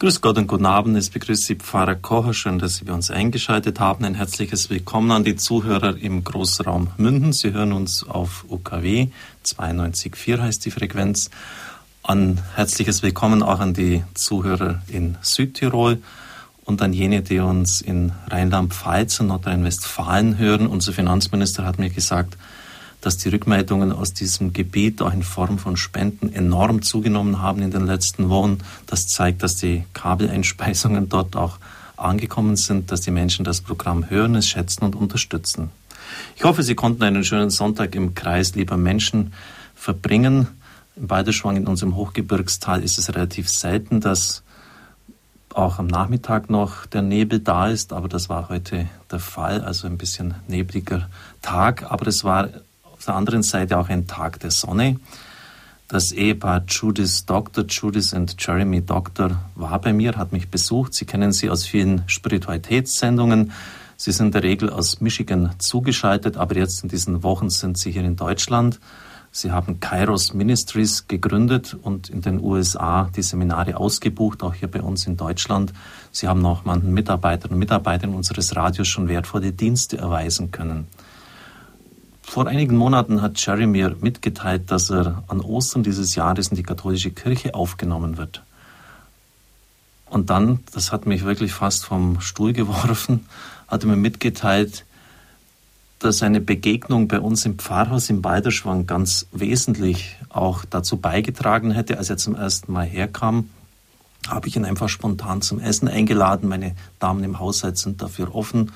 Grüß 0.00 0.22
Gott 0.22 0.38
und 0.38 0.46
guten 0.46 0.64
Abend. 0.64 0.96
Es 0.96 1.10
begrüßt 1.10 1.44
Sie 1.44 1.56
Pfarrer 1.56 1.94
Kocher. 1.94 2.32
Schön, 2.32 2.58
dass 2.58 2.76
Sie 2.76 2.86
bei 2.86 2.94
uns 2.94 3.10
eingeschaltet 3.10 3.80
haben. 3.80 4.02
Ein 4.06 4.14
herzliches 4.14 4.70
Willkommen 4.70 5.10
an 5.10 5.24
die 5.24 5.36
Zuhörer 5.36 5.94
im 5.94 6.24
Großraum 6.24 6.88
Münden. 6.96 7.34
Sie 7.34 7.52
hören 7.52 7.74
uns 7.74 8.08
auf 8.08 8.46
UKW 8.48 9.08
92.4 9.44 10.40
heißt 10.40 10.64
die 10.64 10.70
Frequenz. 10.70 11.28
Ein 12.02 12.40
herzliches 12.54 13.02
Willkommen 13.02 13.42
auch 13.42 13.60
an 13.60 13.74
die 13.74 14.02
Zuhörer 14.14 14.80
in 14.88 15.18
Südtirol 15.20 15.98
und 16.64 16.80
an 16.80 16.94
jene, 16.94 17.20
die 17.20 17.40
uns 17.40 17.82
in 17.82 18.12
Rheinland-Pfalz 18.30 19.20
und 19.20 19.26
Nordrhein-Westfalen 19.26 20.38
hören. 20.38 20.66
Unser 20.66 20.94
Finanzminister 20.94 21.66
hat 21.66 21.78
mir 21.78 21.90
gesagt, 21.90 22.38
dass 23.00 23.16
die 23.16 23.28
Rückmeldungen 23.28 23.92
aus 23.92 24.12
diesem 24.12 24.52
Gebiet 24.52 25.00
auch 25.02 25.12
in 25.12 25.22
Form 25.22 25.58
von 25.58 25.76
Spenden 25.76 26.32
enorm 26.32 26.82
zugenommen 26.82 27.40
haben 27.40 27.62
in 27.62 27.70
den 27.70 27.86
letzten 27.86 28.28
Wochen. 28.28 28.58
Das 28.86 29.08
zeigt, 29.08 29.42
dass 29.42 29.56
die 29.56 29.84
Kabeleinspeisungen 29.94 31.08
dort 31.08 31.36
auch 31.36 31.58
angekommen 31.96 32.56
sind, 32.56 32.90
dass 32.90 33.02
die 33.02 33.10
Menschen 33.10 33.44
das 33.44 33.60
Programm 33.60 34.08
hören, 34.08 34.34
es 34.34 34.48
schätzen 34.48 34.84
und 34.84 34.94
unterstützen. 34.94 35.70
Ich 36.36 36.44
hoffe, 36.44 36.62
Sie 36.62 36.74
konnten 36.74 37.02
einen 37.02 37.24
schönen 37.24 37.50
Sonntag 37.50 37.94
im 37.94 38.14
Kreis 38.14 38.54
lieber 38.54 38.76
Menschen 38.76 39.32
verbringen. 39.74 40.48
Im 40.96 41.06
Beiderschwang 41.06 41.56
in 41.56 41.66
unserem 41.66 41.96
Hochgebirgstal 41.96 42.82
ist 42.82 42.98
es 42.98 43.14
relativ 43.14 43.48
selten, 43.48 44.00
dass 44.00 44.42
auch 45.54 45.78
am 45.78 45.86
Nachmittag 45.86 46.48
noch 46.48 46.86
der 46.86 47.02
Nebel 47.02 47.40
da 47.40 47.68
ist, 47.68 47.92
aber 47.92 48.08
das 48.08 48.28
war 48.28 48.48
heute 48.48 48.88
der 49.10 49.18
Fall, 49.18 49.62
also 49.62 49.86
ein 49.86 49.98
bisschen 49.98 50.34
nebliger 50.46 51.08
Tag, 51.42 51.90
aber 51.90 52.06
es 52.06 52.22
war 52.22 52.48
auf 53.00 53.06
der 53.06 53.14
anderen 53.14 53.42
Seite 53.42 53.78
auch 53.78 53.88
ein 53.88 54.06
Tag 54.06 54.40
der 54.40 54.50
Sonne. 54.50 55.00
Das 55.88 56.12
Ehepaar 56.12 56.64
Judith 56.68 57.24
Doctor, 57.24 57.64
Judith 57.64 58.12
und 58.12 58.36
Jeremy 58.38 58.82
Doctor 58.82 59.42
war 59.54 59.80
bei 59.80 59.94
mir, 59.94 60.18
hat 60.18 60.32
mich 60.32 60.50
besucht. 60.50 60.92
Sie 60.92 61.06
kennen 61.06 61.32
sie 61.32 61.48
aus 61.48 61.64
vielen 61.64 62.02
Spiritualitätssendungen. 62.06 63.52
Sie 63.96 64.12
sind 64.12 64.26
in 64.26 64.32
der 64.32 64.42
Regel 64.42 64.68
aus 64.68 65.00
Michigan 65.00 65.54
zugeschaltet, 65.56 66.36
aber 66.36 66.56
jetzt 66.56 66.82
in 66.82 66.90
diesen 66.90 67.22
Wochen 67.22 67.48
sind 67.48 67.78
sie 67.78 67.90
hier 67.90 68.04
in 68.04 68.16
Deutschland. 68.16 68.78
Sie 69.32 69.50
haben 69.50 69.80
Kairos 69.80 70.34
Ministries 70.34 71.08
gegründet 71.08 71.78
und 71.80 72.10
in 72.10 72.20
den 72.20 72.38
USA 72.38 73.08
die 73.16 73.22
Seminare 73.22 73.78
ausgebucht, 73.78 74.42
auch 74.42 74.52
hier 74.52 74.70
bei 74.70 74.82
uns 74.82 75.06
in 75.06 75.16
Deutschland. 75.16 75.72
Sie 76.12 76.28
haben 76.28 76.44
auch 76.44 76.66
manchen 76.66 76.92
Mitarbeitern 76.92 77.52
und 77.52 77.58
Mitarbeitern 77.58 78.12
unseres 78.12 78.54
Radios 78.56 78.88
schon 78.88 79.08
wertvolle 79.08 79.52
Dienste 79.52 79.96
erweisen 79.96 80.50
können. 80.50 80.86
Vor 82.30 82.46
einigen 82.46 82.76
Monaten 82.76 83.22
hat 83.22 83.44
Jerry 83.44 83.66
mir 83.66 83.96
mitgeteilt, 84.00 84.70
dass 84.70 84.88
er 84.88 85.24
an 85.26 85.40
Ostern 85.40 85.82
dieses 85.82 86.14
Jahres 86.14 86.46
in 86.46 86.56
die 86.56 86.62
katholische 86.62 87.10
Kirche 87.10 87.56
aufgenommen 87.56 88.18
wird. 88.18 88.44
Und 90.06 90.30
dann, 90.30 90.60
das 90.72 90.92
hat 90.92 91.06
mich 91.06 91.24
wirklich 91.24 91.52
fast 91.52 91.84
vom 91.84 92.20
Stuhl 92.20 92.52
geworfen, 92.52 93.26
hat 93.66 93.82
er 93.82 93.88
mir 93.88 93.96
mitgeteilt, 93.96 94.84
dass 95.98 96.22
eine 96.22 96.40
Begegnung 96.40 97.08
bei 97.08 97.18
uns 97.18 97.44
im 97.46 97.58
Pfarrhaus 97.58 98.08
im 98.10 98.22
Balderschwang 98.22 98.86
ganz 98.86 99.26
wesentlich 99.32 100.16
auch 100.28 100.64
dazu 100.64 100.98
beigetragen 100.98 101.72
hätte, 101.72 101.98
als 101.98 102.10
er 102.10 102.16
zum 102.16 102.36
ersten 102.36 102.72
Mal 102.72 102.86
herkam, 102.86 103.50
habe 104.28 104.46
ich 104.46 104.54
ihn 104.54 104.64
einfach 104.64 104.88
spontan 104.88 105.42
zum 105.42 105.58
Essen 105.58 105.88
eingeladen. 105.88 106.48
Meine 106.48 106.76
Damen 107.00 107.24
im 107.24 107.40
Haushalt 107.40 107.76
sind 107.76 108.00
dafür 108.00 108.32
offen 108.36 108.70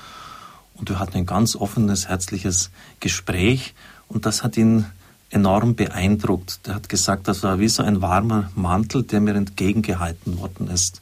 und 0.74 0.88
wir 0.88 0.98
hatten 0.98 1.16
ein 1.16 1.26
ganz 1.26 1.56
offenes, 1.56 2.08
herzliches 2.08 2.70
Gespräch 3.00 3.74
und 4.08 4.26
das 4.26 4.42
hat 4.42 4.56
ihn 4.56 4.86
enorm 5.30 5.74
beeindruckt. 5.74 6.66
Der 6.66 6.74
hat 6.74 6.88
gesagt, 6.88 7.28
das 7.28 7.42
war 7.42 7.58
wie 7.58 7.68
so 7.68 7.82
ein 7.82 8.00
warmer 8.02 8.50
Mantel, 8.54 9.02
der 9.02 9.20
mir 9.20 9.34
entgegengehalten 9.34 10.38
worden 10.38 10.68
ist. 10.68 11.00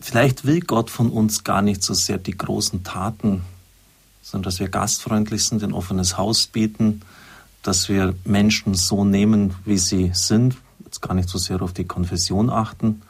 Vielleicht 0.00 0.44
will 0.44 0.60
Gott 0.60 0.90
von 0.90 1.10
uns 1.10 1.44
gar 1.44 1.62
nicht 1.62 1.82
so 1.82 1.94
sehr 1.94 2.18
die 2.18 2.36
großen 2.36 2.84
Taten, 2.84 3.42
sondern 4.22 4.44
dass 4.44 4.60
wir 4.60 4.68
gastfreundlich 4.68 5.44
sind, 5.44 5.62
ein 5.62 5.72
offenes 5.72 6.16
Haus 6.16 6.46
bieten, 6.46 7.02
dass 7.62 7.88
wir 7.88 8.14
Menschen 8.24 8.74
so 8.74 9.04
nehmen, 9.04 9.54
wie 9.64 9.78
sie 9.78 10.10
sind, 10.12 10.56
jetzt 10.84 11.00
gar 11.00 11.14
nicht 11.14 11.28
so 11.28 11.38
sehr 11.38 11.62
auf 11.62 11.72
die 11.72 11.86
Konfession 11.86 12.50
achten. 12.50 13.02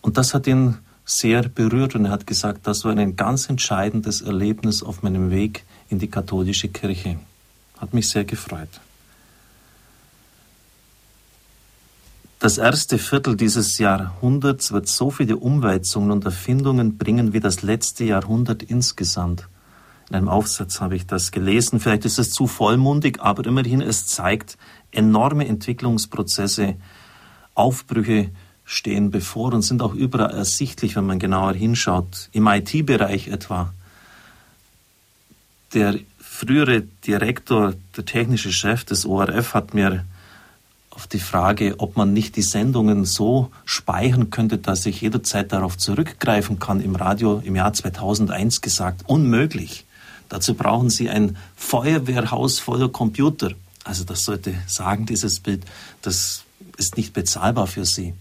Und 0.00 0.16
das 0.16 0.34
hat 0.34 0.46
ihn 0.46 0.78
sehr 1.18 1.48
berührt 1.48 1.94
und 1.94 2.06
er 2.06 2.10
hat 2.10 2.26
gesagt, 2.26 2.66
das 2.66 2.84
war 2.84 2.92
ein 2.96 3.16
ganz 3.16 3.48
entscheidendes 3.48 4.22
Erlebnis 4.22 4.82
auf 4.82 5.02
meinem 5.02 5.30
Weg 5.30 5.64
in 5.88 5.98
die 5.98 6.08
katholische 6.08 6.68
Kirche. 6.68 7.18
Hat 7.78 7.94
mich 7.94 8.08
sehr 8.08 8.24
gefreut. 8.24 8.80
Das 12.42 12.58
erste 12.58 12.98
Viertel 12.98 13.36
dieses 13.36 13.78
Jahrhunderts 13.78 14.72
wird 14.72 14.88
so 14.88 15.12
viele 15.12 15.36
Umwälzungen 15.36 16.10
und 16.10 16.24
Erfindungen 16.24 16.98
bringen 16.98 17.32
wie 17.32 17.40
das 17.40 17.62
letzte 17.62 18.04
Jahrhundert 18.04 18.64
insgesamt. 18.64 19.46
In 20.08 20.16
einem 20.16 20.28
Aufsatz 20.28 20.80
habe 20.80 20.96
ich 20.96 21.06
das 21.06 21.30
gelesen. 21.30 21.78
Vielleicht 21.78 22.04
ist 22.04 22.18
es 22.18 22.32
zu 22.32 22.48
vollmundig, 22.48 23.20
aber 23.20 23.46
immerhin 23.46 23.80
es 23.80 24.06
zeigt 24.06 24.58
enorme 24.90 25.46
Entwicklungsprozesse, 25.46 26.74
Aufbrüche, 27.54 28.30
stehen 28.64 29.10
bevor 29.10 29.52
und 29.52 29.62
sind 29.62 29.82
auch 29.82 29.94
überall 29.94 30.30
ersichtlich, 30.30 30.96
wenn 30.96 31.06
man 31.06 31.18
genauer 31.18 31.54
hinschaut. 31.54 32.28
Im 32.32 32.46
IT-Bereich 32.46 33.28
etwa. 33.28 33.72
Der 35.74 35.98
frühere 36.18 36.82
Direktor, 37.06 37.74
der 37.96 38.04
technische 38.04 38.52
Chef 38.52 38.84
des 38.84 39.06
ORF 39.06 39.54
hat 39.54 39.74
mir 39.74 40.04
auf 40.90 41.06
die 41.06 41.20
Frage, 41.20 41.76
ob 41.78 41.96
man 41.96 42.12
nicht 42.12 42.36
die 42.36 42.42
Sendungen 42.42 43.04
so 43.04 43.50
speichern 43.64 44.30
könnte, 44.30 44.58
dass 44.58 44.84
ich 44.84 45.00
jederzeit 45.00 45.52
darauf 45.52 45.78
zurückgreifen 45.78 46.58
kann, 46.58 46.80
im 46.80 46.96
Radio 46.96 47.40
im 47.44 47.56
Jahr 47.56 47.72
2001 47.72 48.60
gesagt, 48.60 49.02
unmöglich. 49.06 49.84
Dazu 50.28 50.54
brauchen 50.54 50.90
Sie 50.90 51.08
ein 51.08 51.36
Feuerwehrhaus 51.56 52.58
voller 52.58 52.88
Computer. 52.88 53.52
Also 53.84 54.04
das 54.04 54.24
sollte 54.24 54.54
sagen, 54.66 55.06
dieses 55.06 55.40
Bild, 55.40 55.64
das 56.02 56.44
ist 56.76 56.96
nicht 56.96 57.12
bezahlbar 57.12 57.66
für 57.66 57.84
Sie. 57.84 58.14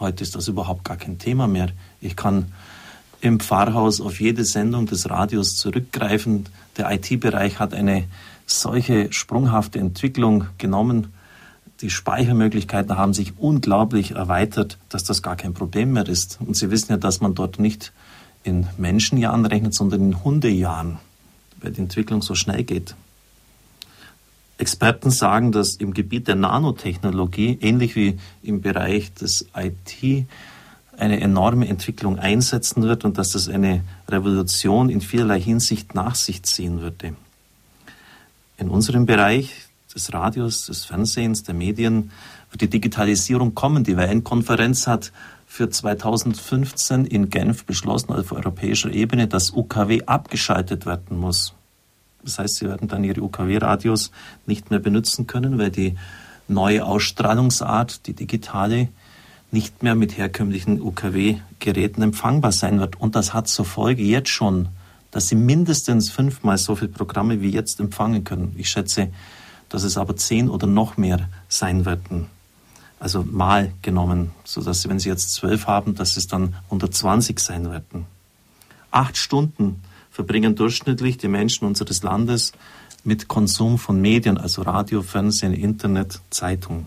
Heute 0.00 0.22
ist 0.22 0.36
das 0.36 0.48
überhaupt 0.48 0.84
gar 0.84 0.96
kein 0.96 1.18
Thema 1.18 1.46
mehr. 1.46 1.70
Ich 2.00 2.14
kann 2.14 2.52
im 3.20 3.40
Pfarrhaus 3.40 4.00
auf 4.00 4.20
jede 4.20 4.44
Sendung 4.44 4.86
des 4.86 5.10
Radios 5.10 5.56
zurückgreifen. 5.56 6.46
Der 6.76 6.90
IT-Bereich 6.92 7.58
hat 7.58 7.74
eine 7.74 8.04
solche 8.46 9.12
sprunghafte 9.12 9.80
Entwicklung 9.80 10.46
genommen. 10.58 11.12
Die 11.80 11.90
Speichermöglichkeiten 11.90 12.96
haben 12.96 13.12
sich 13.12 13.38
unglaublich 13.38 14.12
erweitert, 14.12 14.78
dass 14.88 15.04
das 15.04 15.22
gar 15.22 15.36
kein 15.36 15.54
Problem 15.54 15.92
mehr 15.92 16.08
ist. 16.08 16.38
Und 16.40 16.56
Sie 16.56 16.70
wissen 16.70 16.92
ja, 16.92 16.96
dass 16.96 17.20
man 17.20 17.34
dort 17.34 17.58
nicht 17.58 17.92
in 18.44 18.68
Menschenjahren 18.76 19.46
rechnet, 19.46 19.74
sondern 19.74 20.00
in 20.00 20.24
Hundejahren, 20.24 20.98
weil 21.60 21.72
die 21.72 21.80
Entwicklung 21.80 22.22
so 22.22 22.34
schnell 22.34 22.62
geht. 22.62 22.94
Experten 24.58 25.10
sagen, 25.10 25.52
dass 25.52 25.76
im 25.76 25.94
Gebiet 25.94 26.28
der 26.28 26.34
Nanotechnologie, 26.34 27.58
ähnlich 27.60 27.96
wie 27.96 28.18
im 28.42 28.60
Bereich 28.60 29.14
des 29.14 29.46
IT, 29.56 30.26
eine 30.98 31.20
enorme 31.20 31.68
Entwicklung 31.68 32.18
einsetzen 32.18 32.82
wird 32.82 33.04
und 33.04 33.18
dass 33.18 33.30
das 33.30 33.48
eine 33.48 33.82
Revolution 34.08 34.90
in 34.90 35.00
vielerlei 35.00 35.40
Hinsicht 35.40 35.94
nach 35.94 36.16
sich 36.16 36.42
ziehen 36.42 36.80
würde. 36.80 37.14
In 38.56 38.68
unserem 38.68 39.06
Bereich 39.06 39.52
des 39.94 40.12
Radios, 40.12 40.66
des 40.66 40.84
Fernsehens, 40.84 41.44
der 41.44 41.54
Medien 41.54 42.10
wird 42.50 42.62
die 42.62 42.68
Digitalisierung 42.68 43.54
kommen. 43.54 43.84
Die 43.84 43.96
WN-Konferenz 43.96 44.88
hat 44.88 45.12
für 45.46 45.70
2015 45.70 47.04
in 47.04 47.30
Genf 47.30 47.64
beschlossen, 47.64 48.12
auf 48.12 48.32
europäischer 48.32 48.90
Ebene, 48.90 49.28
dass 49.28 49.52
UKW 49.52 50.02
abgeschaltet 50.06 50.84
werden 50.84 51.16
muss. 51.16 51.54
Das 52.22 52.38
heißt, 52.38 52.56
sie 52.56 52.66
werden 52.66 52.88
dann 52.88 53.04
ihre 53.04 53.22
UKW-Radios 53.22 54.10
nicht 54.46 54.70
mehr 54.70 54.80
benutzen 54.80 55.26
können, 55.26 55.58
weil 55.58 55.70
die 55.70 55.96
neue 56.48 56.84
Ausstrahlungsart, 56.84 58.06
die 58.06 58.14
digitale, 58.14 58.88
nicht 59.50 59.82
mehr 59.82 59.94
mit 59.94 60.18
herkömmlichen 60.18 60.80
UKW-Geräten 60.80 62.02
empfangbar 62.02 62.52
sein 62.52 62.80
wird. 62.80 63.00
Und 63.00 63.14
das 63.14 63.32
hat 63.32 63.48
zur 63.48 63.64
Folge 63.64 64.02
jetzt 64.02 64.28
schon, 64.28 64.68
dass 65.10 65.28
sie 65.28 65.36
mindestens 65.36 66.10
fünfmal 66.10 66.58
so 66.58 66.76
viele 66.76 66.90
Programme 66.90 67.40
wie 67.40 67.50
jetzt 67.50 67.80
empfangen 67.80 68.24
können. 68.24 68.54
Ich 68.58 68.68
schätze, 68.68 69.08
dass 69.68 69.84
es 69.84 69.96
aber 69.96 70.16
zehn 70.16 70.50
oder 70.50 70.66
noch 70.66 70.96
mehr 70.96 71.28
sein 71.48 71.86
werden. 71.86 72.26
Also 73.00 73.22
mal 73.22 73.72
genommen, 73.80 74.32
sodass 74.44 74.82
sie, 74.82 74.88
wenn 74.88 74.98
sie 74.98 75.08
jetzt 75.08 75.32
zwölf 75.32 75.66
haben, 75.66 75.94
dass 75.94 76.16
es 76.16 76.26
dann 76.26 76.56
120 76.64 77.38
sein 77.38 77.70
werden. 77.70 78.06
Acht 78.90 79.16
Stunden 79.16 79.82
verbringen 80.18 80.56
durchschnittlich 80.56 81.16
die 81.16 81.28
Menschen 81.28 81.64
unseres 81.64 82.02
Landes 82.02 82.50
mit 83.04 83.28
Konsum 83.28 83.78
von 83.78 84.00
Medien, 84.00 84.36
also 84.36 84.62
Radio, 84.62 85.00
Fernsehen, 85.02 85.52
Internet, 85.52 86.18
Zeitung. 86.30 86.86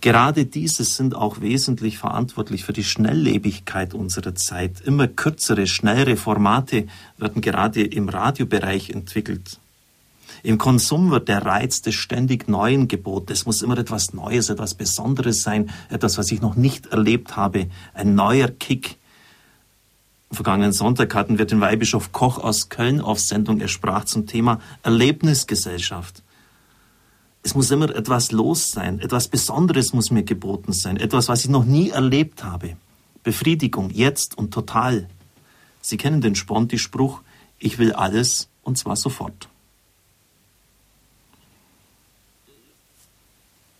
Gerade 0.00 0.44
diese 0.44 0.82
sind 0.82 1.14
auch 1.14 1.40
wesentlich 1.40 1.98
verantwortlich 1.98 2.64
für 2.64 2.72
die 2.72 2.82
Schnelllebigkeit 2.82 3.94
unserer 3.94 4.34
Zeit. 4.34 4.80
Immer 4.80 5.06
kürzere, 5.06 5.68
schnellere 5.68 6.16
Formate 6.16 6.88
werden 7.16 7.42
gerade 7.42 7.84
im 7.84 8.08
Radiobereich 8.08 8.90
entwickelt. 8.90 9.60
Im 10.42 10.58
Konsum 10.58 11.12
wird 11.12 11.28
der 11.28 11.46
Reiz 11.46 11.80
des 11.80 11.94
ständig 11.94 12.48
Neuen 12.48 12.88
geboten. 12.88 13.30
Es 13.30 13.46
muss 13.46 13.62
immer 13.62 13.78
etwas 13.78 14.14
Neues, 14.14 14.48
etwas 14.48 14.74
Besonderes 14.74 15.44
sein, 15.44 15.70
etwas, 15.90 16.18
was 16.18 16.32
ich 16.32 16.40
noch 16.40 16.56
nicht 16.56 16.86
erlebt 16.86 17.36
habe, 17.36 17.68
ein 17.94 18.16
neuer 18.16 18.48
Kick. 18.48 18.96
Vergangenen 20.32 20.72
Sonntag 20.72 21.14
hatten 21.14 21.38
wir 21.38 21.44
den 21.44 21.60
Weihbischof 21.60 22.12
Koch 22.12 22.38
aus 22.38 22.68
Köln 22.68 23.00
auf 23.00 23.18
Sendung. 23.18 23.60
Er 23.60 23.68
sprach 23.68 24.04
zum 24.04 24.26
Thema 24.26 24.60
Erlebnisgesellschaft. 24.82 26.22
Es 27.42 27.54
muss 27.54 27.70
immer 27.70 27.94
etwas 27.94 28.30
los 28.32 28.70
sein, 28.70 29.00
etwas 29.00 29.28
Besonderes 29.28 29.92
muss 29.92 30.10
mir 30.10 30.22
geboten 30.22 30.72
sein, 30.72 30.98
etwas, 30.98 31.28
was 31.28 31.44
ich 31.44 31.50
noch 31.50 31.64
nie 31.64 31.90
erlebt 31.90 32.44
habe. 32.44 32.76
Befriedigung, 33.22 33.90
jetzt 33.90 34.36
und 34.38 34.52
total. 34.52 35.08
Sie 35.80 35.96
kennen 35.96 36.20
den 36.20 36.34
Sponti-Spruch, 36.34 37.22
ich 37.58 37.78
will 37.78 37.92
alles 37.92 38.50
und 38.62 38.78
zwar 38.78 38.96
sofort. 38.96 39.48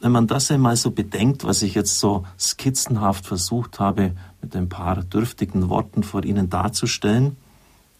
Wenn 0.00 0.12
man 0.12 0.26
das 0.26 0.50
einmal 0.50 0.76
so 0.76 0.90
bedenkt, 0.90 1.44
was 1.44 1.60
ich 1.60 1.74
jetzt 1.74 1.98
so 1.98 2.26
skizzenhaft 2.38 3.26
versucht 3.26 3.78
habe, 3.78 4.16
mit 4.40 4.56
ein 4.56 4.68
paar 4.68 5.04
dürftigen 5.04 5.68
Worten 5.68 6.02
vor 6.02 6.24
Ihnen 6.24 6.48
darzustellen, 6.48 7.36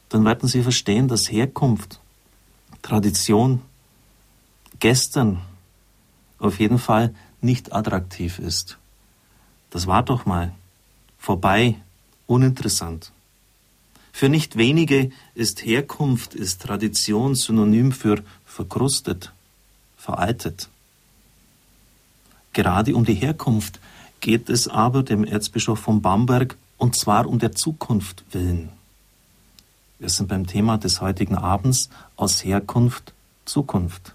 dann 0.08 0.25
werden 0.25 0.49
Sie 0.49 0.62
verstehen, 0.62 1.08
dass 1.08 1.31
Herkunft, 1.31 2.00
Tradition, 2.81 3.61
gestern 4.79 5.43
auf 6.38 6.58
jeden 6.58 6.79
Fall 6.79 7.14
nicht 7.43 7.73
attraktiv 7.75 8.38
ist. 8.38 8.79
Das 9.69 9.87
war 9.87 10.03
doch 10.03 10.25
mal 10.25 10.53
vorbei, 11.19 11.76
uninteressant. 12.26 13.12
Für 14.11 14.29
nicht 14.29 14.56
wenige 14.56 15.11
ist 15.35 15.64
Herkunft, 15.64 16.35
ist 16.35 16.62
Tradition 16.62 17.35
synonym 17.35 17.93
für 17.93 18.23
verkrustet, 18.44 19.32
veraltet. 19.96 20.69
Gerade 22.52 22.94
um 22.94 23.05
die 23.05 23.14
Herkunft 23.14 23.81
geht 24.20 24.49
es 24.49 24.69
aber 24.69 25.02
dem 25.02 25.25
Erzbischof 25.25 25.79
von 25.79 26.02
Bamberg 26.02 26.56
und 26.79 26.97
zwar 26.97 27.26
um 27.26 27.38
der 27.38 27.52
Zukunft 27.52 28.25
willen. 28.32 28.70
Wir 29.99 30.08
sind 30.08 30.29
beim 30.29 30.47
Thema 30.47 30.79
des 30.79 31.00
heutigen 31.00 31.37
Abends 31.37 31.91
aus 32.17 32.44
Herkunft 32.44 33.12
Zukunft. 33.44 34.14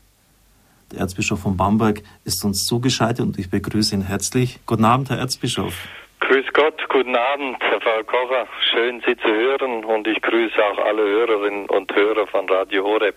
Der 0.91 0.99
Erzbischof 0.99 1.41
von 1.41 1.57
Bamberg 1.57 2.01
ist 2.25 2.43
uns 2.45 2.65
zugeschaltet 2.65 3.25
und 3.25 3.37
ich 3.39 3.49
begrüße 3.49 3.95
ihn 3.95 4.01
herzlich. 4.01 4.59
Guten 4.65 4.85
Abend, 4.85 5.09
Herr 5.09 5.17
Erzbischof. 5.17 5.73
Grüß 6.21 6.45
Gott, 6.53 6.81
guten 6.89 7.15
Abend, 7.15 7.57
Herr 7.59 7.79
Pfarrer 7.81 8.03
Kocher. 8.03 8.47
Schön, 8.71 9.01
Sie 9.05 9.15
zu 9.17 9.27
hören 9.27 9.83
und 9.85 10.07
ich 10.07 10.21
grüße 10.21 10.55
auch 10.57 10.85
alle 10.85 11.03
Hörerinnen 11.03 11.67
und 11.69 11.93
Hörer 11.93 12.27
von 12.27 12.47
Radio 12.49 12.83
Horeb. 12.83 13.15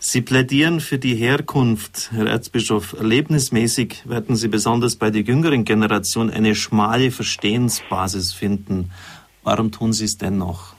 Sie 0.00 0.22
plädieren 0.22 0.78
für 0.78 0.98
die 0.98 1.16
Herkunft, 1.16 2.10
Herr 2.12 2.28
Erzbischof. 2.28 2.92
Erlebnismäßig 2.92 4.08
werden 4.08 4.36
Sie 4.36 4.46
besonders 4.46 4.94
bei 4.96 5.10
der 5.10 5.22
jüngeren 5.22 5.64
Generation 5.64 6.30
eine 6.30 6.54
schmale 6.54 7.10
Verstehensbasis 7.10 8.32
finden. 8.32 8.92
Warum 9.42 9.72
tun 9.72 9.92
Sie 9.92 10.04
es 10.04 10.16
dennoch? 10.16 10.74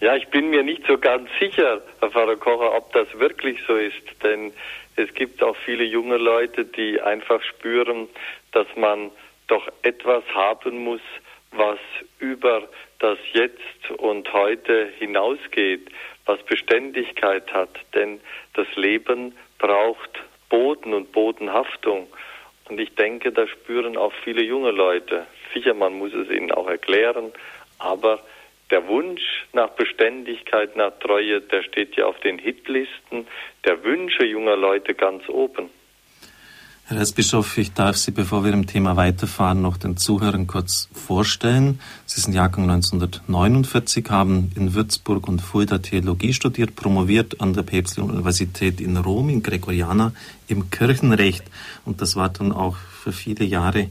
Ja, 0.00 0.14
ich 0.14 0.28
bin 0.28 0.50
mir 0.50 0.62
nicht 0.62 0.86
so 0.86 0.96
ganz 0.96 1.28
sicher, 1.40 1.82
Herr 1.98 2.10
Pfarrer 2.10 2.36
Kocher, 2.36 2.72
ob 2.76 2.92
das 2.92 3.08
wirklich 3.18 3.58
so 3.66 3.74
ist. 3.74 4.22
Denn 4.22 4.52
es 4.94 5.12
gibt 5.14 5.42
auch 5.42 5.56
viele 5.64 5.82
junge 5.82 6.18
Leute, 6.18 6.66
die 6.66 7.00
einfach 7.00 7.42
spüren, 7.42 8.06
dass 8.52 8.68
man 8.76 9.10
doch 9.48 9.66
etwas 9.82 10.22
haben 10.36 10.84
muss, 10.84 11.00
was 11.50 11.80
über 12.20 12.62
das 12.98 13.18
Jetzt 13.32 13.90
und 13.98 14.32
heute 14.32 14.90
hinausgeht 14.98 15.88
was 16.28 16.40
Beständigkeit 16.42 17.52
hat. 17.52 17.70
Denn 17.94 18.20
das 18.54 18.66
Leben 18.76 19.34
braucht 19.58 20.10
Boden 20.50 20.94
und 20.94 21.10
Bodenhaftung. 21.10 22.06
Und 22.68 22.78
ich 22.78 22.94
denke, 22.94 23.32
da 23.32 23.46
spüren 23.48 23.96
auch 23.96 24.12
viele 24.24 24.42
junge 24.42 24.70
Leute. 24.70 25.26
Sicher, 25.54 25.74
man 25.74 25.94
muss 25.94 26.12
es 26.12 26.30
ihnen 26.30 26.52
auch 26.52 26.68
erklären, 26.68 27.32
aber 27.78 28.20
der 28.70 28.86
Wunsch 28.86 29.22
nach 29.54 29.70
Beständigkeit, 29.70 30.76
nach 30.76 30.92
Treue, 31.00 31.40
der 31.40 31.62
steht 31.62 31.96
ja 31.96 32.04
auf 32.04 32.20
den 32.20 32.38
Hitlisten 32.38 33.26
der 33.64 33.82
Wünsche 33.82 34.26
junger 34.26 34.56
Leute 34.56 34.94
ganz 34.94 35.26
oben. 35.30 35.70
Herr 36.90 36.96
Erzbischof, 36.96 37.58
ich 37.58 37.74
darf 37.74 37.98
Sie, 37.98 38.12
bevor 38.12 38.44
wir 38.44 38.54
im 38.54 38.66
Thema 38.66 38.96
weiterfahren, 38.96 39.60
noch 39.60 39.76
den 39.76 39.98
Zuhörern 39.98 40.46
kurz 40.46 40.88
vorstellen. 40.94 41.80
Sie 42.06 42.18
sind 42.18 42.32
Jahrgang 42.32 42.62
1949, 42.70 44.08
haben 44.08 44.50
in 44.54 44.72
Würzburg 44.72 45.28
und 45.28 45.42
Fulda 45.42 45.76
Theologie 45.80 46.32
studiert, 46.32 46.76
promoviert 46.76 47.42
an 47.42 47.52
der 47.52 47.62
Päpstlichen 47.62 48.10
Universität 48.10 48.80
in 48.80 48.96
Rom, 48.96 49.28
in 49.28 49.42
Gregoriana, 49.42 50.12
im 50.46 50.70
Kirchenrecht. 50.70 51.44
Und 51.84 52.00
das 52.00 52.16
war 52.16 52.30
dann 52.30 52.52
auch 52.52 52.76
für 52.78 53.12
viele 53.12 53.44
Jahre 53.44 53.90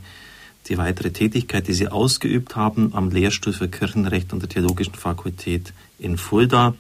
die 0.67 0.79
weitere 0.79 1.11
Tätigkeit, 1.11 1.67
die 1.67 1.73
Sie 1.73 1.89
ausgeübt 1.89 2.55
haben 2.55 2.95
am 2.95 3.11
Lehrstuhl 3.11 3.53
für 3.53 3.67
Kirchenrecht 3.67 4.33
an 4.33 4.39
der 4.39 4.49
Theologischen 4.49 4.95
Fakultät 4.95 5.71
in 5.99 6.17
Fulda. 6.17 6.73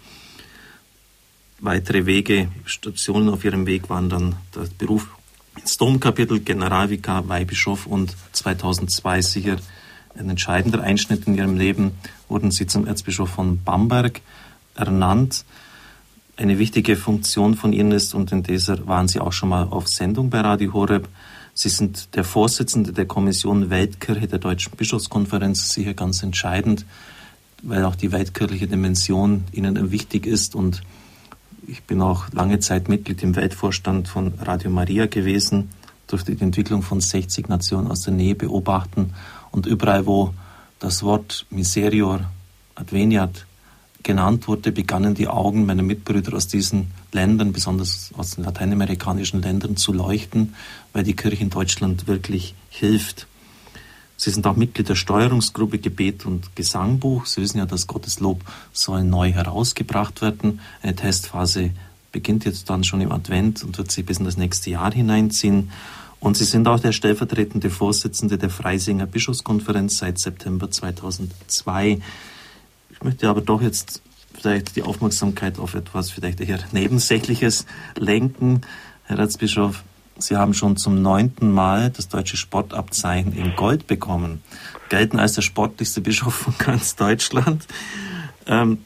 Weitere 1.59 2.07
Wege, 2.07 2.47
Stationen 2.65 3.29
auf 3.29 3.45
Ihrem 3.45 3.67
Weg 3.67 3.91
waren 3.91 4.09
dann 4.09 4.35
der 4.55 4.67
Beruf 4.79 5.16
ins 5.59 5.77
Domkapitel, 5.77 6.39
Generalvikar, 6.39 7.27
Weihbischof 7.27 7.85
und 7.85 8.15
2002 8.33 9.21
sicher 9.21 9.57
ein 10.17 10.29
entscheidender 10.29 10.81
Einschnitt 10.81 11.27
in 11.27 11.35
ihrem 11.35 11.57
Leben, 11.57 11.91
wurden 12.27 12.51
sie 12.51 12.67
zum 12.67 12.87
Erzbischof 12.87 13.29
von 13.29 13.63
Bamberg 13.63 14.21
ernannt. 14.75 15.45
Eine 16.37 16.59
wichtige 16.59 16.95
Funktion 16.95 17.55
von 17.55 17.73
ihnen 17.73 17.91
ist, 17.91 18.13
und 18.13 18.31
in 18.31 18.43
dieser 18.43 18.87
waren 18.87 19.07
sie 19.07 19.19
auch 19.19 19.33
schon 19.33 19.49
mal 19.49 19.63
auf 19.63 19.87
Sendung 19.87 20.29
bei 20.29 20.41
Radio 20.41 20.73
Horeb, 20.73 21.07
Sie 21.57 21.69
sind 21.69 22.15
der 22.15 22.23
Vorsitzende 22.23 22.93
der 22.93 23.07
Kommission 23.07 23.71
Weltkirche 23.71 24.27
der 24.27 24.37
Deutschen 24.37 24.73
Bischofskonferenz, 24.77 25.73
sicher 25.73 25.95
ganz 25.95 26.21
entscheidend, 26.21 26.85
weil 27.63 27.83
auch 27.83 27.95
die 27.95 28.11
weltkirchliche 28.11 28.67
Dimension 28.67 29.43
Ihnen 29.51 29.89
wichtig 29.89 30.27
ist 30.27 30.53
und 30.53 30.83
ich 31.67 31.83
bin 31.83 32.01
auch 32.01 32.31
lange 32.31 32.59
Zeit 32.59 32.87
Mitglied 32.87 33.21
im 33.21 33.35
Weltvorstand 33.35 34.07
von 34.07 34.33
Radio 34.39 34.71
Maria 34.71 35.05
gewesen, 35.05 35.69
durfte 36.07 36.33
die 36.33 36.41
Entwicklung 36.41 36.81
von 36.81 37.01
60 37.01 37.49
Nationen 37.49 37.91
aus 37.91 38.01
der 38.01 38.13
Nähe 38.13 38.35
beobachten 38.35 39.13
und 39.51 39.65
überall, 39.65 40.05
wo 40.05 40.33
das 40.79 41.03
Wort 41.03 41.45
Miserior 41.49 42.21
Adveniat 42.75 43.45
genannt 44.03 44.47
wurde, 44.47 44.71
begannen 44.71 45.15
die 45.15 45.27
Augen 45.27 45.65
meiner 45.65 45.83
Mitbrüder 45.83 46.33
aus 46.35 46.47
diesen 46.47 46.91
Ländern, 47.11 47.51
besonders 47.51 48.11
aus 48.15 48.35
den 48.35 48.45
lateinamerikanischen 48.45 49.41
Ländern, 49.41 49.75
zu 49.75 49.91
leuchten, 49.91 50.55
weil 50.93 51.03
die 51.03 51.15
Kirche 51.15 51.43
in 51.43 51.49
Deutschland 51.49 52.07
wirklich 52.07 52.55
hilft. 52.69 53.26
Sie 54.19 54.31
sind 54.31 54.47
auch 54.47 54.55
Mitglied 54.55 54.89
der 54.89 54.95
Steuerungsgruppe 54.95 55.77
Gebet 55.77 56.25
und 56.25 56.55
Gesangbuch. 56.55 57.27
Sie 57.27 57.39
wissen 57.41 57.59
ja, 57.59 57.67
dass 57.67 57.85
Gottes 57.85 58.19
Lob 58.19 58.41
soll 58.73 59.03
neu 59.03 59.31
herausgebracht 59.31 60.21
werden. 60.23 60.59
Eine 60.81 60.95
Testphase 60.95 61.69
beginnt 62.11 62.43
jetzt 62.43 62.67
dann 62.69 62.83
schon 62.83 62.99
im 62.99 63.11
Advent 63.11 63.63
und 63.63 63.77
wird 63.77 63.91
sich 63.91 64.05
bis 64.05 64.17
in 64.17 64.25
das 64.25 64.35
nächste 64.35 64.71
Jahr 64.71 64.91
hineinziehen. 64.91 65.69
Und 66.19 66.35
Sie 66.35 66.45
sind 66.45 66.67
auch 66.67 66.79
der 66.79 66.93
stellvertretende 66.93 67.69
Vorsitzende 67.69 68.39
der 68.39 68.49
Freisinger 68.49 69.05
Bischofskonferenz 69.05 69.99
seit 69.99 70.17
September 70.17 70.71
2002. 70.71 71.99
Ich 72.89 73.03
möchte 73.03 73.29
aber 73.29 73.41
doch 73.41 73.61
jetzt 73.61 74.01
vielleicht 74.33 74.75
die 74.75 74.81
Aufmerksamkeit 74.81 75.59
auf 75.59 75.75
etwas 75.75 76.09
vielleicht 76.09 76.41
eher 76.41 76.59
Nebensächliches 76.71 77.67
lenken. 77.95 78.61
Herr 79.03 79.19
Erzbischof, 79.19 79.83
Sie 80.19 80.35
haben 80.35 80.53
schon 80.53 80.77
zum 80.77 81.01
neunten 81.01 81.51
Mal 81.51 81.91
das 81.91 82.09
deutsche 82.09 82.37
Sportabzeichen 82.37 83.33
in 83.33 83.55
Gold 83.55 83.85
bekommen, 83.85 84.41
gelten 84.89 85.19
als 85.19 85.33
der 85.33 85.43
sportlichste 85.43 86.01
Bischof 86.01 86.33
von 86.33 86.55
ganz 86.57 86.95
Deutschland. 86.95 87.67
Ähm, 88.47 88.79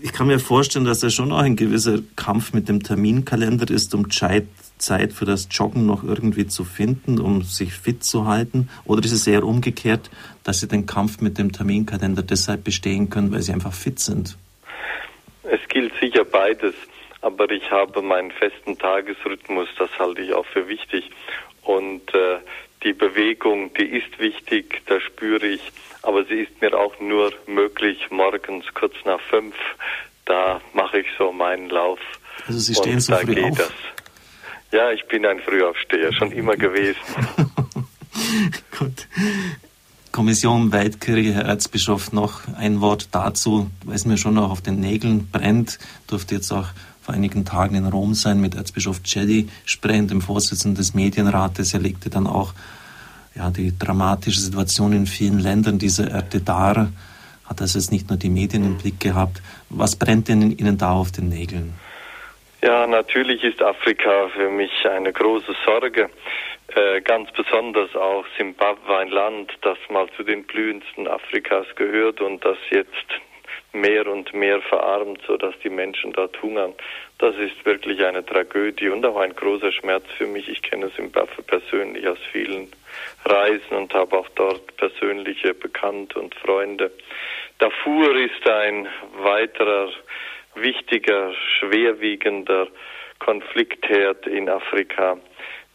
ich 0.00 0.12
kann 0.12 0.28
mir 0.28 0.38
vorstellen, 0.38 0.84
dass 0.84 1.00
das 1.00 1.12
schon 1.12 1.32
auch 1.32 1.38
ein 1.40 1.56
gewisser 1.56 1.98
Kampf 2.16 2.52
mit 2.52 2.68
dem 2.68 2.82
Terminkalender 2.82 3.68
ist, 3.68 3.94
um 3.94 4.10
Zeit, 4.10 4.46
Zeit 4.78 5.12
für 5.12 5.24
das 5.24 5.48
Joggen 5.50 5.86
noch 5.86 6.04
irgendwie 6.04 6.46
zu 6.46 6.64
finden, 6.64 7.18
um 7.18 7.42
sich 7.42 7.74
fit 7.74 8.04
zu 8.04 8.26
halten. 8.26 8.68
Oder 8.84 9.04
ist 9.04 9.12
es 9.12 9.26
eher 9.26 9.44
umgekehrt, 9.44 10.08
dass 10.44 10.60
Sie 10.60 10.68
den 10.68 10.86
Kampf 10.86 11.20
mit 11.20 11.36
dem 11.36 11.52
Terminkalender 11.52 12.22
deshalb 12.22 12.64
bestehen 12.64 13.10
können, 13.10 13.32
weil 13.32 13.42
Sie 13.42 13.52
einfach 13.52 13.72
fit 13.72 13.98
sind? 13.98 14.38
Es 15.42 15.60
gilt 15.68 15.92
sicher 16.00 16.24
beides 16.24 16.74
aber 17.20 17.50
ich 17.50 17.70
habe 17.70 18.02
meinen 18.02 18.30
festen 18.30 18.78
Tagesrhythmus, 18.78 19.68
das 19.78 19.90
halte 19.98 20.22
ich 20.22 20.32
auch 20.32 20.46
für 20.46 20.68
wichtig. 20.68 21.10
Und 21.62 22.14
äh, 22.14 22.38
die 22.82 22.92
Bewegung, 22.92 23.72
die 23.74 23.86
ist 23.86 24.18
wichtig, 24.18 24.82
da 24.86 25.00
spüre 25.00 25.46
ich, 25.46 25.72
aber 26.02 26.24
sie 26.24 26.42
ist 26.42 26.60
mir 26.60 26.78
auch 26.78 26.98
nur 27.00 27.32
möglich 27.46 28.10
morgens 28.10 28.66
kurz 28.74 28.94
nach 29.04 29.20
fünf. 29.20 29.54
Da 30.24 30.60
mache 30.74 31.00
ich 31.00 31.06
so 31.18 31.32
meinen 31.32 31.70
Lauf. 31.70 31.98
Also 32.46 32.58
Sie 32.60 32.74
stehen 32.74 33.00
so 33.00 33.14
früh 33.16 33.42
auf? 33.42 33.58
Das. 33.58 33.72
Ja, 34.70 34.90
ich 34.92 35.04
bin 35.06 35.24
ein 35.26 35.40
Frühaufsteher, 35.40 36.12
schon 36.12 36.30
immer 36.32 36.56
gewesen. 36.56 37.00
Gut. 38.78 39.08
Kommission 40.12 40.72
Weltkirche, 40.72 41.32
Herr 41.32 41.44
Erzbischof, 41.44 42.12
noch 42.12 42.42
ein 42.56 42.80
Wort 42.80 43.08
dazu, 43.12 43.70
weil 43.84 43.94
es 43.94 44.04
mir 44.04 44.18
schon 44.18 44.38
auch 44.38 44.50
auf 44.50 44.60
den 44.60 44.80
Nägeln 44.80 45.30
brennt, 45.30 45.78
durfte 46.06 46.34
jetzt 46.34 46.50
auch 46.52 46.68
vor 47.08 47.14
einigen 47.14 47.46
Tagen 47.46 47.74
in 47.74 47.86
Rom 47.86 48.12
sein, 48.12 48.38
mit 48.38 48.54
Erzbischof 48.54 49.00
Cedi 49.02 49.48
sprechen, 49.64 50.08
dem 50.08 50.20
Vorsitzenden 50.20 50.76
des 50.76 50.92
Medienrates. 50.92 51.72
Er 51.72 51.80
legte 51.80 52.10
dann 52.10 52.26
auch 52.26 52.52
ja, 53.34 53.48
die 53.48 53.72
dramatische 53.78 54.40
Situation 54.40 54.92
in 54.92 55.06
vielen 55.06 55.38
Ländern 55.38 55.78
dieser 55.78 56.10
Erde 56.10 56.42
dar. 56.42 56.92
Hat 57.46 57.62
also 57.62 57.78
jetzt 57.78 57.92
nicht 57.92 58.10
nur 58.10 58.18
die 58.18 58.28
Medien 58.28 58.62
im 58.62 58.76
Blick 58.76 59.00
gehabt. 59.00 59.40
Was 59.70 59.96
brennt 59.96 60.28
denn 60.28 60.52
Ihnen 60.52 60.76
da 60.76 60.92
auf 60.92 61.10
den 61.10 61.30
Nägeln? 61.30 61.72
Ja, 62.60 62.86
natürlich 62.86 63.42
ist 63.42 63.62
Afrika 63.62 64.28
für 64.36 64.50
mich 64.50 64.70
eine 64.84 65.10
große 65.10 65.54
Sorge. 65.64 66.10
Äh, 66.74 67.00
ganz 67.00 67.30
besonders 67.32 67.96
auch 67.96 68.26
Simbabwe, 68.36 68.98
ein 68.98 69.08
Land, 69.08 69.50
das 69.62 69.78
mal 69.88 70.08
zu 70.14 70.24
den 70.24 70.44
blühendsten 70.44 71.08
Afrikas 71.08 71.64
gehört 71.74 72.20
und 72.20 72.44
das 72.44 72.58
jetzt 72.68 73.06
mehr 73.72 74.06
und 74.06 74.32
mehr 74.32 74.60
verarmt, 74.62 75.20
sodass 75.26 75.54
die 75.62 75.70
Menschen 75.70 76.12
dort 76.12 76.40
hungern. 76.42 76.74
Das 77.18 77.36
ist 77.36 77.64
wirklich 77.64 78.04
eine 78.04 78.24
Tragödie 78.24 78.88
und 78.88 79.04
auch 79.04 79.16
ein 79.16 79.34
großer 79.34 79.72
Schmerz 79.72 80.04
für 80.16 80.26
mich. 80.26 80.48
Ich 80.48 80.62
kenne 80.62 80.88
Simbabwe 80.96 81.42
persönlich 81.42 82.06
aus 82.06 82.18
vielen 82.32 82.68
Reisen 83.24 83.76
und 83.76 83.92
habe 83.94 84.18
auch 84.18 84.28
dort 84.34 84.76
persönliche 84.76 85.54
Bekannte 85.54 86.18
und 86.18 86.34
Freunde. 86.34 86.90
Darfur 87.58 88.16
ist 88.16 88.48
ein 88.48 88.88
weiterer 89.20 89.90
wichtiger, 90.54 91.32
schwerwiegender 91.58 92.68
Konfliktherd 93.18 94.26
in 94.26 94.48
Afrika. 94.48 95.18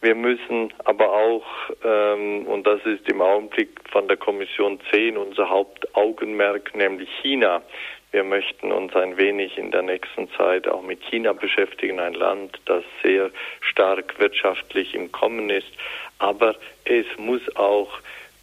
Wir 0.04 0.14
müssen 0.14 0.70
aber 0.84 1.10
auch, 1.14 1.46
ähm, 1.82 2.46
und 2.46 2.66
das 2.66 2.84
ist 2.84 3.08
im 3.08 3.22
Augenblick 3.22 3.70
von 3.90 4.06
der 4.06 4.18
Kommission 4.18 4.78
10 4.92 5.16
unser 5.16 5.48
Hauptaugenmerk, 5.48 6.76
nämlich 6.76 7.08
China. 7.22 7.62
Wir 8.12 8.22
möchten 8.22 8.70
uns 8.70 8.94
ein 8.94 9.16
wenig 9.16 9.56
in 9.56 9.70
der 9.70 9.80
nächsten 9.80 10.30
Zeit 10.32 10.68
auch 10.68 10.82
mit 10.82 11.02
China 11.04 11.32
beschäftigen, 11.32 12.00
ein 12.00 12.12
Land, 12.12 12.60
das 12.66 12.84
sehr 13.02 13.30
stark 13.62 14.18
wirtschaftlich 14.18 14.94
im 14.94 15.10
Kommen 15.10 15.48
ist. 15.48 15.72
Aber 16.18 16.54
es 16.84 17.06
muss 17.16 17.40
auch, 17.56 17.90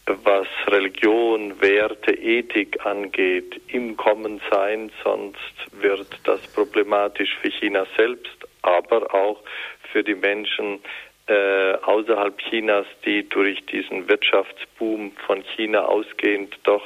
was 0.07 0.47
Religion, 0.65 1.61
Werte, 1.61 2.11
Ethik 2.11 2.83
angeht, 2.87 3.61
im 3.67 3.95
Kommen 3.97 4.41
sein, 4.49 4.91
sonst 5.03 5.37
wird 5.79 6.07
das 6.23 6.41
problematisch 6.55 7.37
für 7.39 7.51
China 7.51 7.85
selbst, 7.95 8.47
aber 8.63 9.13
auch 9.13 9.43
für 9.91 10.03
die 10.03 10.15
Menschen 10.15 10.79
äh, 11.27 11.73
außerhalb 11.83 12.37
Chinas, 12.39 12.85
die 13.05 13.27
durch 13.27 13.65
diesen 13.67 14.07
Wirtschaftsboom 14.07 15.11
von 15.25 15.43
China 15.55 15.85
ausgehend 15.85 16.57
doch 16.63 16.83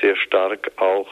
sehr 0.00 0.16
stark 0.16 0.70
auch 0.76 1.08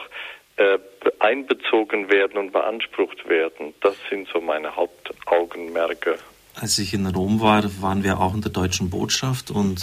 äh, 0.57 0.79
einbezogen 1.19 2.09
werden 2.09 2.37
und 2.37 2.51
beansprucht 2.51 3.27
werden. 3.27 3.73
Das 3.81 3.95
sind 4.09 4.27
so 4.33 4.41
meine 4.41 4.75
Hauptaugenmerke. 4.75 6.17
Als 6.55 6.79
ich 6.79 6.93
in 6.93 7.05
Rom 7.05 7.41
war, 7.41 7.63
waren 7.81 8.03
wir 8.03 8.19
auch 8.19 8.33
in 8.33 8.41
der 8.41 8.51
deutschen 8.51 8.89
Botschaft 8.89 9.51
und 9.51 9.81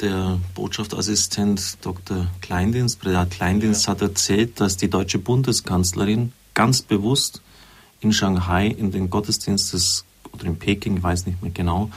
der 0.00 0.40
Botschaftsassistent 0.54 1.84
Dr. 1.84 2.26
Kleindienst, 2.40 3.00
Predat 3.00 3.30
Kleindienst, 3.30 3.86
ja. 3.86 3.92
hat 3.92 4.02
erzählt, 4.02 4.60
dass 4.60 4.76
die 4.76 4.90
deutsche 4.90 5.18
Bundeskanzlerin 5.18 6.32
ganz 6.54 6.82
bewusst 6.82 7.40
in 8.00 8.12
Shanghai 8.12 8.66
in 8.66 8.90
den 8.90 9.10
Gottesdienst 9.10 9.72
des, 9.72 10.04
oder 10.32 10.46
in 10.46 10.58
Peking, 10.58 10.96
ich 10.98 11.02
weiß 11.02 11.26
nicht 11.26 11.42
mehr 11.42 11.52
genau, 11.52 11.90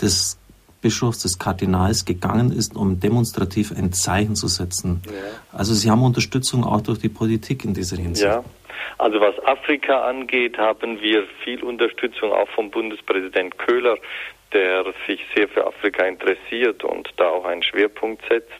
des 0.00 0.38
Bischofs, 0.80 1.22
des 1.22 1.38
Kardinals 1.38 2.04
gegangen 2.04 2.52
ist, 2.52 2.76
um 2.76 3.00
demonstrativ 3.00 3.72
ein 3.76 3.92
Zeichen 3.92 4.36
zu 4.36 4.46
setzen. 4.46 5.02
Ja. 5.06 5.12
Also 5.52 5.74
Sie 5.74 5.90
haben 5.90 6.02
Unterstützung 6.02 6.64
auch 6.64 6.80
durch 6.80 6.98
die 6.98 7.08
Politik 7.08 7.64
in 7.64 7.74
dieser 7.74 7.96
Hinsicht. 7.96 8.26
Ja. 8.26 8.44
Also 8.98 9.20
was 9.20 9.38
Afrika 9.44 10.08
angeht, 10.08 10.58
haben 10.58 11.00
wir 11.00 11.24
viel 11.44 11.62
Unterstützung 11.62 12.32
auch 12.32 12.48
vom 12.50 12.70
Bundespräsident 12.70 13.58
Köhler, 13.58 13.96
der 14.52 14.84
sich 15.06 15.20
sehr 15.34 15.48
für 15.48 15.66
Afrika 15.66 16.04
interessiert 16.04 16.84
und 16.84 17.08
da 17.16 17.28
auch 17.28 17.44
einen 17.44 17.62
Schwerpunkt 17.62 18.22
setzt. 18.28 18.52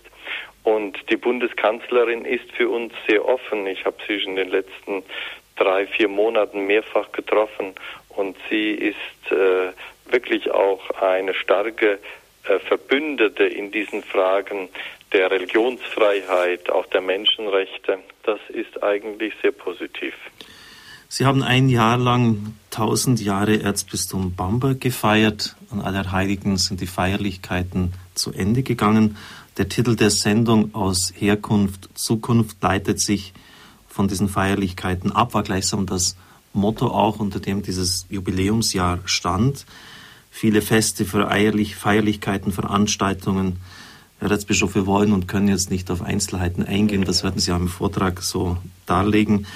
Und 0.62 0.98
die 1.10 1.16
Bundeskanzlerin 1.16 2.24
ist 2.24 2.50
für 2.52 2.68
uns 2.68 2.92
sehr 3.08 3.24
offen. 3.24 3.66
Ich 3.66 3.84
habe 3.84 3.96
sie 4.06 4.14
in 4.14 4.34
den 4.34 4.48
letzten 4.48 5.04
drei, 5.54 5.86
vier 5.86 6.08
Monaten 6.08 6.66
mehrfach 6.66 7.12
getroffen 7.12 7.74
und 8.16 8.36
sie 8.50 8.70
ist 8.70 9.30
äh, 9.30 9.72
wirklich 10.10 10.50
auch 10.50 10.90
eine 11.00 11.34
starke 11.34 11.98
äh, 12.44 12.58
Verbündete 12.60 13.44
in 13.44 13.70
diesen 13.70 14.02
Fragen 14.02 14.68
der 15.12 15.30
Religionsfreiheit, 15.30 16.70
auch 16.70 16.86
der 16.86 17.00
Menschenrechte. 17.00 17.98
Das 18.24 18.40
ist 18.48 18.82
eigentlich 18.82 19.34
sehr 19.42 19.52
positiv. 19.52 20.14
Sie 21.08 21.24
haben 21.24 21.42
ein 21.42 21.68
Jahr 21.68 21.96
lang 21.96 22.56
1000 22.72 23.20
Jahre 23.20 23.62
Erzbistum 23.62 24.34
Bamberg 24.34 24.80
gefeiert. 24.80 25.56
An 25.70 25.80
Allerheiligen 25.80 26.56
sind 26.56 26.80
die 26.80 26.88
Feierlichkeiten 26.88 27.92
zu 28.14 28.32
Ende 28.32 28.62
gegangen. 28.62 29.16
Der 29.56 29.68
Titel 29.68 29.94
der 29.96 30.10
Sendung 30.10 30.74
aus 30.74 31.12
Herkunft, 31.16 31.88
Zukunft 31.94 32.62
leitet 32.62 33.00
sich 33.00 33.32
von 33.88 34.08
diesen 34.08 34.28
Feierlichkeiten 34.28 35.12
ab, 35.12 35.32
war 35.32 35.42
gleichsam 35.42 35.86
das 35.86 36.16
Motto 36.56 36.88
auch, 36.88 37.20
unter 37.20 37.40
dem 37.40 37.62
dieses 37.62 38.06
Jubiläumsjahr 38.10 39.00
stand 39.04 39.66
viele 40.36 40.60
Feste, 40.60 41.06
Feierlich, 41.06 41.76
Feierlichkeiten, 41.76 42.52
Veranstaltungen. 42.52 43.58
Herr 44.20 44.30
Erzbischof, 44.30 44.74
wir 44.74 44.86
wollen 44.86 45.12
und 45.12 45.28
können 45.28 45.48
jetzt 45.48 45.70
nicht 45.70 45.90
auf 45.90 46.02
Einzelheiten 46.02 46.62
eingehen, 46.62 47.04
das 47.04 47.24
werden 47.24 47.38
Sie 47.38 47.50
ja 47.50 47.56
im 47.56 47.68
Vortrag 47.68 48.20
so 48.20 48.58
darlegen. 48.86 49.46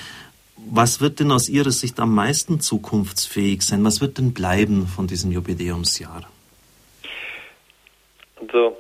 Was 0.56 1.00
wird 1.02 1.20
denn 1.20 1.32
aus 1.32 1.48
Ihrer 1.48 1.70
Sicht 1.70 2.00
am 2.00 2.14
meisten 2.14 2.60
zukunftsfähig 2.60 3.62
sein? 3.62 3.84
Was 3.84 4.00
wird 4.00 4.18
denn 4.18 4.32
bleiben 4.32 4.86
von 4.86 5.06
diesem 5.06 5.32
Jubiläumsjahr? 5.32 6.28
Also 8.40 8.76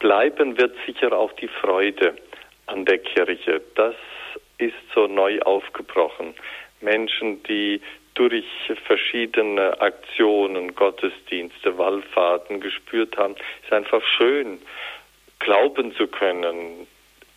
bleiben 0.00 0.58
wird 0.58 0.74
sicher 0.86 1.12
auch 1.16 1.32
die 1.34 1.48
Freude 1.60 2.16
an 2.66 2.84
der 2.84 2.98
Kirche. 2.98 3.60
Das 3.76 3.94
ist 4.58 4.74
so 4.94 5.06
neu 5.06 5.40
aufgebrochen. 5.42 6.34
Menschen, 6.84 7.42
die 7.44 7.80
durch 8.14 8.44
verschiedene 8.86 9.80
Aktionen, 9.80 10.74
Gottesdienste, 10.74 11.76
Wallfahrten 11.78 12.60
gespürt 12.60 13.16
haben, 13.16 13.34
ist 13.64 13.72
einfach 13.72 14.02
schön, 14.16 14.60
glauben 15.40 15.94
zu 15.96 16.06
können, 16.06 16.86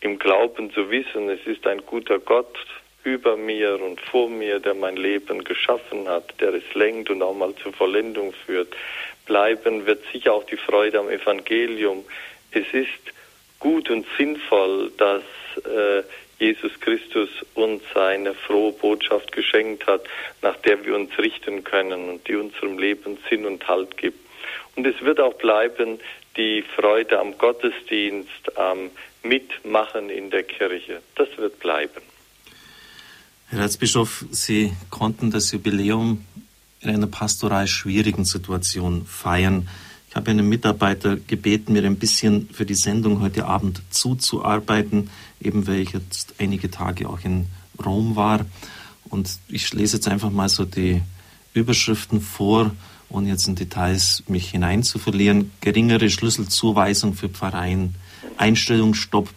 im 0.01 0.19
Glauben 0.19 0.71
zu 0.71 0.89
wissen, 0.91 1.29
es 1.29 1.45
ist 1.47 1.65
ein 1.65 1.83
guter 1.85 2.19
Gott 2.19 2.55
über 3.03 3.37
mir 3.37 3.81
und 3.81 3.99
vor 4.01 4.29
mir, 4.29 4.59
der 4.59 4.73
mein 4.73 4.97
Leben 4.97 5.43
geschaffen 5.43 6.07
hat, 6.07 6.39
der 6.39 6.53
es 6.53 6.73
lenkt 6.73 7.09
und 7.09 7.21
auch 7.23 7.33
mal 7.33 7.55
zur 7.55 7.73
Vollendung 7.73 8.33
führt. 8.33 8.75
Bleiben 9.25 9.85
wird 9.85 10.03
sicher 10.11 10.33
auch 10.33 10.43
die 10.45 10.57
Freude 10.57 10.99
am 10.99 11.09
Evangelium. 11.09 12.05
Es 12.51 12.65
ist 12.73 13.13
gut 13.59 13.89
und 13.89 14.05
sinnvoll, 14.17 14.91
dass 14.97 15.23
äh, 15.65 16.03
Jesus 16.39 16.71
Christus 16.79 17.29
uns 17.55 17.81
seine 17.93 18.33
frohe 18.33 18.71
Botschaft 18.71 19.31
geschenkt 19.31 19.87
hat, 19.87 20.03
nach 20.41 20.55
der 20.57 20.85
wir 20.85 20.95
uns 20.95 21.09
richten 21.17 21.63
können 21.63 22.09
und 22.09 22.27
die 22.27 22.35
unserem 22.35 22.77
Leben 22.77 23.17
Sinn 23.29 23.45
und 23.45 23.67
Halt 23.67 23.97
gibt. 23.97 24.19
Und 24.75 24.85
es 24.85 25.01
wird 25.01 25.19
auch 25.19 25.33
bleiben 25.33 25.99
die 26.35 26.63
Freude 26.75 27.19
am 27.19 27.37
Gottesdienst, 27.37 28.57
am 28.57 28.91
Mitmachen 29.23 30.09
in 30.09 30.29
der 30.29 30.43
Kirche. 30.43 31.01
Das 31.15 31.27
wird 31.37 31.59
bleiben. 31.59 32.01
Herr 33.49 33.61
Erzbischof, 33.61 34.25
Sie 34.29 34.73
konnten 34.89 35.31
das 35.31 35.51
Jubiläum 35.51 36.25
in 36.81 36.89
einer 36.89 37.07
pastoral 37.07 37.67
schwierigen 37.67 38.25
Situation 38.25 39.05
feiern. 39.05 39.67
Ich 40.17 40.19
habe 40.19 40.31
einen 40.31 40.49
Mitarbeiter 40.49 41.15
gebeten, 41.15 41.73
mir 41.73 41.85
ein 41.85 41.97
bisschen 41.97 42.49
für 42.51 42.65
die 42.65 42.73
Sendung 42.73 43.21
heute 43.21 43.45
Abend 43.45 43.83
zuzuarbeiten, 43.91 45.11
eben 45.39 45.67
weil 45.67 45.81
ich 45.81 45.91
jetzt 45.91 46.33
einige 46.39 46.71
Tage 46.71 47.07
auch 47.07 47.19
in 47.23 47.45
Rom 47.85 48.15
war. 48.15 48.43
Und 49.09 49.37
ich 49.47 49.71
lese 49.75 49.97
jetzt 49.97 50.07
einfach 50.07 50.31
mal 50.31 50.49
so 50.49 50.65
die 50.65 51.03
Überschriften 51.53 52.19
vor, 52.19 52.71
ohne 53.09 53.29
jetzt 53.29 53.47
in 53.47 53.53
Details 53.53 54.23
mich 54.27 54.49
hineinzuverlieren. 54.49 55.51
Geringere 55.61 56.09
Schlüsselzuweisung 56.09 57.13
für 57.13 57.29
Pfarreien, 57.29 57.93
Einstellungsstopp 58.37 59.29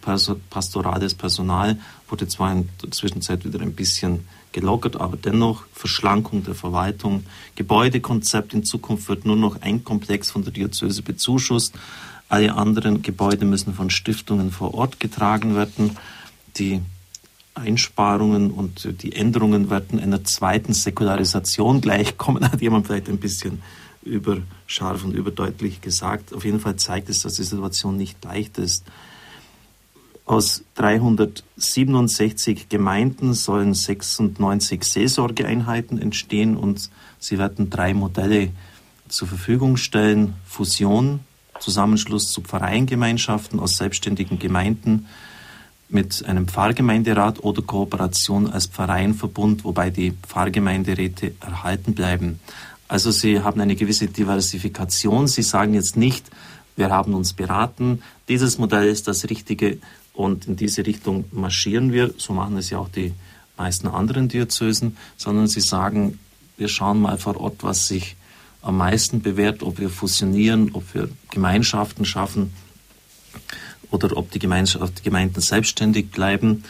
pastorales 0.49 1.13
Personal 1.13 1.79
wurde 2.09 2.27
zwar 2.27 2.53
in 2.53 2.71
der 2.83 2.91
Zwischenzeit 2.91 3.45
wieder 3.45 3.61
ein 3.61 3.75
bisschen 3.75 4.21
gelockert, 4.53 5.01
aber 5.01 5.17
dennoch 5.17 5.65
Verschlankung 5.73 6.45
der 6.45 6.55
Verwaltung. 6.55 7.25
Gebäudekonzept 7.55 8.55
in 8.55 8.65
Zukunft 8.65 9.09
wird 9.09 9.25
nur 9.25 9.37
noch 9.37 9.61
ein 9.63 9.85
Komplex 9.85 10.31
von 10.31 10.43
der 10.43 10.53
Diözese 10.53 11.03
bezuschusst. 11.03 11.75
Alle 12.29 12.55
anderen 12.55 13.03
Gebäude 13.03 13.45
müssen 13.45 13.75
von 13.75 13.91
Stiftungen 13.91 14.51
vor 14.51 14.75
Ort 14.75 15.01
getragen 15.01 15.57
werden. 15.57 15.97
Die 16.57 16.81
Einsparungen 17.55 18.51
und 18.51 19.03
die 19.03 19.15
Änderungen 19.15 19.71
werden 19.71 20.01
einer 20.01 20.25
zweiten 20.25 20.73
Säkularisation 20.73 21.81
gleichkommen, 21.81 22.45
hat 22.53 22.61
jemand 22.61 22.87
vielleicht 22.87 23.09
ein 23.09 23.19
bisschen 23.19 23.63
überscharf 24.03 25.05
und 25.05 25.15
überdeutlich 25.15 25.81
gesagt. 25.81 26.33
Auf 26.33 26.45
jeden 26.45 26.61
Fall 26.61 26.77
zeigt 26.77 27.09
es, 27.11 27.21
dass 27.21 27.35
die 27.35 27.43
Situation 27.43 27.97
nicht 27.97 28.25
leicht 28.25 28.59
ist 28.59 28.85
Aus 30.31 30.63
367 30.77 32.69
Gemeinden 32.69 33.35
sollen 33.35 33.75
96 33.75 34.85
Seelsorgeeinheiten 34.85 36.01
entstehen 36.01 36.57
und 36.57 36.89
sie 37.19 37.37
werden 37.37 37.69
drei 37.69 37.95
Modelle 37.95 38.51
zur 39.09 39.27
Verfügung 39.27 39.77
stellen. 39.77 40.35
Fusion, 40.47 41.19
Zusammenschluss 41.59 42.31
zu 42.31 42.43
Pfarreiengemeinschaften 42.43 43.59
aus 43.59 43.77
selbstständigen 43.77 44.39
Gemeinden 44.39 45.07
mit 45.89 46.25
einem 46.25 46.47
Pfarrgemeinderat 46.47 47.43
oder 47.43 47.63
Kooperation 47.63 48.49
als 48.49 48.67
Pfarreienverbund, 48.67 49.65
wobei 49.65 49.91
die 49.91 50.13
Pfarrgemeinderäte 50.13 51.35
erhalten 51.41 51.97
bleiben. 51.97 52.39
Also 52.87 53.11
Sie 53.11 53.41
haben 53.41 53.61
eine 53.61 53.75
gewisse 53.75 54.07
Diversifikation. 54.07 55.27
Sie 55.27 55.43
sagen 55.43 55.75
jetzt 55.75 55.97
nicht, 55.97 56.31
wir 56.77 56.91
haben 56.91 57.15
uns 57.15 57.33
beraten, 57.33 58.01
dieses 58.29 58.59
Modell 58.59 58.89
ist 58.89 59.09
das 59.09 59.29
Richtige 59.29 59.79
und 60.21 60.47
in 60.47 60.57
diese 60.57 60.85
Richtung 60.85 61.25
marschieren 61.33 61.93
wir. 61.93 62.13
So 62.19 62.35
machen 62.35 62.59
es 62.59 62.69
ja 62.69 62.79
auch 62.79 62.91
die 62.91 63.15
meisten 63.57 63.89
anderen 63.89 64.29
Diözesen, 64.29 64.97
sondern 65.17 65.47
sie 65.49 65.61
sagen, 65.61 66.19
wir 66.59 66.69
schauen 66.69 67.01
mal 67.01 67.17
vor 67.17 67.41
Ort, 67.41 67.63
was 67.63 67.89
sich 67.89 68.17
am 68.61 68.77
meisten 68.77 69.23
bewährt, 69.23 69.63
ob 69.63 69.79
wir 69.79 69.89
fusionieren, 69.89 70.73
ob 70.75 70.95
wir 70.95 71.09
Gemeinschaften 71.31 72.05
schaffen 72.05 72.53
oder 73.91 74.15
ob 74.17 74.31
die, 74.31 74.39
Gemeinschaft, 74.39 74.99
die 74.99 75.03
Gemeinden 75.03 75.41
selbstständig 75.41 76.11
bleiben. 76.11 76.65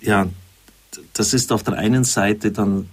Ja, 0.00 0.26
das 1.12 1.32
ist 1.32 1.52
auf 1.52 1.62
der 1.62 1.74
einen 1.74 2.02
Seite 2.02 2.50
dann, 2.50 2.88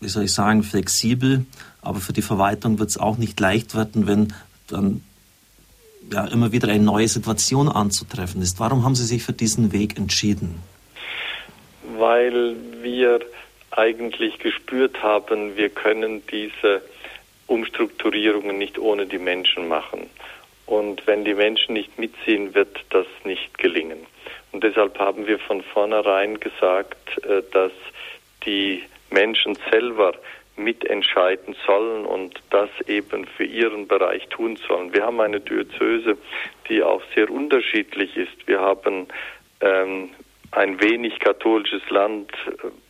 wie 0.00 0.08
soll 0.08 0.24
ich 0.24 0.32
sagen, 0.32 0.62
flexibel, 0.62 1.44
aber 1.82 2.00
für 2.00 2.14
die 2.14 2.22
Verwaltung 2.22 2.78
wird 2.78 2.88
es 2.88 2.96
auch 2.96 3.18
nicht 3.18 3.38
leicht 3.38 3.74
werden, 3.74 4.06
wenn 4.06 4.32
dann 4.68 5.02
ja, 6.12 6.26
immer 6.26 6.52
wieder 6.52 6.68
eine 6.68 6.84
neue 6.84 7.08
Situation 7.08 7.68
anzutreffen 7.68 8.42
ist. 8.42 8.60
Warum 8.60 8.84
haben 8.84 8.94
Sie 8.94 9.04
sich 9.04 9.22
für 9.22 9.32
diesen 9.32 9.72
Weg 9.72 9.96
entschieden? 9.96 10.62
Weil 11.98 12.56
wir 12.82 13.20
eigentlich 13.70 14.38
gespürt 14.38 15.02
haben, 15.02 15.56
wir 15.56 15.68
können 15.68 16.22
diese 16.26 16.82
Umstrukturierungen 17.46 18.58
nicht 18.58 18.78
ohne 18.78 19.06
die 19.06 19.18
Menschen 19.18 19.68
machen. 19.68 20.08
Und 20.66 21.06
wenn 21.06 21.24
die 21.24 21.34
Menschen 21.34 21.74
nicht 21.74 21.98
mitziehen, 21.98 22.54
wird 22.54 22.78
das 22.90 23.06
nicht 23.24 23.58
gelingen. 23.58 23.98
Und 24.52 24.62
deshalb 24.62 24.98
haben 24.98 25.26
wir 25.26 25.38
von 25.38 25.62
vornherein 25.62 26.38
gesagt, 26.38 27.24
äh, 27.24 27.42
dass 27.52 27.72
die 28.46 28.82
Menschen 29.10 29.58
selber 29.70 30.14
mitentscheiden 30.62 31.56
sollen 31.66 32.04
und 32.04 32.40
das 32.50 32.70
eben 32.86 33.26
für 33.26 33.44
ihren 33.44 33.88
Bereich 33.88 34.28
tun 34.28 34.56
sollen. 34.56 34.94
Wir 34.94 35.04
haben 35.04 35.20
eine 35.20 35.40
Diözese, 35.40 36.16
die 36.68 36.82
auch 36.82 37.02
sehr 37.14 37.30
unterschiedlich 37.30 38.16
ist. 38.16 38.46
Wir 38.46 38.60
haben 38.60 39.08
ähm, 39.60 40.10
ein 40.52 40.80
wenig 40.80 41.18
katholisches 41.20 41.88
Land. 41.90 42.32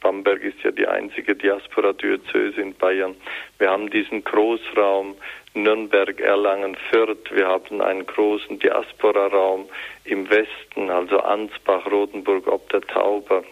Bamberg 0.01 0.43
ist 0.43 0.63
ja 0.63 0.71
die 0.71 0.87
einzige 0.87 1.35
Diaspora-Diözese 1.35 2.61
in 2.61 2.75
Bayern. 2.75 3.17
Wir 3.59 3.71
haben 3.71 3.91
diesen 3.91 4.25
Großraum 4.25 5.15
Nürnberg, 5.55 6.21
Erlangen, 6.21 6.77
Fürth. 6.91 7.31
Wir 7.33 7.49
haben 7.49 7.81
einen 7.83 8.07
großen 8.07 8.59
Diaspora-Raum 8.59 9.69
im 10.05 10.31
Westen, 10.31 10.91
also 10.91 11.19
Ansbach, 11.19 11.91
Rotenburg, 11.91 12.47
ob 12.47 12.69
der 12.71 12.83
Tauber. 12.83 13.45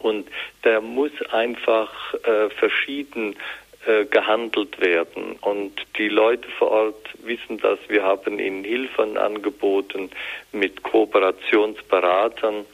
Und 0.00 0.28
der 0.64 0.80
muss 0.80 1.12
einfach 1.30 1.92
äh, 2.24 2.50
verschieden 2.50 3.36
äh, 3.86 4.04
gehandelt 4.04 4.80
werden. 4.80 5.36
Und 5.40 5.72
die 5.96 6.08
Leute 6.08 6.48
vor 6.58 6.70
Ort 6.70 7.08
wissen 7.22 7.58
das. 7.58 7.78
Wir 7.88 8.02
haben 8.02 8.38
ihnen 8.38 8.62
Hilfen 8.64 9.16
angeboten 9.16 10.10
mit 10.52 10.82
Kooperationsberatern. 10.82 12.66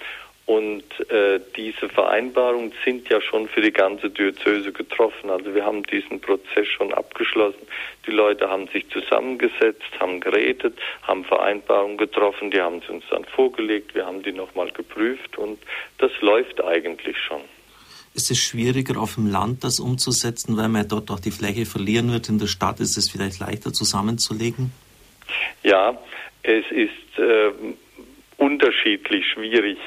Und 0.47 0.85
äh, 1.11 1.41
diese 1.57 1.89
Vereinbarungen 1.89 2.73
sind 2.85 3.09
ja 3.09 3.21
schon 3.21 3.49
für 3.49 3.61
die 3.61 3.73
ganze 3.73 4.11
Diözese 4.11 4.73
getroffen. 4.73 5.29
Also 5.29 5.53
wir 5.53 5.65
haben 5.65 5.83
diesen 5.83 6.21
Prozess 6.21 6.69
schon 6.69 6.95
abgeschlossen. 6.95 7.67
Die 8.07 8.13
Leute 8.13 8.49
haben 8.49 8.69
sich 8.69 8.89
zusammengesetzt, 8.91 9.91
haben 9.99 10.21
geredet, 10.21 10.79
haben 11.03 11.25
Vereinbarungen 11.25 11.97
getroffen, 11.97 12.53
die 12.53 12.61
haben 12.61 12.81
sie 12.81 12.93
uns 12.93 13.05
dann 13.11 13.25
vorgelegt, 13.25 13.97
wir 13.97 14.07
haben 14.07 14.23
die 14.23 14.31
nochmal 14.31 14.71
geprüft 14.71 15.37
und 15.37 15.59
das 15.99 16.13
läuft 16.21 16.63
eigentlich 16.63 17.17
schon. 17.19 17.41
Ist 18.15 18.31
es 18.31 18.39
schwieriger 18.39 19.01
auf 19.01 19.17
dem 19.17 19.27
Land 19.27 19.65
das 19.65 19.81
umzusetzen, 19.81 20.57
weil 20.57 20.69
man 20.69 20.87
dort 20.87 21.11
auch 21.11 21.21
die 21.21 21.33
Fläche 21.33 21.67
verlieren 21.67 22.13
wird? 22.13 22.29
In 22.29 22.39
der 22.39 22.47
Stadt 22.47 22.79
ist 22.79 22.97
es 22.97 23.11
vielleicht 23.11 23.41
leichter 23.41 23.73
zusammenzulegen? 23.73 24.71
Ja, 25.65 25.99
es 26.45 26.65
ist 26.71 27.19
äh, 27.19 27.51
unterschiedlich 28.39 29.27
schwierig 29.27 29.79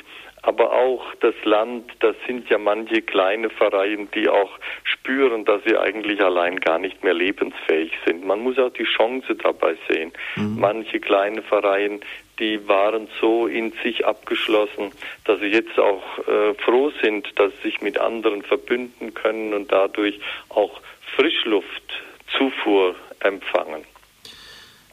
aber 0.49 0.73
auch 0.73 1.13
das 1.19 1.35
Land, 1.43 1.91
das 1.99 2.15
sind 2.25 2.49
ja 2.49 2.57
manche 2.57 3.03
kleine 3.03 3.51
Vereine, 3.51 4.07
die 4.15 4.27
auch 4.27 4.49
spüren, 4.83 5.45
dass 5.45 5.63
sie 5.63 5.77
eigentlich 5.77 6.23
allein 6.23 6.59
gar 6.59 6.79
nicht 6.79 7.03
mehr 7.03 7.13
lebensfähig 7.13 7.91
sind. 8.03 8.25
Man 8.25 8.41
muss 8.41 8.57
auch 8.57 8.73
die 8.73 8.85
Chance 8.97 9.35
dabei 9.35 9.77
sehen. 9.87 10.11
Mhm. 10.35 10.59
Manche 10.59 10.99
kleine 10.99 11.43
Vereine, 11.43 11.99
die 12.39 12.67
waren 12.67 13.09
so 13.21 13.45
in 13.45 13.73
sich 13.83 14.07
abgeschlossen, 14.07 14.91
dass 15.25 15.39
sie 15.39 15.45
jetzt 15.45 15.77
auch 15.77 16.17
äh, 16.27 16.55
froh 16.55 16.91
sind, 17.03 17.27
dass 17.35 17.51
sie 17.57 17.69
sich 17.69 17.81
mit 17.81 17.99
anderen 17.99 18.41
verbünden 18.41 19.13
können 19.13 19.53
und 19.53 19.71
dadurch 19.71 20.19
auch 20.49 20.81
Frischluftzufuhr 21.15 22.95
empfangen. 23.19 23.85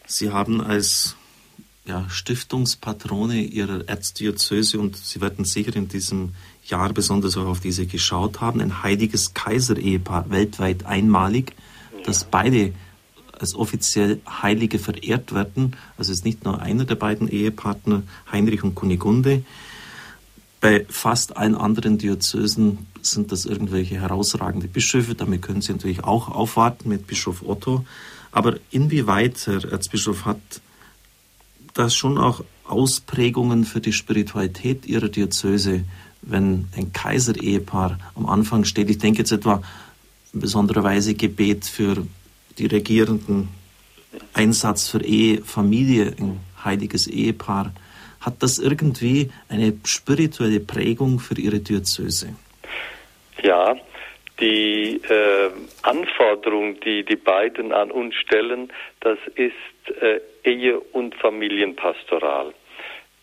Sie 0.05 0.31
haben 0.31 0.61
als 0.61 1.16
ja, 1.87 2.09
Stiftungspatrone 2.09 3.41
ihrer 3.43 3.89
Erzdiözese 3.89 4.79
und 4.79 4.97
Sie 4.97 5.21
werden 5.21 5.45
sicher 5.45 5.75
in 5.77 5.89
diesem 5.89 6.35
Jahr 6.65 6.93
besonders 6.93 7.37
auch 7.37 7.47
auf 7.47 7.61
diese 7.61 7.87
geschaut 7.87 8.41
haben. 8.41 8.61
Ein 8.61 8.83
heiliges 8.83 9.35
Kaiserehepaar, 9.35 10.31
weltweit 10.31 10.85
einmalig, 10.85 11.55
ja. 11.97 12.05
dass 12.05 12.25
beide 12.25 12.73
als 13.39 13.55
offiziell 13.55 14.21
Heilige 14.27 14.79
verehrt 14.79 15.35
werden. 15.35 15.77
Also 15.97 16.11
es 16.13 16.19
ist 16.19 16.25
nicht 16.25 16.45
nur 16.45 16.61
einer 16.61 16.85
der 16.85 16.95
beiden 16.95 17.29
Ehepartner, 17.29 18.03
Heinrich 18.33 18.65
und 18.65 18.75
Kunigunde. 18.75 19.45
Bei 20.61 20.87
fast 20.89 21.37
allen 21.37 21.55
anderen 21.55 21.99
Diözesen 21.99 22.87
sind 23.03 23.31
das 23.31 23.45
irgendwelche 23.45 24.01
herausragende 24.01 24.69
Bischöfe. 24.69 25.15
Damit 25.15 25.43
können 25.43 25.61
Sie 25.61 25.73
natürlich 25.73 26.03
auch 26.03 26.29
aufwarten 26.29 26.89
mit 26.89 27.07
Bischof 27.07 27.43
Otto. 27.47 27.85
Aber 28.33 28.57
inwieweit, 28.71 29.47
Herr 29.47 29.65
Erzbischof, 29.71 30.25
hat 30.25 30.41
das 31.79 31.95
schon 31.95 32.19
auch 32.19 32.43
Ausprägungen 32.65 33.65
für 33.65 33.81
die 33.81 33.93
Spiritualität 33.93 34.87
Ihrer 34.87 35.09
Diözese, 35.09 35.85
wenn 36.23 36.69
ein 36.77 36.93
Kaiserehepaar 36.93 37.99
am 38.15 38.27
Anfang 38.27 38.65
steht? 38.65 38.91
Ich 38.91 38.99
denke 38.99 39.21
jetzt 39.21 39.33
etwa 39.33 39.63
in 40.33 40.41
besonderer 40.41 40.83
Weise 40.83 41.15
Gebet 41.15 41.65
für 41.65 42.07
die 42.59 42.67
Regierenden, 42.67 43.49
Einsatz 44.33 44.89
für 44.89 45.03
Ehe, 45.03 45.43
Familie, 45.43 46.15
ein 46.19 46.41
heiliges 46.65 47.07
Ehepaar. 47.07 47.73
Hat 48.21 48.43
das 48.43 48.59
irgendwie 48.59 49.31
eine 49.49 49.75
spirituelle 49.85 50.61
Prägung 50.61 51.21
für 51.21 51.39
Ihre 51.39 51.61
Diözese? 51.61 52.35
Ja, 53.43 53.77
die 54.41 55.01
äh, 55.09 55.51
Anforderung, 55.83 56.81
die 56.81 57.05
die 57.05 57.17
beiden 57.17 57.73
an 57.73 57.91
uns 57.91 58.15
stellen, 58.17 58.73
das 59.01 59.19
ist 59.35 59.55
äh, 60.01 60.21
Ehe- 60.47 60.81
und 60.93 61.15
Familienpastoral. 61.17 62.55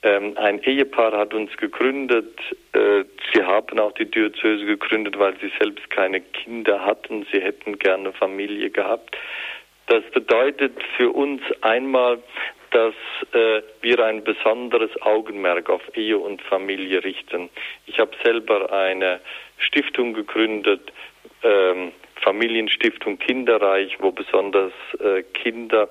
Ähm, 0.04 0.38
ein 0.38 0.62
Ehepaar 0.64 1.18
hat 1.18 1.34
uns 1.34 1.56
gegründet. 1.56 2.38
Äh, 2.74 3.06
sie 3.34 3.42
haben 3.42 3.80
auch 3.80 3.94
die 3.94 4.10
Diözese 4.10 4.66
gegründet, 4.66 5.18
weil 5.18 5.34
sie 5.40 5.52
selbst 5.60 5.90
keine 5.90 6.20
Kinder 6.20 6.86
hatten. 6.86 7.26
Sie 7.32 7.40
hätten 7.40 7.80
gerne 7.80 8.12
Familie 8.12 8.70
gehabt. 8.70 9.16
Das 9.88 10.04
bedeutet 10.12 10.74
für 10.98 11.10
uns 11.10 11.42
einmal, 11.62 12.20
dass 12.72 12.96
äh, 13.34 13.62
wir 13.82 14.04
ein 14.04 14.24
besonderes 14.24 14.90
Augenmerk 15.02 15.70
auf 15.70 15.82
Ehe 15.96 16.18
und 16.18 16.42
Familie 16.42 17.04
richten. 17.04 17.50
Ich 17.86 18.00
habe 18.00 18.12
selber 18.24 18.74
eine 18.74 19.22
Stiftung 19.58 20.14
gegründet, 20.14 20.92
ähm, 21.44 21.92
Familienstiftung 22.24 23.20
Kinderreich, 23.20 23.98
wo 24.00 24.12
besonders 24.12 24.72
äh, 25.00 25.24
Kinder 25.34 25.90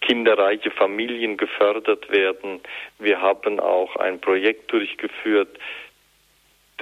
kinderreiche 0.00 0.70
Familien 0.70 1.36
gefördert 1.36 2.10
werden. 2.10 2.60
Wir 2.98 3.20
haben 3.20 3.60
auch 3.60 3.96
ein 3.96 4.20
Projekt 4.20 4.72
durchgeführt, 4.72 5.58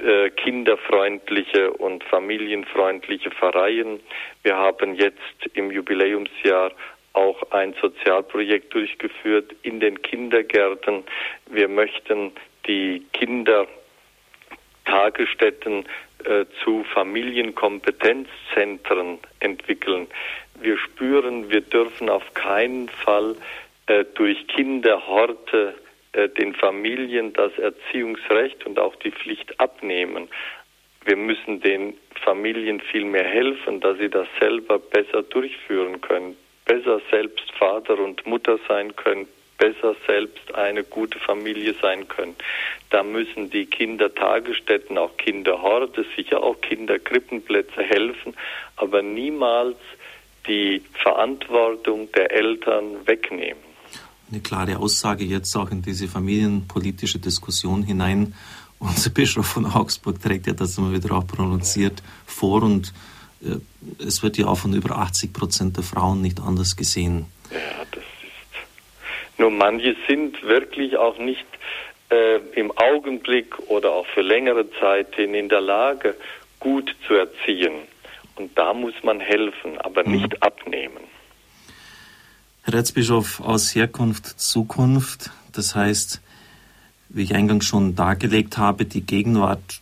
äh, 0.01 0.29
kinderfreundliche 0.29 1.71
und 1.71 2.05
familienfreundliche 2.05 3.31
Pfarreien. 3.31 3.99
Wir 4.43 4.55
haben 4.55 4.95
jetzt 4.95 5.19
im 5.53 5.71
Jubiläumsjahr 5.71 6.71
auch 7.13 7.51
ein 7.51 7.73
Sozialprojekt 7.81 8.73
durchgeführt 8.73 9.53
in 9.63 9.81
den 9.81 10.01
Kindergärten. 10.01 11.03
Wir 11.47 11.67
möchten 11.67 12.31
die 12.65 13.05
Kindertagesstätten 13.11 15.85
äh, 16.23 16.45
zu 16.63 16.85
Familienkompetenzzentren 16.93 19.19
entwickeln. 19.39 20.07
Wir 20.61 20.77
spüren, 20.77 21.49
wir 21.49 21.61
dürfen 21.61 22.09
auf 22.09 22.33
keinen 22.33 22.89
Fall 22.89 23.35
äh, 23.87 24.05
durch 24.15 24.47
Kinderhorte 24.47 25.75
äh, 26.11 26.29
den 26.29 26.53
Familien 26.53 27.33
das 27.33 27.57
Erziehungsrecht 27.57 28.65
und 28.65 28.79
auch 28.79 28.95
die 28.97 29.11
Pflicht 29.11 29.59
abnehmen. 29.59 30.27
Wir 31.05 31.15
müssen 31.15 31.61
den 31.61 31.95
Familien 32.23 32.81
viel 32.81 33.05
mehr 33.05 33.23
helfen, 33.23 33.79
dass 33.79 33.97
sie 33.97 34.09
das 34.09 34.27
selber 34.39 34.79
besser 34.79 35.23
durchführen 35.23 36.01
können, 36.01 36.35
besser 36.65 37.01
selbst 37.09 37.51
Vater 37.53 37.97
und 37.97 38.25
Mutter 38.27 38.59
sein 38.67 38.95
können, 38.95 39.27
besser 39.57 39.95
selbst 40.07 40.55
eine 40.55 40.83
gute 40.83 41.19
Familie 41.19 41.73
sein 41.81 42.07
können. 42.07 42.35
Da 42.89 43.03
müssen 43.03 43.49
die 43.49 43.65
Kindertagesstätten, 43.65 44.97
auch 44.97 45.15
Kinderhorde, 45.17 46.05
sicher 46.15 46.41
auch 46.41 46.59
Kinderkrippenplätze 46.61 47.83
helfen, 47.83 48.35
aber 48.77 49.01
niemals 49.01 49.77
die 50.49 50.81
Verantwortung 51.01 52.11
der 52.11 52.31
Eltern 52.31 53.05
wegnehmen. 53.05 53.63
Eine 54.29 54.41
klare 54.41 54.77
Aussage 54.77 55.23
jetzt 55.23 55.55
auch 55.55 55.71
in 55.71 55.81
diese 55.81 56.07
familienpolitische 56.07 57.19
Diskussion 57.19 57.83
hinein. 57.83 58.33
Unser 58.79 59.09
Bischof 59.13 59.45
von 59.45 59.65
Augsburg 59.65 60.21
trägt 60.21 60.47
ja 60.47 60.53
das 60.53 60.77
immer 60.77 60.91
wieder 60.91 61.15
auch 61.15 61.25
prononziert 61.25 62.03
vor 62.25 62.63
und 62.63 62.93
äh, 63.41 63.57
es 64.05 64.21
wird 64.23 64.37
ja 64.37 64.47
auch 64.47 64.57
von 64.57 64.73
über 64.73 64.97
80 64.97 65.31
Prozent 65.31 65.77
der 65.77 65.83
Frauen 65.83 66.21
nicht 66.21 66.39
anders 66.41 66.75
gesehen. 66.75 67.25
Ja, 67.51 67.85
das 67.91 68.03
ist. 68.03 69.39
Nur 69.39 69.51
manche 69.51 69.95
sind 70.07 70.41
wirklich 70.43 70.97
auch 70.97 71.17
nicht 71.17 71.45
äh, 72.09 72.37
im 72.55 72.71
Augenblick 72.71 73.57
oder 73.67 73.91
auch 73.91 74.07
für 74.07 74.21
längere 74.21 74.69
Zeit 74.79 75.17
in 75.17 75.49
der 75.49 75.61
Lage, 75.61 76.15
gut 76.59 76.95
zu 77.07 77.13
erziehen. 77.13 77.71
Und 78.39 78.57
da 78.57 78.73
muss 78.73 78.93
man 79.03 79.19
helfen, 79.19 79.77
aber 79.79 80.05
mhm. 80.05 80.13
nicht 80.13 80.41
abnehmen. 80.41 81.03
Herr 82.61 82.73
Erzbischof, 82.73 83.41
aus 83.41 83.75
Herkunft, 83.75 84.39
Zukunft, 84.39 85.31
das 85.51 85.75
heißt, 85.75 86.21
wie 87.09 87.23
ich 87.23 87.35
eingangs 87.35 87.65
schon 87.65 87.95
dargelegt 87.95 88.57
habe, 88.57 88.85
die 88.85 89.01
Gegenwart 89.01 89.81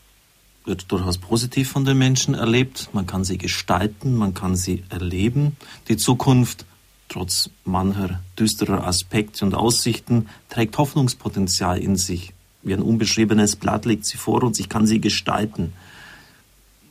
wird 0.65 0.91
durchaus 0.91 1.19
positiv 1.19 1.69
von 1.69 1.85
den 1.85 1.99
Menschen 1.99 2.33
erlebt. 2.33 2.89
Man 2.93 3.05
kann 3.05 3.23
sie 3.23 3.37
gestalten, 3.37 4.15
man 4.15 4.33
kann 4.33 4.55
sie 4.55 4.83
erleben. 4.89 5.55
Die 5.87 5.97
Zukunft, 5.97 6.65
trotz 7.09 7.51
mancher 7.63 8.21
düsterer 8.39 8.87
Aspekte 8.87 9.45
und 9.45 9.53
Aussichten, 9.53 10.29
trägt 10.49 10.77
Hoffnungspotenzial 10.79 11.77
in 11.77 11.95
sich. 11.95 12.33
Wie 12.63 12.73
ein 12.73 12.81
unbeschriebenes 12.81 13.55
Blatt 13.55 13.85
liegt 13.85 14.05
sie 14.05 14.17
vor 14.17 14.41
uns, 14.43 14.59
ich 14.59 14.67
kann 14.67 14.87
sie 14.87 14.99
gestalten. 14.99 15.73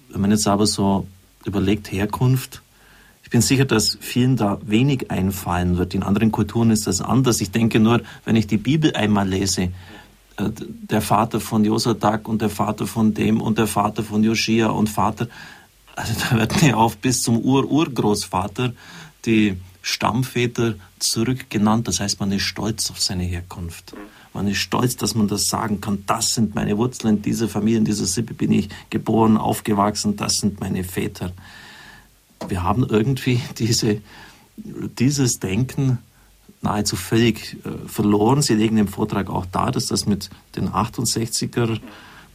Wenn 0.09 0.20
man 0.20 0.31
jetzt 0.31 0.46
aber 0.46 0.66
so 0.66 1.07
überlegt 1.46 1.90
Herkunft. 1.92 2.62
Ich 3.22 3.30
bin 3.30 3.40
sicher, 3.40 3.64
dass 3.64 3.98
vielen 4.00 4.37
da 4.37 4.59
wenig 4.62 5.11
einfallen 5.11 5.78
wird. 5.78 5.94
In 5.94 6.02
anderen 6.02 6.30
Kulturen 6.30 6.70
ist 6.70 6.87
das 6.87 7.00
anders. 7.00 7.40
Ich 7.40 7.50
denke 7.50 7.80
nur, 7.80 8.02
wenn 8.24 8.37
ich 8.37 8.46
die 8.46 8.56
Bibel 8.56 8.94
einmal 8.94 9.28
lese, 9.28 9.62
äh, 10.37 10.50
der 10.59 11.00
Vater 11.00 11.40
von 11.40 11.64
Josadak 11.64 12.28
und 12.28 12.40
der 12.40 12.50
Vater 12.50 12.87
von 12.87 13.14
dem 13.14 13.40
und 13.40 13.59
der 13.59 13.66
Vater 13.66 14.04
von 14.04 14.22
Joschia 14.22 14.68
und 14.68 14.88
Vater, 14.88 15.28
also 15.96 16.12
da 16.20 16.37
wird 16.38 16.62
mir 16.62 16.76
auch 16.76 16.94
bis 16.94 17.22
zum 17.22 17.38
Ur-Urgroßvater 17.38 18.72
die 19.24 19.56
Stammväter 19.82 20.74
zurückgenannt. 20.98 21.88
Das 21.88 22.00
heißt, 22.00 22.20
man 22.20 22.32
ist 22.32 22.42
stolz 22.42 22.90
auf 22.90 23.00
seine 23.00 23.24
Herkunft. 23.24 23.94
Man 24.37 24.49
ist 24.49 24.59
stolz, 24.59 24.96
dass 24.96 25.14
man 25.14 25.29
das 25.29 25.49
sagen 25.49 25.81
kann. 25.81 26.05
Das 26.07 26.35
sind 26.35 26.55
meine 26.55 26.77
Wurzeln. 26.77 27.16
In 27.16 27.22
dieser 27.22 27.49
Familie, 27.49 27.79
in 27.79 27.87
dieser 27.87 28.05
Sippe 28.05 28.35
bin 28.35 28.53
ich 28.53 28.68
geboren, 28.90 29.38
aufgewachsen. 29.38 30.16
Das 30.16 30.35
sind 30.35 30.61
meine 30.61 30.85
Väter. 30.85 31.33
Wir 32.46 32.62
haben 32.62 32.85
irgendwie 32.87 33.40
diese, 33.59 34.03
dieses 34.59 35.40
Denken 35.40 36.01
nahezu 36.61 36.96
völlig 36.96 37.57
äh, 37.64 37.88
verloren. 37.88 38.42
Sie 38.42 38.53
legen 38.53 38.77
im 38.77 38.88
Vortrag 38.88 39.31
auch 39.31 39.46
dar, 39.46 39.72
dass 39.72 39.87
das 39.87 40.05
mit 40.05 40.29
den 40.55 40.68
68er 40.68 41.81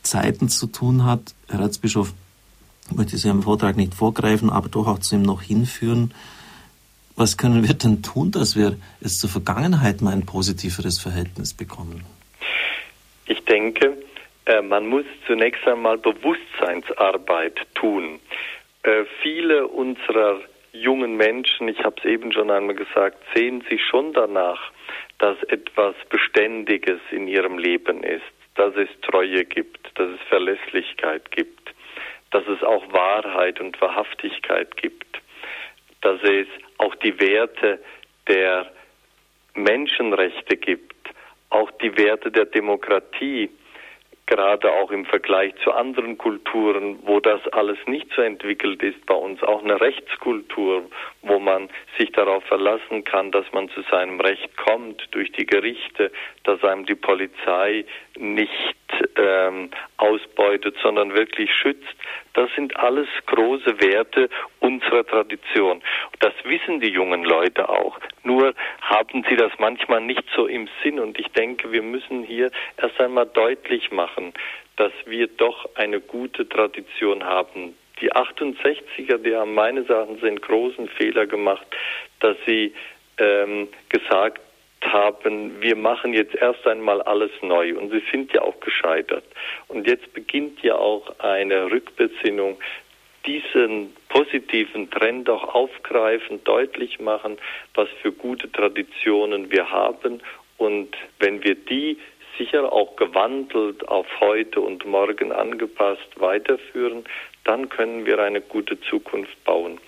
Zeiten 0.01 0.49
zu 0.49 0.65
tun 0.65 1.05
hat. 1.05 1.35
Herr 1.49 1.59
Erzbischof, 1.59 2.13
ich 2.89 2.95
möchte 2.95 3.15
Sie 3.19 3.29
im 3.29 3.43
Vortrag 3.43 3.77
nicht 3.77 3.93
vorgreifen, 3.93 4.49
aber 4.49 4.69
doch 4.69 4.87
auch 4.87 4.97
zu 4.97 5.13
ihm 5.13 5.21
noch 5.21 5.43
hinführen. 5.43 6.15
Was 7.15 7.37
können 7.37 7.67
wir 7.67 7.73
denn 7.73 8.01
tun, 8.01 8.31
dass 8.31 8.55
wir 8.55 8.77
es 9.01 9.19
zur 9.19 9.29
Vergangenheit 9.29 10.01
mal 10.01 10.13
ein 10.13 10.25
positiveres 10.25 10.99
Verhältnis 10.99 11.53
bekommen? 11.53 12.05
Ich 13.25 13.43
denke, 13.45 13.97
äh, 14.45 14.61
man 14.61 14.87
muss 14.87 15.05
zunächst 15.27 15.65
einmal 15.67 15.97
Bewusstseinsarbeit 15.97 17.59
tun. 17.75 18.19
Äh, 18.83 19.05
viele 19.21 19.67
unserer 19.67 20.39
jungen 20.73 21.17
Menschen, 21.17 21.67
ich 21.67 21.79
habe 21.83 21.95
es 21.99 22.05
eben 22.05 22.31
schon 22.31 22.49
einmal 22.49 22.75
gesagt, 22.75 23.17
sehen 23.35 23.63
sich 23.69 23.81
schon 23.83 24.13
danach, 24.13 24.71
dass 25.19 25.41
etwas 25.43 25.95
Beständiges 26.09 26.99
in 27.11 27.27
ihrem 27.27 27.57
Leben 27.57 28.03
ist, 28.03 28.23
dass 28.55 28.75
es 28.75 28.89
Treue 29.01 29.45
gibt, 29.45 29.91
dass 29.95 30.09
es 30.09 30.21
Verlässlichkeit 30.27 31.31
gibt, 31.31 31.73
dass 32.31 32.47
es 32.47 32.63
auch 32.63 32.91
Wahrheit 32.91 33.59
und 33.59 33.79
Wahrhaftigkeit 33.81 34.75
gibt, 34.77 35.21
dass 36.01 36.21
es 36.23 36.47
auch 36.81 36.95
die 36.95 37.19
Werte 37.19 37.79
der 38.27 38.71
Menschenrechte 39.53 40.57
gibt, 40.57 40.95
auch 41.49 41.69
die 41.81 41.95
Werte 41.97 42.31
der 42.31 42.45
Demokratie, 42.45 43.49
gerade 44.25 44.71
auch 44.71 44.91
im 44.91 45.05
Vergleich 45.05 45.53
zu 45.63 45.73
anderen 45.73 46.17
Kulturen, 46.17 46.99
wo 47.03 47.19
das 47.19 47.45
alles 47.49 47.77
nicht 47.85 48.07
so 48.15 48.21
entwickelt 48.21 48.81
ist, 48.81 49.05
bei 49.05 49.13
uns 49.13 49.43
auch 49.43 49.61
eine 49.61 49.79
Rechtskultur, 49.81 50.83
wo 51.21 51.39
man 51.39 51.69
sich 51.97 52.11
darauf 52.13 52.43
verlassen 52.45 53.03
kann, 53.03 53.31
dass 53.31 53.45
man 53.51 53.69
zu 53.69 53.81
seinem 53.91 54.21
Recht 54.21 54.55
kommt 54.55 55.05
durch 55.11 55.31
die 55.33 55.45
Gerichte, 55.45 56.11
dass 56.43 56.63
einem 56.63 56.85
die 56.85 56.95
Polizei 56.95 57.83
nicht 58.17 58.75
ähm, 59.15 59.69
ausbeutet, 59.97 60.75
sondern 60.81 61.13
wirklich 61.13 61.53
schützt. 61.53 61.95
Das 62.33 62.49
sind 62.55 62.75
alles 62.77 63.07
große 63.25 63.81
Werte 63.81 64.29
unserer 64.59 65.05
Tradition. 65.05 65.81
Das 66.19 66.33
wissen 66.43 66.79
die 66.79 66.89
jungen 66.89 67.23
Leute 67.23 67.69
auch. 67.69 67.99
Nur 68.23 68.53
haben 68.81 69.25
sie 69.29 69.35
das 69.35 69.51
manchmal 69.59 70.01
nicht 70.01 70.23
so 70.35 70.47
im 70.47 70.69
Sinn. 70.83 70.99
Und 70.99 71.19
ich 71.19 71.27
denke, 71.29 71.71
wir 71.71 71.81
müssen 71.81 72.23
hier 72.23 72.51
erst 72.77 72.99
einmal 72.99 73.25
deutlich 73.25 73.91
machen, 73.91 74.33
dass 74.77 74.93
wir 75.05 75.27
doch 75.27 75.69
eine 75.75 75.99
gute 75.99 76.47
Tradition 76.47 77.23
haben. 77.23 77.75
Die 77.99 78.11
68er, 78.11 79.17
die 79.17 79.35
haben 79.35 79.53
meines 79.53 79.89
Erachtens 79.89 80.23
einen 80.23 80.41
großen 80.41 80.87
Fehler 80.89 81.27
gemacht, 81.27 81.65
dass 82.19 82.35
sie 82.45 82.73
ähm, 83.17 83.67
gesagt 83.89 84.41
haben, 84.83 85.61
wir 85.61 85.75
machen 85.75 86.13
jetzt 86.13 86.35
erst 86.35 86.65
einmal 86.67 87.01
alles 87.01 87.31
neu. 87.41 87.75
Und 87.77 87.91
sie 87.91 88.03
sind 88.11 88.33
ja 88.33 88.41
auch 88.41 88.59
gescheitert. 88.59 89.23
Und 89.67 89.87
jetzt 89.87 90.13
beginnt 90.13 90.61
ja 90.63 90.75
auch 90.75 91.19
eine 91.19 91.71
Rückbesinnung, 91.71 92.57
diesen 93.25 93.93
positiven 94.09 94.89
Trend 94.89 95.29
auch 95.29 95.53
aufgreifen, 95.53 96.43
deutlich 96.43 96.99
machen, 96.99 97.37
was 97.75 97.87
für 98.01 98.11
gute 98.11 98.51
Traditionen 98.51 99.51
wir 99.51 99.69
haben. 99.69 100.21
Und 100.57 100.95
wenn 101.19 101.43
wir 101.43 101.55
die 101.55 101.97
sicher 102.37 102.71
auch 102.71 102.95
gewandelt 102.95 103.87
auf 103.87 104.07
heute 104.19 104.61
und 104.61 104.85
morgen 104.85 105.31
angepasst 105.31 106.09
weiterführen, 106.15 107.03
dann 107.43 107.69
können 107.69 108.05
wir 108.05 108.19
eine 108.19 108.41
gute 108.41 108.79
Zukunft 108.81 109.43
bauen. 109.43 109.79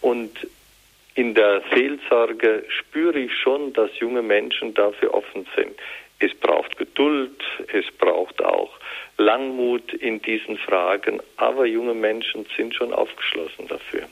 Und 0.00 0.46
in 1.14 1.34
der 1.34 1.62
Seelsorge 1.72 2.64
spüre 2.68 3.18
ich 3.18 3.32
schon, 3.36 3.72
dass 3.72 3.90
junge 3.98 4.22
Menschen 4.22 4.74
dafür 4.74 5.14
offen 5.14 5.46
sind. 5.56 5.72
Es 6.18 6.34
braucht 6.34 6.76
Geduld, 6.76 7.42
es 7.72 7.84
braucht 7.98 8.42
auch 8.44 8.70
Langmut 9.16 9.92
in 9.92 10.20
diesen 10.22 10.56
Fragen, 10.58 11.20
aber 11.36 11.66
junge 11.66 11.94
Menschen 11.94 12.46
sind 12.56 12.74
schon 12.74 12.92
aufgeschlossen 12.92 13.68
dafür. 13.68 14.08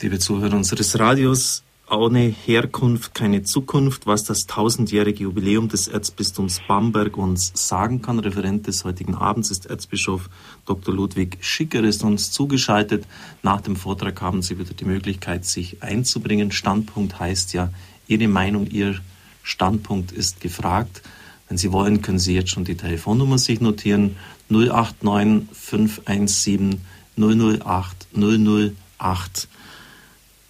Liebe 0.00 0.18
Zuhörer 0.18 0.54
unseres 0.54 0.98
Radios, 0.98 1.64
ohne 1.90 2.20
Herkunft 2.20 3.14
keine 3.14 3.42
Zukunft, 3.42 4.06
was 4.06 4.24
das 4.24 4.46
tausendjährige 4.46 5.24
Jubiläum 5.24 5.68
des 5.68 5.88
Erzbistums 5.88 6.60
Bamberg 6.68 7.16
uns 7.16 7.52
sagen 7.54 8.02
kann. 8.02 8.18
Referent 8.18 8.66
des 8.66 8.84
heutigen 8.84 9.14
Abends 9.14 9.50
ist 9.50 9.66
Erzbischof 9.66 10.28
Dr. 10.66 10.94
Ludwig 10.94 11.38
Schicker, 11.40 11.82
ist 11.82 12.04
uns 12.04 12.30
zugeschaltet. 12.30 13.06
Nach 13.42 13.60
dem 13.60 13.76
Vortrag 13.76 14.20
haben 14.20 14.42
Sie 14.42 14.58
wieder 14.58 14.74
die 14.74 14.84
Möglichkeit, 14.84 15.44
sich 15.44 15.82
einzubringen. 15.82 16.52
Standpunkt 16.52 17.18
heißt 17.18 17.54
ja, 17.54 17.70
Ihre 18.06 18.28
Meinung, 18.28 18.66
Ihr 18.66 18.96
Standpunkt 19.42 20.12
ist 20.12 20.40
gefragt. 20.40 21.02
Wenn 21.48 21.56
Sie 21.56 21.72
wollen, 21.72 22.02
können 22.02 22.18
Sie 22.18 22.34
jetzt 22.34 22.50
schon 22.50 22.64
die 22.64 22.76
Telefonnummer 22.76 23.38
sich 23.38 23.60
notieren. 23.60 24.16
089 24.50 25.48
517 25.52 26.80
008 27.16 28.08
008. 28.14 29.48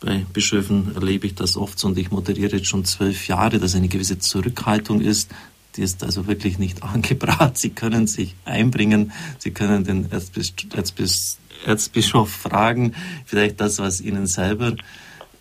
Bei 0.00 0.24
Bischöfen 0.32 0.94
erlebe 0.94 1.26
ich 1.26 1.34
das 1.34 1.56
oft 1.56 1.78
so 1.78 1.88
und 1.88 1.98
ich 1.98 2.10
moderiere 2.10 2.56
jetzt 2.56 2.68
schon 2.68 2.84
zwölf 2.84 3.26
Jahre, 3.26 3.58
dass 3.58 3.74
eine 3.74 3.88
gewisse 3.88 4.18
Zurückhaltung 4.18 5.00
ist. 5.00 5.30
Die 5.76 5.82
ist 5.82 6.04
also 6.04 6.26
wirklich 6.26 6.58
nicht 6.58 6.82
angebracht. 6.84 7.58
Sie 7.58 7.70
können 7.70 8.06
sich 8.06 8.34
einbringen, 8.44 9.12
Sie 9.38 9.50
können 9.50 9.84
den 9.84 10.10
Erzbis 10.10 10.54
Erzbis 10.74 11.38
Erzbischof 11.66 12.30
fragen, 12.30 12.94
vielleicht 13.26 13.60
das, 13.60 13.80
was 13.80 14.00
Ihnen 14.00 14.28
selber 14.28 14.76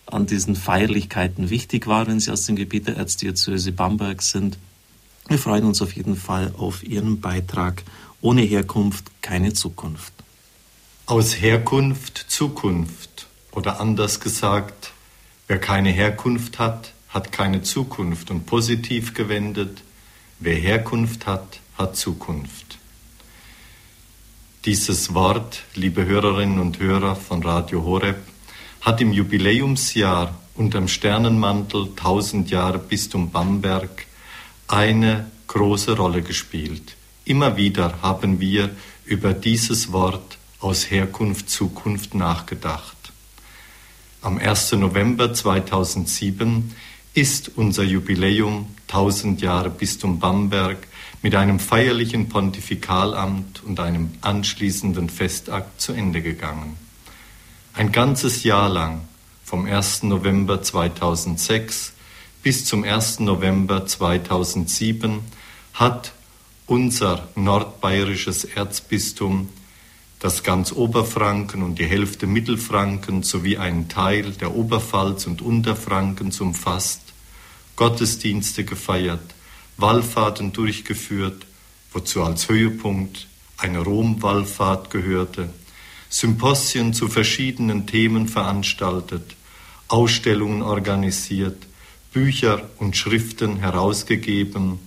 an 0.06 0.26
diesen 0.26 0.56
Feierlichkeiten 0.56 1.48
wichtig 1.50 1.86
war, 1.86 2.08
wenn 2.08 2.18
Sie 2.18 2.32
aus 2.32 2.44
dem 2.46 2.56
Gebiet 2.56 2.88
der 2.88 2.96
Erzdiözese 2.96 3.70
Bamberg 3.70 4.22
sind. 4.22 4.58
Wir 5.28 5.38
freuen 5.38 5.64
uns 5.64 5.80
auf 5.80 5.92
jeden 5.92 6.16
Fall 6.16 6.52
auf 6.56 6.82
Ihren 6.82 7.20
Beitrag. 7.20 7.84
Ohne 8.20 8.42
Herkunft 8.42 9.04
keine 9.22 9.52
Zukunft. 9.52 10.12
Aus 11.06 11.40
Herkunft 11.40 12.26
Zukunft 12.28 13.27
oder 13.58 13.80
anders 13.80 14.20
gesagt, 14.20 14.92
wer 15.48 15.58
keine 15.58 15.90
Herkunft 15.90 16.60
hat, 16.60 16.92
hat 17.08 17.32
keine 17.32 17.62
Zukunft 17.62 18.30
und 18.30 18.46
positiv 18.46 19.14
gewendet, 19.14 19.82
wer 20.38 20.54
Herkunft 20.54 21.26
hat, 21.26 21.58
hat 21.76 21.96
Zukunft. 21.96 22.78
Dieses 24.64 25.12
Wort, 25.12 25.64
liebe 25.74 26.06
Hörerinnen 26.06 26.60
und 26.60 26.78
Hörer 26.78 27.16
von 27.16 27.42
Radio 27.42 27.82
Horeb, 27.82 28.18
hat 28.80 29.00
im 29.00 29.12
Jubiläumsjahr 29.12 30.38
unterm 30.54 30.86
Sternenmantel 30.86 31.88
1000 31.96 32.50
Jahre 32.50 32.78
Bistum 32.78 33.32
Bamberg 33.32 34.06
eine 34.68 35.28
große 35.48 35.96
Rolle 35.96 36.22
gespielt. 36.22 36.94
Immer 37.24 37.56
wieder 37.56 38.02
haben 38.02 38.38
wir 38.38 38.70
über 39.04 39.34
dieses 39.34 39.90
Wort 39.90 40.38
aus 40.60 40.92
Herkunft 40.92 41.50
Zukunft 41.50 42.14
nachgedacht. 42.14 42.97
Am 44.20 44.38
1. 44.38 44.72
November 44.72 45.32
2007 45.32 46.74
ist 47.14 47.52
unser 47.54 47.84
Jubiläum 47.84 48.66
1000 48.88 49.40
Jahre 49.40 49.70
Bistum 49.70 50.18
Bamberg 50.18 50.88
mit 51.22 51.36
einem 51.36 51.60
feierlichen 51.60 52.28
Pontifikalamt 52.28 53.62
und 53.62 53.78
einem 53.78 54.10
anschließenden 54.20 55.08
Festakt 55.08 55.80
zu 55.80 55.92
Ende 55.92 56.20
gegangen. 56.20 56.76
Ein 57.74 57.92
ganzes 57.92 58.42
Jahr 58.42 58.68
lang, 58.68 59.02
vom 59.44 59.66
1. 59.66 60.02
November 60.02 60.62
2006 60.62 61.92
bis 62.42 62.64
zum 62.64 62.82
1. 62.82 63.20
November 63.20 63.86
2007, 63.86 65.20
hat 65.74 66.12
unser 66.66 67.28
nordbayerisches 67.36 68.42
Erzbistum 68.44 69.48
das 70.18 70.42
ganz 70.42 70.72
Oberfranken 70.72 71.62
und 71.62 71.78
die 71.78 71.86
Hälfte 71.86 72.26
Mittelfranken 72.26 73.22
sowie 73.22 73.56
einen 73.56 73.88
Teil 73.88 74.32
der 74.32 74.54
Oberpfalz 74.54 75.26
und 75.26 75.42
Unterfrankens 75.42 76.40
umfasst, 76.40 77.02
Gottesdienste 77.76 78.64
gefeiert, 78.64 79.34
Wallfahrten 79.76 80.52
durchgeführt, 80.52 81.46
wozu 81.92 82.22
als 82.22 82.48
Höhepunkt 82.48 83.28
eine 83.56 83.78
Romwallfahrt 83.78 84.90
gehörte, 84.90 85.50
Symposien 86.08 86.94
zu 86.94 87.08
verschiedenen 87.08 87.86
Themen 87.86 88.28
veranstaltet, 88.28 89.36
Ausstellungen 89.86 90.62
organisiert, 90.62 91.66
Bücher 92.12 92.68
und 92.78 92.96
Schriften 92.96 93.58
herausgegeben 93.58 94.80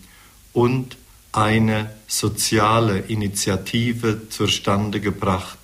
und 0.52 0.98
eine 1.32 1.92
soziale 2.12 3.00
Initiative 3.00 4.28
zurstande 4.28 5.00
gebracht, 5.00 5.58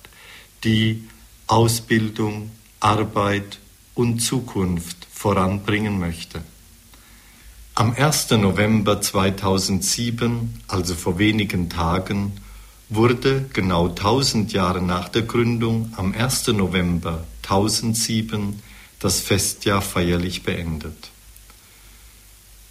die 0.64 1.04
Ausbildung, 1.46 2.50
Arbeit 2.80 3.58
und 3.94 4.20
Zukunft 4.20 5.06
voranbringen 5.12 5.98
möchte. 5.98 6.40
Am 7.74 7.94
1. 7.94 8.30
November 8.30 9.00
2007, 9.00 10.62
also 10.68 10.94
vor 10.94 11.18
wenigen 11.18 11.68
Tagen, 11.68 12.32
wurde 12.88 13.44
genau 13.52 13.88
1000 13.88 14.52
Jahre 14.52 14.80
nach 14.80 15.10
der 15.10 15.22
Gründung 15.22 15.92
am 15.96 16.14
1. 16.14 16.48
November 16.48 17.24
1007 17.42 18.62
das 18.98 19.20
Festjahr 19.20 19.82
feierlich 19.82 20.44
beendet. 20.44 21.10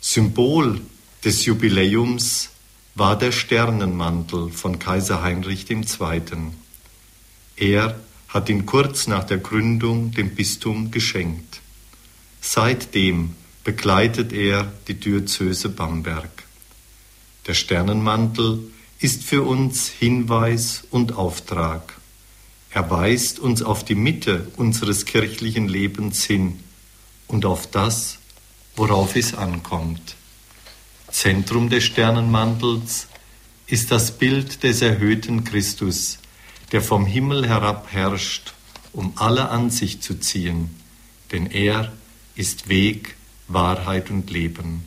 Symbol 0.01 0.81
des 1.23 1.45
Jubiläums 1.45 2.49
war 2.97 3.15
der 3.15 3.31
Sternenmantel 3.31 4.49
von 4.49 4.79
Kaiser 4.79 5.21
Heinrich 5.21 5.69
II. 5.69 6.21
Er 7.55 7.99
hat 8.27 8.49
ihn 8.49 8.65
kurz 8.65 9.05
nach 9.05 9.23
der 9.23 9.37
Gründung 9.37 10.11
dem 10.11 10.33
Bistum 10.33 10.89
geschenkt. 10.89 11.61
Seitdem 12.41 13.35
begleitet 13.63 14.33
er 14.33 14.71
die 14.87 14.95
Diözese 14.95 15.69
Bamberg. 15.69 16.43
Der 17.45 17.53
Sternenmantel 17.53 18.61
ist 18.99 19.23
für 19.23 19.43
uns 19.43 19.89
Hinweis 19.89 20.83
und 20.89 21.13
Auftrag. 21.13 21.99
Er 22.71 22.89
weist 22.89 23.37
uns 23.37 23.61
auf 23.61 23.85
die 23.85 23.95
Mitte 23.95 24.47
unseres 24.57 25.05
kirchlichen 25.05 25.67
Lebens 25.67 26.23
hin 26.23 26.59
und 27.27 27.45
auf 27.45 27.69
das, 27.69 28.17
worauf 28.75 29.15
es 29.15 29.35
ankommt. 29.35 30.16
Zentrum 31.17 31.71
des 31.71 31.83
Sternenmantels 31.83 33.07
ist 33.65 33.89
das 33.89 34.19
Bild 34.19 34.61
des 34.61 34.83
erhöhten 34.83 35.43
Christus, 35.45 36.19
der 36.71 36.79
vom 36.79 37.07
Himmel 37.07 37.47
herab 37.47 37.87
herrscht, 37.89 38.53
um 38.93 39.13
alle 39.15 39.49
an 39.49 39.71
sich 39.71 39.99
zu 39.99 40.19
ziehen, 40.19 40.69
denn 41.31 41.47
er 41.47 41.91
ist 42.35 42.69
Weg, 42.69 43.15
Wahrheit 43.47 44.11
und 44.11 44.29
Leben. 44.29 44.83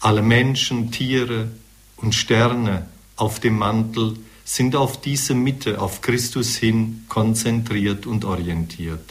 Alle 0.00 0.22
Menschen, 0.22 0.90
Tiere 0.90 1.50
und 1.96 2.14
Sterne 2.14 2.88
auf 3.16 3.38
dem 3.38 3.58
Mantel 3.58 4.14
sind 4.44 4.74
auf 4.74 5.02
diese 5.02 5.34
Mitte, 5.34 5.82
auf 5.82 6.00
Christus 6.00 6.56
hin 6.56 7.04
konzentriert 7.10 8.06
und 8.06 8.24
orientiert. 8.24 9.04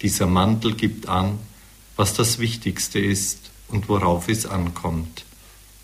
Dieser 0.00 0.28
Mantel 0.28 0.74
gibt 0.76 1.10
an, 1.10 1.38
was 1.94 2.14
das 2.14 2.38
Wichtigste 2.38 3.00
ist 3.00 3.50
und 3.68 3.90
worauf 3.90 4.30
es 4.30 4.46
ankommt 4.46 5.26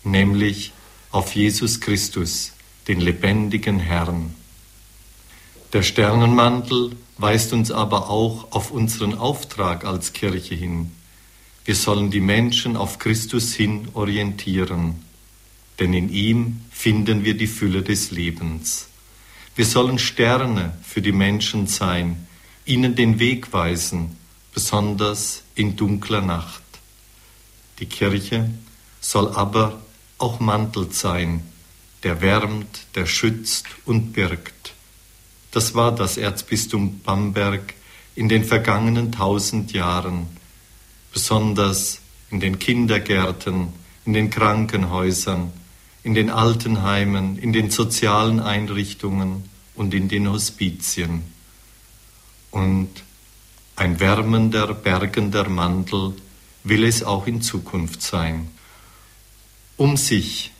nämlich 0.05 0.71
auf 1.11 1.35
Jesus 1.35 1.79
Christus, 1.79 2.53
den 2.87 3.01
lebendigen 3.01 3.79
Herrn. 3.79 4.33
Der 5.73 5.83
Sternenmantel 5.83 6.95
weist 7.17 7.53
uns 7.53 7.71
aber 7.71 8.09
auch 8.09 8.51
auf 8.51 8.71
unseren 8.71 9.15
Auftrag 9.15 9.85
als 9.85 10.13
Kirche 10.13 10.55
hin. 10.55 10.91
Wir 11.65 11.75
sollen 11.75 12.11
die 12.11 12.19
Menschen 12.19 12.77
auf 12.77 12.99
Christus 12.99 13.53
hin 13.53 13.87
orientieren, 13.93 15.03
denn 15.79 15.93
in 15.93 16.09
ihm 16.09 16.61
finden 16.71 17.23
wir 17.23 17.35
die 17.35 17.47
Fülle 17.47 17.81
des 17.81 18.11
Lebens. 18.11 18.87
Wir 19.55 19.65
sollen 19.65 19.99
Sterne 19.99 20.77
für 20.83 21.01
die 21.01 21.13
Menschen 21.13 21.67
sein, 21.67 22.27
ihnen 22.65 22.95
den 22.95 23.19
Weg 23.19 23.53
weisen, 23.53 24.17
besonders 24.53 25.43
in 25.55 25.75
dunkler 25.75 26.21
Nacht. 26.21 26.61
Die 27.79 27.85
Kirche 27.85 28.49
soll 28.99 29.29
aber 29.29 29.81
auch 30.17 30.39
Mantel 30.39 30.91
sein, 30.91 31.41
der 32.03 32.21
wärmt, 32.21 32.85
der 32.95 33.05
schützt 33.05 33.65
und 33.85 34.13
birgt. 34.13 34.73
Das 35.51 35.73
war 35.73 35.93
das 35.93 36.17
Erzbistum 36.17 36.99
Bamberg 36.99 37.73
in 38.13 38.29
den 38.29 38.43
vergangenen 38.43 39.11
tausend 39.11 39.73
Jahren, 39.73 40.27
besonders 41.11 41.99
in 42.29 42.39
den 42.39 42.59
Kindergärten, 42.59 43.69
in 44.05 44.13
den 44.13 44.29
Krankenhäusern, 44.29 45.51
in 46.03 46.13
den 46.13 46.29
Altenheimen, 46.29 47.37
in 47.37 47.53
den 47.53 47.71
sozialen 47.71 48.39
Einrichtungen 48.39 49.49
und 49.75 49.93
in 49.93 50.07
den 50.07 50.29
Hospizien. 50.29 51.23
Und 52.51 52.89
ein 53.75 53.99
wärmender, 53.99 54.73
bergender 54.73 55.49
Mantel 55.49 56.13
will 56.63 56.83
es 56.83 57.03
auch 57.03 57.27
in 57.27 57.41
Zukunft 57.41 58.01
sein 58.01 58.54
um 59.77 59.97
sich 59.97 60.51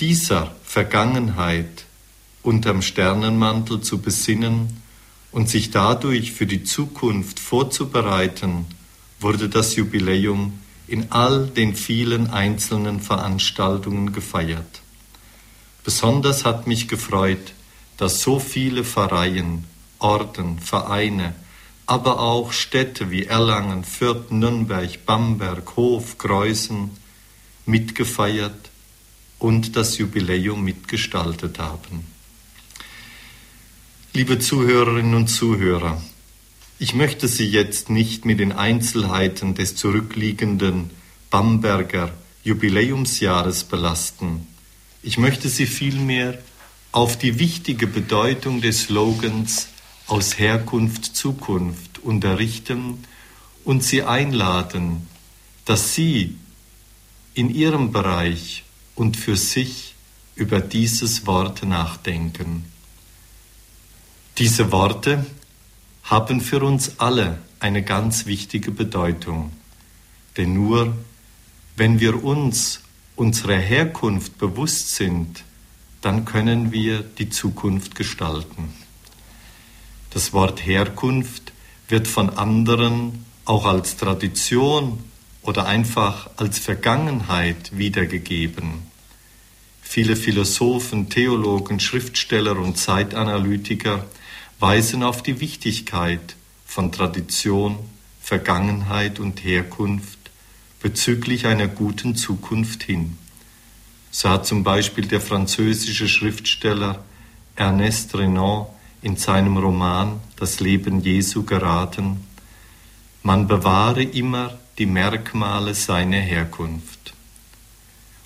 dieser 0.00 0.54
Vergangenheit 0.64 1.84
unterm 2.42 2.82
Sternenmantel 2.82 3.80
zu 3.80 4.00
besinnen 4.00 4.82
und 5.32 5.48
sich 5.48 5.70
dadurch 5.70 6.32
für 6.32 6.46
die 6.46 6.64
Zukunft 6.64 7.40
vorzubereiten, 7.40 8.66
wurde 9.20 9.48
das 9.48 9.76
Jubiläum 9.76 10.58
in 10.86 11.10
all 11.10 11.46
den 11.46 11.74
vielen 11.74 12.30
einzelnen 12.30 13.00
Veranstaltungen 13.00 14.12
gefeiert. 14.12 14.82
Besonders 15.82 16.44
hat 16.44 16.66
mich 16.66 16.88
gefreut, 16.88 17.52
dass 17.96 18.20
so 18.20 18.38
viele 18.38 18.84
Pfarreien, 18.84 19.64
Orden, 19.98 20.58
Vereine, 20.58 21.34
aber 21.86 22.20
auch 22.20 22.52
Städte 22.52 23.10
wie 23.10 23.24
Erlangen, 23.24 23.84
Fürth, 23.84 24.30
Nürnberg, 24.30 25.04
Bamberg, 25.06 25.76
Hof, 25.76 26.18
Kreuzen, 26.18 26.90
mitgefeiert 27.66 28.70
und 29.38 29.76
das 29.76 29.98
Jubiläum 29.98 30.62
mitgestaltet 30.64 31.58
haben. 31.58 32.06
Liebe 34.12 34.38
Zuhörerinnen 34.38 35.14
und 35.14 35.28
Zuhörer, 35.28 36.00
ich 36.78 36.94
möchte 36.94 37.28
Sie 37.28 37.46
jetzt 37.46 37.90
nicht 37.90 38.24
mit 38.24 38.40
den 38.40 38.52
Einzelheiten 38.52 39.54
des 39.54 39.76
zurückliegenden 39.76 40.90
Bamberger 41.30 42.12
Jubiläumsjahres 42.44 43.64
belasten. 43.64 44.46
Ich 45.02 45.18
möchte 45.18 45.48
Sie 45.48 45.66
vielmehr 45.66 46.38
auf 46.92 47.18
die 47.18 47.38
wichtige 47.38 47.86
Bedeutung 47.86 48.60
des 48.60 48.84
Slogans 48.84 49.68
aus 50.06 50.38
Herkunft 50.38 51.16
Zukunft 51.16 51.98
unterrichten 52.00 53.04
und 53.64 53.82
Sie 53.82 54.02
einladen, 54.02 55.08
dass 55.64 55.94
Sie 55.94 56.36
in 57.34 57.50
ihrem 57.50 57.92
Bereich 57.92 58.64
und 58.94 59.16
für 59.16 59.36
sich 59.36 59.94
über 60.36 60.60
dieses 60.60 61.26
Wort 61.26 61.64
nachdenken. 61.64 62.64
Diese 64.38 64.72
Worte 64.72 65.26
haben 66.04 66.40
für 66.40 66.62
uns 66.62 66.98
alle 66.98 67.38
eine 67.60 67.82
ganz 67.82 68.26
wichtige 68.26 68.70
Bedeutung, 68.70 69.52
denn 70.36 70.54
nur 70.54 70.96
wenn 71.76 72.00
wir 72.00 72.22
uns 72.22 72.80
unserer 73.16 73.56
Herkunft 73.56 74.38
bewusst 74.38 74.94
sind, 74.94 75.44
dann 76.00 76.24
können 76.24 76.72
wir 76.72 77.00
die 77.02 77.30
Zukunft 77.30 77.94
gestalten. 77.94 78.74
Das 80.10 80.32
Wort 80.32 80.66
Herkunft 80.66 81.52
wird 81.88 82.06
von 82.06 82.30
anderen 82.30 83.24
auch 83.44 83.64
als 83.64 83.96
Tradition 83.96 84.98
oder 85.44 85.66
einfach 85.66 86.30
als 86.36 86.58
Vergangenheit 86.58 87.76
wiedergegeben. 87.76 88.82
Viele 89.82 90.16
Philosophen, 90.16 91.10
Theologen, 91.10 91.78
Schriftsteller 91.78 92.58
und 92.58 92.78
Zeitanalytiker 92.78 94.06
weisen 94.58 95.02
auf 95.02 95.22
die 95.22 95.40
Wichtigkeit 95.40 96.36
von 96.66 96.90
Tradition, 96.90 97.78
Vergangenheit 98.20 99.20
und 99.20 99.44
Herkunft 99.44 100.18
bezüglich 100.80 101.46
einer 101.46 101.68
guten 101.68 102.16
Zukunft 102.16 102.82
hin. 102.82 103.18
So 104.10 104.30
hat 104.30 104.46
zum 104.46 104.64
Beispiel 104.64 105.06
der 105.06 105.20
französische 105.20 106.08
Schriftsteller 106.08 107.04
Ernest 107.56 108.14
Renan 108.16 108.66
in 109.02 109.16
seinem 109.16 109.58
Roman 109.58 110.20
Das 110.36 110.60
Leben 110.60 111.02
Jesu 111.02 111.44
geraten, 111.44 112.24
man 113.22 113.46
bewahre 113.46 114.02
immer 114.02 114.58
die 114.78 114.86
Merkmale 114.86 115.74
seiner 115.74 116.18
Herkunft. 116.18 117.14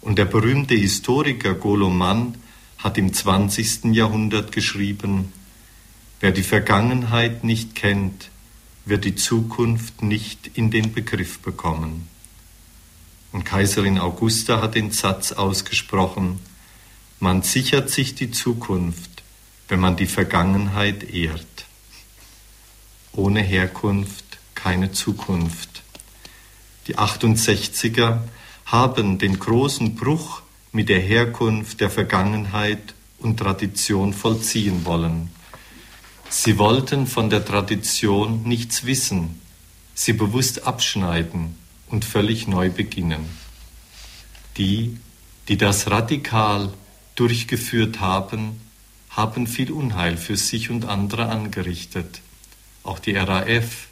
Und 0.00 0.18
der 0.18 0.24
berühmte 0.24 0.74
Historiker 0.74 1.54
Goloman 1.54 2.36
hat 2.78 2.96
im 2.96 3.12
20. 3.12 3.94
Jahrhundert 3.94 4.52
geschrieben, 4.52 5.32
wer 6.20 6.32
die 6.32 6.42
Vergangenheit 6.42 7.44
nicht 7.44 7.74
kennt, 7.74 8.30
wird 8.84 9.04
die 9.04 9.16
Zukunft 9.16 10.02
nicht 10.02 10.50
in 10.54 10.70
den 10.70 10.92
Begriff 10.92 11.40
bekommen. 11.40 12.08
Und 13.32 13.44
Kaiserin 13.44 13.98
Augusta 13.98 14.62
hat 14.62 14.74
den 14.74 14.90
Satz 14.90 15.32
ausgesprochen, 15.32 16.38
man 17.20 17.42
sichert 17.42 17.90
sich 17.90 18.14
die 18.14 18.30
Zukunft, 18.30 19.22
wenn 19.66 19.80
man 19.80 19.96
die 19.96 20.06
Vergangenheit 20.06 21.02
ehrt. 21.02 21.66
Ohne 23.12 23.42
Herkunft 23.42 24.24
keine 24.54 24.92
Zukunft. 24.92 25.67
Die 26.88 26.96
68er 26.96 28.20
haben 28.64 29.18
den 29.18 29.38
großen 29.38 29.94
Bruch 29.94 30.40
mit 30.72 30.88
der 30.88 31.00
Herkunft 31.00 31.82
der 31.82 31.90
Vergangenheit 31.90 32.94
und 33.18 33.36
Tradition 33.36 34.14
vollziehen 34.14 34.86
wollen. 34.86 35.30
Sie 36.30 36.56
wollten 36.56 37.06
von 37.06 37.28
der 37.28 37.44
Tradition 37.44 38.42
nichts 38.44 38.86
wissen, 38.86 39.38
sie 39.94 40.14
bewusst 40.14 40.66
abschneiden 40.66 41.56
und 41.88 42.06
völlig 42.06 42.48
neu 42.48 42.70
beginnen. 42.70 43.28
Die, 44.56 44.96
die 45.48 45.58
das 45.58 45.90
radikal 45.90 46.72
durchgeführt 47.16 48.00
haben, 48.00 48.60
haben 49.10 49.46
viel 49.46 49.72
Unheil 49.72 50.16
für 50.16 50.38
sich 50.38 50.70
und 50.70 50.86
andere 50.86 51.28
angerichtet. 51.28 52.22
Auch 52.82 52.98
die 52.98 53.14
RAF 53.14 53.88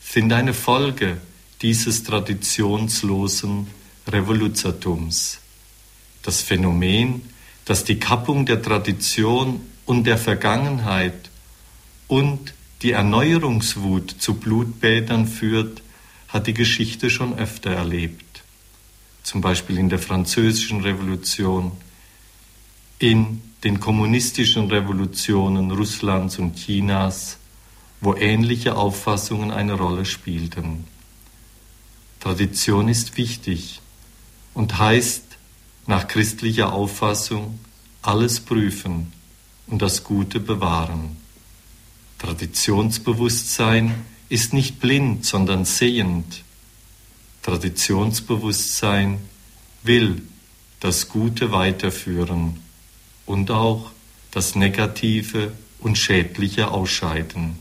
sind 0.00 0.32
eine 0.32 0.54
Folge 0.54 1.20
dieses 1.62 2.02
traditionslosen 2.04 3.66
Revoluzertums. 4.06 5.38
Das 6.22 6.42
Phänomen, 6.42 7.22
das 7.64 7.84
die 7.84 7.98
Kappung 7.98 8.46
der 8.46 8.62
Tradition 8.62 9.60
und 9.84 10.04
der 10.04 10.18
Vergangenheit 10.18 11.30
und 12.08 12.54
die 12.82 12.92
Erneuerungswut 12.92 14.10
zu 14.18 14.34
Blutbädern 14.34 15.26
führt, 15.26 15.82
hat 16.28 16.46
die 16.46 16.54
Geschichte 16.54 17.10
schon 17.10 17.38
öfter 17.38 17.70
erlebt. 17.70 18.42
Zum 19.22 19.40
Beispiel 19.40 19.78
in 19.78 19.88
der 19.88 19.98
Französischen 19.98 20.82
Revolution, 20.82 21.72
in 22.98 23.40
den 23.64 23.80
kommunistischen 23.80 24.70
Revolutionen 24.70 25.70
Russlands 25.70 26.38
und 26.38 26.56
Chinas, 26.56 27.38
wo 28.00 28.14
ähnliche 28.14 28.76
Auffassungen 28.76 29.50
eine 29.50 29.72
Rolle 29.72 30.04
spielten. 30.04 30.84
Tradition 32.26 32.88
ist 32.88 33.16
wichtig 33.16 33.80
und 34.52 34.78
heißt 34.78 35.22
nach 35.86 36.08
christlicher 36.08 36.72
Auffassung 36.72 37.60
alles 38.02 38.40
prüfen 38.40 39.12
und 39.68 39.80
das 39.80 40.02
Gute 40.02 40.40
bewahren. 40.40 41.18
Traditionsbewusstsein 42.18 43.94
ist 44.28 44.52
nicht 44.52 44.80
blind, 44.80 45.24
sondern 45.24 45.64
sehend. 45.64 46.42
Traditionsbewusstsein 47.42 49.18
will 49.84 50.20
das 50.80 51.08
Gute 51.08 51.52
weiterführen 51.52 52.60
und 53.24 53.52
auch 53.52 53.92
das 54.32 54.56
Negative 54.56 55.52
und 55.78 55.96
Schädliche 55.96 56.72
ausscheiden. 56.72 57.56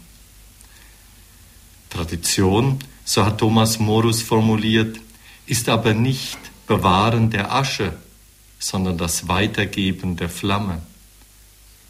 Tradition, 1.91 2.79
so 3.05 3.23
hat 3.25 3.37
Thomas 3.37 3.79
Morus 3.79 4.21
formuliert, 4.21 4.99
ist 5.45 5.69
aber 5.69 5.93
nicht 5.93 6.37
Bewahren 6.67 7.29
der 7.29 7.53
Asche, 7.53 7.93
sondern 8.59 8.97
das 8.97 9.27
Weitergeben 9.27 10.17
der 10.17 10.29
Flamme. 10.29 10.81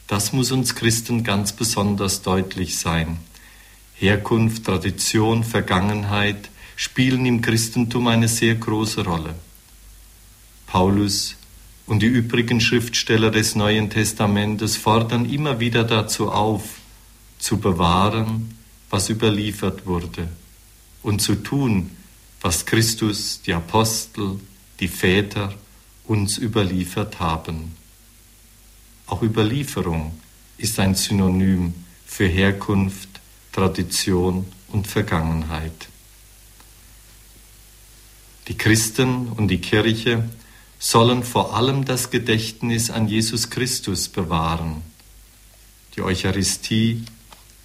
Das 0.08 0.34
muss 0.34 0.52
uns 0.52 0.76
Christen 0.76 1.24
ganz 1.24 1.54
besonders 1.54 2.22
deutlich 2.22 2.78
sein. 2.78 3.18
Herkunft, 3.96 4.66
Tradition, 4.66 5.44
Vergangenheit 5.44 6.50
spielen 6.76 7.26
im 7.26 7.42
Christentum 7.42 8.08
eine 8.08 8.28
sehr 8.28 8.56
große 8.56 9.06
Rolle. 9.06 9.34
Paulus 10.68 11.38
und 11.88 12.02
die 12.02 12.08
übrigen 12.08 12.60
Schriftsteller 12.60 13.32
des 13.32 13.56
Neuen 13.56 13.90
Testamentes 13.90 14.76
fordern 14.76 15.30
immer 15.30 15.60
wieder 15.60 15.86
dazu 15.86 16.30
auf, 16.32 16.64
zu 17.40 17.58
bewahren, 17.58 18.58
was 18.90 19.10
überliefert 19.10 19.86
wurde, 19.86 20.28
und 21.06 21.22
zu 21.22 21.36
tun, 21.36 21.92
was 22.42 22.66
Christus, 22.66 23.40
die 23.46 23.54
Apostel, 23.54 24.40
die 24.80 24.88
Väter 24.88 25.54
uns 26.06 26.40
überliefert 26.40 27.20
haben. 27.20 27.76
Auch 29.06 29.22
Überlieferung 29.22 30.20
ist 30.58 30.80
ein 30.80 30.96
Synonym 30.96 31.76
für 32.08 32.26
Herkunft, 32.26 33.10
Tradition 33.52 34.48
und 34.70 34.88
Vergangenheit. 34.88 35.90
Die 38.48 38.58
Christen 38.58 39.28
und 39.28 39.48
die 39.48 39.62
Kirche 39.62 40.28
sollen 40.80 41.24
vor 41.24 41.56
allem 41.56 41.86
das 41.86 42.10
Gedächtnis 42.10 42.90
an 42.90 43.08
Jesus 43.08 43.52
Christus 43.52 44.10
bewahren. 44.10 44.82
Die 45.96 46.02
Eucharistie, 46.02 47.04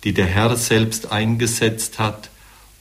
die 0.04 0.12
der 0.12 0.26
Herr 0.26 0.56
selbst 0.58 1.10
eingesetzt 1.10 1.98
hat 1.98 2.30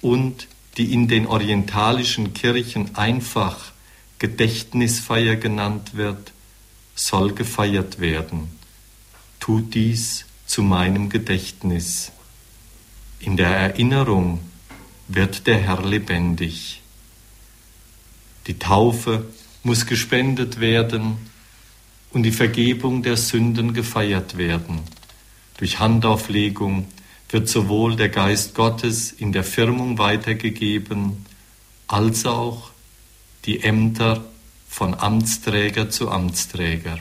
und 0.02 0.49
die 0.80 0.94
in 0.94 1.10
den 1.10 1.28
orientalischen 1.28 2.34
Kirchen 2.34 2.96
einfach 2.96 3.74
Gedächtnisfeier 4.18 5.36
genannt 5.36 5.96
wird, 5.96 6.32
soll 6.96 7.34
gefeiert 7.34 8.00
werden. 8.00 8.50
Tut 9.42 9.74
dies 9.74 10.24
zu 10.46 10.64
meinem 10.64 11.10
Gedächtnis. 11.10 12.14
In 13.20 13.36
der 13.36 13.50
Erinnerung 13.50 14.40
wird 15.10 15.48
der 15.48 15.58
Herr 15.58 15.86
lebendig. 15.86 16.82
Die 18.48 18.58
Taufe 18.58 19.26
muss 19.64 19.86
gespendet 19.86 20.62
werden 20.62 21.18
und 22.12 22.24
die 22.24 22.32
Vergebung 22.32 23.04
der 23.04 23.18
Sünden 23.18 23.74
gefeiert 23.74 24.38
werden. 24.38 24.80
Durch 25.58 25.80
Handauflegung 25.80 26.88
wird 27.30 27.48
sowohl 27.48 27.96
der 27.96 28.10
Geist 28.10 28.56
Gottes 28.56 29.12
in 29.12 29.32
der 29.32 29.44
Firmung 29.44 29.98
weitergegeben, 29.98 31.26
als 31.88 32.26
auch 32.26 32.72
die 33.46 33.62
Ämter 33.62 34.26
von 34.68 34.94
Amtsträger 34.94 35.90
zu 35.90 36.10
Amtsträger. 36.10 37.00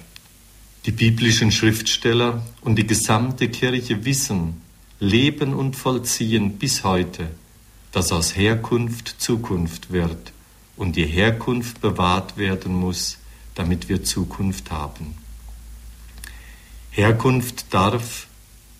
Die 0.86 0.92
biblischen 0.92 1.50
Schriftsteller 1.50 2.42
und 2.60 2.76
die 2.76 2.86
gesamte 2.86 3.48
Kirche 3.48 4.04
wissen, 4.04 4.62
leben 5.00 5.54
und 5.54 5.76
vollziehen 5.76 6.58
bis 6.58 6.84
heute, 6.84 7.28
dass 7.92 8.12
aus 8.12 8.36
Herkunft 8.36 9.16
Zukunft 9.18 9.92
wird 9.92 10.32
und 10.76 10.96
die 10.96 11.06
Herkunft 11.06 11.80
bewahrt 11.80 12.36
werden 12.36 12.74
muss, 12.74 13.18
damit 13.54 13.88
wir 13.88 14.04
Zukunft 14.04 14.70
haben. 14.70 15.14
Herkunft 16.90 17.72
darf, 17.74 18.26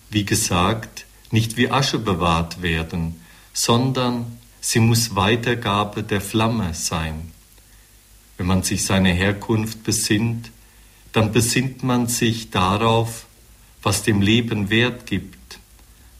wie 0.09 0.25
gesagt, 0.25 1.05
nicht 1.31 1.57
wie 1.57 1.69
Asche 1.69 1.99
bewahrt 1.99 2.61
werden, 2.61 3.21
sondern 3.53 4.37
sie 4.61 4.79
muss 4.79 5.15
Weitergabe 5.15 6.03
der 6.03 6.21
Flamme 6.21 6.73
sein. 6.73 7.31
Wenn 8.37 8.47
man 8.47 8.63
sich 8.63 8.85
seine 8.85 9.11
Herkunft 9.11 9.83
besinnt, 9.83 10.51
dann 11.11 11.31
besinnt 11.31 11.83
man 11.83 12.07
sich 12.07 12.51
darauf, 12.51 13.25
was 13.81 14.03
dem 14.03 14.21
Leben 14.21 14.69
Wert 14.69 15.05
gibt. 15.05 15.59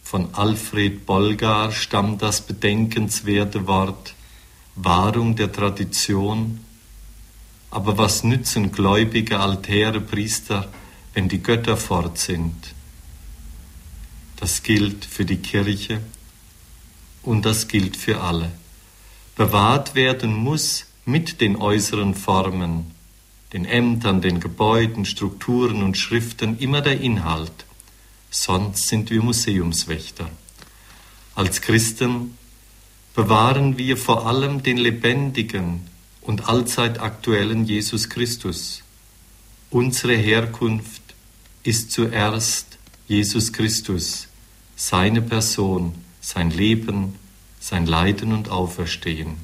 Von 0.03 0.34
Alfred 0.34 1.05
Bolgar 1.05 1.72
stammt 1.72 2.22
das 2.22 2.41
bedenkenswerte 2.41 3.68
Wort 3.68 4.16
Wahrung 4.76 5.36
der 5.36 5.51
Tradition. 5.51 6.60
Aber 7.70 7.97
was 7.97 8.24
nützen 8.24 8.72
gläubige 8.72 9.39
Altäre, 9.39 10.01
Priester, 10.01 10.68
wenn 11.14 11.30
die 11.30 11.43
Götter 11.43 11.78
fort 11.78 12.18
sind? 12.18 12.74
Das 14.39 14.63
gilt 14.63 15.03
für 15.03 15.25
die 15.25 15.37
Kirche 15.37 15.99
und 17.23 17.45
das 17.45 17.67
gilt 17.67 17.97
für 17.97 18.21
alle. 18.21 18.51
Bewahrt 19.35 19.95
werden 19.95 20.33
muss 20.33 20.85
mit 21.05 21.41
den 21.41 21.57
äußeren 21.57 22.15
Formen, 22.15 22.91
den 23.51 23.65
Ämtern, 23.65 24.21
den 24.21 24.39
Gebäuden, 24.39 25.03
Strukturen 25.03 25.83
und 25.83 25.97
Schriften 25.97 26.57
immer 26.57 26.79
der 26.81 27.01
Inhalt. 27.01 27.65
Sonst 28.29 28.87
sind 28.87 29.09
wir 29.09 29.21
Museumswächter. 29.21 30.29
Als 31.35 31.59
Christen 31.59 32.37
bewahren 33.15 33.77
wir 33.77 33.97
vor 33.97 34.25
allem 34.25 34.63
den 34.63 34.77
lebendigen 34.77 35.87
und 36.21 36.47
allzeit 36.47 36.99
aktuellen 36.99 37.65
Jesus 37.65 38.09
Christus. 38.09 38.83
Unsere 39.69 40.15
Herkunft 40.15 41.01
ist 41.63 41.91
zuerst 41.91 42.77
Jesus 43.09 43.51
Christus, 43.51 44.28
seine 44.80 45.21
Person, 45.21 45.93
sein 46.21 46.51
Leben, 46.51 47.15
sein 47.59 47.86
Leiden 47.86 48.32
und 48.32 48.47
Auferstehen. 48.47 49.36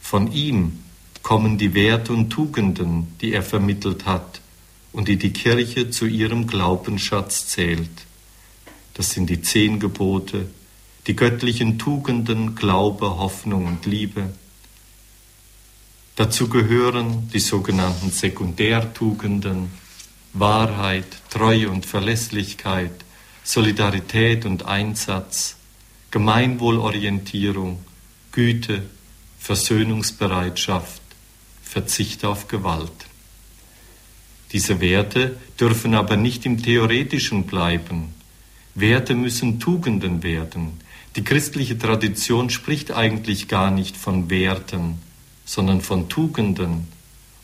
Von 0.00 0.32
ihm 0.32 0.78
kommen 1.22 1.58
die 1.58 1.74
Werte 1.74 2.14
und 2.14 2.30
Tugenden, 2.30 3.14
die 3.20 3.34
er 3.34 3.42
vermittelt 3.42 4.06
hat 4.06 4.40
und 4.92 5.08
die 5.08 5.18
die 5.18 5.34
Kirche 5.34 5.90
zu 5.90 6.06
ihrem 6.06 6.46
Glaubensschatz 6.46 7.48
zählt. 7.48 7.90
Das 8.94 9.10
sind 9.10 9.28
die 9.28 9.42
zehn 9.42 9.78
Gebote, 9.78 10.48
die 11.06 11.16
göttlichen 11.16 11.78
Tugenden 11.78 12.54
Glaube, 12.54 13.18
Hoffnung 13.18 13.66
und 13.66 13.84
Liebe. 13.84 14.32
Dazu 16.16 16.48
gehören 16.48 17.28
die 17.28 17.40
sogenannten 17.40 18.10
Sekundärtugenden 18.10 19.70
Wahrheit, 20.32 21.08
Treue 21.28 21.68
und 21.68 21.84
Verlässlichkeit, 21.84 23.03
Solidarität 23.44 24.46
und 24.46 24.64
Einsatz, 24.64 25.56
Gemeinwohlorientierung, 26.10 27.78
Güte, 28.32 28.82
Versöhnungsbereitschaft, 29.38 31.02
Verzicht 31.62 32.24
auf 32.24 32.48
Gewalt. 32.48 32.90
Diese 34.52 34.80
Werte 34.80 35.36
dürfen 35.60 35.94
aber 35.94 36.16
nicht 36.16 36.46
im 36.46 36.62
Theoretischen 36.62 37.44
bleiben. 37.44 38.14
Werte 38.74 39.14
müssen 39.14 39.60
Tugenden 39.60 40.22
werden, 40.22 40.80
die 41.16 41.22
christliche 41.22 41.78
Tradition 41.78 42.50
spricht 42.50 42.90
eigentlich 42.90 43.46
gar 43.46 43.70
nicht 43.70 43.96
von 43.96 44.30
Werten, 44.30 44.98
sondern 45.44 45.80
von 45.80 46.08
Tugenden. 46.08 46.88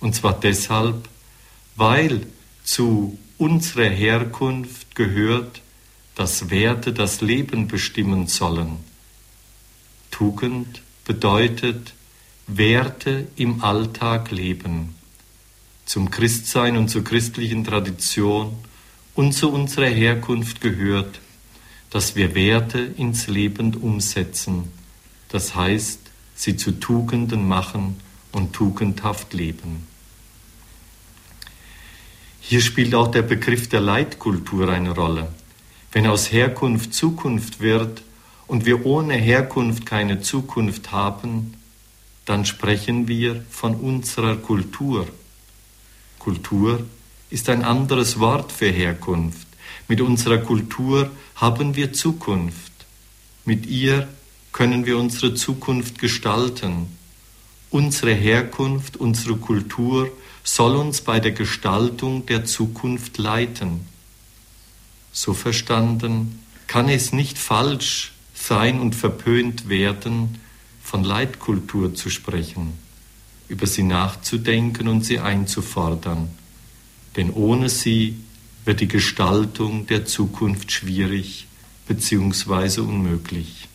Und 0.00 0.14
zwar 0.14 0.38
deshalb, 0.40 1.08
weil 1.76 2.26
zu 2.64 3.16
unserer 3.38 3.88
Herkunft 3.88 4.96
gehört, 4.96 5.62
dass 6.20 6.50
Werte 6.50 6.92
das 6.92 7.22
Leben 7.22 7.66
bestimmen 7.66 8.26
sollen. 8.26 8.76
Tugend 10.10 10.82
bedeutet 11.06 11.94
Werte 12.46 13.26
im 13.36 13.64
Alltag 13.64 14.30
leben. 14.30 14.96
Zum 15.86 16.10
Christsein 16.10 16.76
und 16.76 16.90
zur 16.90 17.04
christlichen 17.04 17.64
Tradition 17.64 18.54
und 19.14 19.32
zu 19.32 19.50
unserer 19.50 19.86
Herkunft 19.86 20.60
gehört, 20.60 21.20
dass 21.88 22.16
wir 22.16 22.34
Werte 22.34 22.80
ins 22.80 23.26
Leben 23.26 23.72
umsetzen, 23.72 24.70
das 25.30 25.54
heißt, 25.54 26.00
sie 26.34 26.54
zu 26.54 26.72
Tugenden 26.72 27.48
machen 27.48 27.98
und 28.32 28.52
tugendhaft 28.52 29.32
leben. 29.32 29.86
Hier 32.42 32.60
spielt 32.60 32.94
auch 32.94 33.10
der 33.10 33.22
Begriff 33.22 33.70
der 33.70 33.80
Leitkultur 33.80 34.68
eine 34.68 34.90
Rolle. 34.90 35.32
Wenn 35.92 36.06
aus 36.06 36.30
Herkunft 36.30 36.94
Zukunft 36.94 37.60
wird 37.60 38.02
und 38.46 38.64
wir 38.64 38.86
ohne 38.86 39.14
Herkunft 39.14 39.86
keine 39.86 40.20
Zukunft 40.20 40.92
haben, 40.92 41.54
dann 42.24 42.44
sprechen 42.44 43.08
wir 43.08 43.44
von 43.50 43.74
unserer 43.74 44.36
Kultur. 44.36 45.08
Kultur 46.20 46.86
ist 47.30 47.48
ein 47.48 47.64
anderes 47.64 48.20
Wort 48.20 48.52
für 48.52 48.70
Herkunft. 48.70 49.48
Mit 49.88 50.00
unserer 50.00 50.38
Kultur 50.38 51.10
haben 51.34 51.74
wir 51.74 51.92
Zukunft. 51.92 52.72
Mit 53.44 53.66
ihr 53.66 54.08
können 54.52 54.86
wir 54.86 54.96
unsere 54.96 55.34
Zukunft 55.34 55.98
gestalten. 55.98 56.96
Unsere 57.70 58.12
Herkunft, 58.12 58.96
unsere 58.96 59.36
Kultur 59.36 60.10
soll 60.44 60.76
uns 60.76 61.00
bei 61.00 61.18
der 61.18 61.32
Gestaltung 61.32 62.26
der 62.26 62.44
Zukunft 62.44 63.18
leiten. 63.18 63.89
So 65.12 65.34
verstanden 65.34 66.40
kann 66.66 66.88
es 66.88 67.12
nicht 67.12 67.38
falsch 67.38 68.12
sein 68.34 68.80
und 68.80 68.94
verpönt 68.94 69.68
werden, 69.68 70.38
von 70.82 71.04
Leitkultur 71.04 71.94
zu 71.94 72.10
sprechen, 72.10 72.72
über 73.48 73.66
sie 73.66 73.82
nachzudenken 73.82 74.88
und 74.88 75.04
sie 75.04 75.20
einzufordern. 75.20 76.30
Denn 77.16 77.30
ohne 77.30 77.68
sie 77.68 78.16
wird 78.64 78.80
die 78.80 78.88
Gestaltung 78.88 79.86
der 79.86 80.04
Zukunft 80.04 80.72
schwierig 80.72 81.46
bzw. 81.86 82.80
unmöglich. 82.80 83.68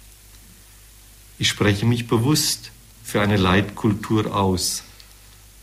Ich 1.37 1.49
spreche 1.49 1.85
mich 1.85 2.07
bewusst 2.07 2.71
für 3.03 3.21
eine 3.21 3.37
Leitkultur 3.37 4.35
aus, 4.35 4.83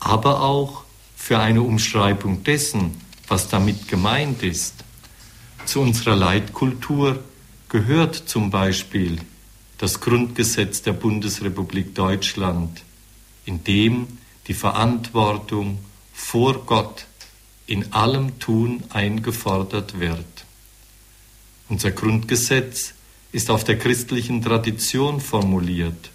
aber 0.01 0.43
auch 0.43 0.85
für 1.17 1.39
eine 1.39 1.63
Umschreibung 1.63 2.45
dessen, 2.45 3.01
was 3.29 3.49
damit 3.49 3.89
gemeint 3.89 4.43
ist. 4.43 4.85
Zu 5.65 5.81
unserer 5.81 6.17
Leitkultur 6.17 7.23
gehört 7.69 8.15
zum 8.15 8.51
Beispiel 8.51 9.19
das 9.79 10.01
Grundgesetz 10.01 10.83
der 10.83 10.93
Bundesrepublik 10.93 11.95
Deutschland, 11.95 12.83
in 13.47 13.65
dem 13.65 14.07
die 14.47 14.55
Verantwortung 14.55 15.79
vor 16.13 16.65
Gott 16.67 17.07
in 17.67 17.93
allem 17.93 18.39
Tun 18.39 18.83
eingefordert 18.91 19.99
wird. 19.99 20.45
Unser 21.69 21.91
Grundgesetz 21.91 22.95
ist 23.33 23.51
auf 23.51 23.65
der 23.65 23.79
christlichen 23.79 24.43
Tradition 24.43 25.21
formuliert. 25.21 26.11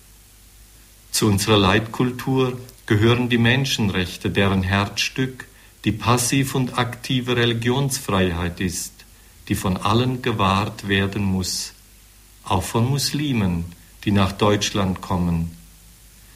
Zu 1.11 1.27
unserer 1.27 1.57
Leitkultur 1.57 2.59
gehören 2.85 3.27
die 3.27 3.39
Menschenrechte, 3.39 4.29
deren 4.29 4.61
Herzstück 4.61 5.47
die 5.83 5.91
passiv 5.91 6.53
und 6.53 6.77
aktive 6.77 7.35
Religionsfreiheit 7.37 8.59
ist, 8.59 8.96
die 9.47 9.55
von 9.55 9.77
allen 9.77 10.21
gewahrt 10.21 10.87
werden 10.87 11.23
muss, 11.23 11.73
auch 12.43 12.63
von 12.63 12.89
Muslimen, 12.89 13.65
die 14.03 14.11
nach 14.11 14.31
Deutschland 14.31 15.01
kommen. 15.01 15.51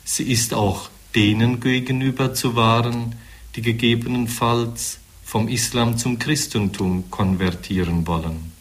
Sie 0.03 0.31
ist 0.31 0.53
auch 0.53 0.89
denen 1.15 1.59
gegenüber 1.59 2.33
zu 2.33 2.55
wahren, 2.55 3.15
die 3.55 3.61
gegebenenfalls 3.61 4.99
vom 5.23 5.47
Islam 5.47 5.97
zum 5.97 6.19
Christentum 6.19 7.09
konvertieren 7.09 8.07
wollen. 8.07 8.51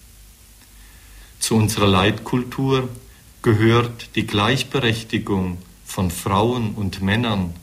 Zu 1.39 1.57
unserer 1.57 1.87
Leitkultur 1.87 2.89
gehört 3.43 4.11
die 4.15 4.27
Gleichberechtigung 4.27 5.59
von 5.85 6.11
Frauen 6.11 6.75
und 6.75 7.03
Männern. 7.03 7.55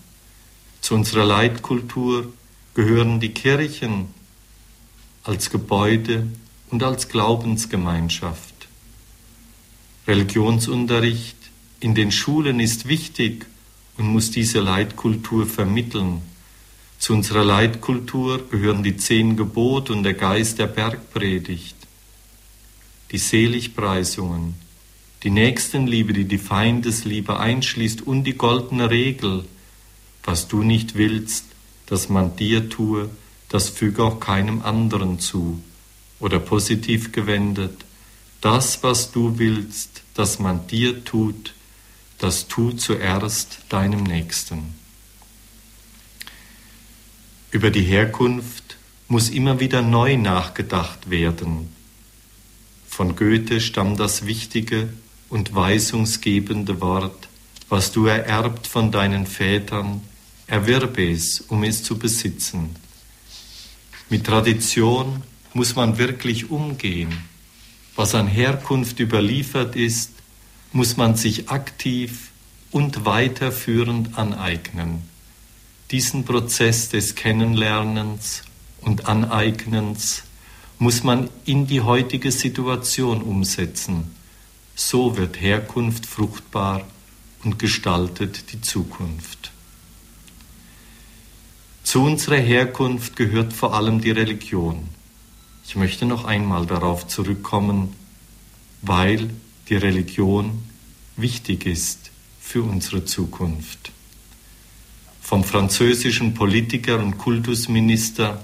Zu 0.81 0.95
unserer 0.95 1.25
Leitkultur 1.25 2.33
gehören 2.73 3.19
die 3.19 3.33
Kirchen 3.33 4.07
als 5.23 5.49
Gebäude 5.49 6.27
und 6.69 6.83
als 6.83 7.09
Glaubensgemeinschaft. 7.09 8.67
Religionsunterricht 10.07 11.35
in 11.79 11.95
den 11.95 12.11
Schulen 12.11 12.59
ist 12.59 12.87
wichtig 12.87 13.45
und 13.97 14.07
muss 14.07 14.31
diese 14.31 14.59
Leitkultur 14.59 15.45
vermitteln. 15.45 16.21
Zu 16.99 17.13
unserer 17.13 17.43
Leitkultur 17.43 18.49
gehören 18.49 18.83
die 18.83 18.97
zehn 18.97 19.35
Gebote 19.35 19.93
und 19.93 20.03
der 20.03 20.13
Geist 20.13 20.59
der 20.59 20.67
Bergpredigt, 20.67 21.75
die 23.11 23.17
Seligpreisungen, 23.17 24.55
die 25.23 25.29
Nächstenliebe, 25.29 26.13
die 26.13 26.25
die 26.25 26.37
Feindesliebe 26.37 27.39
einschließt 27.39 28.01
und 28.01 28.23
die 28.23 28.37
goldene 28.37 28.89
Regel, 28.89 29.45
was 30.23 30.47
du 30.47 30.63
nicht 30.63 30.95
willst, 30.95 31.45
dass 31.85 32.09
man 32.09 32.35
dir 32.35 32.69
tue, 32.69 33.09
das 33.49 33.69
füge 33.69 34.03
auch 34.03 34.19
keinem 34.19 34.61
anderen 34.61 35.19
zu. 35.19 35.61
Oder 36.19 36.39
positiv 36.39 37.11
gewendet, 37.11 37.85
das, 38.41 38.83
was 38.83 39.11
du 39.11 39.37
willst, 39.37 40.03
dass 40.13 40.39
man 40.39 40.67
dir 40.67 41.03
tut, 41.03 41.53
das 42.17 42.47
tu 42.47 42.71
zuerst 42.71 43.59
deinem 43.69 44.03
Nächsten. 44.03 44.75
Über 47.51 47.69
die 47.69 47.83
Herkunft 47.83 48.77
muss 49.07 49.29
immer 49.29 49.59
wieder 49.59 49.81
neu 49.81 50.17
nachgedacht 50.17 51.09
werden. 51.09 51.69
Von 52.87 53.15
Goethe 53.15 53.61
stammt 53.61 53.99
das 53.99 54.25
wichtige 54.25 54.89
und 55.29 55.53
weisungsgebende 55.53 56.81
Wort, 56.81 57.27
was 57.69 57.91
du 57.91 58.05
ererbt 58.05 58.67
von 58.67 58.91
deinen 58.91 59.27
Vätern, 59.27 60.01
erwerbe 60.47 61.09
es, 61.09 61.41
um 61.41 61.63
es 61.63 61.83
zu 61.83 61.97
besitzen. 61.97 62.75
Mit 64.09 64.25
Tradition 64.25 65.21
muss 65.57 65.75
man 65.75 65.97
wirklich 65.97 66.51
umgehen. 66.51 67.11
Was 67.95 68.13
an 68.13 68.27
Herkunft 68.27 68.99
überliefert 68.99 69.75
ist, 69.75 70.11
muss 70.71 70.97
man 70.97 71.15
sich 71.15 71.49
aktiv 71.49 72.29
und 72.69 73.05
weiterführend 73.05 74.19
aneignen. 74.19 75.01
Diesen 75.89 76.25
Prozess 76.25 76.89
des 76.89 77.15
Kennenlernens 77.15 78.43
und 78.81 79.07
Aneignens 79.07 80.23
muss 80.77 81.03
man 81.03 81.27
in 81.45 81.65
die 81.65 81.81
heutige 81.81 82.31
Situation 82.31 83.23
umsetzen. 83.23 84.15
So 84.75 85.17
wird 85.17 85.41
Herkunft 85.41 86.05
fruchtbar 86.05 86.85
und 87.43 87.57
gestaltet 87.57 88.53
die 88.53 88.61
Zukunft. 88.61 89.51
Zu 91.81 92.03
unserer 92.03 92.37
Herkunft 92.37 93.15
gehört 93.15 93.53
vor 93.53 93.73
allem 93.73 94.01
die 94.01 94.11
Religion. 94.11 94.89
Ich 95.67 95.75
möchte 95.75 96.05
noch 96.05 96.23
einmal 96.23 96.65
darauf 96.65 97.07
zurückkommen, 97.07 97.93
weil 98.81 99.29
die 99.67 99.75
Religion 99.75 100.63
wichtig 101.17 101.65
ist 101.65 102.09
für 102.39 102.63
unsere 102.63 103.03
Zukunft. 103.03 103.91
Vom 105.21 105.43
französischen 105.43 106.33
Politiker 106.33 106.99
und 106.99 107.17
Kultusminister 107.17 108.41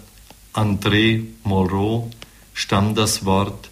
André 0.53 1.23
Moreau 1.45 2.11
stammt 2.53 2.97
das 2.97 3.23
Wort, 3.23 3.69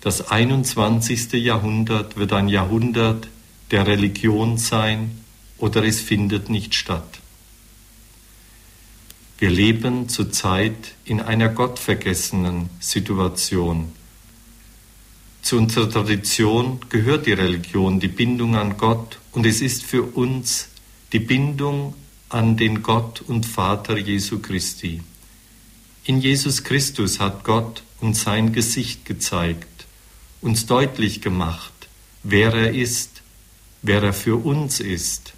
das 0.00 0.30
21. 0.30 1.32
Jahrhundert 1.32 2.16
wird 2.16 2.32
ein 2.32 2.48
Jahrhundert 2.48 3.26
der 3.72 3.88
Religion 3.88 4.58
sein 4.58 5.22
oder 5.58 5.82
es 5.82 6.00
findet 6.00 6.50
nicht 6.50 6.76
statt. 6.76 7.15
Wir 9.38 9.50
leben 9.50 10.08
zurzeit 10.08 10.94
in 11.04 11.20
einer 11.20 11.50
gottvergessenen 11.50 12.70
Situation. 12.80 13.92
Zu 15.42 15.58
unserer 15.58 15.90
Tradition 15.90 16.80
gehört 16.88 17.26
die 17.26 17.34
Religion, 17.34 18.00
die 18.00 18.08
Bindung 18.08 18.56
an 18.56 18.78
Gott 18.78 19.18
und 19.32 19.44
es 19.44 19.60
ist 19.60 19.82
für 19.84 20.04
uns 20.04 20.68
die 21.12 21.18
Bindung 21.18 21.92
an 22.30 22.56
den 22.56 22.82
Gott 22.82 23.20
und 23.20 23.44
Vater 23.44 23.98
Jesu 23.98 24.38
Christi. 24.38 25.02
In 26.04 26.22
Jesus 26.22 26.64
Christus 26.64 27.20
hat 27.20 27.44
Gott 27.44 27.82
uns 28.00 28.22
sein 28.22 28.54
Gesicht 28.54 29.04
gezeigt, 29.04 29.86
uns 30.40 30.64
deutlich 30.64 31.20
gemacht, 31.20 31.88
wer 32.22 32.54
er 32.54 32.72
ist, 32.72 33.20
wer 33.82 34.02
er 34.02 34.14
für 34.14 34.36
uns 34.36 34.80
ist, 34.80 35.34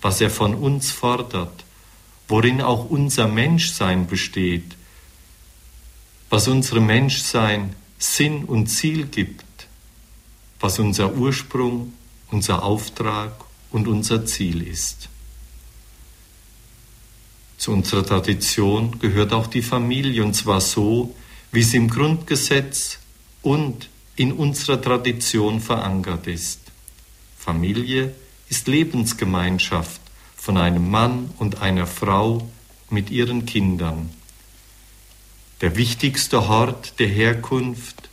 was 0.00 0.22
er 0.22 0.30
von 0.30 0.54
uns 0.54 0.90
fordert 0.90 1.66
worin 2.28 2.60
auch 2.60 2.88
unser 2.90 3.26
Menschsein 3.26 4.06
besteht, 4.06 4.76
was 6.30 6.46
unserem 6.46 6.86
Menschsein 6.86 7.74
Sinn 7.98 8.44
und 8.44 8.68
Ziel 8.68 9.06
gibt, 9.06 9.44
was 10.60 10.78
unser 10.78 11.14
Ursprung, 11.14 11.94
unser 12.30 12.62
Auftrag 12.62 13.32
und 13.70 13.88
unser 13.88 14.26
Ziel 14.26 14.62
ist. 14.62 15.08
Zu 17.56 17.72
unserer 17.72 18.06
Tradition 18.06 18.98
gehört 19.00 19.32
auch 19.32 19.48
die 19.48 19.62
Familie, 19.62 20.22
und 20.22 20.34
zwar 20.34 20.60
so, 20.60 21.14
wie 21.50 21.62
sie 21.62 21.78
im 21.78 21.90
Grundgesetz 21.90 22.98
und 23.42 23.88
in 24.16 24.32
unserer 24.32 24.80
Tradition 24.80 25.60
verankert 25.60 26.26
ist. 26.26 26.60
Familie 27.36 28.14
ist 28.48 28.68
Lebensgemeinschaft, 28.68 30.00
von 30.38 30.56
einem 30.56 30.90
Mann 30.90 31.30
und 31.38 31.60
einer 31.60 31.86
Frau 31.86 32.48
mit 32.88 33.10
ihren 33.10 33.44
Kindern. 33.44 34.08
Der 35.60 35.76
wichtigste 35.76 36.40
Ort 36.40 36.98
der 37.00 37.08
Herkunft 37.08 38.08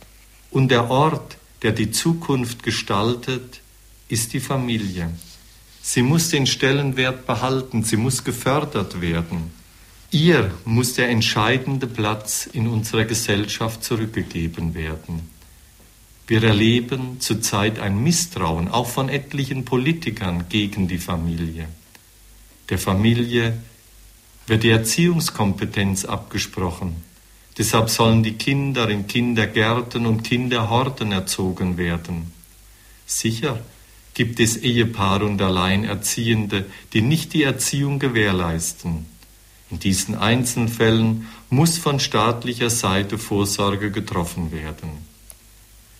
und 0.50 0.70
der 0.70 0.90
Ort, 0.90 1.38
der 1.62 1.72
die 1.72 1.92
Zukunft 1.92 2.62
gestaltet, 2.62 3.60
ist 4.08 4.32
die 4.32 4.40
Familie. 4.40 5.10
Sie 5.80 6.02
muss 6.02 6.28
den 6.30 6.46
Stellenwert 6.46 7.26
behalten, 7.26 7.84
sie 7.84 7.96
muss 7.96 8.24
gefördert 8.24 9.00
werden. 9.00 9.52
Ihr 10.10 10.52
muss 10.64 10.94
der 10.94 11.08
entscheidende 11.08 11.86
Platz 11.86 12.48
in 12.52 12.66
unserer 12.66 13.04
Gesellschaft 13.04 13.84
zurückgegeben 13.84 14.74
werden. 14.74 15.30
Wir 16.26 16.42
erleben 16.42 17.20
zurzeit 17.20 17.78
ein 17.78 18.02
Misstrauen, 18.02 18.68
auch 18.68 18.88
von 18.88 19.08
etlichen 19.08 19.64
Politikern, 19.64 20.48
gegen 20.48 20.88
die 20.88 20.98
Familie 20.98 21.68
der 22.68 22.78
Familie 22.78 23.60
wird 24.46 24.62
die 24.62 24.70
Erziehungskompetenz 24.70 26.04
abgesprochen. 26.04 27.02
Deshalb 27.58 27.88
sollen 27.88 28.22
die 28.22 28.34
Kinder 28.34 28.88
in 28.88 29.06
Kindergärten 29.06 30.06
und 30.06 30.22
Kinderhorten 30.22 31.12
erzogen 31.12 31.78
werden. 31.78 32.32
Sicher 33.06 33.60
gibt 34.14 34.40
es 34.40 34.56
Ehepaare 34.56 35.24
und 35.24 35.40
Alleinerziehende, 35.40 36.66
die 36.92 37.02
nicht 37.02 37.32
die 37.32 37.42
Erziehung 37.42 37.98
gewährleisten. 37.98 39.06
In 39.70 39.78
diesen 39.78 40.14
Einzelfällen 40.14 41.28
muss 41.50 41.78
von 41.78 41.98
staatlicher 41.98 42.70
Seite 42.70 43.18
Vorsorge 43.18 43.90
getroffen 43.90 44.52
werden. 44.52 44.90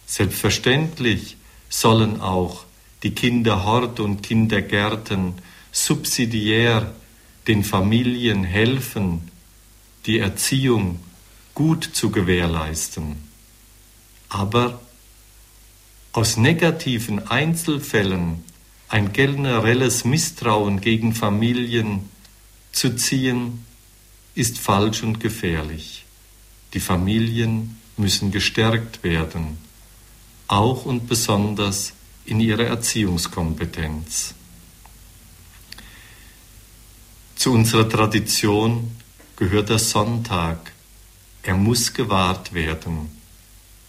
Selbstverständlich 0.07 1.37
sollen 1.69 2.21
auch 2.21 2.65
die 3.03 3.11
Kinderhorte 3.11 4.03
und 4.03 4.23
Kindergärten 4.23 5.35
subsidiär 5.77 6.95
den 7.47 7.63
Familien 7.63 8.45
helfen, 8.45 9.31
die 10.07 10.19
Erziehung 10.19 11.01
gut 11.55 11.85
zu 11.93 12.11
gewährleisten. 12.11 13.17
Aber 14.31 14.81
aus 16.13 16.39
negativen 16.39 17.29
Einzelfällen 17.29 18.43
ein 18.89 19.13
generelles 19.13 20.05
Misstrauen 20.05 20.81
gegen 20.81 21.13
Familien 21.13 22.09
zu 22.73 22.97
ziehen, 22.97 23.65
ist 24.35 24.59
falsch 24.59 25.03
und 25.03 25.21
gefährlich. 25.21 26.07
Die 26.73 26.81
Familien 26.81 27.79
müssen 27.97 28.31
gestärkt 28.31 29.05
werden, 29.05 29.59
auch 30.49 30.87
und 30.87 31.07
besonders 31.07 31.93
in 32.25 32.41
ihrer 32.41 32.65
Erziehungskompetenz. 32.65 34.36
Zu 37.37 37.53
unserer 37.53 37.87
Tradition 37.87 38.97
gehört 39.37 39.69
der 39.69 39.79
Sonntag. 39.79 40.73
Er 41.43 41.55
muss 41.55 41.93
gewahrt 41.93 42.55
werden. 42.55 43.11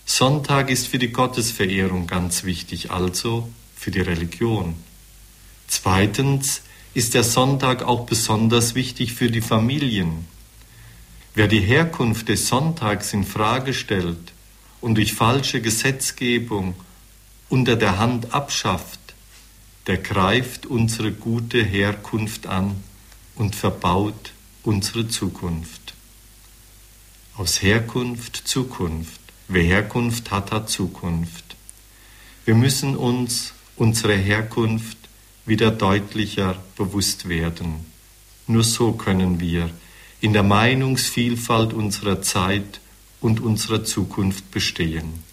Sonntag 0.05 0.69
ist 0.69 0.87
für 0.87 0.99
die 0.99 1.13
Gottesverehrung 1.13 2.07
ganz 2.07 2.43
wichtig, 2.43 2.91
also 2.91 3.49
für 3.73 3.89
die 3.89 4.01
Religion. 4.01 4.75
Zweitens 5.67 6.61
ist 6.93 7.13
der 7.13 7.23
Sonntag 7.23 7.83
auch 7.83 8.05
besonders 8.05 8.75
wichtig 8.75 9.13
für 9.13 9.31
die 9.31 9.41
Familien. 9.41 10.27
Wer 11.33 11.47
die 11.47 11.61
Herkunft 11.61 12.27
des 12.27 12.49
Sonntags 12.49 13.13
in 13.13 13.23
Frage 13.23 13.73
stellt 13.73 14.33
und 14.81 14.95
durch 14.95 15.13
falsche 15.13 15.61
Gesetzgebung 15.61 16.75
unter 17.47 17.77
der 17.77 17.97
Hand 17.97 18.33
abschafft, 18.33 18.99
der 19.87 19.97
greift 19.97 20.65
unsere 20.65 21.13
gute 21.13 21.63
Herkunft 21.63 22.45
an 22.45 22.83
und 23.37 23.55
verbaut 23.55 24.33
unsere 24.63 25.07
Zukunft. 25.07 25.93
Aus 27.35 27.61
Herkunft 27.61 28.47
Zukunft. 28.47 29.21
Wer 29.47 29.63
Herkunft 29.63 30.31
hat, 30.31 30.51
hat 30.51 30.69
Zukunft. 30.69 31.55
Wir 32.45 32.55
müssen 32.55 32.97
uns 32.97 33.53
unsere 33.75 34.15
Herkunft 34.15 34.97
wieder 35.45 35.71
deutlicher 35.71 36.61
bewusst 36.75 37.29
werden. 37.29 37.85
Nur 38.47 38.63
so 38.63 38.93
können 38.93 39.39
wir 39.39 39.69
in 40.19 40.33
der 40.33 40.43
Meinungsvielfalt 40.43 41.73
unserer 41.73 42.21
Zeit 42.21 42.81
und 43.21 43.39
unserer 43.39 43.83
Zukunft 43.83 44.51
bestehen. 44.51 45.23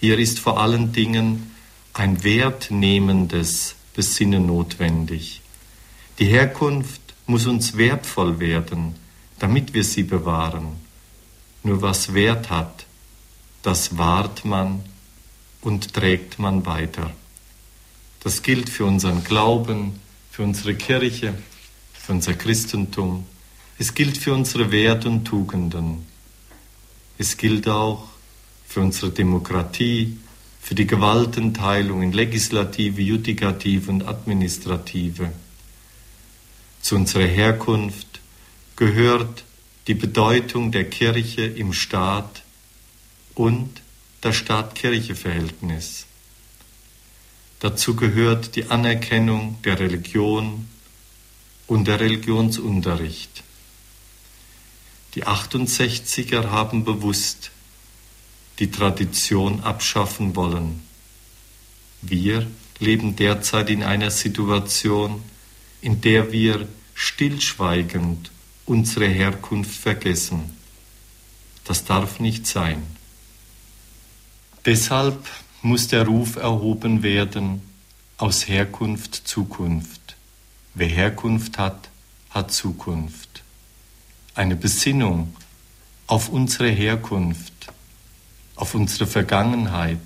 Hier 0.00 0.18
ist 0.18 0.38
vor 0.38 0.60
allen 0.60 0.92
Dingen 0.92 1.52
ein 1.92 2.24
wertnehmendes 2.24 3.76
Besinnen 3.94 4.46
notwendig. 4.46 5.40
Die 6.18 6.26
Herkunft 6.26 7.05
muss 7.26 7.46
uns 7.46 7.76
wertvoll 7.76 8.38
werden, 8.38 8.94
damit 9.38 9.74
wir 9.74 9.84
sie 9.84 10.02
bewahren. 10.02 10.76
Nur 11.62 11.82
was 11.82 12.14
Wert 12.14 12.50
hat, 12.50 12.86
das 13.62 13.98
wahrt 13.98 14.44
man 14.44 14.84
und 15.60 15.92
trägt 15.94 16.38
man 16.38 16.64
weiter. 16.66 17.10
Das 18.22 18.42
gilt 18.42 18.70
für 18.70 18.84
unseren 18.84 19.24
Glauben, 19.24 20.00
für 20.30 20.42
unsere 20.42 20.74
Kirche, 20.74 21.34
für 21.92 22.12
unser 22.12 22.34
Christentum, 22.34 23.26
Es 23.78 23.92
gilt 23.92 24.16
für 24.16 24.32
unsere 24.32 24.72
Werte 24.72 25.08
und 25.08 25.26
Tugenden. 25.26 26.06
Es 27.18 27.36
gilt 27.36 27.68
auch 27.68 28.08
für 28.66 28.80
unsere 28.80 29.10
Demokratie, 29.10 30.16
für 30.62 30.74
die 30.74 30.86
Gewaltenteilung 30.86 32.02
in 32.02 32.12
Legislative, 32.12 33.02
Judikative 33.02 33.90
und 33.90 34.08
Administrative. 34.08 35.30
Zu 36.86 36.94
unserer 36.94 37.26
Herkunft 37.26 38.20
gehört 38.76 39.42
die 39.88 39.94
Bedeutung 39.94 40.70
der 40.70 40.88
Kirche 40.88 41.44
im 41.44 41.72
Staat 41.72 42.44
und 43.34 43.82
das 44.20 44.36
Staat-Kirche-Verhältnis. 44.36 46.06
Dazu 47.58 47.96
gehört 47.96 48.54
die 48.54 48.70
Anerkennung 48.70 49.60
der 49.64 49.80
Religion 49.80 50.68
und 51.66 51.88
der 51.88 51.98
Religionsunterricht. 51.98 53.42
Die 55.16 55.24
68er 55.24 56.50
haben 56.50 56.84
bewusst 56.84 57.50
die 58.60 58.70
Tradition 58.70 59.58
abschaffen 59.64 60.36
wollen. 60.36 60.84
Wir 62.00 62.46
leben 62.78 63.16
derzeit 63.16 63.70
in 63.70 63.82
einer 63.82 64.12
Situation, 64.12 65.24
in 65.80 66.00
der 66.00 66.30
wir 66.30 66.68
stillschweigend 66.96 68.32
unsere 68.64 69.06
Herkunft 69.06 69.78
vergessen. 69.78 70.56
Das 71.64 71.84
darf 71.84 72.18
nicht 72.18 72.48
sein. 72.48 72.82
Deshalb 74.64 75.24
muss 75.62 75.86
der 75.86 76.06
Ruf 76.06 76.34
erhoben 76.34 77.04
werden 77.04 77.62
aus 78.16 78.48
Herkunft 78.48 79.28
Zukunft. 79.28 80.16
Wer 80.74 80.88
Herkunft 80.88 81.58
hat, 81.58 81.90
hat 82.30 82.50
Zukunft. 82.50 83.44
Eine 84.34 84.56
Besinnung 84.56 85.36
auf 86.08 86.28
unsere 86.28 86.70
Herkunft 86.70 87.52
auf 88.56 88.74
unsere 88.74 89.06
Vergangenheit, 89.06 90.00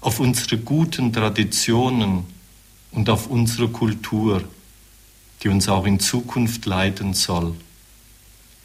auf 0.00 0.18
unsere 0.18 0.58
guten 0.58 1.12
Traditionen 1.12 2.24
und 2.90 3.08
auf 3.10 3.28
unsere 3.28 3.68
Kultur, 3.68 4.42
die 5.46 5.50
uns 5.52 5.68
auch 5.68 5.86
in 5.86 6.00
Zukunft 6.00 6.66
leiten 6.66 7.14
soll. 7.14 7.54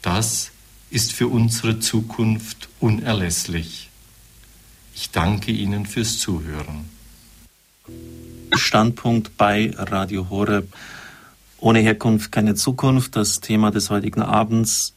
Das 0.02 0.50
ist 0.90 1.12
für 1.12 1.28
unsere 1.28 1.78
Zukunft 1.78 2.68
unerlässlich. 2.80 3.88
Ich 4.92 5.12
danke 5.12 5.52
Ihnen 5.52 5.86
fürs 5.86 6.18
Zuhören. 6.18 6.90
Standpunkt 8.56 9.36
bei 9.36 9.72
Radio 9.76 10.28
Horeb. 10.28 10.74
Ohne 11.60 11.78
Herkunft 11.78 12.32
keine 12.32 12.56
Zukunft. 12.56 13.14
Das 13.14 13.38
Thema 13.38 13.70
des 13.70 13.88
heutigen 13.88 14.22
Abends 14.22 14.94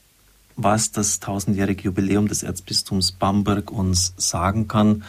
was 0.55 0.91
das 0.91 1.19
tausendjährige 1.19 1.83
Jubiläum 1.83 2.27
des 2.27 2.41
Erzbistums 2.41 3.11
Bamberg 3.11 3.69
uns 3.69 4.15
sagen 4.17 4.67
kann. 4.67 5.03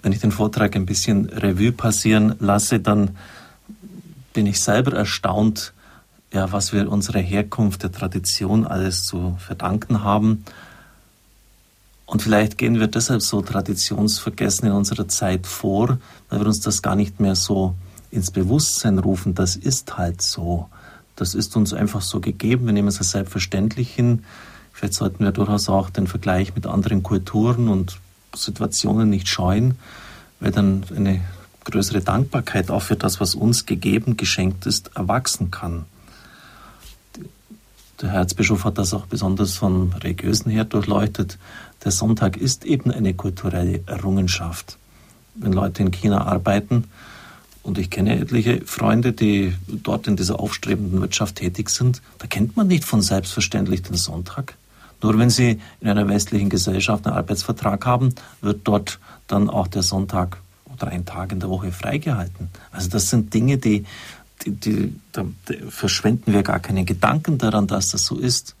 Wenn 0.00 0.12
ich 0.12 0.20
den 0.20 0.30
Vortrag 0.30 0.76
ein 0.76 0.86
bisschen 0.86 1.28
Revue 1.28 1.72
passieren 1.72 2.36
lasse, 2.38 2.78
dann 2.78 3.16
bin 4.32 4.46
ich 4.46 4.60
selber 4.60 4.92
erstaunt, 4.92 5.72
ja, 6.32 6.50
was 6.52 6.72
wir 6.72 6.90
unserer 6.90 7.18
Herkunft, 7.18 7.82
der 7.82 7.92
Tradition 7.92 8.66
alles 8.66 9.04
zu 9.04 9.36
verdanken 9.38 10.02
haben. 10.02 10.44
Und 12.06 12.22
vielleicht 12.22 12.58
gehen 12.58 12.80
wir 12.80 12.88
deshalb 12.88 13.22
so 13.22 13.42
traditionsvergessen 13.42 14.68
in 14.68 14.74
unserer 14.74 15.08
Zeit 15.08 15.46
vor, 15.46 15.98
weil 16.28 16.40
wir 16.40 16.46
uns 16.46 16.60
das 16.60 16.82
gar 16.82 16.96
nicht 16.96 17.20
mehr 17.20 17.34
so 17.34 17.74
ins 18.10 18.30
Bewusstsein 18.30 18.98
rufen. 18.98 19.34
Das 19.34 19.56
ist 19.56 19.96
halt 19.96 20.20
so. 20.22 20.68
Das 21.16 21.34
ist 21.34 21.56
uns 21.56 21.72
einfach 21.72 22.02
so 22.02 22.20
gegeben. 22.20 22.66
Wir 22.66 22.72
nehmen 22.72 22.88
es 22.88 22.98
als 22.98 23.10
selbstverständlich 23.10 23.94
hin. 23.94 24.24
Vielleicht 24.72 24.94
sollten 24.94 25.24
wir 25.24 25.32
durchaus 25.32 25.68
auch 25.68 25.90
den 25.90 26.06
Vergleich 26.06 26.54
mit 26.54 26.66
anderen 26.66 27.02
Kulturen 27.02 27.68
und 27.68 27.98
Situationen 28.34 29.08
nicht 29.10 29.28
scheuen, 29.28 29.76
weil 30.40 30.50
dann 30.50 30.84
eine 30.94 31.20
größere 31.64 32.00
Dankbarkeit 32.00 32.70
auch 32.70 32.82
für 32.82 32.96
das, 32.96 33.20
was 33.20 33.34
uns 33.34 33.66
gegeben, 33.66 34.16
geschenkt 34.16 34.66
ist, 34.66 34.90
erwachsen 34.94 35.50
kann. 35.50 35.84
Der 38.00 38.10
Herr 38.10 38.20
Erzbischof 38.20 38.64
hat 38.64 38.78
das 38.78 38.94
auch 38.94 39.06
besonders 39.06 39.54
von 39.54 39.92
religiösen 39.92 40.50
her 40.50 40.64
durchleuchtet. 40.64 41.38
Der 41.84 41.92
Sonntag 41.92 42.36
ist 42.36 42.64
eben 42.64 42.90
eine 42.90 43.14
kulturelle 43.14 43.80
Errungenschaft. 43.86 44.76
Wenn 45.34 45.52
Leute 45.52 45.82
in 45.82 45.92
China 45.92 46.26
arbeiten, 46.26 46.84
und 47.62 47.78
ich 47.78 47.90
kenne 47.90 48.18
etliche 48.18 48.62
Freunde, 48.66 49.12
die 49.12 49.54
dort 49.68 50.06
in 50.08 50.16
dieser 50.16 50.40
aufstrebenden 50.40 51.00
Wirtschaft 51.00 51.36
tätig 51.36 51.70
sind. 51.70 52.02
Da 52.18 52.26
kennt 52.26 52.56
man 52.56 52.66
nicht 52.66 52.84
von 52.84 53.02
selbstverständlich 53.02 53.82
den 53.82 53.96
Sonntag. 53.96 54.56
Nur 55.00 55.18
wenn 55.18 55.30
Sie 55.30 55.60
in 55.80 55.88
einer 55.88 56.08
westlichen 56.08 56.48
Gesellschaft 56.48 57.06
einen 57.06 57.16
Arbeitsvertrag 57.16 57.86
haben, 57.86 58.14
wird 58.40 58.60
dort 58.64 58.98
dann 59.26 59.48
auch 59.48 59.68
der 59.68 59.82
Sonntag 59.82 60.38
oder 60.72 60.88
ein 60.88 61.04
Tag 61.04 61.32
in 61.32 61.40
der 61.40 61.48
Woche 61.48 61.72
freigehalten. 61.72 62.48
Also 62.70 62.88
das 62.88 63.10
sind 63.10 63.34
Dinge, 63.34 63.58
die, 63.58 63.84
die, 64.44 64.52
die 64.52 65.00
da 65.12 65.24
verschwenden 65.68 66.32
wir 66.32 66.42
gar 66.42 66.60
keinen 66.60 66.86
Gedanken 66.86 67.38
daran, 67.38 67.66
dass 67.66 67.90
das 67.90 68.04
so 68.04 68.18
ist. 68.18 68.56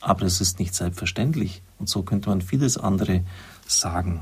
Aber 0.00 0.24
es 0.24 0.40
ist 0.40 0.58
nicht 0.58 0.74
selbstverständlich. 0.74 1.62
Und 1.78 1.88
so 1.88 2.02
könnte 2.02 2.28
man 2.28 2.40
vieles 2.40 2.76
andere 2.78 3.22
sagen. 3.66 4.20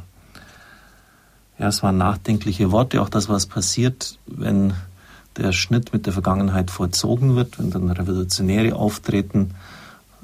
Ja, 1.59 1.69
es 1.69 1.83
waren 1.83 1.99
nachdenkliche 1.99 2.73
Worte, 2.73 3.01
auch 3.01 3.09
das, 3.09 3.29
was 3.29 3.47
passiert, 3.47 4.19
wenn 4.27 4.75
der 5.37 5.53
Schnitt 5.53 5.93
mit 5.93 6.07
der 6.07 6.13
Vergangenheit 6.13 6.71
vollzogen 6.71 7.37
wird, 7.37 7.59
wenn 7.59 7.71
dann 7.71 7.91
Revolutionäre 7.91 8.75
auftreten 8.75 9.55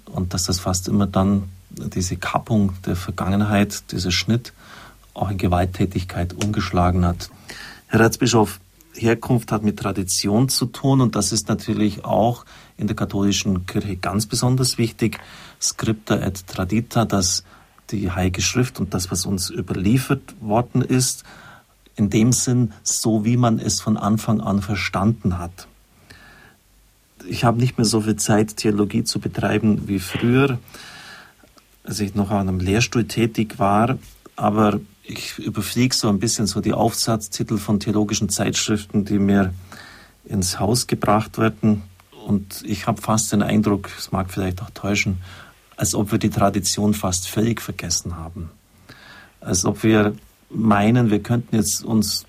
und 0.06 0.34
dass 0.34 0.44
das 0.44 0.60
fast 0.60 0.88
immer 0.88 1.06
dann 1.06 1.48
diese 1.70 2.16
Kappung 2.16 2.72
der 2.84 2.96
Vergangenheit, 2.96 3.92
dieser 3.92 4.10
Schnitt 4.10 4.52
auch 5.20 5.30
in 5.30 5.38
Gewalttätigkeit 5.38 6.32
umgeschlagen 6.32 7.04
hat. 7.04 7.30
Herr 7.86 8.00
Erzbischof, 8.00 8.60
Herkunft 8.94 9.52
hat 9.52 9.62
mit 9.62 9.78
Tradition 9.78 10.48
zu 10.48 10.66
tun 10.66 11.00
und 11.00 11.14
das 11.14 11.32
ist 11.32 11.48
natürlich 11.48 12.04
auch 12.04 12.44
in 12.76 12.86
der 12.86 12.96
katholischen 12.96 13.66
Kirche 13.66 13.96
ganz 13.96 14.26
besonders 14.26 14.78
wichtig. 14.78 15.18
Scripta 15.60 16.16
et 16.16 16.46
Tradita, 16.46 17.04
das 17.04 17.44
die 17.90 18.10
Heilige 18.10 18.42
Schrift 18.42 18.80
und 18.80 18.94
das, 18.94 19.10
was 19.10 19.26
uns 19.26 19.50
überliefert 19.50 20.34
worden 20.40 20.82
ist, 20.82 21.24
in 21.96 22.08
dem 22.10 22.32
Sinn, 22.32 22.72
so 22.82 23.24
wie 23.24 23.36
man 23.36 23.58
es 23.58 23.80
von 23.80 23.96
Anfang 23.96 24.40
an 24.40 24.62
verstanden 24.62 25.38
hat. 25.38 25.66
Ich 27.28 27.44
habe 27.44 27.58
nicht 27.58 27.76
mehr 27.76 27.84
so 27.84 28.00
viel 28.00 28.16
Zeit, 28.16 28.56
Theologie 28.56 29.04
zu 29.04 29.18
betreiben 29.18 29.88
wie 29.88 29.98
früher, 29.98 30.58
als 31.84 32.00
ich 32.00 32.14
noch 32.14 32.30
an 32.30 32.48
einem 32.48 32.60
Lehrstuhl 32.60 33.04
tätig 33.04 33.58
war, 33.58 33.98
aber 34.36 34.80
ich 35.10 35.38
überfliege 35.38 35.94
so 35.94 36.08
ein 36.08 36.18
bisschen 36.18 36.46
so 36.46 36.60
die 36.60 36.72
Aufsatztitel 36.72 37.58
von 37.58 37.80
theologischen 37.80 38.28
Zeitschriften, 38.28 39.04
die 39.04 39.18
mir 39.18 39.52
ins 40.24 40.60
Haus 40.60 40.86
gebracht 40.86 41.38
werden. 41.38 41.82
Und 42.26 42.62
ich 42.64 42.86
habe 42.86 43.00
fast 43.00 43.32
den 43.32 43.42
Eindruck, 43.42 43.90
es 43.98 44.12
mag 44.12 44.30
vielleicht 44.30 44.62
auch 44.62 44.70
täuschen, 44.70 45.18
als 45.76 45.94
ob 45.94 46.12
wir 46.12 46.18
die 46.18 46.30
Tradition 46.30 46.94
fast 46.94 47.28
völlig 47.28 47.60
vergessen 47.60 48.16
haben. 48.16 48.50
Als 49.40 49.64
ob 49.64 49.82
wir 49.82 50.14
meinen, 50.50 51.10
wir 51.10 51.22
könnten 51.22 51.56
jetzt 51.56 51.84
uns 51.84 52.26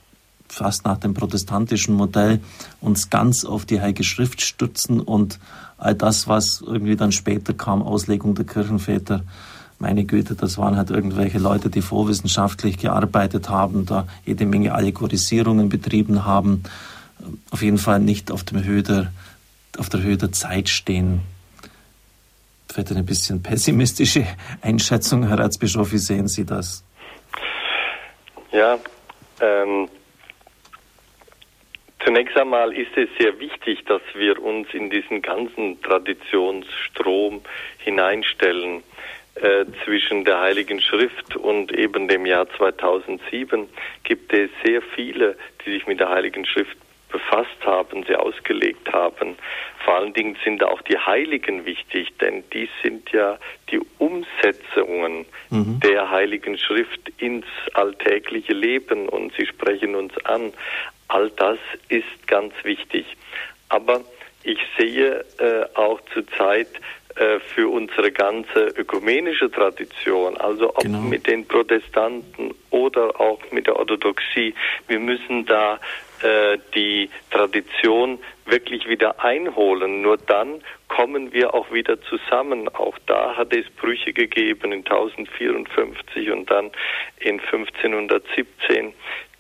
fast 0.48 0.86
nach 0.86 0.98
dem 0.98 1.14
protestantischen 1.14 1.96
Modell 1.96 2.40
uns 2.82 3.10
ganz 3.10 3.46
auf 3.46 3.66
die 3.66 3.80
Heilige 3.80 4.04
Schrift 4.04 4.42
stützen 4.42 5.00
und 5.00 5.40
all 5.78 5.96
das, 5.96 6.28
was 6.28 6.62
irgendwie 6.62 6.96
dann 6.96 7.12
später 7.12 7.54
kam, 7.54 7.82
Auslegung 7.82 8.36
der 8.36 8.46
Kirchenväter, 8.46 9.24
meine 9.82 10.06
Güte, 10.06 10.36
das 10.36 10.58
waren 10.58 10.78
halt 10.78 10.90
irgendwelche 10.90 11.40
Leute, 11.40 11.70
die 11.70 11.82
vorwissenschaftlich 11.82 12.78
gearbeitet 12.78 13.50
haben, 13.50 13.86
da 13.86 14.08
jede 14.26 14.46
Menge 14.46 14.74
Allegorisierungen 14.74 15.70
betrieben 15.70 16.26
haben, 16.26 16.64
auf 17.50 17.62
jeden 17.62 17.78
Fall 17.78 18.00
nicht 18.00 18.32
auf, 18.32 18.44
dem 18.44 18.64
Höhe 18.64 18.84
der, 18.84 19.12
auf 19.78 19.90
der 19.90 20.02
Höhe 20.02 20.18
der 20.18 20.32
Zeit 20.32 20.70
stehen 20.70 21.22
vielleicht 22.72 22.92
eine 22.92 23.04
bisschen 23.04 23.44
pessimistische 23.44 24.26
Einschätzung, 24.62 25.28
Herr 25.28 25.40
Erzbischof. 25.40 25.92
Wie 25.92 25.98
sehen 25.98 26.28
Sie 26.28 26.46
das? 26.46 26.84
Ja, 28.52 28.78
ähm, 29.40 29.90
zunächst 32.04 32.36
einmal 32.38 32.74
ist 32.74 32.96
es 32.96 33.10
sehr 33.20 33.40
wichtig, 33.40 33.86
dass 33.86 34.02
wir 34.14 34.42
uns 34.42 34.68
in 34.74 34.90
diesen 34.90 35.22
ganzen 35.22 35.82
Traditionsstrom 35.82 37.42
hineinstellen. 37.78 38.84
Äh, 39.36 39.66
zwischen 39.86 40.26
der 40.26 40.42
Heiligen 40.42 40.82
Schrift 40.82 41.38
und 41.38 41.72
eben 41.72 42.10
dem 42.10 42.26
Jahr 42.26 42.50
2007 42.58 43.70
gibt 44.04 44.34
es 44.34 44.50
sehr 44.64 44.82
viele, 44.82 45.38
die 45.66 45.72
sich 45.72 45.88
mit 45.88 46.02
der 46.02 46.10
Heiligen 46.10 46.46
Schrift 46.46 46.76
befasst 47.10 47.66
haben, 47.66 48.04
sie 48.04 48.16
ausgelegt 48.16 48.92
haben. 48.92 49.38
Vor 49.86 49.96
allen 49.96 50.14
Dingen 50.14 50.36
sind 50.44 50.64
auch 50.66 50.82
die 50.82 50.98
Heiligen 50.98 51.66
wichtig, 51.66 52.10
denn 52.20 52.44
die 52.52 52.70
sind 52.84 53.10
ja 53.12 53.38
die 53.70 53.80
Umsetzungen 54.00 55.26
mhm. 55.50 55.80
der 55.80 56.12
Heiligen 56.12 56.58
Schrift 56.58 57.10
ins 57.18 57.46
alltägliche 57.74 58.54
Leben 58.54 59.08
und 59.08 59.34
sie 59.38 59.46
sprechen 59.46 59.96
uns 59.96 60.14
an. 60.26 60.54
All 61.08 61.30
das 61.32 61.58
ist 61.88 62.28
ganz 62.28 62.54
wichtig. 62.64 63.06
Aber 63.70 64.02
ich 64.44 64.60
sehe 64.78 65.24
äh, 65.38 65.66
auch 65.76 66.02
zurzeit 66.14 66.68
für 67.54 67.70
unsere 67.70 68.12
ganze 68.12 68.68
ökumenische 68.78 69.52
Tradition, 69.52 70.38
also 70.38 70.70
ob 70.70 70.84
genau. 70.84 71.00
mit 71.00 71.28
den 71.28 71.46
Protestanten 71.46 72.54
oder 72.70 73.20
auch 73.20 73.40
mit 73.52 73.68
der 73.68 73.78
Orthodoxie. 73.78 74.54
Wir 74.88 75.00
müssen 75.00 75.46
da 75.46 75.80
äh, 76.22 76.58
die 76.76 77.10
Tradition 77.32 78.20
wirklich 78.46 78.88
wieder 78.88 79.24
einholen. 79.24 80.02
Nur 80.02 80.18
dann 80.18 80.62
kommen 80.88 81.34
wir 81.34 81.54
auch 81.54 81.72
wieder 81.72 82.02
zusammen. 82.04 82.70
Auch 82.70 82.98
da 83.08 83.36
hat 83.36 83.54
es 83.54 83.70
Brüche 83.72 84.14
gegeben 84.14 84.72
in 84.72 84.80
1054 84.80 86.32
und 86.32 86.50
dann 86.50 86.72
in 87.20 87.40
1517 87.40 88.94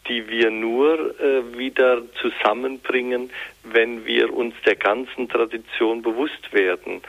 die 0.07 0.27
wir 0.27 0.49
nur 0.49 1.19
äh, 1.19 1.57
wieder 1.57 2.01
zusammenbringen, 2.15 3.29
wenn 3.63 4.05
wir 4.05 4.33
uns 4.33 4.55
der 4.65 4.75
ganzen 4.75 5.29
Tradition 5.29 6.01
bewusst 6.01 6.51
werden. 6.51 7.01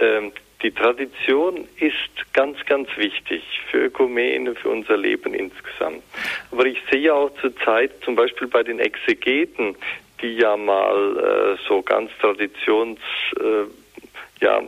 Ähm, 0.00 0.32
die 0.62 0.72
Tradition 0.72 1.68
ist 1.76 2.32
ganz, 2.32 2.58
ganz 2.66 2.88
wichtig 2.96 3.42
für 3.70 3.84
Ökumene, 3.84 4.54
für 4.56 4.70
unser 4.70 4.96
Leben 4.96 5.32
insgesamt. 5.34 6.02
Aber 6.50 6.66
ich 6.66 6.78
sehe 6.90 7.14
auch 7.14 7.30
zurzeit 7.40 7.92
zum 8.04 8.16
Beispiel 8.16 8.48
bei 8.48 8.64
den 8.64 8.80
Exegeten, 8.80 9.76
die 10.20 10.34
ja 10.36 10.56
mal 10.56 11.56
äh, 11.56 11.68
so 11.68 11.80
ganz 11.82 12.10
traditions, 12.20 12.98
äh, 13.38 14.44
ja, 14.44 14.60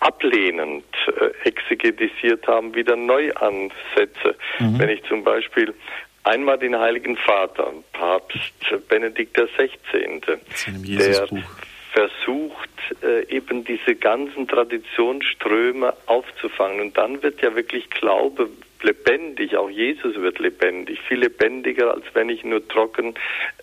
ablehnend 0.00 0.84
äh, 1.06 1.48
exegetisiert 1.48 2.46
haben, 2.48 2.74
wieder 2.74 2.96
Neuansätze. 2.96 4.34
Mhm. 4.58 4.78
Wenn 4.78 4.88
ich 4.88 5.04
zum 5.04 5.22
Beispiel 5.22 5.74
einmal 6.24 6.58
den 6.58 6.76
Heiligen 6.76 7.16
Vater, 7.16 7.72
Papst 7.92 8.88
Benedikt 8.88 9.36
XVI., 9.36 9.70
der 10.96 11.28
versucht, 11.92 12.70
äh, 13.02 13.26
eben 13.34 13.64
diese 13.64 13.94
ganzen 13.94 14.46
Traditionsströme 14.46 15.94
aufzufangen. 16.06 16.80
Und 16.80 16.96
dann 16.96 17.22
wird 17.22 17.42
ja 17.42 17.54
wirklich 17.54 17.90
Glaube 17.90 18.48
lebendig, 18.82 19.56
auch 19.56 19.68
Jesus 19.68 20.14
wird 20.16 20.38
lebendig, 20.38 21.00
viel 21.00 21.18
lebendiger, 21.18 21.92
als 21.92 22.04
wenn 22.14 22.28
ich 22.28 22.44
nur 22.44 22.66
trocken, 22.66 23.14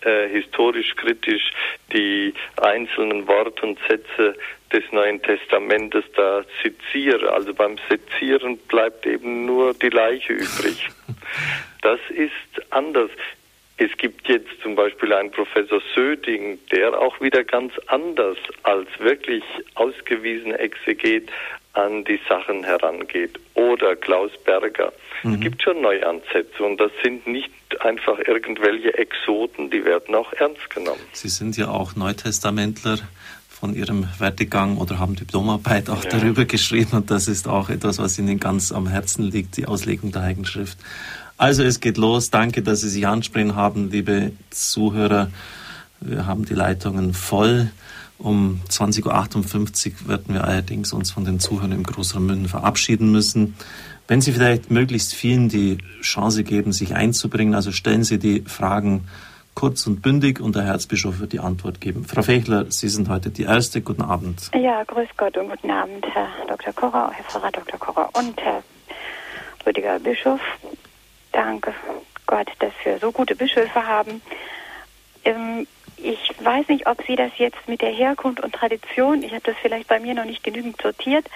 äh, 0.02 0.28
historisch 0.28 0.94
kritisch 0.96 1.50
die 1.92 2.34
einzelnen 2.56 3.26
Worte 3.26 3.66
und 3.66 3.78
Sätze 3.88 4.36
des 4.72 4.84
Neuen 4.92 5.22
Testamentes 5.22 6.04
da 6.14 6.44
seziere. 6.62 7.32
Also 7.32 7.54
beim 7.54 7.78
Sezieren 7.88 8.58
bleibt 8.58 9.06
eben 9.06 9.46
nur 9.46 9.74
die 9.74 9.90
Leiche 9.90 10.34
übrig. 10.34 10.88
Das 11.80 12.00
ist 12.10 12.32
anders. 12.70 13.08
Es 13.78 13.96
gibt 13.96 14.28
jetzt 14.28 14.48
zum 14.60 14.74
Beispiel 14.74 15.12
einen 15.12 15.30
Professor 15.30 15.80
Söding, 15.94 16.58
der 16.72 16.98
auch 16.98 17.20
wieder 17.20 17.44
ganz 17.44 17.72
anders 17.86 18.36
als 18.64 18.88
wirklich 18.98 19.44
ausgewiesener 19.76 20.58
Exeget 20.58 21.30
an 21.74 22.04
die 22.04 22.18
Sachen 22.28 22.64
herangeht. 22.64 23.38
Oder 23.54 23.94
Klaus 23.94 24.32
Berger. 24.44 24.92
Mhm. 25.22 25.34
Es 25.34 25.40
gibt 25.40 25.62
schon 25.62 25.80
Neuansätze 25.80 26.62
und 26.62 26.78
das 26.80 26.90
sind 27.04 27.26
nicht 27.28 27.52
einfach 27.80 28.18
irgendwelche 28.18 28.96
Exoten, 28.98 29.70
die 29.70 29.84
werden 29.84 30.14
auch 30.14 30.32
ernst 30.32 30.70
genommen. 30.70 31.00
Sie 31.12 31.28
sind 31.28 31.56
ja 31.56 31.68
auch 31.68 31.94
Neutestamentler 31.94 32.98
von 33.48 33.74
Ihrem 33.74 34.08
Werdegang 34.18 34.78
oder 34.78 34.98
haben 34.98 35.14
Diplomarbeit 35.14 35.88
auch 35.90 36.02
ja. 36.04 36.10
darüber 36.10 36.44
geschrieben 36.44 36.90
und 36.92 37.10
das 37.10 37.28
ist 37.28 37.46
auch 37.46 37.70
etwas, 37.70 37.98
was 37.98 38.18
Ihnen 38.18 38.40
ganz 38.40 38.72
am 38.72 38.88
Herzen 38.88 39.24
liegt, 39.24 39.56
die 39.56 39.66
Auslegung 39.66 40.10
der 40.12 40.22
Heiligen 40.22 40.44
Schrift. 40.44 40.78
Also 41.38 41.62
es 41.62 41.78
geht 41.78 41.96
los. 41.96 42.30
Danke, 42.30 42.62
dass 42.62 42.80
Sie 42.80 42.88
sich 42.88 43.06
ansprechen 43.06 43.54
haben, 43.54 43.90
liebe 43.90 44.32
Zuhörer. 44.50 45.30
Wir 46.00 46.26
haben 46.26 46.44
die 46.44 46.54
Leitungen 46.54 47.14
voll. 47.14 47.70
Um 48.18 48.60
20.58 48.68 50.02
Uhr 50.02 50.08
werden 50.08 50.34
wir 50.34 50.42
allerdings 50.42 50.92
uns 50.92 51.12
von 51.12 51.24
den 51.24 51.38
Zuhörern 51.38 51.70
im 51.70 51.84
Großraum 51.84 52.26
München 52.26 52.48
verabschieden 52.48 53.12
müssen. 53.12 53.54
Wenn 54.08 54.20
Sie 54.20 54.32
vielleicht 54.32 54.72
möglichst 54.72 55.14
vielen 55.14 55.48
die 55.48 55.78
Chance 56.02 56.42
geben, 56.42 56.72
sich 56.72 56.96
einzubringen, 56.96 57.54
also 57.54 57.70
stellen 57.70 58.02
Sie 58.02 58.18
die 58.18 58.40
Fragen 58.40 59.06
kurz 59.54 59.86
und 59.86 60.02
bündig 60.02 60.40
und 60.40 60.56
der 60.56 60.64
Herzbischof 60.64 61.20
wird 61.20 61.32
die 61.32 61.40
Antwort 61.40 61.80
geben. 61.80 62.04
Frau 62.04 62.22
Fechler, 62.22 62.66
Sie 62.70 62.88
sind 62.88 63.08
heute 63.08 63.30
die 63.30 63.44
Erste. 63.44 63.80
Guten 63.80 64.02
Abend. 64.02 64.50
Ja, 64.54 64.82
grüß 64.82 65.08
Gott 65.16 65.36
und 65.36 65.50
guten 65.50 65.70
Abend, 65.70 66.04
Herr 66.12 66.28
Dr. 66.48 66.72
Kocher, 66.72 67.12
Herr 67.12 67.24
Pfarrer 67.24 67.52
Dr. 67.52 67.78
Kocher 67.78 68.08
und 68.14 68.40
Herr 68.40 68.64
Rüdiger 69.64 70.00
Bischof 70.00 70.40
danke 71.38 71.72
Gott, 72.26 72.48
dass 72.58 72.72
wir 72.82 72.98
so 72.98 73.12
gute 73.12 73.36
Bischöfe 73.36 73.86
haben. 73.86 74.20
Ähm, 75.24 75.66
ich 75.96 76.34
weiß 76.40 76.68
nicht, 76.68 76.86
ob 76.86 77.00
Sie 77.06 77.16
das 77.16 77.30
jetzt 77.38 77.68
mit 77.68 77.80
der 77.80 77.90
Herkunft 77.90 78.40
und 78.40 78.52
Tradition, 78.54 79.22
ich 79.22 79.32
habe 79.32 79.42
das 79.44 79.56
vielleicht 79.62 79.88
bei 79.88 80.00
mir 80.00 80.14
noch 80.14 80.24
nicht 80.24 80.42
genügend 80.42 80.80
sortiert, 80.82 81.26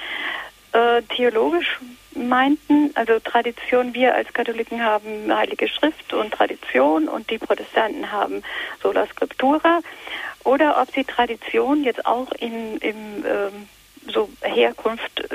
äh, 0.73 1.03
theologisch 1.03 1.79
meinten. 2.15 2.91
Also 2.95 3.21
Tradition, 3.21 3.95
wir 3.95 4.15
als 4.15 4.33
Katholiken 4.33 4.85
haben 4.85 5.35
Heilige 5.35 5.69
Schrift 5.69 6.13
und 6.13 6.33
Tradition 6.33 7.09
und 7.09 7.31
die 7.31 7.39
Protestanten 7.39 8.11
haben 8.11 8.43
Sola 8.83 9.07
Scriptura. 9.07 9.81
Oder 10.45 10.81
ob 10.83 10.91
Sie 10.93 11.05
Tradition 11.05 11.85
jetzt 11.85 12.05
auch 12.07 12.33
in, 12.33 12.77
im 12.79 13.25
ähm, 13.25 13.69
so 14.09 14.29
Herkunft 14.43 15.29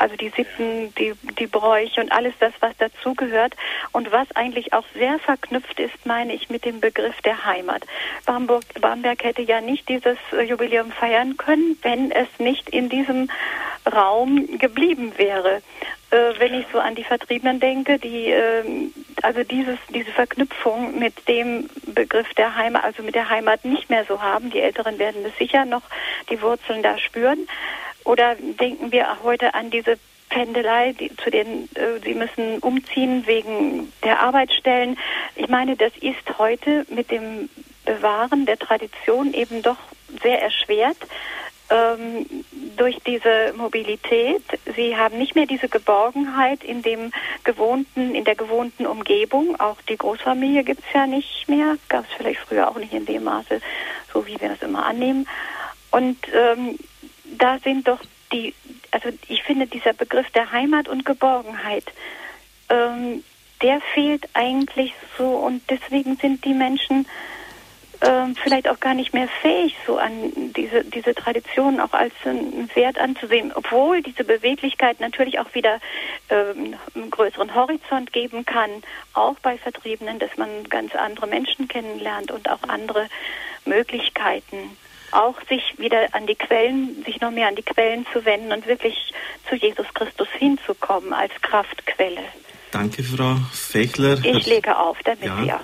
also 0.00 0.16
die 0.16 0.30
Sitten, 0.30 0.94
die, 0.94 1.12
die 1.38 1.46
Bräuche 1.46 2.00
und 2.00 2.10
alles 2.12 2.34
das, 2.40 2.52
was 2.60 2.76
dazugehört 2.78 3.54
und 3.92 4.10
was 4.10 4.30
eigentlich 4.34 4.72
auch 4.72 4.84
sehr 4.94 5.18
verknüpft 5.18 5.78
ist, 5.78 6.06
meine 6.06 6.34
ich, 6.34 6.48
mit 6.48 6.64
dem 6.64 6.80
Begriff 6.80 7.20
der 7.22 7.44
Heimat. 7.44 7.84
Bamberg, 8.26 8.64
Bamberg 8.80 9.22
hätte 9.24 9.42
ja 9.42 9.60
nicht 9.60 9.88
dieses 9.88 10.18
Jubiläum 10.46 10.90
feiern 10.90 11.36
können, 11.36 11.78
wenn 11.82 12.10
es 12.10 12.28
nicht 12.38 12.70
in 12.70 12.88
diesem 12.88 13.30
Raum 13.90 14.58
geblieben 14.58 15.12
wäre. 15.16 15.62
Äh, 16.10 16.32
wenn 16.38 16.54
ich 16.54 16.66
so 16.72 16.78
an 16.78 16.94
die 16.94 17.04
Vertriebenen 17.04 17.60
denke, 17.60 17.98
die 17.98 18.30
äh, 18.30 18.90
also 19.22 19.44
dieses, 19.44 19.78
diese 19.94 20.10
Verknüpfung 20.10 20.98
mit 20.98 21.28
dem 21.28 21.68
Begriff 21.86 22.32
der 22.34 22.56
Heimat, 22.56 22.84
also 22.84 23.02
mit 23.02 23.14
der 23.14 23.28
Heimat 23.28 23.64
nicht 23.64 23.90
mehr 23.90 24.04
so 24.06 24.20
haben. 24.20 24.50
Die 24.50 24.60
Älteren 24.60 24.98
werden 24.98 25.24
es 25.24 25.36
sicher 25.38 25.64
noch 25.64 25.82
die 26.30 26.40
Wurzeln 26.42 26.82
da 26.82 26.98
spüren. 26.98 27.46
Oder 28.04 28.34
denken 28.34 28.92
wir 28.92 29.22
heute 29.22 29.54
an 29.54 29.70
diese 29.70 29.98
Pendelei, 30.30 30.92
die, 30.92 31.14
zu 31.16 31.30
denen 31.30 31.68
äh, 31.74 32.00
sie 32.02 32.14
müssen 32.14 32.58
umziehen 32.60 33.26
wegen 33.26 33.92
der 34.04 34.20
Arbeitsstellen. 34.20 34.96
Ich 35.36 35.48
meine, 35.48 35.76
das 35.76 35.92
ist 36.00 36.38
heute 36.38 36.86
mit 36.88 37.10
dem 37.10 37.50
Bewahren 37.84 38.46
der 38.46 38.58
Tradition 38.58 39.34
eben 39.34 39.62
doch 39.62 39.78
sehr 40.22 40.40
erschwert 40.40 40.96
ähm, 41.70 42.44
durch 42.76 42.98
diese 43.06 43.52
Mobilität. 43.56 44.42
Sie 44.76 44.96
haben 44.96 45.18
nicht 45.18 45.34
mehr 45.34 45.46
diese 45.46 45.68
Geborgenheit 45.68 46.62
in 46.62 46.82
dem 46.82 47.12
gewohnten, 47.42 48.14
in 48.14 48.24
der 48.24 48.36
gewohnten 48.36 48.86
Umgebung. 48.86 49.58
Auch 49.58 49.80
die 49.88 49.96
Großfamilie 49.96 50.64
gibt 50.64 50.80
es 50.86 50.94
ja 50.94 51.06
nicht 51.06 51.48
mehr. 51.48 51.76
Gab 51.88 52.04
es 52.04 52.16
vielleicht 52.16 52.40
früher 52.40 52.68
auch 52.68 52.76
nicht 52.76 52.92
in 52.92 53.06
dem 53.06 53.24
Maße, 53.24 53.60
so 54.12 54.26
wie 54.26 54.40
wir 54.40 54.48
das 54.48 54.62
immer 54.62 54.84
annehmen. 54.84 55.28
Und 55.90 56.18
ähm, 56.32 56.78
da 57.38 57.58
sind 57.58 57.88
doch 57.88 58.00
die, 58.32 58.54
also 58.90 59.10
ich 59.28 59.42
finde 59.42 59.66
dieser 59.66 59.92
Begriff 59.92 60.30
der 60.30 60.52
Heimat 60.52 60.88
und 60.88 61.04
Geborgenheit, 61.04 61.84
ähm, 62.68 63.24
der 63.62 63.80
fehlt 63.94 64.28
eigentlich 64.34 64.94
so 65.18 65.28
und 65.28 65.62
deswegen 65.68 66.16
sind 66.16 66.44
die 66.44 66.54
Menschen 66.54 67.06
ähm, 68.02 68.34
vielleicht 68.34 68.68
auch 68.68 68.80
gar 68.80 68.94
nicht 68.94 69.12
mehr 69.12 69.28
fähig, 69.42 69.76
so 69.86 69.98
an 69.98 70.52
diese, 70.56 70.84
diese 70.84 71.14
Tradition 71.14 71.80
auch 71.80 71.92
als 71.92 72.14
einen 72.24 72.70
Wert 72.74 72.98
anzusehen, 72.98 73.52
obwohl 73.54 74.00
diese 74.02 74.24
Beweglichkeit 74.24 75.00
natürlich 75.00 75.38
auch 75.38 75.54
wieder 75.54 75.80
ähm, 76.30 76.76
einen 76.94 77.10
größeren 77.10 77.54
Horizont 77.54 78.12
geben 78.12 78.46
kann, 78.46 78.70
auch 79.12 79.38
bei 79.40 79.58
Vertriebenen, 79.58 80.18
dass 80.18 80.34
man 80.38 80.48
ganz 80.70 80.94
andere 80.94 81.26
Menschen 81.26 81.68
kennenlernt 81.68 82.30
und 82.30 82.48
auch 82.48 82.62
andere 82.68 83.08
Möglichkeiten 83.66 84.76
auch 85.12 85.36
sich 85.48 85.78
wieder 85.78 86.06
an 86.12 86.26
die 86.26 86.34
Quellen, 86.34 87.02
sich 87.04 87.20
noch 87.20 87.30
mehr 87.30 87.48
an 87.48 87.56
die 87.56 87.62
Quellen 87.62 88.06
zu 88.12 88.24
wenden 88.24 88.52
und 88.52 88.66
wirklich 88.66 89.12
zu 89.48 89.56
Jesus 89.56 89.86
Christus 89.94 90.28
hinzukommen 90.38 91.12
als 91.12 91.32
Kraftquelle. 91.42 92.22
Danke, 92.70 93.02
Frau 93.02 93.36
Fechler. 93.52 94.18
Ich 94.24 94.46
lege 94.46 94.76
auf, 94.76 94.98
damit 95.04 95.24
ja, 95.24 95.42
Sie 95.42 95.52
auch. 95.52 95.60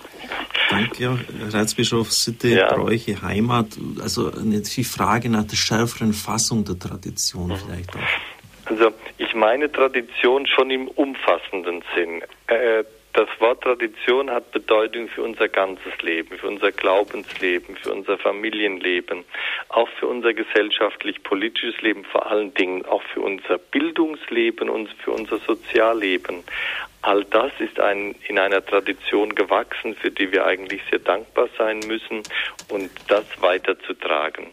Danke, 0.71 1.19
Herr 1.51 1.61
Erzbischof. 1.61 2.13
Sitte, 2.13 2.49
ja. 2.49 2.75
Bräuche, 2.75 3.23
Heimat. 3.23 3.69
Also 4.03 4.31
die 4.31 4.85
Frage 4.85 5.31
nach 5.31 5.45
der 5.45 5.57
schärferen 5.57 6.13
Fassung 6.13 6.65
der 6.65 6.79
Tradition 6.79 7.49
mhm. 7.49 7.57
vielleicht 7.57 7.95
auch. 7.95 8.71
Also 8.71 8.91
ich 9.19 9.33
meine 9.35 9.71
Tradition 9.71 10.47
schon 10.49 10.71
im 10.71 10.89
umfassenden 10.89 11.85
Sinn. 11.95 12.23
Äh, 12.49 12.83
das 13.17 13.29
Wort 13.41 13.63
Tradition 13.63 14.31
hat 14.31 14.53
Bedeutung 14.53 15.09
für 15.09 15.23
unser 15.23 15.49
ganzes 15.49 16.03
Leben, 16.03 16.37
für 16.37 16.49
unser 16.49 16.71
Glaubensleben, 16.71 17.75
für 17.77 17.91
unser 17.91 18.19
Familienleben, 18.19 19.25
auch 19.71 19.89
für 19.99 20.07
unser 20.07 20.35
gesellschaftlich-politisches 20.35 21.81
Leben, 21.81 22.05
vor 22.05 22.31
allen 22.31 22.53
Dingen 22.53 22.85
auch 22.85 23.03
für 23.15 23.23
unser 23.23 23.57
Bildungsleben 23.57 24.69
und 24.69 24.91
für 25.03 25.13
unser 25.13 25.39
Sozialleben. 25.39 26.45
All 27.01 27.25
das 27.25 27.53
ist 27.59 27.81
ein, 27.81 28.15
in 28.29 28.39
einer 28.39 28.65
Tradition 28.65 29.35
gewachsen, 29.35 29.95
für 29.95 30.11
die 30.11 30.31
wir 30.31 30.45
eigentlich 30.45 30.83
sehr 30.91 30.99
dankbar 30.99 31.49
sein 31.57 31.79
müssen 31.87 32.23
und 32.69 32.91
das 33.09 33.25
weiterzutragen. 33.41 34.49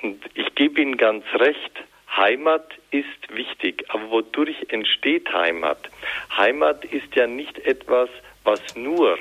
Und 0.00 0.24
ich 0.32 0.54
gebe 0.54 0.80
Ihnen 0.80 0.96
ganz 0.96 1.24
recht, 1.34 1.82
Heimat 2.16 2.66
ist 2.90 3.34
wichtig, 3.34 3.84
aber 3.88 4.10
wodurch 4.10 4.66
entsteht 4.68 5.32
Heimat? 5.32 5.78
Heimat 6.36 6.84
ist 6.84 7.14
ja 7.14 7.26
nicht 7.26 7.58
etwas, 7.60 8.08
was 8.44 8.60
nur, 8.74 9.18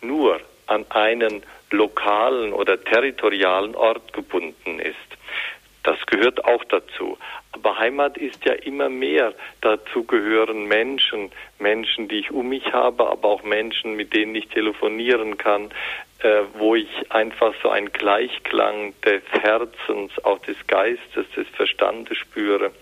nur 0.00 0.40
an 0.66 0.84
einen 0.90 1.42
lokalen 1.70 2.52
oder 2.52 2.82
territorialen 2.82 3.74
Ort 3.74 4.12
gebunden 4.12 4.78
ist. 4.80 4.96
Das 5.84 5.98
gehört 6.06 6.44
auch 6.44 6.62
dazu. 6.64 7.18
Aber 7.52 7.78
Heimat 7.78 8.16
ist 8.16 8.44
ja 8.44 8.52
immer 8.52 8.88
mehr. 8.88 9.34
Dazu 9.60 10.04
gehören 10.04 10.66
Menschen, 10.66 11.32
Menschen, 11.58 12.08
die 12.08 12.20
ich 12.20 12.30
um 12.30 12.48
mich 12.48 12.72
habe, 12.72 13.08
aber 13.08 13.28
auch 13.28 13.42
Menschen, 13.42 13.96
mit 13.96 14.14
denen 14.14 14.34
ich 14.34 14.48
telefonieren 14.48 15.38
kann, 15.38 15.70
wo 16.54 16.74
ich 16.74 16.88
einfach 17.10 17.54
so 17.62 17.70
einen 17.70 17.92
Gleichklang 17.92 18.94
des 19.02 19.22
Herzens, 19.30 20.12
auch 20.24 20.38
des 20.40 20.56
Geistes, 20.66 21.26
des 21.36 21.48
Verstandes 21.48 22.18
spüre. 22.18 22.72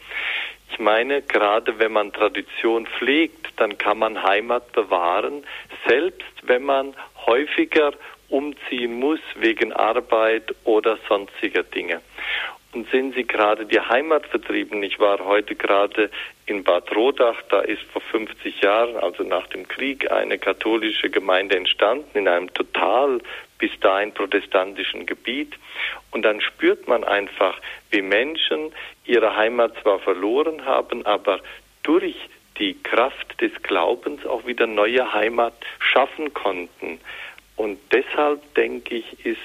Ich 0.71 0.79
meine, 0.79 1.23
gerade 1.23 1.79
wenn 1.79 1.93
man 1.93 2.13
Tradition 2.13 2.87
pflegt, 2.87 3.49
dann 3.57 3.77
kann 3.79 3.99
man 3.99 4.23
Heimat 4.23 4.73
bewahren, 4.73 5.45
selbst 5.89 6.33
wenn 6.43 6.63
man 6.63 6.95
häufiger 7.27 7.93
umziehen 8.29 8.99
muss 8.99 9.21
wegen 9.35 9.73
Arbeit 9.73 10.55
oder 10.65 10.99
sonstiger 11.09 11.65
Dinge. 11.65 12.01
Und 12.73 12.89
sind 12.91 13.15
Sie 13.17 13.25
gerade 13.25 13.67
die 13.67 13.81
Heimat 13.81 14.27
vertrieben? 14.27 14.83
Ich 14.85 15.01
war 15.01 15.25
heute 15.25 15.57
gerade 15.57 16.11
in 16.47 16.63
Bad 16.63 16.95
Rodach, 16.95 17.43
da 17.49 17.61
ist 17.61 17.83
vor 17.93 18.01
50 18.01 18.61
Jahren, 18.61 18.97
also 18.97 19.25
nach 19.25 19.49
dem 19.49 19.67
Krieg, 19.67 20.11
eine 20.13 20.39
katholische 20.39 21.11
Gemeinde 21.11 21.57
entstanden 21.57 22.17
in 22.17 22.29
einem 22.29 22.53
total 22.55 23.21
bis 23.59 23.73
dahin 23.81 24.13
protestantischen 24.15 25.05
Gebiet. 25.05 25.55
Und 26.13 26.23
dann 26.23 26.41
spürt 26.41 26.87
man 26.87 27.03
einfach, 27.03 27.61
wie 27.91 28.03
Menschen 28.03 28.73
ihre 29.05 29.37
Heimat 29.37 29.75
zwar 29.83 29.99
verloren 29.99 30.65
haben, 30.65 31.05
aber 31.07 31.41
durch 31.83 32.17
die 32.59 32.81
Kraft 32.83 33.41
des 33.41 33.53
Glaubens 33.63 34.25
auch 34.27 34.47
wieder 34.47 34.67
neue 34.69 35.13
Heimat 35.13 35.55
schaffen 35.81 36.33
konnten. 36.35 37.01
Und 37.57 37.79
deshalb 37.93 38.55
denke 38.55 38.97
ich, 38.97 39.27
ist 39.27 39.39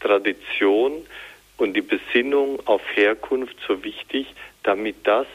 Tradition 0.00 1.06
und 1.56 1.74
die 1.74 1.82
Besinnung 1.82 2.60
auf 2.66 2.82
Herkunft 2.94 3.56
so 3.66 3.84
wichtig, 3.84 4.26
damit 4.62 4.96
das 5.04 5.26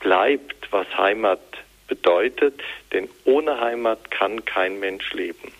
bleibt, 0.00 0.68
was 0.70 0.86
Heimat 0.96 1.40
bedeutet, 1.88 2.60
denn 2.92 3.08
ohne 3.24 3.60
Heimat 3.60 4.10
kann 4.10 4.44
kein 4.44 4.80
Mensch 4.80 5.12
leben. 5.12 5.52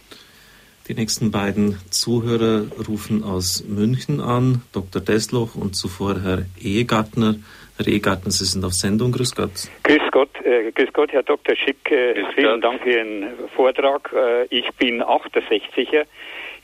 Die 0.89 0.95
nächsten 0.95 1.31
beiden 1.31 1.79
Zuhörer 1.91 2.67
rufen 2.89 3.23
aus 3.23 3.65
München 3.69 4.21
an, 4.21 4.63
Dr. 4.73 5.01
Desloch 5.01 5.55
und 5.55 5.77
zuvor 5.77 6.21
Herr 6.23 6.45
Ehegartner. 6.61 7.37
Herr 7.77 7.87
Ehegartner, 7.87 8.33
Sie 8.33 8.45
sind 8.45 8.65
auf 8.65 8.73
Sendung. 8.73 9.13
Grüß 9.13 9.35
Gott. 9.37 9.71
Grüß 9.85 10.03
Gott, 10.11 10.31
äh, 10.45 10.73
grüß 10.73 10.93
Gott 10.93 11.13
Herr 11.13 11.23
Dr. 11.23 11.55
Schick. 11.55 11.91
Äh, 11.91 12.25
vielen 12.35 12.61
Gott. 12.61 12.65
Dank 12.65 12.83
für 12.83 12.91
Ihren 12.91 13.29
Vortrag. 13.55 14.13
Äh, 14.13 14.47
ich 14.51 14.69
bin 14.73 15.03
68er. 15.03 16.05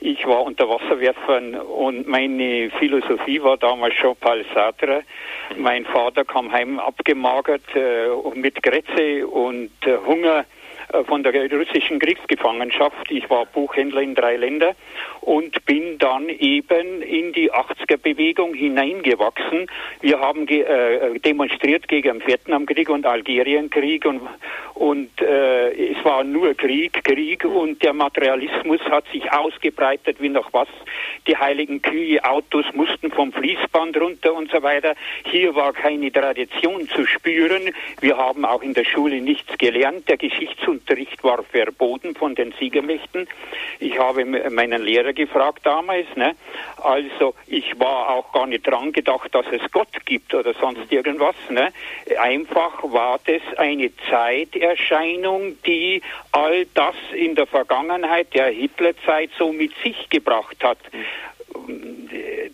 Ich 0.01 0.25
war 0.27 0.43
Unterwasserwerfern 0.45 1.57
und 1.57 2.07
meine 2.07 2.71
Philosophie 2.79 3.43
war 3.43 3.57
damals 3.57 3.95
schon 3.95 4.15
Paul 4.17 4.45
Sartre. 4.55 5.03
Mein 5.57 5.85
Vater 5.87 6.25
kam 6.25 6.53
heim 6.53 6.79
abgemagert 6.79 7.65
äh, 7.75 8.09
mit 8.35 8.63
Grätze 8.63 9.27
und 9.27 9.73
äh, 9.85 9.97
Hunger 10.07 10.45
von 11.07 11.23
der 11.23 11.51
russischen 11.51 11.99
Kriegsgefangenschaft. 11.99 13.11
Ich 13.11 13.29
war 13.29 13.47
Buchhändler 13.47 14.03
in 14.03 14.15
drei 14.15 14.37
Ländern 14.37 14.75
und 15.21 15.65
bin 15.67 15.99
dann 15.99 16.29
eben 16.29 17.03
in 17.03 17.33
die 17.33 17.53
80er-Bewegung 17.53 18.55
hineingewachsen. 18.55 19.67
Wir 20.01 20.21
haben 20.21 20.47
ge 20.47 20.63
äh, 20.63 21.19
demonstriert 21.21 21.89
gegen 21.89 22.21
den 22.21 22.27
Vietnamkrieg 22.27 22.89
und 22.89 23.05
Algerienkrieg 23.07 24.05
und, 24.07 24.23
und 24.75 25.11
äh, 25.21 25.93
es 25.93 26.05
war 26.05 26.25
nur 26.25 26.55
Krieg, 26.55 27.05
Krieg 27.05 27.45
und 27.45 27.83
der 27.83 27.93
Materialismus 27.93 28.81
hat 28.91 29.05
sich 29.13 29.31
ausgebreitet 29.31 30.17
wie 30.21 30.31
noch 30.31 30.53
was. 30.53 30.69
Die 31.27 31.37
heiligen 31.37 31.83
Kühe, 31.83 32.25
Autos 32.25 32.65
mussten 32.73 33.11
vom 33.11 33.33
Fließband 33.33 34.01
runter 34.01 34.35
und 34.35 34.51
so 34.51 34.63
weiter. 34.63 34.95
Hier 35.25 35.55
war 35.55 35.73
keine 35.73 36.11
Tradition 36.11 36.89
zu 36.89 37.07
spüren. 37.07 37.71
Wir 38.01 38.17
haben 38.17 38.45
auch 38.45 38.63
in 38.63 38.73
der 38.73 38.85
Schule 38.85 39.21
nichts 39.21 39.59
gelernt. 39.59 40.09
Der 40.09 40.17
Geschichtsunterricht 40.79 41.25
war 41.25 41.43
verboten 41.43 42.15
von 42.15 42.35
den 42.35 42.53
Siegermächten. 42.59 43.29
Ich 43.81 43.99
habe 43.99 44.25
meinen 44.25 44.83
Lehrer 44.83 45.13
gefragt 45.13 45.61
damals. 45.65 46.07
Ne? 46.17 46.35
Also 46.83 47.35
ich 47.47 47.79
war 47.79 48.11
auch 48.11 48.33
gar 48.33 48.47
nicht 48.47 48.67
dran 48.67 48.93
gedacht, 48.93 49.35
dass 49.35 49.47
es 49.53 49.71
Gott 49.73 49.89
gibt 50.05 50.35
oder 50.35 50.55
sonst 50.55 50.91
irgendwas. 50.91 51.37
Ne? 51.51 51.73
Einfach 52.21 52.83
war 52.85 53.19
das 53.25 53.59
eine 53.59 53.91
Zeiterscheinung, 54.09 55.57
die 55.65 56.03
all 56.33 56.67
das 56.75 56.95
in 57.13 57.35
der 57.35 57.47
Vergangenheit 57.47 58.35
der 58.35 58.47
Hitlerzeit 58.49 59.31
so 59.39 59.53
mit 59.53 59.73
sich 59.83 60.09
gebracht 60.11 60.63
hat. 60.63 60.79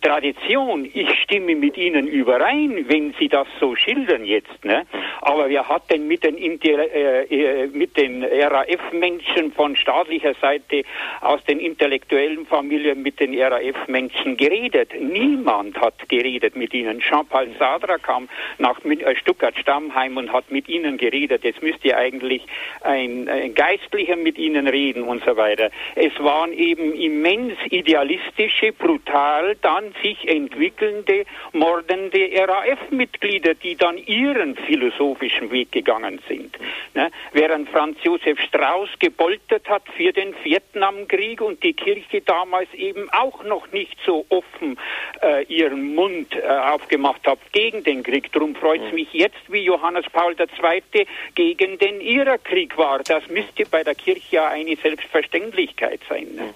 Tradition, 0.05 0.89
ich 0.93 1.09
stimme 1.23 1.55
mit 1.55 1.79
Ihnen 1.79 2.07
überein, 2.07 2.85
wenn 2.89 3.15
Sie 3.19 3.29
das 3.29 3.47
so 3.59 3.75
schildern 3.75 4.25
jetzt. 4.25 4.65
Ne? 4.65 4.87
Aber 5.23 5.49
wer 5.49 5.67
hat 5.67 5.91
denn 5.91 6.07
mit 6.07 6.25
den, 6.25 6.37
äh, 6.37 7.23
äh 7.23 7.87
den 7.97 8.23
RAF-Menschen 8.23 9.53
von 9.53 9.77
staatlicher 9.77 10.35
Seite 10.35 10.83
aus 11.23 11.43
den 11.45 11.59
intellektuellen 11.59 12.45
Familien 12.45 13.03
mit 13.03 13.19
den 13.19 13.39
RAF-Menschen 13.41 14.37
geredet? 14.37 14.91
Niemand 15.01 15.81
hat 15.81 16.07
geredet 16.09 16.55
mit 16.55 16.75
ihnen. 16.75 17.01
Jean-Paul 17.01 17.49
Sadra 17.59 17.97
kam 17.97 18.29
nach 18.59 18.85
äh, 18.85 19.17
Stuttgart-Stammheim 19.17 20.19
und 20.19 20.33
hat 20.33 20.51
mit 20.51 20.69
ihnen 20.69 20.99
geredet. 20.99 21.45
Jetzt 21.45 21.63
müsste 21.63 21.97
eigentlich 21.97 22.43
ein, 22.83 23.29
ein 23.29 23.55
Geistlicher 23.55 24.17
mit 24.17 24.37
ihnen 24.37 24.69
reden 24.69 25.05
und 25.05 25.25
so 25.25 25.35
weiter. 25.37 25.71
Es 25.95 26.13
waren 26.19 26.53
eben 26.53 26.93
immens 26.93 27.55
idealistische, 27.71 28.73
brutal 29.05 29.57
dann 29.61 29.95
sich 30.03 30.29
entwickelnde, 30.29 31.25
mordende 31.53 32.31
RAF-Mitglieder, 32.37 33.55
die 33.55 33.77
dann 33.77 33.99
ihren 33.99 34.57
philosophischen 34.57 35.51
Weg 35.51 35.73
gegangen 35.73 36.21
sind. 36.29 36.57
Ne? 36.95 37.11
Während 37.33 37.69
Franz 37.71 37.99
Josef 38.03 38.41
Strauß 38.41 38.91
gepoltert 38.99 39.69
hat 39.69 39.83
für 39.97 40.13
den 40.13 40.35
Vietnamkrieg 40.43 41.41
und 41.41 41.63
die 41.63 41.75
Kirche 41.75 42.23
damals 42.23 42.73
eben 42.75 43.09
auch 43.11 43.45
noch 43.45 43.71
nicht 43.73 43.97
so 44.05 44.25
offen 44.29 44.79
äh, 45.23 45.45
ihren 45.45 45.95
Mund 45.95 46.35
äh, 46.35 46.47
aufgemacht 46.47 47.27
hat 47.27 47.39
gegen 47.53 47.85
den 47.85 48.03
Krieg. 48.03 48.33
Darum 48.33 48.55
freut 48.55 48.83
es 48.87 48.93
mich 48.93 49.13
jetzt, 49.13 49.41
wie 49.49 49.65
Johannes 49.65 50.07
Paul 50.13 50.35
II. 50.39 51.07
gegen 51.35 51.79
den 51.79 52.01
Irakkrieg 52.01 52.77
war. 52.77 53.01
Das 53.01 53.29
müsste 53.29 53.65
bei 53.67 53.85
der 53.85 53.95
Kirche 53.95 54.37
ja 54.37 54.49
eine 54.49 54.77
Selbstverständlichkeit 54.77 56.01
sein. 56.09 56.35
Ne? 56.35 56.55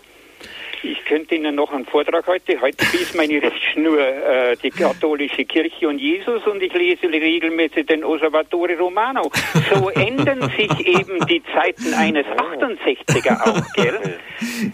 Ich 0.83 1.05
könnte 1.05 1.35
Ihnen 1.35 1.57
noch 1.57 1.73
einen 1.73 1.87
Vortrag 1.87 2.27
heute. 2.29 2.61
Heute 2.61 2.85
ist 2.97 3.15
meine 3.17 3.43
Richtschnur 3.43 3.99
äh, 3.99 4.57
die 4.63 4.71
katholische 4.71 5.45
Kirche 5.45 5.89
und 5.89 5.99
Jesus 5.99 6.47
und 6.47 6.63
ich 6.63 6.73
lese 6.73 7.09
regelmäßig 7.09 7.87
den 7.87 8.05
Osservatore 8.05 8.79
Romano. 8.79 9.31
So 9.73 9.89
ändern 9.95 10.43
sich 10.57 10.87
eben 10.87 11.27
die 11.27 11.43
Zeiten 11.53 11.95
eines 11.95 12.27
68er 12.27 13.43
auch, 13.43 13.73
gell? 13.75 14.19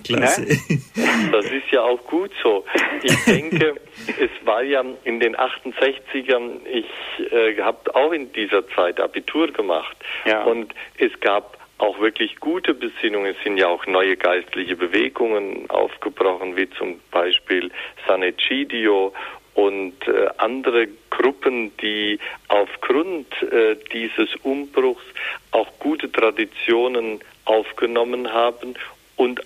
Klasse. 0.05 0.43
Ne? 0.43 1.29
Das 1.33 1.47
ist 1.47 1.71
ja 1.71 1.83
auch 1.83 2.05
gut 2.07 2.31
so. 2.43 2.65
Ich 3.03 3.25
denke, 3.27 3.75
es 4.07 4.47
war 4.47 4.63
ja 4.63 4.85
in 5.05 5.21
den 5.21 5.37
68ern, 5.37 6.61
ich 6.71 7.33
äh, 7.33 7.61
habe 7.63 7.95
auch 7.95 8.13
in 8.13 8.31
dieser 8.33 8.69
Zeit 8.69 9.01
Abitur 9.01 9.51
gemacht 9.53 9.97
ja. 10.27 10.43
und 10.45 10.75
es 10.99 11.19
gab 11.21 11.64
auch 11.79 11.99
wirklich 12.01 12.37
gute 12.41 12.75
Besinnungen. 12.75 13.35
Es 13.37 13.43
sind 13.43 13.57
ja 13.57 13.68
auch 13.68 13.87
neue 13.87 14.16
geistliche 14.16 14.77
Bewegungen 14.77 15.68
aufgebrochen, 15.70 16.57
wie 16.57 16.70
zum 16.70 17.01
Beispiel 17.11 17.70
Sanecidio 18.07 19.12
und 19.55 19.95
äh, 20.09 20.29
andere 20.39 20.89
Gruppen, 21.11 21.77
die 21.79 22.18
aufgrund 22.49 23.27
äh, 23.43 23.77
dieses 23.93 24.35
Umbruchs 24.43 25.05
auch 25.53 25.68
gute 25.79 26.11
Traditionen 26.11 27.20
aufgenommen 27.45 28.33
haben 28.33 28.75
und 29.16 29.41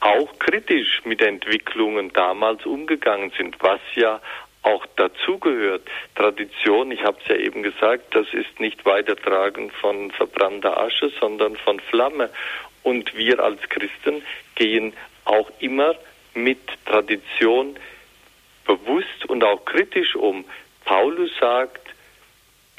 auch 0.00 0.38
kritisch 0.38 1.02
mit 1.04 1.22
Entwicklungen 1.22 2.12
damals 2.12 2.64
umgegangen 2.66 3.32
sind, 3.36 3.56
was 3.60 3.80
ja 3.94 4.20
auch 4.62 4.84
dazugehört. 4.96 5.82
Tradition, 6.14 6.90
ich 6.90 7.02
habe 7.02 7.18
es 7.22 7.28
ja 7.28 7.36
eben 7.36 7.62
gesagt, 7.62 8.14
das 8.14 8.26
ist 8.32 8.60
nicht 8.60 8.84
Weitertragen 8.84 9.70
von 9.70 10.10
verbrannter 10.10 10.78
Asche, 10.78 11.10
sondern 11.20 11.56
von 11.56 11.80
Flamme. 11.80 12.30
Und 12.82 13.14
wir 13.14 13.40
als 13.40 13.60
Christen 13.68 14.22
gehen 14.54 14.92
auch 15.24 15.50
immer 15.60 15.94
mit 16.34 16.60
Tradition 16.86 17.76
bewusst 18.66 19.24
und 19.28 19.44
auch 19.44 19.64
kritisch 19.64 20.14
um. 20.14 20.44
Paulus 20.84 21.30
sagt, 21.38 21.89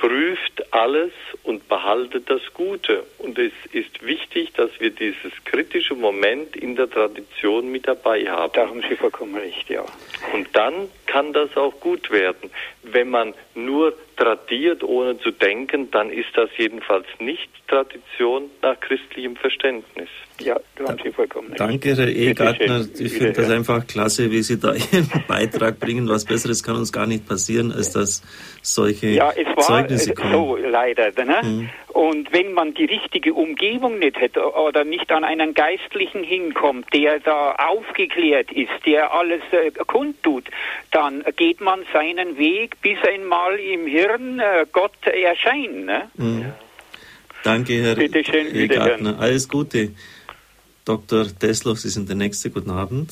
prüft 0.01 0.73
alles 0.73 1.11
und 1.43 1.69
behaltet 1.69 2.27
das 2.27 2.41
Gute. 2.55 3.03
Und 3.19 3.37
es 3.37 3.53
ist 3.71 4.03
wichtig, 4.03 4.51
dass 4.53 4.71
wir 4.79 4.89
dieses 4.89 5.31
kritische 5.45 5.93
Moment 5.93 6.55
in 6.55 6.75
der 6.75 6.89
Tradition 6.89 7.71
mit 7.71 7.87
dabei 7.87 8.25
haben. 8.25 8.51
Da 8.53 8.67
haben 8.67 8.81
Sie 8.89 8.95
vollkommen 8.95 9.35
recht, 9.35 9.69
ja. 9.69 9.85
Und 10.33 10.47
dann 10.53 10.89
kann 11.05 11.33
das 11.33 11.55
auch 11.55 11.79
gut 11.79 12.09
werden. 12.09 12.49
Wenn 12.81 13.11
man 13.11 13.35
nur 13.53 13.93
tradiert, 14.21 14.83
ohne 14.83 15.17
zu 15.19 15.31
denken, 15.31 15.89
dann 15.89 16.11
ist 16.11 16.29
das 16.35 16.49
jedenfalls 16.57 17.07
nicht 17.19 17.49
Tradition 17.67 18.51
nach 18.61 18.79
christlichem 18.79 19.35
Verständnis. 19.35 20.09
Ja, 20.39 20.59
du 20.75 20.87
hast 20.87 21.01
Sie 21.03 21.11
vollkommen 21.11 21.53
Danke, 21.55 21.95
Herr 21.95 22.07
Ehegartner. 22.07 22.85
Ich 22.99 23.13
finde 23.13 23.33
das 23.33 23.49
einfach 23.49 23.87
klasse, 23.87 24.29
wie 24.29 24.41
Sie 24.41 24.59
da 24.59 24.73
Ihren 24.91 25.09
Beitrag 25.27 25.79
bringen. 25.79 26.07
Was 26.07 26.25
Besseres 26.25 26.63
kann 26.63 26.75
uns 26.75 26.91
gar 26.91 27.07
nicht 27.07 27.27
passieren, 27.27 27.71
als 27.71 27.93
dass 27.93 28.21
solche 28.61 29.07
ja, 29.07 29.31
es 29.31 29.45
war 29.55 29.63
Zeugnisse 29.63 30.13
kommen. 30.13 30.33
so 30.33 30.55
leider. 30.55 31.11
Ne? 31.23 31.41
Mhm. 31.43 31.69
Und 31.93 32.31
wenn 32.31 32.53
man 32.53 32.73
die 32.73 32.85
richtige 32.85 33.33
Umgebung 33.33 33.99
nicht 33.99 34.19
hätte 34.19 34.53
oder 34.53 34.85
nicht 34.85 35.11
an 35.11 35.23
einen 35.23 35.53
Geistlichen 35.53 36.23
hinkommt, 36.23 36.85
der 36.93 37.19
da 37.19 37.53
aufgeklärt 37.55 38.51
ist, 38.51 38.71
der 38.85 39.13
alles 39.13 39.41
äh, 39.51 39.71
kundtut, 39.85 40.45
dann 40.91 41.23
geht 41.35 41.59
man 41.59 41.81
seinen 41.91 42.37
Weg, 42.37 42.79
bis 42.81 42.97
einmal 43.03 43.59
im 43.59 43.87
Hirn 43.87 44.39
äh, 44.39 44.65
Gott 44.71 44.95
erscheint. 45.05 45.85
Ne? 45.85 46.09
Mhm. 46.15 46.53
Danke, 47.43 47.73
Herr 47.81 47.95
Bitte 47.95 48.23
schön, 48.23 48.55
Ehegartner. 48.55 49.19
Alles 49.19 49.49
Gute. 49.49 49.91
Dr. 50.85 51.25
Deslow, 51.25 51.75
Sie 51.75 51.89
sind 51.89 52.07
der 52.07 52.15
Nächste. 52.15 52.49
Guten 52.51 52.71
Abend. 52.71 53.11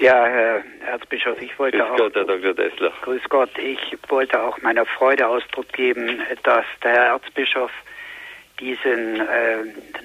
Ja, 0.00 0.24
Herr 0.24 0.64
Erzbischof, 0.86 1.42
ich 1.42 1.58
wollte 1.58 1.76
Grüß 1.76 1.90
auch. 1.90 1.96
Gott, 1.98 2.14
Herr 2.14 2.24
Dr. 2.24 2.54
Dessler. 2.54 2.90
Grüß 3.02 3.20
Gott, 3.28 3.50
ich 3.58 3.78
wollte 4.08 4.42
auch 4.42 4.58
meiner 4.62 4.86
Freude 4.86 5.28
Ausdruck 5.28 5.70
geben, 5.74 6.22
dass 6.42 6.64
der 6.82 6.92
Herr 6.92 7.06
Erzbischof 7.08 7.70
diesen 8.58 9.20
äh, 9.20 9.64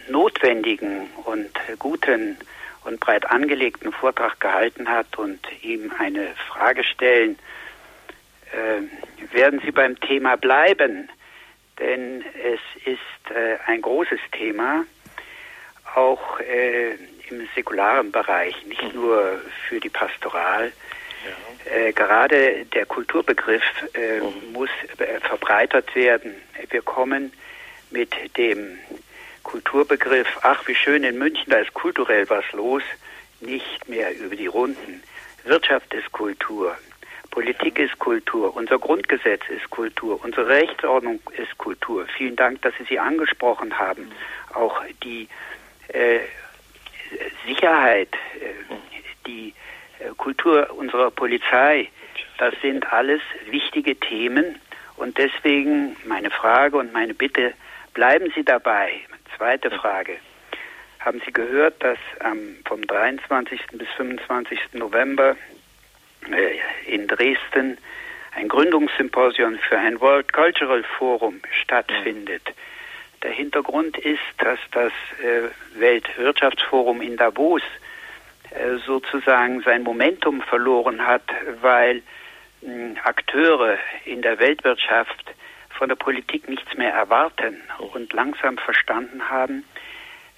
notwendigen 0.09 1.09
und 1.23 1.49
guten 1.79 2.37
und 2.83 2.99
breit 2.99 3.25
angelegten 3.31 3.93
Vortrag 3.93 4.41
gehalten 4.41 4.89
hat 4.89 5.17
und 5.17 5.39
ihm 5.63 5.93
eine 5.97 6.27
Frage 6.49 6.83
stellen. 6.83 7.39
Äh, 8.51 9.33
werden 9.33 9.61
Sie 9.63 9.71
beim 9.71 9.97
Thema 10.01 10.35
bleiben? 10.35 11.09
Denn 11.79 12.21
es 12.43 12.59
ist 12.85 13.33
äh, 13.33 13.57
ein 13.65 13.81
großes 13.81 14.19
Thema 14.33 14.83
auch 15.95 16.41
äh, 16.41 16.97
im 17.31 17.47
säkularen 17.55 18.11
Bereich, 18.11 18.55
nicht 18.65 18.93
nur 18.93 19.41
für 19.67 19.79
die 19.79 19.89
Pastoral. 19.89 20.71
Ja. 21.25 21.71
Äh, 21.71 21.93
gerade 21.93 22.65
der 22.65 22.85
Kulturbegriff 22.85 23.63
äh, 23.93 24.19
mhm. 24.19 24.53
muss 24.53 24.69
äh, 24.97 25.19
verbreitert 25.21 25.95
werden. 25.95 26.35
Wir 26.69 26.81
kommen 26.81 27.33
mit 27.89 28.13
dem 28.37 28.77
Kulturbegriff, 29.43 30.27
ach 30.41 30.67
wie 30.67 30.75
schön 30.75 31.03
in 31.03 31.17
München, 31.17 31.49
da 31.49 31.57
ist 31.57 31.73
kulturell 31.73 32.29
was 32.29 32.45
los, 32.51 32.83
nicht 33.39 33.87
mehr 33.87 34.15
über 34.17 34.35
die 34.35 34.47
Runden. 34.47 35.03
Wirtschaft 35.43 35.93
ist 35.93 36.11
Kultur, 36.11 36.75
Politik 37.29 37.77
ist 37.79 37.99
Kultur, 37.99 38.55
unser 38.55 38.79
Grundgesetz 38.79 39.41
ist 39.49 39.69
Kultur, 39.69 40.23
unsere 40.23 40.47
Rechtsordnung 40.47 41.19
ist 41.37 41.57
Kultur. 41.57 42.07
Vielen 42.17 42.35
Dank, 42.35 42.61
dass 42.61 42.73
Sie 42.77 42.85
sie 42.85 42.99
angesprochen 42.99 43.77
haben. 43.77 44.03
Mhm. 44.03 44.55
Auch 44.55 44.81
die 45.03 45.27
äh, 45.89 46.19
Sicherheit, 47.45 48.09
äh, 48.39 48.75
die 49.25 49.53
äh, 49.99 50.09
Kultur 50.17 50.69
unserer 50.75 51.11
Polizei, 51.11 51.89
das 52.37 52.53
sind 52.61 52.91
alles 52.91 53.21
wichtige 53.49 53.95
Themen. 53.99 54.59
Und 54.97 55.17
deswegen 55.17 55.95
meine 56.05 56.31
Frage 56.31 56.77
und 56.77 56.93
meine 56.93 57.13
Bitte, 57.13 57.53
bleiben 57.93 58.31
Sie 58.35 58.43
dabei. 58.43 58.93
Zweite 59.37 59.69
Frage. 59.71 60.17
Haben 60.99 61.21
Sie 61.25 61.31
gehört, 61.31 61.83
dass 61.83 61.99
ähm, 62.23 62.57
vom 62.65 62.85
23. 62.87 63.61
bis 63.73 63.87
25. 63.97 64.59
November 64.73 65.35
äh, 66.31 66.93
in 66.93 67.07
Dresden 67.07 67.77
ein 68.35 68.47
Gründungssymposium 68.47 69.59
für 69.59 69.77
ein 69.77 69.99
World 69.99 70.31
Cultural 70.33 70.83
Forum 70.97 71.41
stattfindet? 71.61 72.41
Ja. 72.47 72.53
Der 73.25 73.33
Hintergrund 73.33 73.97
ist, 73.97 74.19
dass 74.37 74.59
das 74.71 74.91
äh, 75.19 75.79
Weltwirtschaftsforum 75.79 77.01
in 77.01 77.17
Davos 77.17 77.63
äh, 78.51 78.75
sozusagen 78.85 79.61
sein 79.63 79.81
Momentum 79.81 80.43
verloren 80.43 81.07
hat, 81.07 81.23
weil 81.59 82.03
mh, 82.61 83.01
Akteure 83.03 83.79
in 84.05 84.21
der 84.21 84.37
Weltwirtschaft 84.37 85.33
von 85.71 85.89
der 85.89 85.95
Politik 85.95 86.47
nichts 86.47 86.77
mehr 86.77 86.93
erwarten 86.93 87.59
und 87.93 88.13
langsam 88.13 88.59
verstanden 88.59 89.27
haben, 89.27 89.65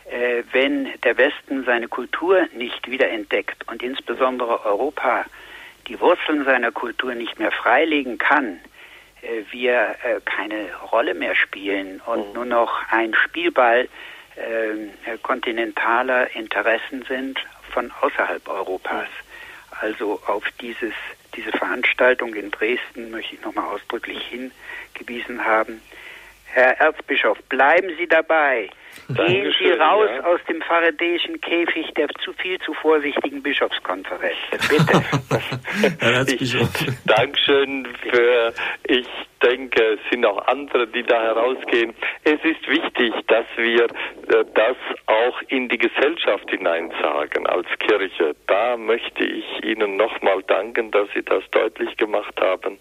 äh, 0.09 0.43
wenn 0.53 0.87
der 1.03 1.17
Westen 1.17 1.65
seine 1.65 1.89
Kultur 1.89 2.47
nicht 2.53 2.89
wiederentdeckt 2.89 3.67
und 3.69 3.83
insbesondere 3.83 4.65
Europa 4.65 5.25
die 5.89 5.99
Wurzeln 5.99 6.45
seiner 6.45 6.71
Kultur 6.71 7.15
nicht 7.15 7.37
mehr 7.37 7.51
freilegen 7.51 8.17
kann, 8.17 8.61
äh, 9.21 9.43
wir 9.51 9.95
äh, 10.03 10.19
keine 10.25 10.75
Rolle 10.91 11.13
mehr 11.13 11.35
spielen 11.35 12.01
und 12.05 12.27
mhm. 12.29 12.33
nur 12.33 12.45
noch 12.45 12.91
ein 12.91 13.13
Spielball 13.13 13.87
äh, 14.35 15.17
kontinentaler 15.23 16.35
Interessen 16.35 17.03
sind 17.07 17.39
von 17.71 17.91
außerhalb 18.01 18.47
Europas. 18.47 19.09
Also 19.81 20.21
auf 20.25 20.43
dieses, 20.61 20.93
diese 21.35 21.51
Veranstaltung 21.51 22.33
in 22.33 22.51
Dresden 22.51 23.11
möchte 23.11 23.35
ich 23.35 23.41
nochmal 23.41 23.65
ausdrücklich 23.65 24.19
hingewiesen 24.27 25.43
haben. 25.43 25.81
Herr 26.45 26.79
Erzbischof, 26.79 27.37
bleiben 27.49 27.89
Sie 27.97 28.07
dabei. 28.07 28.69
Gehen 29.07 29.53
Sie 29.59 29.71
raus 29.71 30.09
ja. 30.13 30.23
aus 30.23 30.39
dem 30.49 30.61
faradäischen 30.61 31.39
Käfig 31.41 31.93
der 31.95 32.07
zu 32.23 32.33
viel 32.33 32.59
zu 32.59 32.73
vorsichtigen 32.73 33.41
Bischofskonferenz. 33.41 34.35
Bitte. 34.51 35.03
Erzbischof. 35.99 36.69
Dankeschön 37.05 37.87
für, 38.01 38.53
ich 38.83 39.07
denke, 39.41 39.81
es 39.93 39.99
sind 40.11 40.25
auch 40.25 40.45
andere, 40.47 40.87
die 40.87 41.03
da 41.03 41.21
herausgehen. 41.21 41.93
Es 42.23 42.39
ist 42.43 42.67
wichtig, 42.67 43.13
dass 43.27 43.45
wir 43.55 43.83
äh, 43.85 44.45
das 44.53 44.77
auch 45.05 45.41
in 45.47 45.69
die 45.69 45.77
Gesellschaft 45.77 46.49
hinein 46.49 46.91
sagen 47.01 47.47
als 47.47 47.67
Kirche. 47.79 48.35
Da 48.47 48.77
möchte 48.77 49.23
ich 49.23 49.63
Ihnen 49.63 49.97
nochmal 49.97 50.43
danken, 50.43 50.91
dass 50.91 51.07
Sie 51.13 51.23
das 51.23 51.43
deutlich 51.51 51.95
gemacht 51.97 52.39
haben. 52.39 52.77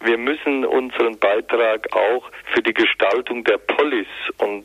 Wir 0.00 0.18
müssen 0.18 0.64
unseren 0.64 1.18
Beitrag 1.18 1.88
auch 1.94 2.30
für 2.54 2.62
die 2.62 2.74
Gestaltung 2.74 3.44
der 3.44 3.58
Polis 3.58 4.06
und 4.38 4.64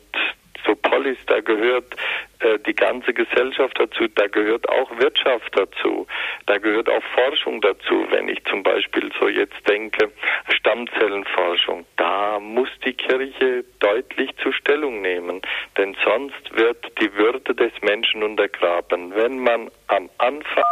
so 0.65 0.75
Polis, 0.75 1.17
da 1.27 1.39
gehört 1.39 1.95
äh, 2.39 2.59
die 2.59 2.75
ganze 2.75 3.13
Gesellschaft 3.13 3.79
dazu, 3.79 4.07
da 4.15 4.27
gehört 4.27 4.67
auch 4.69 4.89
Wirtschaft 4.99 5.57
dazu, 5.57 6.07
da 6.45 6.57
gehört 6.57 6.89
auch 6.89 7.03
Forschung 7.15 7.61
dazu. 7.61 8.05
Wenn 8.09 8.29
ich 8.29 8.43
zum 8.45 8.63
Beispiel 8.63 9.11
so 9.19 9.27
jetzt 9.27 9.67
denke, 9.67 10.11
Stammzellenforschung, 10.49 11.85
da 11.97 12.39
muss 12.39 12.69
die 12.85 12.93
Kirche 12.93 13.63
deutlich 13.79 14.29
zur 14.41 14.53
Stellung 14.53 15.01
nehmen, 15.01 15.41
denn 15.77 15.95
sonst 16.03 16.55
wird 16.55 16.91
die 16.99 17.13
Würde 17.15 17.55
des 17.55 17.71
Menschen 17.81 18.23
untergraben. 18.23 19.13
Wenn 19.15 19.39
man 19.39 19.69
am 19.87 20.09
Anfang 20.17 20.63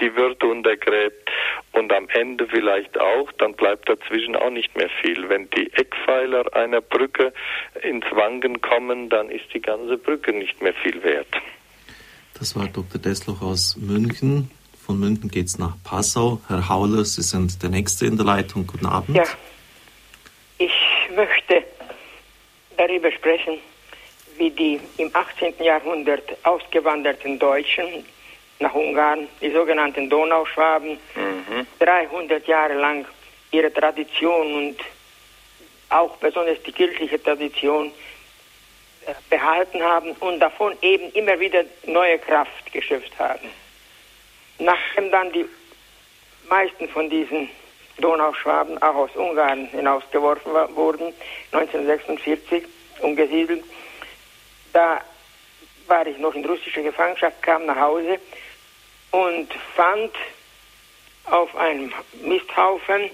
die 0.00 0.14
Würde 0.14 0.46
untergräbt 0.46 1.30
und 1.72 1.92
am 1.92 2.08
Ende 2.10 2.46
vielleicht 2.46 2.98
auch, 2.98 3.30
dann 3.38 3.54
bleibt 3.54 3.88
dazwischen 3.88 4.36
auch 4.36 4.50
nicht 4.50 4.76
mehr 4.76 4.90
viel. 5.02 5.28
Wenn 5.28 5.48
die 5.50 5.72
Eckpfeiler 5.72 6.54
einer 6.54 6.80
Brücke 6.80 7.32
ins 7.82 8.04
Wanken 8.12 8.60
kommen, 8.60 9.08
dann 9.08 9.30
ist 9.30 9.52
die 9.54 9.60
ganze 9.60 9.96
Brücke 9.96 10.32
nicht 10.32 10.60
mehr 10.60 10.74
viel 10.74 11.02
wert. 11.02 11.28
Das 12.38 12.54
war 12.54 12.66
Dr. 12.68 13.00
Desloch 13.00 13.40
aus 13.40 13.76
München. 13.76 14.50
Von 14.84 15.00
München 15.00 15.30
geht 15.30 15.46
es 15.46 15.58
nach 15.58 15.74
Passau. 15.82 16.40
Herr 16.48 16.68
Hauler, 16.68 17.04
Sie 17.04 17.22
sind 17.22 17.62
der 17.62 17.70
Nächste 17.70 18.06
in 18.06 18.16
der 18.16 18.26
Leitung. 18.26 18.66
Guten 18.66 18.86
Abend. 18.86 19.16
Ja, 19.16 19.24
ich 20.58 20.72
möchte 21.14 21.64
darüber 22.76 23.10
sprechen, 23.10 23.58
wie 24.36 24.50
die 24.50 24.78
im 24.98 25.10
18. 25.14 25.54
Jahrhundert 25.64 26.22
ausgewanderten 26.44 27.38
Deutschen 27.38 28.04
nach 28.58 28.74
Ungarn, 28.74 29.28
die 29.40 29.50
sogenannten 29.50 30.08
Donauschwaben, 30.08 30.98
mhm. 31.14 31.66
300 31.78 32.46
Jahre 32.46 32.74
lang 32.74 33.06
ihre 33.50 33.72
Tradition 33.72 34.54
und 34.54 34.76
auch 35.88 36.16
besonders 36.16 36.62
die 36.62 36.72
kirchliche 36.72 37.22
Tradition 37.22 37.92
äh, 39.06 39.14
behalten 39.30 39.82
haben 39.82 40.12
und 40.12 40.40
davon 40.40 40.76
eben 40.82 41.12
immer 41.12 41.38
wieder 41.38 41.64
neue 41.84 42.18
Kraft 42.18 42.72
geschöpft 42.72 43.18
haben. 43.18 43.48
Nachdem 44.58 45.10
dann 45.10 45.32
die 45.32 45.46
meisten 46.48 46.88
von 46.88 47.08
diesen 47.10 47.48
Donauschwaben 47.98 48.80
auch 48.82 48.94
aus 48.94 49.10
Ungarn 49.14 49.66
hinausgeworfen 49.68 50.52
wurden, 50.74 51.12
1946 51.52 52.64
umgesiedelt, 53.00 53.64
da 54.72 55.00
war 55.86 56.06
ich 56.06 56.18
noch 56.18 56.34
in 56.34 56.44
russischer 56.44 56.82
Gefangenschaft, 56.82 57.40
kam 57.42 57.64
nach 57.66 57.78
Hause 57.78 58.18
und 59.10 59.52
fand 59.74 60.12
auf 61.26 61.54
einem 61.56 61.92
Misthaufen 62.22 63.10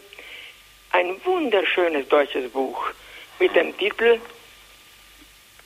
ein 0.92 1.24
wunderschönes 1.24 2.08
deutsches 2.08 2.50
Buch 2.50 2.90
mit 3.38 3.54
dem 3.54 3.76
Titel 3.76 4.20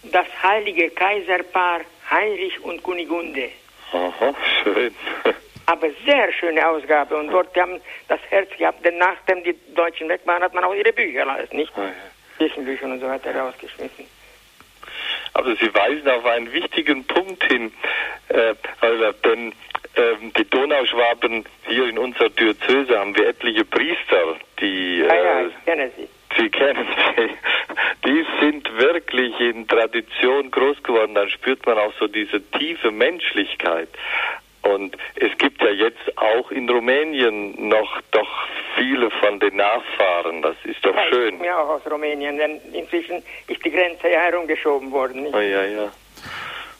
Das 0.04 0.26
heilige 0.42 0.90
Kaiserpaar 0.90 1.80
Heinrich 2.10 2.60
und 2.62 2.82
Kunigunde. 2.82 3.50
Aha, 3.92 4.34
schön. 4.62 4.94
aber 5.66 5.88
sehr 6.04 6.32
schöne 6.32 6.66
Ausgabe. 6.66 7.16
Und 7.16 7.28
dort 7.28 7.54
haben 7.56 7.80
das 8.08 8.20
Herz 8.30 8.48
gehabt, 8.56 8.84
denn 8.84 8.98
nachdem 8.98 9.42
die 9.42 9.56
Deutschen 9.74 10.08
weg 10.08 10.20
waren, 10.24 10.42
hat 10.42 10.54
man 10.54 10.64
auch 10.64 10.74
ihre 10.74 10.92
Bücher 10.92 11.26
nicht? 11.50 11.72
Ah, 11.76 11.82
ja. 11.82 11.92
Kirchenbücher 12.38 12.86
und 12.86 13.00
so 13.00 13.06
weiter 13.06 13.34
rausgeschmissen. 13.34 14.06
Aber 15.36 15.54
Sie 15.56 15.74
weisen 15.74 16.08
auf 16.08 16.24
einen 16.24 16.50
wichtigen 16.50 17.04
Punkt 17.04 17.44
hin, 17.44 17.70
äh, 18.28 18.54
denn 19.22 19.52
ähm, 19.96 20.32
die 20.34 20.48
Donauschwaben 20.48 21.44
hier 21.66 21.88
in 21.88 21.98
unserer 21.98 22.30
Diözese 22.30 22.98
haben 22.98 23.14
wir 23.14 23.28
etliche 23.28 23.66
Priester, 23.66 24.36
die 24.60 25.00
Ja, 25.00 25.14
ja, 25.14 25.40
äh, 25.40 25.46
ich 25.48 25.64
kenne 25.66 25.90
sie. 25.94 26.08
Sie 26.38 26.48
kennen 26.48 26.86
sie. 27.16 27.30
Die 28.06 28.26
sind 28.40 28.78
wirklich 28.78 29.38
in 29.40 29.68
Tradition 29.68 30.50
groß 30.50 30.82
geworden. 30.82 31.14
Dann 31.14 31.28
spürt 31.28 31.64
man 31.66 31.78
auch 31.78 31.92
so 32.00 32.06
diese 32.06 32.42
tiefe 32.52 32.90
Menschlichkeit. 32.90 33.88
Und 34.76 34.96
es 35.16 35.36
gibt 35.38 35.60
ja 35.62 35.70
jetzt 35.70 36.16
auch 36.16 36.50
in 36.50 36.68
Rumänien 36.68 37.68
noch 37.68 38.00
doch 38.10 38.28
viele 38.76 39.10
von 39.10 39.40
den 39.40 39.56
Nachfahren. 39.56 40.42
Das 40.42 40.56
ist 40.64 40.84
doch 40.84 40.94
ich 40.94 41.14
schön. 41.14 41.34
komme 41.36 41.46
ja 41.46 41.58
auch 41.58 41.68
aus 41.70 41.90
Rumänien, 41.90 42.36
denn 42.36 42.60
inzwischen 42.72 43.22
ist 43.48 43.64
die 43.64 43.70
Grenze 43.70 44.08
ja 44.08 44.20
herumgeschoben 44.20 44.90
worden. 44.92 45.26
Oh, 45.32 45.38
ja, 45.38 45.64
ja. 45.64 45.88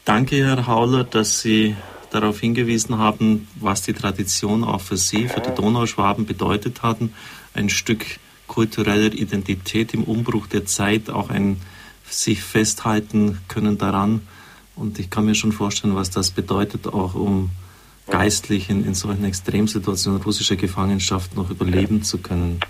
Danke, 0.04 0.36
Herr 0.36 0.66
Hauler, 0.66 1.04
dass 1.04 1.40
Sie 1.40 1.74
darauf 2.10 2.40
hingewiesen 2.40 2.98
haben, 2.98 3.48
was 3.60 3.82
die 3.82 3.92
Tradition 3.92 4.62
auch 4.62 4.80
für 4.80 4.96
Sie, 4.96 5.26
für 5.26 5.40
die 5.40 5.54
Donauschwaben 5.54 6.26
bedeutet 6.26 6.82
hatten. 6.82 7.14
Ein 7.54 7.68
Stück 7.68 8.04
kultureller 8.46 9.12
Identität 9.12 9.94
im 9.94 10.04
Umbruch 10.04 10.46
der 10.46 10.66
Zeit, 10.66 11.10
auch 11.10 11.30
ein 11.30 11.60
sich 12.08 12.42
festhalten 12.42 13.40
können 13.48 13.78
daran. 13.78 14.26
Und 14.76 14.98
ich 14.98 15.10
kann 15.10 15.24
mir 15.24 15.34
schon 15.34 15.52
vorstellen, 15.52 15.96
was 15.96 16.10
das 16.10 16.30
bedeutet, 16.30 16.86
auch 16.86 17.14
um 17.14 17.50
geistlich 18.06 18.70
in, 18.70 18.84
in 18.84 18.94
solchen 18.94 19.24
Extremsituationen 19.24 20.22
russischer 20.22 20.56
Gefangenschaft 20.56 21.36
noch 21.36 21.50
überleben 21.50 22.02
zu 22.02 22.18
können. 22.18 22.60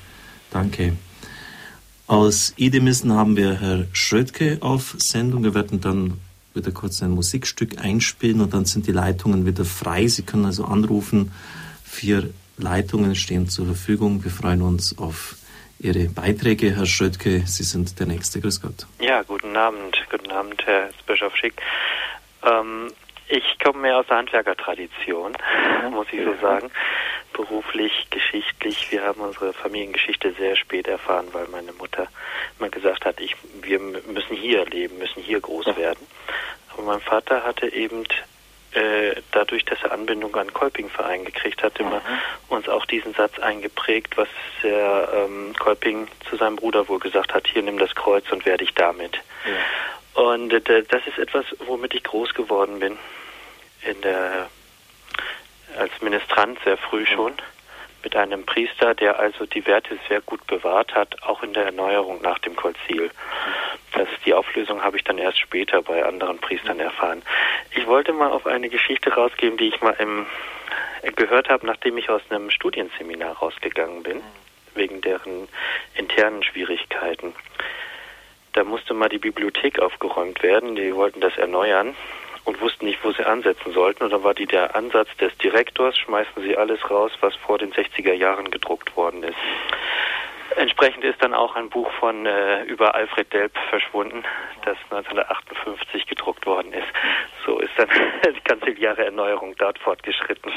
Danke. 0.51 0.97
Aus 2.07 2.55
Idemissen 2.57 3.13
haben 3.13 3.37
wir 3.37 3.61
Herr 3.61 3.87
Schrödke 3.93 4.59
auf 4.61 4.95
Sendung. 4.99 5.43
Wir 5.43 5.55
werden 5.55 5.81
dann 5.81 6.21
wieder 6.55 6.71
kurz 6.71 7.03
ein 7.03 7.11
Musikstück 7.11 7.79
einspielen 7.79 8.41
und 8.41 8.55
dann 8.55 8.65
sind 8.65 8.87
die 8.87 8.93
Leitungen 8.93 9.45
wieder 9.45 9.65
frei. 9.65 10.07
Sie 10.07 10.23
können 10.23 10.45
also 10.45 10.65
anrufen. 10.65 11.33
Vier 11.85 12.31
Leitungen 12.57 13.15
stehen 13.15 13.49
zur 13.49 13.67
Verfügung. 13.67 14.25
Wir 14.25 14.31
freuen 14.31 14.63
uns 14.63 14.97
auf 14.99 15.37
Ihre 15.79 16.09
Beiträge. 16.09 16.75
Herr 16.75 16.87
Schrödke, 16.87 17.43
Sie 17.47 17.65
sind 17.65 17.99
der 18.01 18.07
Nächste. 18.07 18.41
Grüß 18.41 18.63
Gott. 18.63 18.87
Ja, 19.01 19.23
guten 19.23 19.57
Abend. 19.57 19.97
Guten 20.11 20.31
Abend, 20.31 20.63
Herr 20.65 20.91
Bischof 21.07 21.37
Schick. 21.37 21.61
Ähm, 22.43 22.91
ich 23.29 23.59
komme 23.59 23.81
mehr 23.81 23.99
aus 23.99 24.07
der 24.07 24.19
Handwerkertradition, 24.19 25.37
muss 25.91 26.07
ich 26.13 26.25
so 26.25 26.35
sagen. 26.41 26.71
Beruflich, 27.33 28.07
geschichtlich. 28.11 28.91
Wir 28.91 29.03
haben 29.03 29.21
unsere 29.21 29.53
Familiengeschichte 29.53 30.33
sehr 30.33 30.57
spät 30.57 30.89
erfahren, 30.89 31.29
weil 31.33 31.47
meine 31.49 31.73
Mutter 31.73 32.09
immer 32.59 32.71
gesagt 32.71 33.05
hat, 33.05 33.21
ich, 33.21 33.37
wir 33.61 33.79
müssen 33.79 34.37
hier 34.37 34.65
leben, 34.67 34.99
müssen 34.99 35.23
hier 35.23 35.41
groß 35.41 35.77
werden. 35.77 36.07
Aber 36.73 36.83
mein 36.83 37.01
Vater 37.01 37.43
hatte 37.43 37.73
eben 37.73 38.05
äh, 38.73 39.15
dadurch, 39.33 39.65
dass 39.65 39.83
er 39.83 39.93
Anbindung 39.93 40.35
an 40.37 40.53
Kolping-Verein 40.53 41.25
gekriegt 41.25 41.63
hat, 41.63 41.79
immer 41.79 42.03
uns 42.49 42.69
auch 42.69 42.87
diesen 42.87 43.15
Satz 43.15 43.39
eingeprägt, 43.39 44.17
was 44.17 44.29
der 44.63 45.09
ähm, 45.15 45.55
Kolping 45.59 46.09
zu 46.29 46.37
seinem 46.37 46.57
Bruder 46.57 46.89
wohl 46.89 46.99
gesagt 46.99 47.35
hat, 47.35 47.47
hier 47.47 47.63
nimm 47.63 47.79
das 47.79 47.95
Kreuz 47.95 48.31
und 48.31 48.47
werde 48.47 48.65
ich 48.65 48.75
damit. 48.75 49.19
Und 50.15 50.53
äh, 50.53 50.83
das 50.83 51.07
ist 51.07 51.19
etwas, 51.19 51.45
womit 51.67 51.95
ich 51.95 52.03
groß 52.03 52.35
geworden 52.35 52.79
bin. 52.79 52.99
In 53.87 54.01
der, 54.01 54.49
als 55.79 55.93
Ministrant 56.01 56.59
sehr 56.65 56.77
früh 56.77 57.07
schon. 57.07 57.35
Mit 58.03 58.17
einem 58.17 58.45
Priester, 58.45 58.95
der 58.95 59.19
also 59.19 59.47
die 59.47 59.67
Werte 59.67 59.99
sehr 60.09 60.21
gut 60.21 60.45
bewahrt 60.47 60.95
hat, 60.95 61.23
auch 61.23 61.43
in 61.43 61.53
der 61.53 61.67
Erneuerung 61.67 62.21
nach 62.21 62.39
dem 62.41 62.57
Konzil. 62.57 63.11
Das, 63.93 64.09
die 64.25 64.35
Auflösung 64.35 64.83
habe 64.83 64.97
ich 64.97 65.05
dann 65.05 65.19
erst 65.19 65.39
später 65.39 65.83
bei 65.83 66.05
anderen 66.05 66.39
Priestern 66.39 66.81
erfahren. 66.81 67.23
Ich 67.73 67.87
wollte 67.87 68.13
mal 68.13 68.31
auf 68.31 68.47
eine 68.47 68.69
Geschichte 68.69 69.13
rausgeben, 69.13 69.57
die 69.57 69.69
ich 69.69 69.81
mal 69.81 69.97
im, 69.99 70.27
gehört 71.15 71.49
habe, 71.49 71.67
nachdem 71.67 71.97
ich 71.97 72.11
aus 72.11 72.23
einem 72.29 72.51
Studienseminar 72.51 73.37
rausgegangen 73.39 74.03
bin, 74.03 74.21
wegen 74.75 75.01
deren 75.01 75.49
internen 75.95 76.43
Schwierigkeiten. 76.43 77.35
Da 78.53 78.65
musste 78.65 78.95
mal 78.95 79.09
die 79.09 79.19
Bibliothek 79.19 79.79
aufgeräumt 79.79 80.43
werden. 80.43 80.77
Die 80.77 80.95
wollten 80.95 81.21
das 81.21 81.37
erneuern 81.37 81.95
und 82.47 82.61
wussten 82.61 82.87
nicht, 82.87 83.05
wo 83.05 83.13
sie 83.13 83.25
ansetzen 83.27 83.73
sollten. 83.73 84.05
Und 84.05 84.13
dann 84.13 84.25
war 84.25 84.33
die 84.33 84.47
der 84.47 84.75
Ansatz 84.75 85.09
des 85.19 85.37
Direktors, 85.39 85.99
schmeißen 85.99 86.43
sie 86.43 86.57
alles 86.57 86.89
raus, 86.89 87.13
was 87.21 87.35
vor 87.37 87.59
den 87.59 87.73
60er 87.73 88.15
Jahren 88.15 88.51
gedruckt 88.51 88.97
worden 88.97 89.25
ist. 89.25 89.37
Entsprechend 90.55 91.05
ist 91.05 91.23
dann 91.23 91.35
auch 91.35 91.55
ein 91.57 91.69
Buch 91.69 91.91
von 91.99 92.25
äh, 92.25 92.63
über 92.63 92.95
Alfred 92.95 93.31
Delp 93.33 93.53
verschwunden, 93.69 94.23
das 94.65 94.79
1958 94.91 96.07
gedruckt 96.07 96.47
worden 96.47 96.73
ist. 96.73 96.87
So 97.45 97.59
ist 97.59 97.73
dann 97.77 97.89
die 98.35 98.41
kanziliare 98.41 99.05
Erneuerung 99.05 99.55
dort 99.59 99.79
fortgeschritten. 99.81 100.51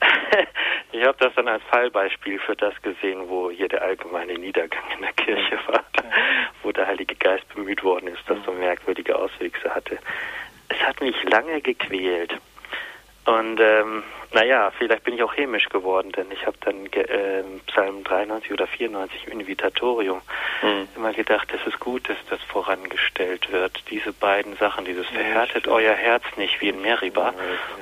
ich 0.92 1.04
habe 1.04 1.18
das 1.18 1.34
dann 1.34 1.48
als 1.48 1.62
Fallbeispiel 1.64 2.38
für 2.38 2.54
das 2.54 2.80
gesehen, 2.82 3.28
wo 3.28 3.50
hier 3.50 3.68
der 3.68 3.82
allgemeine 3.82 4.34
Niedergang 4.34 4.84
in 4.94 5.02
der 5.02 5.12
Kirche 5.12 5.58
war, 5.66 5.84
wo 6.62 6.72
der 6.72 6.86
Heilige 6.86 7.16
Geist 7.16 7.46
bemüht 7.54 7.82
worden 7.82 8.08
ist, 8.08 8.22
das 8.28 8.38
so 8.46 8.52
merkwürdige 8.52 9.16
Auswüchse 9.16 9.74
hatte. 9.74 9.98
Es 10.68 10.80
hat 10.80 11.00
mich 11.00 11.16
lange 11.24 11.60
gequält. 11.60 12.32
Und 13.24 13.58
ähm, 13.60 14.04
naja, 14.32 14.70
vielleicht 14.78 15.02
bin 15.02 15.14
ich 15.14 15.22
auch 15.22 15.36
hämisch 15.36 15.68
geworden, 15.68 16.12
denn 16.12 16.30
ich 16.30 16.46
habe 16.46 16.56
dann 16.60 16.86
äh, 16.86 17.42
Psalm 17.66 18.04
93 18.04 18.52
oder 18.52 18.66
94 18.68 19.26
im 19.26 19.40
Invitatorium 19.40 20.20
Hm. 20.60 20.88
immer 20.96 21.12
gedacht, 21.12 21.48
es 21.52 21.66
ist 21.66 21.80
gut, 21.80 22.08
dass 22.08 22.16
das 22.30 22.40
vorangestellt 22.44 23.52
wird. 23.52 23.82
Diese 23.90 24.12
beiden 24.12 24.56
Sachen, 24.56 24.84
dieses 24.84 25.06
verhärtet 25.08 25.68
euer 25.68 25.94
Herz 25.94 26.24
nicht 26.36 26.60
wie 26.60 26.68
in 26.68 26.80
Meriba 26.80 27.34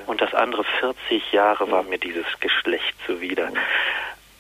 und 0.07 0.21
das 0.21 0.35
andere 0.35 0.65
40 0.65 1.33
Jahre 1.33 1.71
war 1.71 1.83
mir 1.85 1.99
dieses 1.99 2.27
Geschlecht 2.41 2.95
zuwider. 3.07 3.53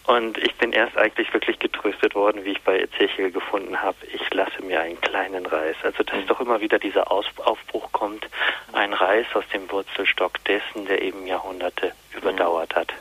Und 0.07 0.37
ich 0.39 0.55
bin 0.57 0.73
erst 0.73 0.97
eigentlich 0.99 1.33
wirklich 1.33 1.59
getröstet 1.59 2.15
worden, 2.15 2.45
wie 2.45 2.51
ich 2.51 2.61
bei 2.61 2.79
Ezechiel 2.79 3.31
gefunden 3.31 3.81
habe, 3.81 3.97
ich 4.13 4.35
lasse 4.35 4.63
mir 4.63 4.81
einen 4.81 5.01
kleinen 5.01 5.47
Reis. 5.47 5.77
Also 5.83 6.03
dass 6.03 6.27
doch 6.27 6.41
immer 6.41 6.61
wieder 6.61 6.79
dieser 6.79 7.11
Aus 7.11 7.25
Aufbruch 7.39 7.91
kommt, 7.93 8.29
ein 8.73 8.93
Reis 8.93 9.27
aus 9.33 9.45
dem 9.55 9.71
Wurzelstock 9.71 10.45
dessen, 10.45 10.87
der 10.87 11.01
eben 11.01 11.27
Jahrhunderte 11.27 11.93
überdauert 12.15 12.75
hat. 12.75 12.93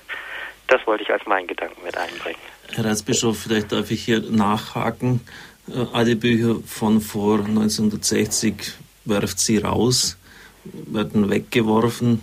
Das 0.67 0.85
wollte 0.87 1.03
ich 1.03 1.11
als 1.11 1.25
meinen 1.25 1.47
Gedanken 1.47 1.83
mit 1.83 1.97
einbringen. 1.97 2.39
Herr 2.73 2.85
Erzbischof, 2.85 3.37
vielleicht 3.37 3.73
darf 3.73 3.91
ich 3.91 4.05
hier 4.05 4.21
nachhaken. 4.21 5.19
Äh, 5.67 5.85
Alle 5.91 6.15
Bücher 6.15 6.55
von 6.65 7.01
vor 7.01 7.39
1960 7.39 8.73
werft 9.03 9.39
sie 9.39 9.57
raus, 9.57 10.17
werden 10.63 11.29
weggeworfen. 11.29 12.21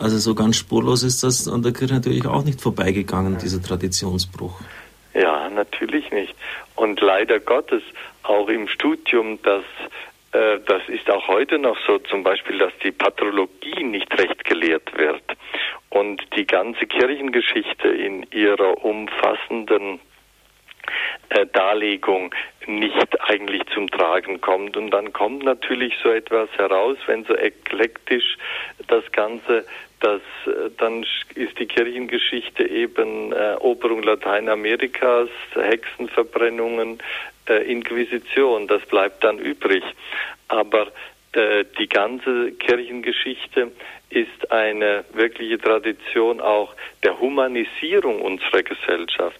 Also 0.00 0.16
so 0.16 0.34
ganz 0.34 0.56
spurlos 0.56 1.02
ist 1.02 1.22
das 1.22 1.46
an 1.46 1.62
der 1.62 1.72
Kirche 1.72 1.94
natürlich 1.94 2.26
auch 2.26 2.42
nicht 2.42 2.60
vorbeigegangen, 2.60 3.36
dieser 3.36 3.62
Traditionsbruch. 3.62 4.58
Ja, 5.12 5.50
natürlich 5.50 6.10
nicht. 6.10 6.34
Und 6.74 7.00
leider 7.00 7.38
Gottes 7.38 7.82
auch 8.22 8.48
im 8.48 8.66
Studium, 8.66 9.38
das, 9.42 9.64
äh, 10.32 10.58
das 10.66 10.82
ist 10.88 11.10
auch 11.10 11.28
heute 11.28 11.58
noch 11.58 11.76
so, 11.86 11.98
zum 11.98 12.22
Beispiel, 12.22 12.58
dass 12.58 12.72
die 12.82 12.92
Patrologie 12.92 13.84
nicht 13.84 14.10
recht 14.18 14.42
gelehrt 14.44 14.96
wird 14.96 15.22
und 15.90 16.22
die 16.34 16.46
ganze 16.46 16.86
Kirchengeschichte 16.86 17.88
in 17.88 18.24
ihrer 18.30 18.82
umfassenden 18.82 20.00
Darlegung 21.52 22.34
nicht 22.66 23.20
eigentlich 23.20 23.62
zum 23.74 23.90
Tragen 23.90 24.40
kommt. 24.40 24.76
Und 24.76 24.90
dann 24.90 25.12
kommt 25.12 25.44
natürlich 25.44 25.94
so 26.02 26.10
etwas 26.10 26.48
heraus, 26.56 26.96
wenn 27.06 27.24
so 27.24 27.34
eklektisch 27.34 28.36
das 28.88 29.04
Ganze, 29.12 29.64
das, 30.00 30.20
äh, 30.46 30.70
dann 30.78 31.04
ist 31.34 31.58
die 31.58 31.66
Kirchengeschichte 31.66 32.64
eben 32.64 33.32
äh, 33.32 33.36
Eroberung 33.36 34.02
Lateinamerikas, 34.02 35.28
Hexenverbrennungen, 35.54 36.98
äh, 37.48 37.70
Inquisition, 37.70 38.66
das 38.66 38.82
bleibt 38.86 39.24
dann 39.24 39.38
übrig. 39.38 39.84
Aber 40.48 40.88
äh, 41.32 41.64
die 41.78 41.88
ganze 41.88 42.52
Kirchengeschichte 42.52 43.70
ist 44.10 44.50
eine 44.50 45.04
wirkliche 45.12 45.58
Tradition 45.58 46.40
auch 46.40 46.74
der 47.04 47.20
Humanisierung 47.20 48.20
unserer 48.20 48.62
Gesellschaft. 48.62 49.38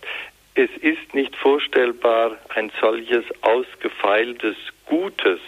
Es 0.55 0.71
ist 0.81 1.15
nicht 1.15 1.37
vorstellbar, 1.37 2.37
ein 2.55 2.73
solches 2.81 3.25
ausgefeiltes, 3.43 4.57
gutes 4.87 5.41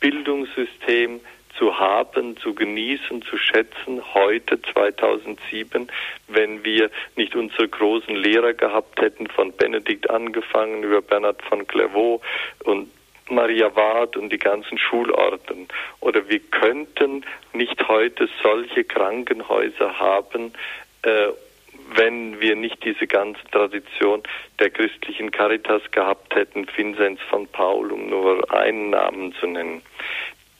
Bildungssystem 0.00 1.20
zu 1.58 1.78
haben, 1.78 2.36
zu 2.38 2.54
genießen, 2.54 3.22
zu 3.22 3.38
schätzen, 3.38 4.02
heute 4.14 4.60
2007, 4.60 5.88
wenn 6.28 6.64
wir 6.64 6.90
nicht 7.16 7.34
unsere 7.34 7.68
großen 7.68 8.14
Lehrer 8.14 8.54
gehabt 8.54 9.00
hätten, 9.00 9.26
von 9.26 9.52
Benedikt 9.56 10.10
angefangen 10.10 10.82
über 10.82 11.02
Bernhard 11.02 11.42
von 11.42 11.66
Clairvaux 11.66 12.22
und 12.64 12.90
Maria 13.28 13.74
Ward 13.74 14.16
und 14.16 14.30
die 14.30 14.38
ganzen 14.38 14.78
Schulorden. 14.78 15.68
Oder 16.00 16.28
wir 16.28 16.38
könnten 16.38 17.24
nicht 17.52 17.88
heute 17.88 18.28
solche 18.42 18.84
Krankenhäuser 18.84 19.98
haben, 19.98 20.52
äh, 21.02 21.28
wenn 21.94 22.40
wir 22.40 22.56
nicht 22.56 22.84
diese 22.84 23.06
ganze 23.06 23.42
Tradition 23.50 24.22
der 24.58 24.70
christlichen 24.70 25.30
Caritas 25.30 25.82
gehabt 25.90 26.34
hätten, 26.34 26.66
Vinzenz 26.76 27.20
von 27.30 27.46
Paul, 27.48 27.92
um 27.92 28.08
nur 28.08 28.52
einen 28.52 28.90
Namen 28.90 29.32
zu 29.34 29.46
nennen. 29.46 29.82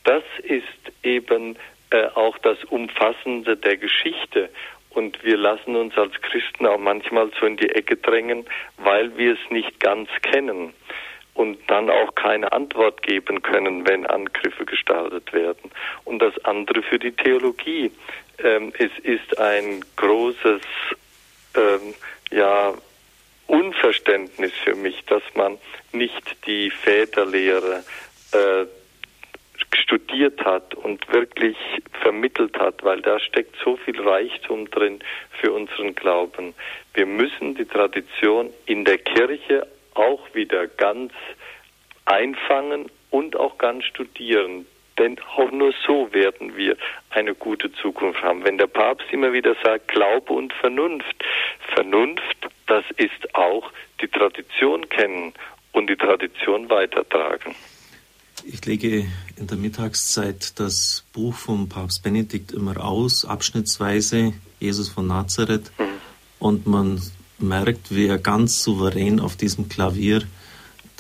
Das 0.05 0.25
ist 0.43 0.65
eben 1.03 1.57
äh, 1.91 2.07
auch 2.15 2.39
das 2.39 2.63
Umfassende 2.65 3.57
der 3.57 3.77
Geschichte. 3.77 4.51
Und 4.91 5.23
wir 5.25 5.37
lassen 5.37 5.77
uns 5.77 5.97
als 5.99 6.15
Christen 6.23 6.67
auch 6.67 6.79
manchmal 6.79 7.31
so 7.39 7.47
in 7.47 7.57
die 7.57 7.69
Ecke 7.69 7.97
drängen, 7.97 8.47
weil 8.79 9.17
wir 9.19 9.35
es 9.35 9.51
nicht 9.51 9.79
ganz 9.79 10.09
kennen 10.23 10.73
und 11.35 11.59
dann 11.69 11.91
auch 11.91 12.15
keine 12.15 12.51
Antwort 12.53 13.03
geben 13.03 13.43
können, 13.43 13.87
wenn 13.87 14.07
Angriffe 14.07 14.65
gestartet 14.65 15.33
werden. 15.33 15.71
Und 16.05 16.21
das 16.21 16.33
andere 16.45 16.83
für 16.83 16.99
die 16.99 17.13
Theologie. 17.13 17.91
Ähm, 18.43 18.73
es 18.79 18.91
ist 19.03 19.39
ein 19.39 19.85
großes 19.97 20.63
ähm, 21.57 21.95
ja, 22.31 22.75
Unverständnis 23.47 24.53
für 24.65 24.75
mich, 24.75 25.05
dass 25.07 25.23
man 25.35 25.59
nicht 25.93 26.47
die 26.47 26.71
Väterlehre 26.71 27.85
äh, 28.33 28.67
studiert 29.73 30.45
hat 30.45 30.75
und 30.75 31.09
wirklich 31.13 31.57
vermittelt 32.03 32.59
hat, 32.59 32.83
weil 32.83 33.01
da 33.03 33.21
steckt 33.21 33.57
so 33.65 33.77
viel 33.77 34.01
Reichtum 34.01 34.69
drin 34.71 35.01
für 35.41 35.53
unseren 35.53 35.95
Glauben. 35.95 36.55
Wir 36.95 37.07
müssen 37.07 37.55
die 37.55 37.65
Tradition 37.65 38.53
in 38.67 38.85
der 38.85 38.99
Kirche 38.99 39.67
auch 39.95 40.35
wieder 40.35 40.67
ganz 40.67 41.13
einfangen 42.05 42.87
und 43.11 43.37
auch 43.37 43.59
ganz 43.59 43.85
studieren. 43.85 44.67
Denn 44.99 45.19
auch 45.37 45.51
nur 45.51 45.75
so 45.87 46.13
werden 46.13 46.57
wir 46.57 46.77
eine 47.11 47.35
gute 47.35 47.71
Zukunft 47.73 48.23
haben. 48.23 48.45
Wenn 48.45 48.59
der 48.59 48.67
Papst 48.67 49.07
immer 49.13 49.33
wieder 49.33 49.55
sagt, 49.63 49.89
Glaube 49.89 50.33
und 50.33 50.53
Vernunft. 50.55 51.25
Vernunft, 51.75 52.49
das 52.67 52.85
ist 52.97 53.35
auch 53.35 53.71
die 54.01 54.09
Tradition 54.09 54.89
kennen 54.89 55.35
und 55.73 55.89
die 55.89 55.97
Tradition 55.97 56.71
weitertragen. 56.71 57.55
Ich 58.45 58.65
lege 58.65 59.07
in 59.37 59.47
der 59.47 59.57
Mittagszeit 59.57 60.59
das 60.61 61.05
Buch 61.13 61.35
vom 61.35 61.69
Papst 61.69 62.03
Benedikt 62.03 62.53
immer 62.53 62.83
aus, 62.85 63.25
abschnittsweise, 63.25 64.35
Jesus 64.61 64.89
von 64.89 65.07
Nazareth. 65.07 65.73
Mhm. 65.79 65.85
Und 66.39 66.67
man 66.67 67.03
merkt, 67.39 67.95
wie 67.95 68.07
er 68.07 68.19
ganz 68.19 68.63
souverän 68.63 69.21
auf 69.21 69.37
diesem 69.37 69.69
Klavier 69.69 70.23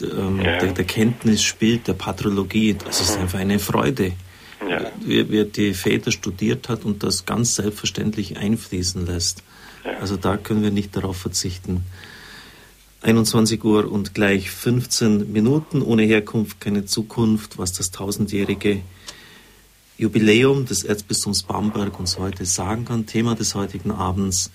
ähm, 0.02 0.40
ja. 0.40 0.59
der, 0.59 0.73
der, 0.73 0.85
Kenntnis 0.85 1.43
spielt, 1.43 1.89
der 1.89 1.94
Patrologie. 1.94 2.74
Das 2.74 3.01
ist 3.01 3.16
mhm. 3.16 3.23
einfach 3.23 3.39
eine 3.39 3.59
Freude. 3.59 4.12
Ja. 4.68 4.90
Wie, 5.01 5.31
wie 5.31 5.44
die 5.44 5.74
Väter 5.74 6.10
studiert 6.10 6.68
hat 6.68 6.85
und 6.85 7.02
das 7.02 7.27
ganz 7.27 7.56
selbstverständlich 7.56 8.39
einfließen 8.39 9.06
lässt. 9.06 9.43
Ja. 9.85 9.98
Also 9.98 10.16
da 10.16 10.36
können 10.36 10.62
wir 10.62 10.70
nicht 10.70 10.97
darauf 10.97 11.16
verzichten. 11.16 11.85
21 13.02 13.62
Uhr 13.62 13.90
und 13.90 14.14
gleich 14.14 14.51
15 14.51 15.32
Minuten. 15.32 15.82
Ohne 15.82 16.02
Herkunft 16.02 16.60
keine 16.60 16.86
Zukunft, 16.86 17.59
was 17.59 17.73
das 17.73 17.90
tausendjährige 17.90 18.81
Jubiläum 19.98 20.66
des 20.66 20.85
Erzbistums 20.85 21.43
Bamberg 21.43 21.98
uns 21.98 22.18
heute 22.18 22.44
sagen 22.44 22.85
kann. 22.85 23.06
Thema 23.06 23.35
des 23.35 23.55
heutigen 23.55 23.93
Abends 23.93 24.51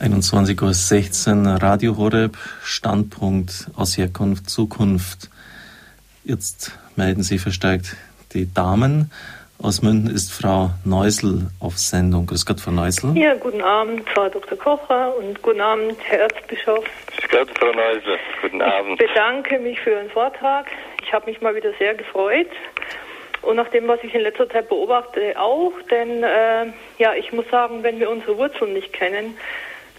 21.16 0.00 1.46
Uhr 1.46 1.62
Radio 1.62 1.96
Horeb, 1.96 2.36
Standpunkt 2.62 3.68
aus 3.76 3.96
Herkunft, 3.96 4.50
Zukunft. 4.50 5.30
Jetzt 6.22 6.72
melden 6.96 7.22
Sie 7.22 7.38
verstärkt 7.38 7.96
die 8.34 8.52
Damen. 8.52 9.10
Aus 9.58 9.80
München 9.80 10.14
ist 10.14 10.34
Frau 10.34 10.68
Neusel 10.84 11.46
auf 11.60 11.78
Sendung. 11.78 12.26
Grüß 12.26 12.44
Gott, 12.44 12.60
Frau 12.60 12.72
Neusel. 12.72 13.16
Ja, 13.16 13.36
guten 13.36 13.62
Abend, 13.62 14.06
Frau 14.10 14.28
Dr. 14.28 14.58
Kocher 14.58 15.16
und 15.16 15.40
guten 15.40 15.62
Abend, 15.62 15.96
Herr 16.02 16.30
Erzbischof. 16.30 16.84
Grüß 17.06 17.30
Gott, 17.30 17.58
Frau 17.58 17.72
Neusel. 17.72 18.18
Guten 18.42 18.60
Abend. 18.60 19.00
Ich 19.00 19.08
bedanke 19.08 19.58
mich 19.60 19.80
für 19.80 19.92
Ihren 19.92 20.10
Vortrag. 20.10 20.66
Ich 21.02 21.12
habe 21.14 21.24
mich 21.30 21.40
mal 21.40 21.54
wieder 21.54 21.72
sehr 21.78 21.94
gefreut. 21.94 22.50
Und 23.40 23.56
nach 23.56 23.68
dem, 23.68 23.88
was 23.88 24.00
ich 24.02 24.14
in 24.14 24.20
letzter 24.20 24.48
Zeit 24.50 24.68
beobachte, 24.68 25.40
auch. 25.40 25.72
Denn, 25.90 26.22
äh, 26.22 26.66
ja, 26.98 27.14
ich 27.14 27.32
muss 27.32 27.48
sagen, 27.48 27.82
wenn 27.82 27.98
wir 27.98 28.10
unsere 28.10 28.36
Wurzeln 28.36 28.74
nicht 28.74 28.92
kennen, 28.92 29.38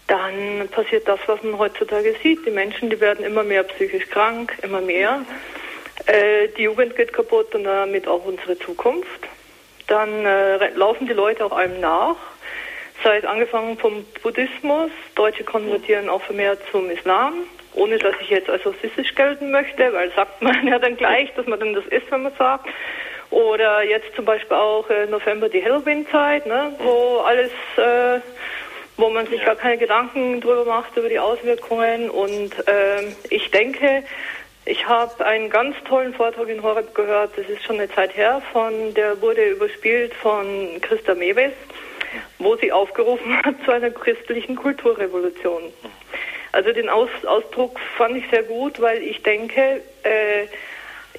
dann 0.08 0.70
passiert 0.70 1.08
das, 1.08 1.20
was 1.28 1.44
man 1.44 1.58
heutzutage 1.58 2.16
sieht. 2.24 2.46
Die 2.46 2.52
Menschen, 2.52 2.90
die 2.90 3.00
werden 3.00 3.26
immer 3.26 3.44
mehr 3.44 3.64
psychisch 3.64 4.10
krank, 4.10 4.58
immer 4.62 4.82
mehr. 4.82 5.22
Äh, 6.06 6.48
die 6.58 6.64
Jugend 6.64 6.96
geht 6.96 7.14
kaputt 7.14 7.54
und 7.54 7.66
damit 7.66 8.08
auch 8.08 8.26
unsere 8.26 8.58
Zukunft. 8.58 9.28
Dann 9.88 10.26
äh, 10.26 10.70
laufen 10.76 11.08
die 11.08 11.14
Leute 11.14 11.46
auch 11.46 11.52
einem 11.52 11.80
nach. 11.80 12.16
Sei 13.04 13.18
es 13.18 13.26
angefangen 13.26 13.78
vom 13.78 14.06
Buddhismus, 14.24 14.92
Deutsche 15.16 15.44
konvertieren 15.44 16.10
auch 16.10 16.22
vermehrt 16.24 16.60
zum 16.72 16.90
Islam, 16.90 17.44
ohne 17.74 17.98
dass 18.00 18.16
ich 18.22 18.30
jetzt 18.30 18.50
als 18.50 18.66
rassistisch 18.66 19.14
gelten 19.14 19.52
möchte, 19.52 19.94
weil 19.94 20.12
sagt 20.14 20.42
man 20.42 20.68
ja 20.68 20.80
dann 20.80 20.98
gleich, 20.98 21.34
dass 21.36 21.46
man 21.46 21.60
dann 21.60 21.74
das 21.74 21.86
ist, 21.86 22.10
wenn 22.10 22.24
man 22.24 22.34
sagt. 22.38 22.68
Oder 23.30 23.84
jetzt 23.84 24.16
zum 24.16 24.24
Beispiel 24.24 24.56
auch 24.56 24.90
äh, 24.90 25.06
November 25.06 25.50
die 25.50 25.64
Halloween-Zeit, 25.64 26.46
ne, 26.46 26.74
wo 26.80 27.18
alles 27.20 27.52
äh, 27.76 28.22
wo 28.98 29.10
man 29.10 29.28
sich 29.28 29.40
ja. 29.40 29.45
gar 29.45 29.56
keine 29.56 29.78
Gedanken 29.78 30.41
drüber 30.41 30.65
macht, 30.65 30.98
über 30.98 31.10
die 31.10 31.19
Auswirkungen. 31.19 32.10
Und 32.10 32.52
ähm, 32.68 33.15
ich 33.30 33.49
denke, 33.52 34.03
ich 34.65 34.86
habe 34.88 35.26
einen 35.26 35.49
ganz 35.49 35.76
tollen 35.88 36.14
Vortrag 36.14 36.49
in 36.49 36.61
Horeb 36.61 36.94
gehört, 36.94 37.38
das 37.38 37.48
ist 37.48 37.64
schon 37.64 37.78
eine 37.78 37.90
Zeit 37.90 38.18
her, 38.18 38.41
von 38.52 38.94
der 38.95 39.22
wurde 39.22 39.48
überspielt 39.48 40.14
von 40.14 40.82
Christa 40.82 41.15
Mewes, 41.15 41.53
wo 42.40 42.56
sie 42.57 42.72
aufgerufen 42.72 43.38
hat 43.44 43.56
zu 43.64 43.72
einer 43.72 43.91
christlichen 43.91 44.56
Kulturrevolution. 44.56 45.72
Also 46.52 46.74
den 46.74 46.90
Aus 46.90 47.10
Ausdruck 47.26 47.80
fand 47.98 48.18
ich 48.18 48.30
sehr 48.30 48.44
gut, 48.44 48.82
weil 48.82 49.03
ich 49.03 49.22
denke, 49.22 49.82
äh, 50.03 50.48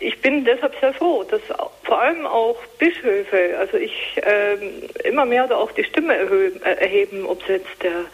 ich 0.00 0.20
bin 0.20 0.44
deshalb 0.44 0.74
sehr 0.80 0.92
froh, 0.94 1.24
dass 1.24 1.40
vor 1.82 2.00
allem 2.00 2.26
auch 2.26 2.56
Bischöfe, 2.78 3.56
also 3.58 3.76
ich 3.76 4.20
ähm, 4.22 4.82
immer 5.04 5.24
mehr 5.24 5.46
da 5.46 5.56
auch 5.56 5.72
die 5.72 5.84
Stimme 5.84 6.14
äh, 6.16 6.60
erheben, 6.62 7.26
ob 7.26 7.42
es 7.42 7.48
jetzt 7.48 7.82
der 7.82 8.04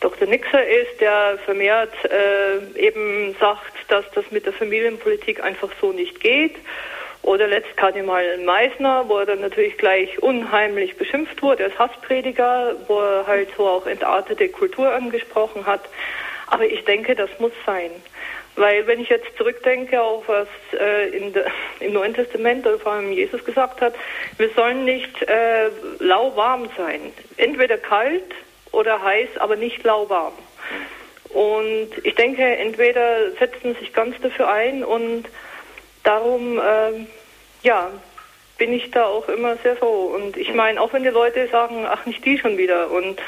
Dr. 0.00 0.28
Nixer 0.28 0.66
ist, 0.66 1.00
der 1.00 1.38
vermehrt 1.44 1.92
äh, 2.04 2.78
eben 2.78 3.34
sagt, 3.40 3.72
dass 3.88 4.04
das 4.14 4.30
mit 4.30 4.44
der 4.44 4.52
Familienpolitik 4.52 5.42
einfach 5.42 5.70
so 5.80 5.92
nicht 5.92 6.20
geht. 6.20 6.56
Oder 7.22 7.48
letzt 7.48 7.76
Kardinal 7.76 8.38
Meissner, 8.38 9.08
wo 9.08 9.18
er 9.18 9.26
dann 9.26 9.40
natürlich 9.40 9.76
gleich 9.78 10.22
unheimlich 10.22 10.96
beschimpft 10.96 11.42
wurde 11.42 11.64
als 11.64 11.78
Hassprediger, 11.78 12.76
wo 12.86 13.00
er 13.00 13.26
halt 13.26 13.48
so 13.56 13.66
auch 13.66 13.86
entartete 13.86 14.48
Kultur 14.48 14.92
angesprochen 14.92 15.66
hat. 15.66 15.80
Aber 16.46 16.66
ich 16.66 16.84
denke, 16.84 17.16
das 17.16 17.30
muss 17.40 17.52
sein. 17.64 17.90
Weil 18.56 18.86
wenn 18.86 19.00
ich 19.00 19.10
jetzt 19.10 19.36
zurückdenke 19.36 20.00
auf 20.00 20.26
was 20.28 20.48
äh, 20.72 21.10
de, 21.10 21.44
im 21.80 21.92
Neuen 21.92 22.14
Testament 22.14 22.66
oder 22.66 22.78
vor 22.78 22.92
allem 22.92 23.12
Jesus 23.12 23.44
gesagt 23.44 23.80
hat, 23.80 23.94
wir 24.38 24.48
sollen 24.50 24.84
nicht 24.84 25.22
äh, 25.22 25.68
lauwarm 25.98 26.68
sein. 26.76 27.12
Entweder 27.36 27.76
kalt 27.76 28.34
oder 28.72 29.02
heiß, 29.02 29.28
aber 29.38 29.56
nicht 29.56 29.84
lauwarm. 29.84 30.32
Und 31.30 31.90
ich 32.02 32.14
denke, 32.14 32.44
entweder 32.44 33.32
setzen 33.32 33.74
sich 33.76 33.92
ganz 33.92 34.18
dafür 34.20 34.48
ein 34.48 34.82
und 34.84 35.24
darum, 36.02 36.58
äh, 36.58 37.06
ja, 37.62 37.90
bin 38.58 38.72
ich 38.72 38.90
da 38.90 39.04
auch 39.04 39.28
immer 39.28 39.56
sehr 39.56 39.76
froh. 39.76 40.14
Und 40.14 40.36
ich 40.36 40.54
meine, 40.54 40.80
auch 40.80 40.92
wenn 40.92 41.02
die 41.02 41.10
Leute 41.10 41.46
sagen, 41.48 41.86
ach, 41.86 42.06
nicht 42.06 42.24
die 42.24 42.38
schon 42.38 42.56
wieder 42.56 42.90
und, 42.90 43.20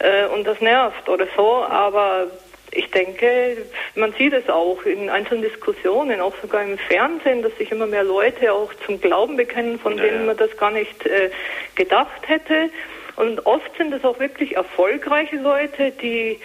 äh, 0.00 0.26
und 0.26 0.44
das 0.44 0.60
nervt 0.60 1.08
oder 1.08 1.26
so, 1.36 1.64
aber 1.64 2.26
ich 2.72 2.90
denke, 2.90 3.58
man 3.94 4.12
sieht 4.14 4.32
es 4.32 4.48
auch 4.48 4.82
in 4.84 5.10
einzelnen 5.10 5.42
Diskussionen, 5.42 6.20
auch 6.20 6.34
sogar 6.40 6.62
im 6.62 6.78
Fernsehen, 6.78 7.42
dass 7.42 7.56
sich 7.58 7.70
immer 7.70 7.86
mehr 7.86 8.02
Leute 8.02 8.52
auch 8.52 8.72
zum 8.86 9.00
Glauben 9.00 9.36
bekennen, 9.36 9.78
von 9.78 9.96
ja, 9.98 10.04
denen 10.04 10.26
man 10.26 10.36
das 10.36 10.56
gar 10.56 10.70
nicht 10.70 11.06
äh, 11.06 11.30
gedacht 11.74 12.28
hätte. 12.28 12.70
Und 13.16 13.44
oft 13.44 13.76
sind 13.76 13.92
es 13.92 14.04
auch 14.04 14.18
wirklich 14.18 14.56
erfolgreiche 14.56 15.36
Leute, 15.36 15.90
die 15.90 16.38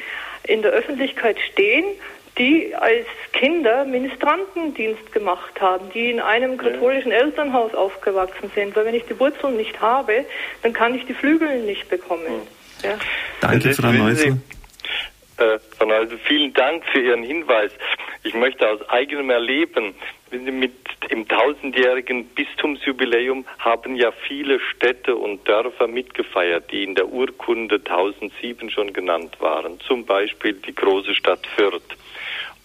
in 0.43 0.61
der 0.61 0.71
Öffentlichkeit 0.71 1.37
stehen, 1.51 1.85
die 2.37 2.75
als 2.75 3.05
Kinder 3.31 3.85
Ministrantendienst 3.85 5.11
gemacht 5.13 5.59
haben, 5.59 5.89
die 5.93 6.11
in 6.11 6.19
einem 6.19 6.57
katholischen 6.57 7.11
Elternhaus 7.11 7.73
aufgewachsen 7.73 8.51
sind. 8.53 8.75
Weil 8.75 8.85
wenn 8.85 8.95
ich 8.95 9.05
die 9.05 9.17
Wurzeln 9.19 9.55
nicht 9.55 9.79
habe, 9.81 10.25
dann 10.61 10.73
kann 10.73 10.93
ich 10.93 11.05
die 11.05 11.13
Flügel 11.13 11.63
nicht 11.63 11.89
bekommen. 11.89 12.27
Hm. 12.27 12.89
Ja. 12.89 12.97
Danke, 13.41 13.73
Frau 13.73 13.91
Neusel. 13.91 14.37
Äh, 15.37 15.59
also 15.79 16.17
vielen 16.17 16.53
Dank 16.53 16.83
für 16.85 16.99
Ihren 16.99 17.23
Hinweis. 17.23 17.71
Ich 18.23 18.33
möchte 18.33 18.69
aus 18.69 18.87
eigenem 18.89 19.29
Erleben, 19.29 19.95
mit 20.31 20.73
im 21.09 21.27
tausendjährigen 21.27 22.25
Bistumsjubiläum 22.25 23.45
haben 23.59 23.95
ja 23.95 24.11
viele 24.11 24.59
Städte 24.59 25.15
und 25.15 25.47
Dörfer 25.47 25.87
mitgefeiert, 25.87 26.71
die 26.71 26.83
in 26.83 26.95
der 26.95 27.07
Urkunde 27.07 27.75
1007 27.75 28.69
schon 28.69 28.91
genannt 28.91 29.37
waren. 29.39 29.79
Zum 29.79 30.05
Beispiel 30.05 30.53
die 30.53 30.75
große 30.75 31.15
Stadt 31.15 31.47
Fürth. 31.55 31.95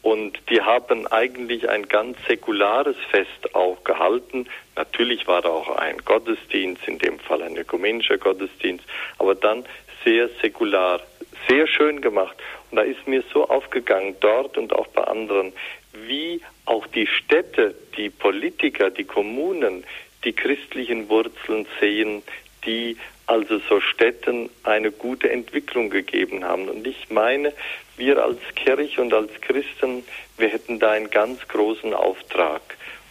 Und 0.02 0.36
die 0.50 0.60
haben 0.60 1.06
eigentlich 1.06 1.68
ein 1.68 1.86
ganz 1.86 2.18
säkulares 2.26 2.96
Fest 3.10 3.54
auch 3.54 3.84
gehalten. 3.84 4.48
Natürlich 4.74 5.28
war 5.28 5.42
da 5.42 5.50
auch 5.50 5.76
ein 5.76 5.98
Gottesdienst, 5.98 6.88
in 6.88 6.98
dem 6.98 7.20
Fall 7.20 7.42
ein 7.42 7.56
ökumenischer 7.56 8.18
Gottesdienst, 8.18 8.84
aber 9.18 9.36
dann 9.36 9.64
sehr 10.04 10.28
säkular 10.40 11.00
sehr 11.48 11.66
schön 11.66 12.00
gemacht. 12.00 12.36
Und 12.70 12.76
da 12.76 12.82
ist 12.82 13.06
mir 13.06 13.22
so 13.32 13.48
aufgegangen, 13.48 14.16
dort 14.20 14.56
und 14.58 14.72
auch 14.72 14.86
bei 14.88 15.04
anderen, 15.04 15.52
wie 15.92 16.40
auch 16.64 16.86
die 16.86 17.06
Städte, 17.06 17.74
die 17.96 18.10
Politiker, 18.10 18.90
die 18.90 19.04
Kommunen 19.04 19.84
die 20.24 20.32
christlichen 20.32 21.08
Wurzeln 21.08 21.66
sehen, 21.80 22.22
die 22.64 22.96
also 23.26 23.58
so 23.68 23.80
Städten 23.80 24.50
eine 24.62 24.90
gute 24.90 25.30
Entwicklung 25.30 25.90
gegeben 25.90 26.44
haben. 26.44 26.68
Und 26.68 26.86
ich 26.86 27.10
meine, 27.10 27.52
wir 27.96 28.22
als 28.22 28.40
Kirche 28.54 29.00
und 29.00 29.12
als 29.12 29.30
Christen, 29.40 30.04
wir 30.38 30.48
hätten 30.48 30.78
da 30.78 30.90
einen 30.90 31.10
ganz 31.10 31.46
großen 31.48 31.94
Auftrag. 31.94 32.62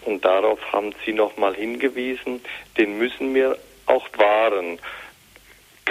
Und 0.05 0.25
darauf 0.25 0.59
haben 0.71 0.93
Sie 1.05 1.13
nochmal 1.13 1.55
hingewiesen, 1.55 2.41
den 2.77 2.97
müssen 2.97 3.33
wir 3.35 3.57
auch 3.85 4.07
wahren. 4.17 4.79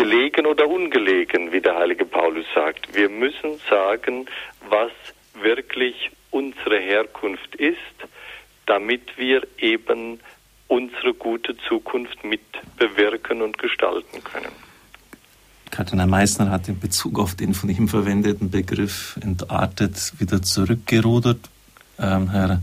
Gelegen 0.00 0.46
oder 0.46 0.66
ungelegen, 0.66 1.52
wie 1.52 1.60
der 1.60 1.76
heilige 1.76 2.06
Paulus 2.06 2.46
sagt. 2.54 2.94
Wir 2.94 3.10
müssen 3.10 3.60
sagen, 3.68 4.24
was 4.70 4.92
wirklich 5.42 6.10
unsere 6.30 6.78
Herkunft 6.78 7.54
ist, 7.56 7.76
damit 8.64 9.18
wir 9.18 9.46
eben 9.58 10.20
unsere 10.68 11.12
gute 11.12 11.54
Zukunft 11.68 12.24
mit 12.24 12.40
bewirken 12.78 13.42
und 13.42 13.58
gestalten 13.58 14.24
können. 14.24 14.52
Kardinal 15.70 16.06
Meissner 16.06 16.50
hat 16.50 16.66
in 16.68 16.80
Bezug 16.80 17.18
auf 17.18 17.34
den 17.34 17.52
von 17.52 17.68
ihm 17.68 17.86
verwendeten 17.86 18.50
Begriff 18.50 19.18
entartet 19.20 20.14
wieder 20.18 20.40
zurückgerudert. 20.40 21.40
Ähm, 21.98 22.30
Herr 22.30 22.62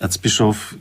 Erzbischof, 0.00 0.74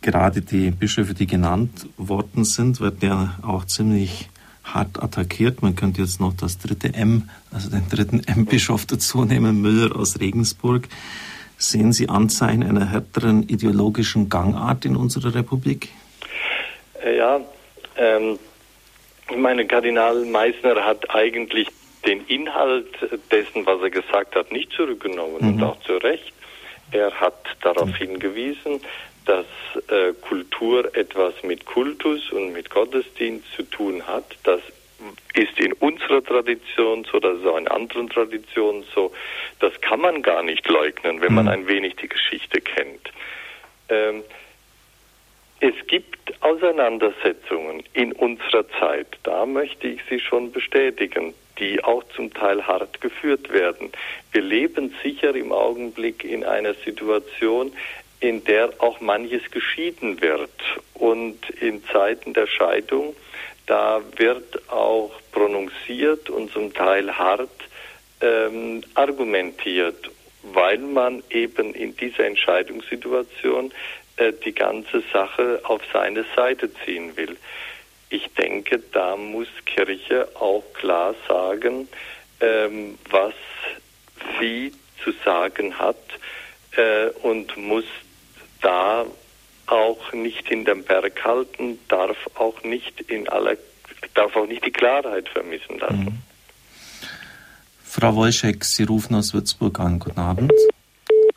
gerade 0.00 0.40
die 0.40 0.70
Bischöfe, 0.70 1.12
die 1.12 1.26
genannt 1.26 1.86
worden 1.98 2.46
sind, 2.46 2.80
werden 2.80 2.98
ja 3.02 3.38
auch 3.42 3.66
ziemlich 3.66 4.30
hart 4.74 5.02
attackiert. 5.02 5.62
Man 5.62 5.76
könnte 5.76 6.02
jetzt 6.02 6.20
noch 6.20 6.34
das 6.34 6.58
dritte 6.58 6.94
M, 6.94 7.28
also 7.52 7.70
den 7.70 7.88
dritten 7.88 8.22
M-Bischof 8.26 8.86
dazu 8.86 9.24
nehmen, 9.24 9.60
Müller 9.60 9.96
aus 9.96 10.20
Regensburg. 10.20 10.88
Sehen 11.58 11.92
Sie 11.92 12.08
Anzeichen 12.08 12.62
einer 12.62 12.90
härteren 12.90 13.42
ideologischen 13.48 14.28
Gangart 14.28 14.84
in 14.84 14.94
unserer 14.94 15.34
Republik? 15.34 15.88
Äh, 17.02 17.16
ja, 17.16 17.40
ähm, 17.96 18.38
ich 19.30 19.36
meine, 19.36 19.66
Kardinal 19.66 20.24
Meissner 20.26 20.84
hat 20.84 21.14
eigentlich 21.14 21.68
den 22.06 22.24
Inhalt 22.26 22.86
dessen, 23.30 23.66
was 23.66 23.80
er 23.82 23.90
gesagt 23.90 24.36
hat, 24.36 24.52
nicht 24.52 24.72
zurückgenommen 24.72 25.38
mhm. 25.40 25.48
und 25.48 25.62
auch 25.62 25.80
zu 25.80 25.94
Recht. 25.96 26.32
Er 26.92 27.10
hat 27.12 27.34
darauf 27.62 27.88
mhm. 27.88 27.94
hingewiesen, 27.94 28.80
dass 29.26 29.46
äh, 29.88 30.12
Kultur 30.14 30.94
etwas 30.96 31.34
mit 31.42 31.66
Kultus 31.66 32.30
und 32.32 32.52
mit 32.52 32.70
Gottesdienst 32.70 33.46
zu 33.54 33.62
tun 33.64 34.06
hat. 34.06 34.24
Das 34.44 34.60
ist 35.34 35.60
in 35.60 35.72
unserer 35.74 36.24
Tradition 36.24 37.06
so, 37.10 37.18
das 37.20 37.38
ist 37.38 37.46
auch 37.46 37.58
in 37.58 37.68
anderen 37.68 38.08
Traditionen 38.08 38.84
so. 38.94 39.12
Das 39.60 39.78
kann 39.80 40.00
man 40.00 40.22
gar 40.22 40.42
nicht 40.42 40.66
leugnen, 40.68 41.20
wenn 41.20 41.34
man 41.34 41.46
mhm. 41.46 41.50
ein 41.52 41.68
wenig 41.68 41.96
die 41.96 42.08
Geschichte 42.08 42.60
kennt. 42.60 43.12
Ähm, 43.88 44.24
es 45.60 45.74
gibt 45.86 46.42
Auseinandersetzungen 46.42 47.82
in 47.94 48.12
unserer 48.12 48.68
Zeit, 48.78 49.06
da 49.22 49.46
möchte 49.46 49.88
ich 49.88 50.00
Sie 50.08 50.20
schon 50.20 50.52
bestätigen, 50.52 51.34
die 51.58 51.82
auch 51.82 52.04
zum 52.14 52.32
Teil 52.32 52.66
hart 52.66 53.00
geführt 53.00 53.50
werden. 53.50 53.90
Wir 54.32 54.42
leben 54.42 54.94
sicher 55.02 55.34
im 55.34 55.52
Augenblick 55.52 56.24
in 56.24 56.44
einer 56.44 56.74
Situation, 56.74 57.72
in 58.26 58.42
der 58.44 58.72
auch 58.78 59.00
manches 59.00 59.42
geschieden 59.50 60.20
wird. 60.20 60.50
Und 60.94 61.38
in 61.60 61.84
Zeiten 61.86 62.34
der 62.34 62.46
Scheidung, 62.48 63.14
da 63.66 64.00
wird 64.16 64.68
auch 64.70 65.12
prononciert 65.30 66.28
und 66.28 66.50
zum 66.52 66.74
Teil 66.74 67.16
hart 67.16 67.50
ähm, 68.20 68.82
argumentiert, 68.94 70.10
weil 70.42 70.78
man 70.78 71.22
eben 71.30 71.74
in 71.74 71.96
dieser 71.96 72.24
Entscheidungssituation 72.24 73.72
äh, 74.16 74.32
die 74.44 74.54
ganze 74.54 75.02
Sache 75.12 75.60
auf 75.64 75.82
seine 75.92 76.24
Seite 76.34 76.70
ziehen 76.84 77.16
will. 77.16 77.36
Ich 78.08 78.28
denke, 78.34 78.80
da 78.92 79.16
muss 79.16 79.48
Kirche 79.66 80.28
auch 80.34 80.64
klar 80.74 81.14
sagen, 81.28 81.88
ähm, 82.40 82.98
was 83.10 83.34
sie 84.40 84.72
zu 85.02 85.12
sagen 85.24 85.78
hat 85.78 85.96
äh, 86.76 87.08
und 87.22 87.56
muss 87.56 87.84
da 88.62 89.04
auch 89.66 90.12
nicht 90.12 90.50
in 90.50 90.64
den 90.64 90.84
Berg 90.84 91.24
halten, 91.24 91.78
darf 91.88 92.16
auch 92.34 92.62
nicht 92.62 93.00
in 93.02 93.28
aller, 93.28 93.56
darf 94.14 94.36
auch 94.36 94.46
nicht 94.46 94.64
die 94.64 94.70
Klarheit 94.70 95.28
vermissen 95.28 95.78
lassen. 95.78 96.04
Mhm. 96.04 96.18
Frau 97.82 98.14
Wolschek, 98.14 98.64
Sie 98.64 98.84
rufen 98.84 99.14
aus 99.14 99.32
Würzburg 99.32 99.80
an. 99.80 99.98
Guten 99.98 100.20
Abend 100.20 100.52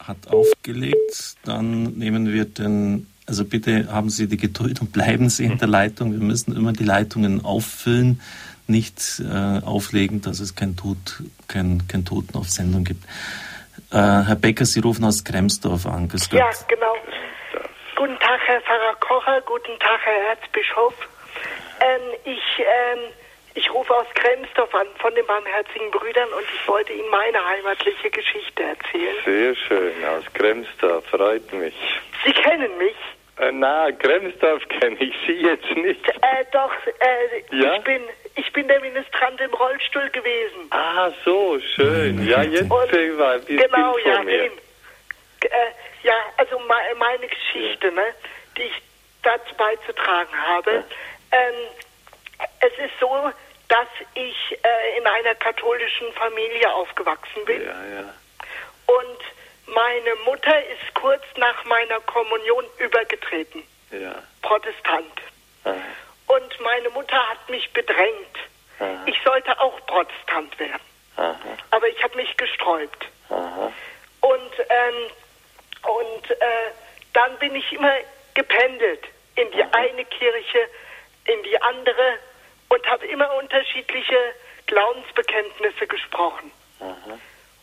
hat 0.10 0.28
aufgelegt. 0.28 1.36
Dann 1.46 1.94
nehmen 1.94 2.34
wir 2.34 2.46
den, 2.46 3.08
also 3.26 3.46
bitte 3.46 3.92
haben 3.92 4.10
Sie 4.10 4.28
die 4.28 4.38
Geduld 4.38 4.82
und 4.82 4.92
bleiben 4.92 5.30
Sie 5.30 5.46
in 5.46 5.58
der 5.58 5.68
Leitung. 5.68 6.12
Wir 6.12 6.20
müssen 6.20 6.56
immer 6.56 6.74
die 6.74 6.84
Leitungen 6.84 7.46
auffüllen, 7.46 8.20
nicht 8.68 9.22
äh, 9.22 9.62
auflegen, 9.64 10.22
dass 10.22 10.40
es 10.40 10.56
kein, 10.56 10.76
Tod, 10.76 11.24
kein, 11.48 11.88
kein 11.88 12.06
Toten 12.06 12.36
auf 12.36 12.50
Sendung 12.50 12.84
gibt. 12.84 13.06
Äh, 13.92 13.98
Herr 13.98 14.36
Becker, 14.36 14.66
Sie 14.66 14.80
rufen 14.80 15.04
aus 15.06 15.24
Kremsdorf 15.24 15.86
an. 15.86 16.10
Ja, 16.32 16.50
genau. 16.68 16.96
Guten 17.96 18.20
Tag, 18.20 18.40
Herr 18.46 18.62
Pfarrer 18.62 18.96
Kocher. 19.00 19.42
Guten 19.42 19.78
Tag, 19.80 20.00
Herr 20.04 20.30
Erzbischof. 20.30 20.94
Ähm, 21.82 22.02
ich 22.24 22.60
ähm, 22.60 23.00
ich 23.56 23.74
rufe 23.74 23.94
aus 23.94 24.06
Kremsdorf 24.14 24.74
an 24.76 24.88
von 25.00 25.14
den 25.16 25.26
Barmherzigen 25.26 25.90
Brüdern 25.92 26.30
und 26.30 26.46
ich 26.54 26.68
wollte 26.68 26.94
Ihnen 26.94 27.10
meine 27.10 27.44
heimatliche 27.44 28.10
Geschichte 28.10 28.64
erzählen. 28.64 29.16
Sehr 29.26 29.56
schön, 29.56 30.06
aus 30.06 30.24
Kremsdorf, 30.34 31.06
freut 31.08 31.52
mich. 31.54 31.74
Sie 32.26 32.32
kennen 32.32 32.78
mich? 32.78 32.96
Äh, 33.38 33.52
na, 33.52 33.92
Kremsdorf 33.92 34.68
kenne 34.70 34.98
ich 35.00 35.16
Sie 35.26 35.34
jetzt 35.34 35.70
nicht. 35.76 36.08
Äh, 36.08 36.46
doch, 36.52 36.72
äh, 36.86 37.58
ja? 37.58 37.76
ich 37.76 37.84
bin 37.84 38.02
ich 38.40 38.54
bin 38.54 38.68
der 38.68 38.80
Ministrant 38.80 39.40
im 39.42 39.54
Rollstuhl 39.54 40.10
gewesen. 40.10 40.68
Ah, 40.72 41.12
so, 41.26 41.60
schön. 41.76 42.26
Ja, 42.26 42.42
jetzt 42.42 42.72
und, 42.72 43.18
mal, 43.18 43.40
Genau, 43.42 43.98
ja, 43.98 44.24
mir. 44.24 44.46
Äh, 44.46 44.50
ja, 46.04 46.14
also 46.38 46.60
meine 46.60 47.28
Geschichte, 47.28 47.92
ne, 47.92 48.14
die 48.58 48.64
ich 48.64 48.82
dazu 49.24 49.54
beizutragen 49.56 50.36
habe. 50.48 50.84
Ähm, 51.32 51.54
es 52.62 52.72
ist 52.74 52.94
so, 53.00 53.32
dass 53.68 53.88
ich 54.14 54.58
äh, 54.64 54.98
in 54.98 55.06
einer 55.06 55.36
katholischen 55.36 56.12
Familie 56.14 56.72
aufgewachsen 56.74 57.46
bin. 57.46 57.62
Ja, 57.62 57.68
ja. 57.68 58.14
Und 58.88 59.74
meine 59.74 60.16
Mutter 60.26 60.66
ist 60.66 60.94
kurz 60.96 61.24
nach 61.38 61.66
meiner 61.66 62.00
Kommunion 62.02 62.66
übergetreten. 62.78 63.64
Ja. 63.92 64.24
Protestant. 64.42 65.14
Aha. 65.66 65.76
Und 66.30 66.60
meine 66.62 66.90
Mutter 66.92 67.18
hat 67.30 67.50
mich 67.50 67.72
bedrängt. 67.74 68.38
Aha. 68.80 69.04
Ich 69.08 69.18
sollte 69.24 69.60
auch 69.60 69.86
Protestant 69.88 70.58
werden. 70.60 70.82
Aha. 71.18 71.36
Aber 71.72 71.88
ich 71.88 72.02
habe 72.04 72.16
mich 72.16 72.38
gesträubt. 72.38 73.08
Und, 74.22 74.54
ähm, 74.70 75.12
und 75.84 76.32
äh, 76.32 76.36
dann 77.14 77.38
bin 77.40 77.56
ich 77.56 77.74
immer 77.74 77.94
gependelt 78.36 79.04
in 79.36 79.50
die 79.52 79.64
eine 79.64 80.06
Kirche, 80.06 80.60
in 81.26 81.44
die 81.44 81.62
andere 81.62 82.20
und 82.70 82.88
habe 82.88 83.08
immer 83.08 83.34
unterschiedliche 83.36 84.34
Glaubensbekenntnisse 84.68 85.88
gesprochen. 85.88 86.52
Aha. 86.80 87.20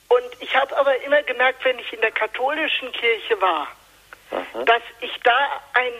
Und 0.09 0.43
ich 0.43 0.57
habe 0.57 0.77
aber 0.77 0.97
immer 1.03 1.23
gemerkt, 1.23 1.65
wenn 1.65 1.79
ich 1.79 1.93
in 1.93 2.01
der 2.01 2.13
katholischen 2.13 2.91
Kirche 2.93 3.41
war, 3.41 3.69
Aha. 4.33 4.65
dass 4.65 4.83
ich 5.01 5.17
da 5.23 5.63
ein, 5.75 5.93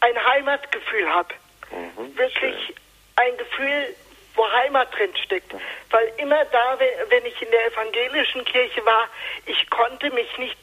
ein 0.00 0.24
Heimatgefühl 0.24 1.08
habe. 1.12 1.34
Mhm, 1.70 2.16
Wirklich 2.16 2.74
ein 3.16 3.36
Gefühl, 3.36 3.94
wo 4.34 4.50
Heimat 4.52 4.94
drin 4.96 5.10
steckt. 5.24 5.52
Mhm. 5.52 5.60
Weil 5.90 6.12
immer 6.18 6.44
da, 6.46 6.78
wenn 7.08 7.26
ich 7.26 7.42
in 7.42 7.50
der 7.50 7.66
evangelischen 7.66 8.44
Kirche 8.44 8.84
war, 8.84 9.08
ich 9.46 9.68
konnte 9.70 10.10
mich 10.10 10.38
nicht 10.38 10.56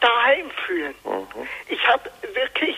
daheim 0.00 0.50
fühlen. 0.66 0.94
Mhm. 1.04 1.48
Ich 1.68 1.86
habe 1.86 2.10
wirklich 2.34 2.76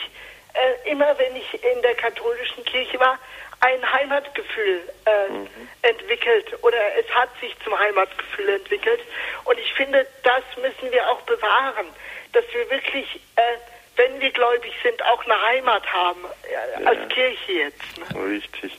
äh, 0.55 0.91
immer, 0.91 1.19
wenn 1.19 1.37
ich 1.37 1.65
in 1.65 1.83
der 1.83 1.95
katholischen 1.95 2.65
Kirche 2.65 2.99
war, 3.01 3.19
ein 3.61 3.93
Heimatgefühl 3.93 4.83
äh, 5.07 5.29
mhm. 5.31 5.49
entwickelt 5.83 6.63
oder 6.63 6.79
es 6.99 7.09
hat 7.15 7.31
sich 7.41 7.57
zum 7.65 7.79
Heimatgefühl 7.79 8.49
entwickelt. 8.51 9.01
Und 9.45 9.59
ich 9.59 9.73
finde, 9.73 10.07
das 10.23 10.43
müssen 10.61 10.93
wir 10.93 11.09
auch 11.09 11.23
bewahren, 11.23 11.87
dass 12.33 12.45
wir 12.53 12.69
wirklich, 12.71 13.21
äh, 13.37 13.57
wenn 13.97 14.21
wir 14.21 14.31
gläubig 14.31 14.73
sind, 14.83 15.03
auch 15.05 15.25
eine 15.25 15.41
Heimat 15.41 15.87
haben, 15.93 16.21
äh, 16.81 16.85
als 16.85 17.09
Kirche 17.09 17.53
jetzt. 17.53 18.15
Ne? 18.15 18.25
Richtig. 18.31 18.73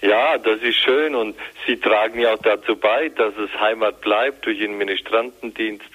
Ja, 0.00 0.36
das 0.38 0.60
ist 0.60 0.76
schön 0.76 1.14
und 1.14 1.36
Sie 1.66 1.78
tragen 1.80 2.20
ja 2.20 2.34
auch 2.34 2.42
dazu 2.42 2.76
bei, 2.76 3.08
dass 3.08 3.34
es 3.36 3.50
Heimat 3.58 4.00
bleibt 4.00 4.44
durch 4.44 4.58
den 4.58 4.76
Ministrantendienst. 4.76 5.86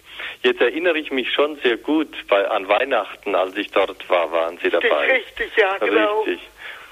Jetzt 0.41 0.61
erinnere 0.61 0.97
ich 0.97 1.11
mich 1.11 1.31
schon 1.31 1.57
sehr 1.57 1.77
gut 1.77 2.09
bei, 2.27 2.47
an 2.47 2.67
Weihnachten, 2.67 3.35
als 3.35 3.55
ich 3.57 3.71
dort 3.71 4.09
war, 4.09 4.31
waren 4.31 4.57
Sie 4.57 4.69
dabei. 4.69 5.11
Richtig, 5.11 5.51
ja, 5.55 5.77
genau. 5.77 6.21
Richtig. 6.21 6.41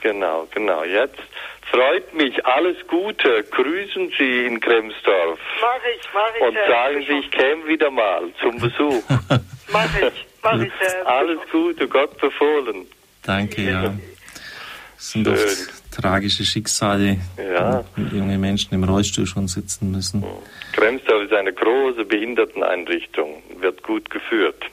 Genau, 0.01 0.47
genau. 0.53 0.83
Jetzt 0.83 1.19
freut 1.71 2.13
mich. 2.13 2.45
Alles 2.45 2.77
Gute. 2.87 3.43
Grüßen 3.43 4.13
Sie 4.17 4.45
in 4.45 4.59
Kremsdorf. 4.59 5.39
Mach 5.61 5.79
ich, 5.95 6.07
mach 6.13 6.35
ich. 6.35 6.41
Und 6.41 6.57
sagen 6.67 7.05
Sie, 7.07 7.19
ich 7.19 7.31
käme 7.31 7.65
wieder 7.67 7.89
mal 7.89 8.23
zum 8.39 8.59
Besuch. 8.59 9.03
mach 9.71 10.01
ich, 10.01 10.25
mach 10.51 10.61
ich. 10.61 10.71
Alles 11.05 11.39
Gute, 11.51 11.87
Gott 11.87 12.19
befohlen. 12.19 12.85
Danke, 13.23 13.61
ja. 13.61 13.93
Es 14.97 15.11
sind 15.11 15.27
oft 15.27 15.91
tragische 15.91 16.43
Schicksale, 16.43 17.17
ja. 17.37 17.83
junge 18.11 18.37
Menschen 18.37 18.73
im 18.73 18.83
Rollstuhl 18.83 19.25
schon 19.25 19.47
sitzen 19.47 19.91
müssen. 19.91 20.23
Kremsdorf 20.73 21.23
ist 21.23 21.33
eine 21.33 21.53
große 21.53 22.05
Behinderteneinrichtung, 22.05 23.43
wird 23.59 23.83
gut 23.83 24.09
geführt. 24.09 24.63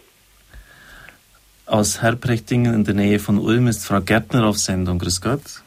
Aus 1.66 2.02
Herprechtingen 2.02 2.74
in 2.74 2.84
der 2.84 2.94
Nähe 2.94 3.18
von 3.18 3.38
Ulm 3.38 3.68
ist 3.68 3.86
Frau 3.86 4.00
Gärtner 4.00 4.46
auf 4.46 4.58
Sendung. 4.58 4.98
Grüß 4.98 5.20
Gott. 5.20 5.62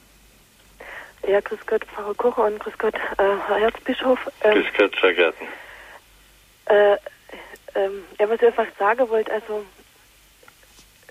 Ja, 1.27 1.39
grüß 1.41 1.59
Gott, 1.65 1.83
Frau 1.93 2.13
Kocher 2.13 2.45
und 2.45 2.59
grüß 2.59 2.77
Gott, 2.77 2.95
äh, 2.95 3.23
Herr 3.47 3.57
Erzbischof. 3.57 4.19
Ähm, 4.43 4.53
grüß 4.53 4.65
Gott, 4.77 4.95
Frau 4.95 5.11
Gärtner. 5.11 5.47
Äh, 6.65 6.97
ähm, 7.75 8.03
ja, 8.19 8.29
was 8.29 8.41
ich 8.41 8.47
einfach 8.47 8.67
sagen 8.77 9.09
wollte, 9.09 9.31
also 9.31 9.65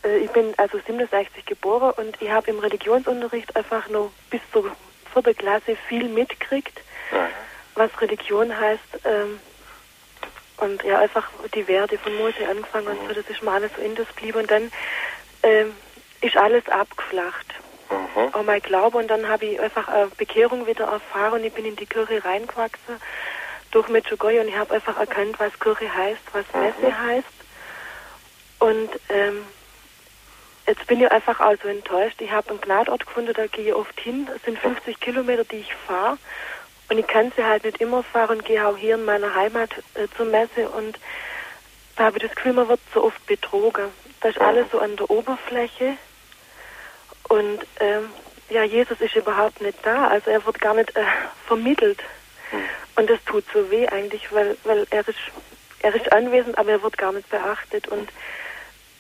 äh, 0.07 0.19
ich 0.19 0.31
bin 0.31 0.55
also 0.57 0.79
67 0.87 1.45
geboren 1.45 1.93
und 1.97 2.21
ich 2.21 2.31
habe 2.31 2.51
im 2.51 2.59
Religionsunterricht 2.59 3.55
einfach 3.57 3.89
nur 3.89 4.13
bis 4.31 4.41
zur 4.53 4.75
vierten 5.13 5.35
Klasse 5.37 5.77
viel 5.89 6.09
mitgekriegt, 6.09 6.81
ja. 7.13 7.29
was 7.75 7.91
Religion 8.01 8.57
heißt. 8.57 9.01
Ähm, 9.05 9.41
und 10.59 10.83
ja, 10.85 10.99
einfach 11.01 11.29
die 11.55 11.69
Werte 11.69 11.99
von 11.99 12.17
Mose 12.17 12.49
angefangen 12.49 12.89
und 12.89 13.09
so, 13.09 13.15
das 13.21 13.29
ist 13.29 13.43
mir 13.43 13.53
alles 13.53 13.71
so 13.77 13.83
in 13.83 13.95
das 13.95 14.07
blieb. 14.15 14.37
Und 14.37 14.51
dann 14.51 14.71
ähm, 15.43 15.75
ist 16.23 16.37
alles 16.37 16.67
abgeflacht. 16.69 17.55
Mhm. 17.91 18.35
Auch 18.35 18.43
mein 18.43 18.61
Glaube. 18.63 18.99
Und 18.99 19.09
dann 19.09 19.29
habe 19.29 19.45
ich 19.45 19.61
einfach 19.61 19.87
eine 19.89 20.09
Bekehrung 20.17 20.67
wieder 20.67 20.87
erfahren. 20.87 21.45
Ich 21.45 21.53
bin 21.53 21.67
in 21.67 21.77
die 21.77 21.87
Kirche 21.87 22.25
reingewachsen 22.25 23.01
durch 23.71 23.89
Medjugorje 23.89 24.41
und 24.41 24.49
ich 24.49 24.57
habe 24.57 24.75
einfach 24.75 24.97
erkannt, 24.97 25.39
was 25.39 25.53
Kirche 25.59 25.93
heißt, 25.93 26.23
was 26.33 26.47
Messe 26.55 26.87
Mhm. 26.87 26.99
heißt. 26.99 27.27
Und 28.59 28.91
ähm, 29.11 29.47
jetzt 30.67 30.87
bin 30.87 31.01
ich 31.01 31.11
einfach 31.11 31.41
also 31.41 31.69
enttäuscht. 31.69 32.21
Ich 32.21 32.31
habe 32.31 32.51
einen 32.51 32.61
Gnadort 32.61 33.07
gefunden, 33.07 33.33
da 33.35 33.47
gehe 33.47 33.69
ich 33.69 33.75
oft 33.75 33.99
hin. 34.01 34.29
Es 34.35 34.43
sind 34.43 34.59
50 34.59 35.01
Kilometer, 35.01 35.45
die 35.45 35.57
ich 35.57 35.75
fahre. 35.87 36.19
Und 36.89 36.99
ich 36.99 37.07
kann 37.07 37.33
sie 37.37 37.45
halt 37.45 37.65
nicht 37.65 37.81
immer 37.81 38.03
fahren 38.03 38.39
und 38.39 38.45
gehe 38.45 38.67
auch 38.67 38.77
hier 38.77 38.95
in 38.95 39.05
meiner 39.05 39.35
Heimat 39.35 39.71
äh, 39.95 40.07
zur 40.17 40.27
Messe 40.27 40.69
und 40.69 40.99
da 41.97 42.05
habe 42.05 42.19
ich 42.19 42.25
das 42.25 42.35
Gefühl, 42.35 42.53
man 42.53 42.69
wird 42.69 42.81
so 42.93 43.03
oft 43.03 43.27
betrogen. 43.27 43.87
Da 44.21 44.29
ist 44.29 44.41
alles 44.41 44.71
so 44.71 44.79
an 44.79 44.97
der 44.97 45.11
Oberfläche 45.11 45.97
und 47.29 47.67
ähm, 47.81 48.11
ja, 48.51 48.63
Jesus 48.63 49.01
ist 49.01 49.17
überhaupt 49.17 49.61
nicht 49.61 49.79
da, 49.83 50.07
also 50.07 50.31
er 50.31 50.45
wird 50.47 50.61
gar 50.61 50.75
nicht 50.75 50.95
äh, 50.95 51.03
vermittelt. 51.47 52.01
Und 52.95 53.11
das 53.11 53.19
tut 53.25 53.45
so 53.53 53.69
weh 53.71 53.89
eigentlich, 53.89 54.31
weil, 54.31 54.57
weil 54.63 54.87
er 54.91 55.09
ist 55.09 55.19
er 55.81 55.95
ist 55.95 56.13
anwesend, 56.13 56.59
aber 56.59 56.71
er 56.71 56.83
wird 56.83 56.97
gar 56.99 57.13
nicht 57.13 57.29
beachtet 57.31 57.89
und 57.89 58.09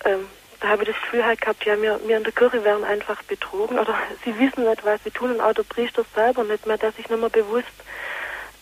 ähm, 0.04 0.28
da 0.60 0.68
habe 0.68 0.82
ich 0.82 0.88
das 0.88 1.00
Gefühl 1.00 1.24
halt 1.24 1.40
gehabt, 1.40 1.64
ja, 1.64 1.80
wir, 1.80 2.00
wir 2.06 2.16
in 2.16 2.24
der 2.24 2.32
Kirche 2.32 2.64
werden 2.64 2.84
einfach 2.84 3.22
betrogen 3.24 3.78
oder 3.78 3.94
sie 4.24 4.38
wissen 4.38 4.68
nicht, 4.68 4.84
was 4.84 5.02
sie 5.04 5.10
tun 5.10 5.32
und 5.32 5.40
auch 5.40 5.52
der 5.52 5.62
Priester 5.62 6.04
selber 6.14 6.44
nicht 6.44 6.66
mehr, 6.66 6.78
dass 6.78 6.96
sich 6.96 7.08
nicht 7.08 7.20
mehr 7.20 7.30
bewusst 7.30 7.66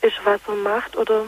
ist, 0.03 0.17
was 0.25 0.41
er 0.47 0.55
macht 0.55 0.97
oder 0.97 1.27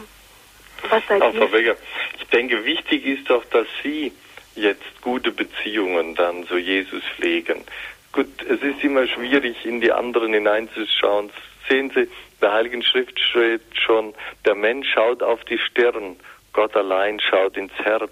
was 0.89 1.03
er 1.09 1.21
Auch 1.21 1.33
Frau. 1.33 1.47
Becker, 1.47 1.75
ich 2.19 2.27
denke, 2.27 2.63
wichtig 2.65 3.05
ist 3.05 3.29
doch, 3.29 3.43
dass 3.45 3.67
Sie 3.83 4.11
jetzt 4.55 5.01
gute 5.01 5.31
Beziehungen 5.31 6.15
dann 6.15 6.45
zu 6.47 6.57
Jesus 6.57 7.03
pflegen. 7.15 7.63
Gut, 8.11 8.27
es 8.43 8.61
ist 8.61 8.83
immer 8.83 9.07
schwierig, 9.07 9.65
in 9.65 9.81
die 9.81 9.91
anderen 9.91 10.33
hineinzuschauen. 10.33 11.29
Sehen 11.69 11.91
Sie, 11.93 12.09
der 12.41 12.53
Heiligen 12.53 12.83
Schrift 12.83 13.19
steht 13.19 13.61
schon, 13.73 14.13
der 14.45 14.55
Mensch 14.55 14.87
schaut 14.93 15.21
auf 15.21 15.43
die 15.45 15.59
Stirn, 15.59 16.17
Gott 16.53 16.75
allein 16.75 17.19
schaut 17.19 17.57
ins 17.57 17.73
Herz. 17.83 18.11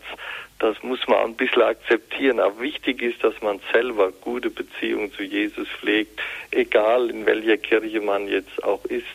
Das 0.60 0.82
muss 0.84 1.00
man 1.08 1.20
ein 1.20 1.36
bisschen 1.36 1.64
akzeptieren. 1.64 2.40
Aber 2.40 2.60
wichtig 2.60 3.02
ist, 3.02 3.24
dass 3.24 3.40
man 3.42 3.60
selber 3.74 4.12
gute 4.12 4.50
Beziehungen 4.50 5.12
zu 5.14 5.24
Jesus 5.24 5.68
pflegt, 5.80 6.20
egal 6.52 7.10
in 7.10 7.26
welcher 7.26 7.58
Kirche 7.58 8.02
man 8.02 8.28
jetzt 8.28 8.64
auch 8.64 8.84
ist 8.86 9.06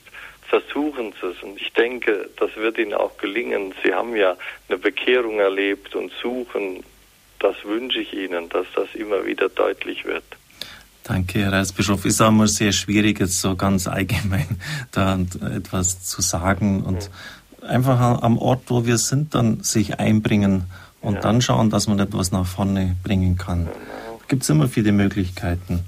versuchen 0.51 1.15
Sie 1.21 1.29
es. 1.29 1.43
Und 1.43 1.61
ich 1.61 1.73
denke, 1.73 2.29
das 2.39 2.55
wird 2.57 2.77
Ihnen 2.77 2.93
auch 2.93 3.17
gelingen. 3.19 3.73
Sie 3.83 3.95
haben 3.95 4.17
ja 4.17 4.37
eine 4.69 4.79
Bekehrung 4.79 5.39
erlebt 5.39 5.95
und 5.95 6.13
suchen. 6.21 6.83
Das 7.39 7.57
wünsche 7.65 8.01
ich 8.01 8.13
Ihnen, 8.13 8.49
dass 8.51 8.67
das 8.75 8.89
immer 8.95 9.25
wieder 9.25 9.49
deutlich 9.49 10.05
wird. 10.05 10.25
Danke, 11.05 11.39
Herr 11.41 11.53
Erzbischof. 11.53 12.05
Ist 12.05 12.21
auch 12.21 12.31
mal 12.31 12.49
sehr 12.49 12.73
schwierig, 12.73 13.21
jetzt 13.21 13.41
so 13.41 13.57
ganz 13.57 13.87
allgemein 13.87 14.61
da 14.93 15.19
etwas 15.57 16.05
zu 16.05 16.21
sagen 16.21 16.83
und 16.83 17.11
einfach 17.63 18.23
am 18.23 18.37
Ort, 18.37 18.65
wo 18.67 18.85
wir 18.85 18.99
sind, 18.99 19.35
dann 19.35 19.63
sich 19.63 19.99
einbringen 19.99 20.65
und 21.01 21.15
Ja. 21.15 21.21
dann 21.21 21.41
schauen, 21.41 21.71
dass 21.71 21.87
man 21.89 21.99
etwas 21.99 22.33
nach 22.33 22.47
vorne 22.47 22.97
bringen 23.03 23.37
kann. 23.37 23.69
Gibt 24.29 24.43
es 24.43 24.51
immer 24.51 24.69
viele 24.69 24.93
Möglichkeiten. 24.93 25.85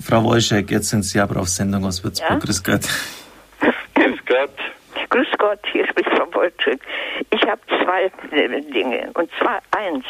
Frau 0.00 0.24
Wojcik, 0.24 0.70
jetzt 0.70 0.88
sind 0.88 1.02
Sie 1.04 1.20
aber 1.20 1.40
auf 1.40 1.48
Sendung 1.48 1.84
aus 1.84 2.02
Würzburg. 2.02 2.30
Ja? 2.30 2.36
Grüß 2.38 2.62
Gott. 2.64 2.80
Grüß 3.94 4.18
Gott. 4.26 4.50
Grüß 5.10 5.28
Gott, 5.38 5.60
hier 5.70 5.86
spricht 5.88 6.08
Frau 6.08 6.26
Wolczyk. 6.32 6.80
Ich 7.30 7.42
habe 7.42 7.60
zwei 7.68 8.04
äh, 8.34 8.60
Dinge. 8.72 9.10
Und 9.14 9.30
zwar 9.38 9.60
eins. 9.72 10.04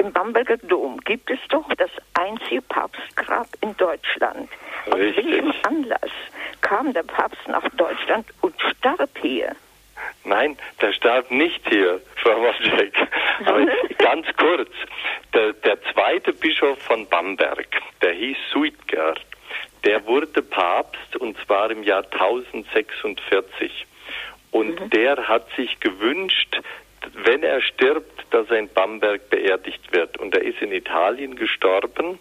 Im 0.00 0.12
Bamberger 0.12 0.56
Dom 0.58 1.00
gibt 1.00 1.28
es 1.30 1.38
doch 1.48 1.68
das 1.76 1.90
einzige 2.14 2.62
Papstgrab 2.62 3.48
in 3.62 3.76
Deutschland. 3.76 4.48
Aus 4.86 4.94
Richtig. 4.94 5.26
welchem 5.26 5.52
Anlass 5.64 6.10
kam 6.60 6.92
der 6.92 7.02
Papst 7.02 7.40
nach 7.48 7.68
Deutschland 7.70 8.26
und 8.42 8.54
starb 8.78 9.10
hier? 9.20 9.56
Nein, 10.24 10.56
der 10.80 10.92
starb 10.92 11.30
nicht 11.30 11.60
hier, 11.68 12.00
Frau 12.16 12.40
Wojcik. 12.40 12.94
Aber 13.44 13.66
ganz 13.98 14.26
kurz, 14.36 14.70
der, 15.34 15.52
der 15.52 15.78
zweite 15.92 16.32
Bischof 16.32 16.78
von 16.82 17.06
Bamberg, 17.08 17.68
der 18.02 18.12
hieß 18.12 18.36
Suidger, 18.50 19.14
der 19.84 20.06
wurde 20.06 20.42
Papst 20.42 21.16
und 21.16 21.36
zwar 21.44 21.70
im 21.70 21.82
Jahr 21.82 22.04
1046. 22.10 23.86
Und 24.50 24.94
der 24.94 25.28
hat 25.28 25.46
sich 25.56 25.78
gewünscht, 25.80 26.60
wenn 27.12 27.42
er 27.42 27.60
stirbt, 27.60 28.24
dass 28.30 28.48
er 28.50 28.58
in 28.58 28.68
Bamberg 28.68 29.28
beerdigt 29.28 29.92
wird. 29.92 30.16
Und 30.18 30.34
er 30.34 30.42
ist 30.42 30.62
in 30.62 30.72
Italien 30.72 31.36
gestorben 31.36 32.18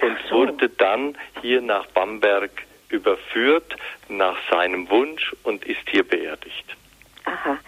und 0.00 0.18
so. 0.28 0.34
wurde 0.34 0.68
dann 0.68 1.16
hier 1.40 1.62
nach 1.62 1.86
Bamberg 1.86 2.50
überführt 2.88 3.76
nach 4.08 4.36
seinem 4.50 4.88
Wunsch 4.90 5.34
und 5.42 5.64
ist 5.64 5.88
hier 5.90 6.06
beerdigt. 6.06 6.76
Aha. 7.26 7.58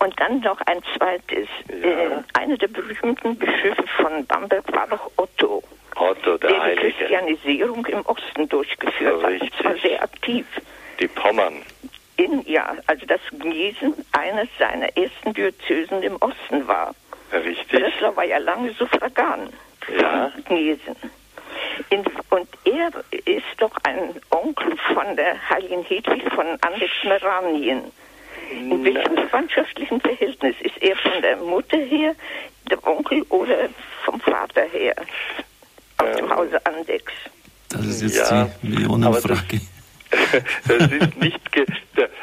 Und 0.00 0.18
dann 0.20 0.40
noch 0.40 0.60
ein 0.62 0.80
zweites. 0.96 1.48
Ja. 1.68 1.88
Äh, 1.88 2.22
einer 2.34 2.56
der 2.56 2.68
berühmten 2.68 3.36
Bischöfe 3.36 3.84
von 4.00 4.24
Bamberg 4.26 4.72
war 4.72 4.86
doch 4.86 5.10
Otto, 5.16 5.62
Otto, 5.96 6.38
der 6.38 6.38
der 6.38 6.50
die 6.50 6.60
Heilige, 6.60 6.92
Christianisierung 6.92 7.84
im 7.86 8.06
Osten 8.06 8.48
durchgeführt 8.48 9.22
hat. 9.22 9.30
Richtig. 9.30 9.52
zwar 9.60 9.76
sehr 9.76 10.02
aktiv. 10.02 10.46
die 11.00 11.08
Pommern. 11.08 11.62
In, 12.16 12.42
ja, 12.46 12.74
also 12.86 13.06
dass 13.06 13.20
Gniesen 13.38 13.94
eines 14.12 14.48
seiner 14.58 14.96
ersten 14.96 15.34
Diözesen 15.34 16.02
im 16.02 16.16
Osten 16.16 16.66
war. 16.66 16.94
Richtig. 17.32 17.68
Breslau 17.68 18.16
war 18.16 18.24
ja 18.24 18.38
lange 18.38 18.72
suffragan 18.72 19.52
Ja. 20.00 20.32
Gniesen. 20.46 20.96
In, 21.90 22.04
und 22.30 22.48
er 22.64 22.90
ist 23.24 23.44
doch 23.58 23.72
ein 23.84 24.20
Onkel 24.30 24.76
von 24.94 25.16
der 25.16 25.36
heiligen 25.50 25.82
Hedwig 25.84 26.22
von 26.34 26.46
Andex-Meranien. 26.60 27.92
In 28.50 28.84
welchem 28.84 29.14
verwandtschaftlichen 29.14 30.00
Verhältnis 30.00 30.56
ist 30.60 30.76
er 30.80 30.96
von 30.96 31.22
der 31.22 31.36
Mutter 31.36 31.76
her, 31.78 32.14
der 32.70 32.86
Onkel 32.86 33.22
oder 33.28 33.68
vom 34.04 34.20
Vater 34.20 34.62
her? 34.72 34.94
Aus 35.98 36.16
dem 36.16 36.24
Ähm, 36.26 36.34
Hause 36.36 36.66
Andex. 36.66 37.12
Das 37.68 37.84
ist 37.86 38.02
jetzt 38.02 38.30
Ja, 38.30 38.48
die 38.62 38.68
Millionenfrage. 38.68 39.60
das 40.68 40.90
ist 40.90 41.16
nicht, 41.20 41.52
ge 41.52 41.66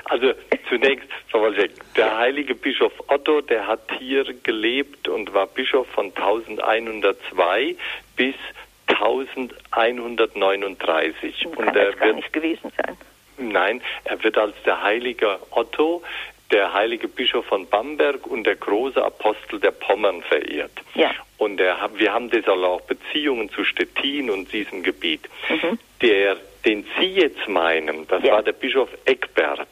also 0.05 0.33
zunächst, 0.69 1.07
der 1.95 2.17
heilige 2.17 2.55
Bischof 2.55 2.91
Otto, 3.07 3.41
der 3.41 3.67
hat 3.67 3.81
hier 3.99 4.23
gelebt 4.43 5.07
und 5.07 5.31
war 5.33 5.45
Bischof 5.47 5.87
von 5.89 6.05
1102 6.07 7.75
bis 8.15 8.33
1139. 8.87 11.43
Kann 11.43 11.53
Und 11.53 11.67
das 11.67 11.75
er 11.75 11.91
gar 11.93 12.07
wird 12.07 12.15
nicht 12.17 12.33
gewesen 12.33 12.71
sein. 12.77 12.97
Nein, 13.38 13.82
er 14.06 14.24
wird 14.24 14.38
als 14.38 14.56
der 14.66 14.82
heilige 14.82 15.40
Otto, 15.52 16.03
der 16.52 16.74
heilige 16.74 17.07
Bischof 17.07 17.45
von 17.45 17.68
Bamberg 17.68 18.28
und 18.28 18.44
der 18.45 18.56
große 18.56 19.03
Apostel 19.03 19.60
der 19.60 19.72
Pommern 19.72 20.22
verehrt. 20.22 20.72
Ja. 20.94 21.12
Und 21.38 21.60
er, 21.60 21.82
hat- 21.82 21.98
wir 21.98 22.14
haben 22.14 22.30
deshalb 22.30 22.64
auch 22.64 22.82
Beziehungen 22.82 23.49
zu 23.49 23.64
Stettin 23.66 24.30
und 24.30 24.52
diesem 24.53 24.84
Gebiet. 24.84 25.22
Mhm. 25.49 25.80
Der, 26.02 26.38
den 26.66 26.86
Sie 26.99 27.06
jetzt 27.07 27.48
meinen, 27.48 28.07
das 28.07 28.24
Ja. 28.24 28.34
war 28.34 28.44
der 28.44 28.53
Bischof 28.53 28.90
Eckbert. 29.06 29.68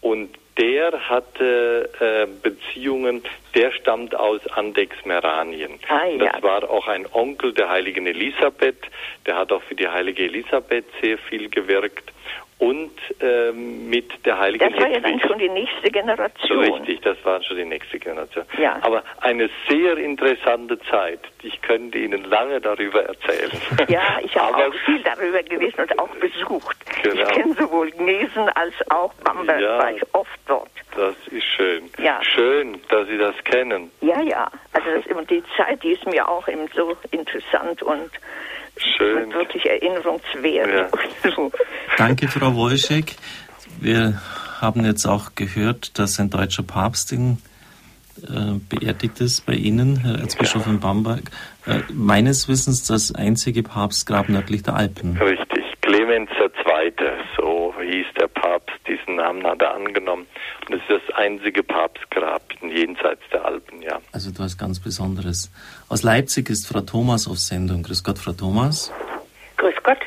Und 0.00 0.36
der 0.58 1.08
hatte 1.08 1.90
äh, 2.00 2.26
Beziehungen, 2.48 3.22
der 3.54 3.72
stammt 3.72 4.14
aus 4.14 4.40
Andexmeranien. 4.52 5.78
Ah, 5.88 6.06
ja. 6.06 6.32
Das 6.32 6.42
war 6.42 6.70
auch 6.70 6.86
ein 6.88 7.06
Onkel 7.12 7.52
der 7.52 7.68
heiligen 7.68 8.06
Elisabeth, 8.06 8.78
der 9.26 9.36
hat 9.36 9.52
auch 9.52 9.62
für 9.64 9.74
die 9.74 9.88
heilige 9.88 10.22
Elisabeth 10.22 10.86
sehr 11.02 11.18
viel 11.18 11.48
gewirkt 11.50 12.10
und 12.58 12.90
ähm, 13.20 13.90
mit 13.90 14.24
der 14.24 14.38
heiligen 14.38 14.72
Das 14.72 14.80
war 14.82 14.88
ja 14.88 14.98
dann 15.00 15.12
Hedwig. 15.12 15.28
schon 15.28 15.38
die 15.38 15.48
nächste 15.50 15.90
Generation. 15.90 16.58
Richtig, 16.60 17.02
das 17.02 17.16
war 17.22 17.42
schon 17.42 17.58
die 17.58 17.66
nächste 17.66 17.98
Generation. 17.98 18.46
Ja. 18.58 18.78
Aber 18.80 19.02
eine 19.20 19.50
sehr 19.68 19.98
interessante 19.98 20.78
Zeit. 20.90 21.20
Ich 21.42 21.60
könnte 21.60 21.98
Ihnen 21.98 22.24
lange 22.24 22.60
darüber 22.60 23.02
erzählen. 23.04 23.50
Ja, 23.88 24.18
ich 24.22 24.34
habe 24.36 24.56
auch 24.68 24.74
viel 24.86 25.02
darüber 25.02 25.42
gelesen 25.42 25.80
und 25.80 25.98
auch 25.98 26.08
besucht. 26.16 26.76
Genau. 27.02 27.22
Ich 27.22 27.28
kenne 27.28 27.54
sowohl 27.54 27.90
Gnesen 27.90 28.48
als 28.54 28.74
auch 28.90 29.12
Bamberg, 29.22 29.60
Ja. 29.60 29.78
war 29.78 29.92
ich 29.92 30.02
oft 30.14 30.38
dort. 30.48 30.70
Das 30.96 31.14
ist 31.28 31.44
schön. 31.44 31.90
Ja. 31.98 32.20
Schön, 32.24 32.80
dass 32.88 33.06
Sie 33.06 33.18
das 33.18 33.34
kennen. 33.44 33.90
Ja, 34.00 34.20
ja. 34.22 34.50
Also 34.72 34.88
das, 34.94 35.06
und 35.16 35.30
die 35.30 35.42
Zeit, 35.58 35.82
die 35.82 35.92
ist 35.92 36.06
mir 36.06 36.26
auch 36.26 36.48
eben 36.48 36.66
so 36.74 36.96
interessant 37.10 37.82
und 37.82 38.10
Schön. 38.76 39.32
wirklich 39.32 39.66
erinnerungswert. 39.66 40.68
Ja. 40.68 40.88
So. 41.34 41.50
Danke, 41.96 42.28
Frau 42.28 42.54
Wolschek. 42.54 43.16
Wir 43.80 44.20
haben 44.60 44.84
jetzt 44.84 45.06
auch 45.06 45.34
gehört, 45.34 45.98
dass 45.98 46.20
ein 46.20 46.30
deutscher 46.30 46.62
Papst 46.62 47.12
in, 47.12 47.38
äh, 48.22 48.58
beerdigt 48.68 49.20
ist 49.20 49.44
bei 49.44 49.54
Ihnen, 49.54 49.98
Herr 50.00 50.18
Erzbischof 50.20 50.66
in 50.66 50.80
Bamberg. 50.80 51.30
Äh, 51.66 51.80
meines 51.92 52.48
Wissens 52.48 52.84
das 52.84 53.14
einzige 53.14 53.62
Papstgrab 53.62 54.28
nördlich 54.28 54.62
der 54.62 54.76
Alpen. 54.76 55.16
Richtig. 55.18 55.55
Hieß 58.06 58.14
der 58.14 58.28
Papst, 58.28 58.76
diesen 58.86 59.16
Namen 59.16 59.46
hat 59.46 59.62
er 59.62 59.74
angenommen. 59.74 60.26
Und 60.68 60.74
es 60.74 60.82
ist 60.82 61.02
das 61.08 61.16
einzige 61.16 61.62
Papstgrab 61.62 62.42
jenseits 62.62 63.22
der 63.32 63.44
Alpen, 63.44 63.82
ja. 63.82 64.00
Also 64.12 64.30
etwas 64.30 64.58
ganz 64.58 64.80
Besonderes. 64.80 65.50
Aus 65.88 66.02
Leipzig 66.02 66.50
ist 66.50 66.66
Frau 66.66 66.80
Thomas 66.80 67.28
auf 67.28 67.38
Sendung. 67.38 67.82
Grüß 67.82 68.02
Gott, 68.04 68.18
Frau 68.18 68.32
Thomas. 68.32 68.92
Grüß 69.56 69.74
Gott. 69.82 69.98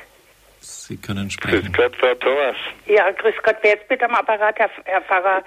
Sie 0.60 0.98
können 0.98 1.30
sprechen. 1.30 1.72
Gott, 1.74 1.96
Frau 1.96 2.14
Thomas. 2.16 2.56
Ja, 2.88 3.10
grüß 3.12 3.36
Gott. 3.44 3.58
Wer 3.62 3.72
jetzt 3.72 3.88
bitte 3.88 4.06
am 4.06 4.16
Apparat, 4.16 4.58
Herr, 4.58 4.70
Herr 4.86 5.02
Pfarrer? 5.02 5.44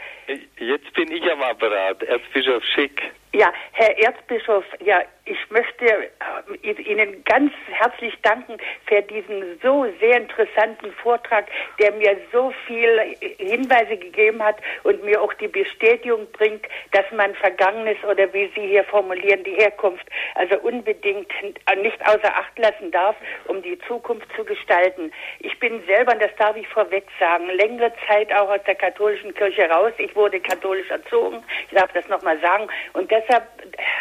Jetzt 0.58 0.92
bin 0.94 1.10
ich 1.10 1.22
am 1.30 1.42
Apparat, 1.42 2.02
Erzbischof 2.02 2.62
Schick. 2.74 3.02
Ja, 3.34 3.50
Herr 3.72 3.98
Erzbischof, 3.98 4.64
ja, 4.84 5.02
ich 5.24 5.38
möchte 5.50 5.86
äh, 5.86 6.70
Ihnen 6.82 7.24
ganz 7.24 7.52
herzlich 7.70 8.14
danken 8.22 8.58
für 8.86 9.00
diesen 9.02 9.58
so 9.62 9.86
sehr 10.00 10.18
interessanten 10.18 10.92
Vortrag, 11.02 11.46
der 11.78 11.92
mir 11.92 12.16
so 12.32 12.52
viel 12.66 13.16
Hinweise 13.38 13.96
gegeben 13.96 14.42
hat 14.42 14.56
und 14.82 15.02
mir 15.04 15.22
auch 15.22 15.32
die 15.34 15.48
Bestätigung 15.48 16.26
bringt, 16.32 16.66
dass 16.90 17.04
man 17.12 17.34
Vergangenes 17.36 17.96
oder 18.04 18.30
wie 18.34 18.50
Sie 18.54 18.66
hier 18.66 18.84
formulieren, 18.84 19.44
die 19.44 19.54
Herkunft, 19.54 20.04
also 20.34 20.58
unbedingt 20.58 21.32
nicht 21.80 22.00
außer 22.02 22.36
Acht 22.36 22.58
lassen 22.58 22.90
darf, 22.90 23.16
um 23.46 23.62
die 23.62 23.78
Zukunft 23.86 24.26
zu 24.36 24.44
gestalten. 24.44 25.12
Ich 25.38 25.58
bin 25.58 25.82
selber, 25.86 26.16
das 26.16 26.34
darf 26.36 26.56
ich 26.56 26.68
vorweg 26.68 27.06
sagen, 27.18 27.48
längere 27.50 27.92
Zeit 28.08 28.32
auch 28.32 28.50
aus 28.50 28.62
der 28.66 28.74
katholischen 28.74 29.32
Kirche 29.34 29.70
raus. 29.70 29.92
Ich 29.98 30.14
wurde 30.16 30.40
katholisch 30.40 30.90
erzogen, 30.90 31.42
ich 31.70 31.78
darf 31.78 31.92
das 31.92 32.06
nochmal 32.08 32.38
sagen. 32.40 32.68
Und 32.92 33.10
deshalb 33.22 33.44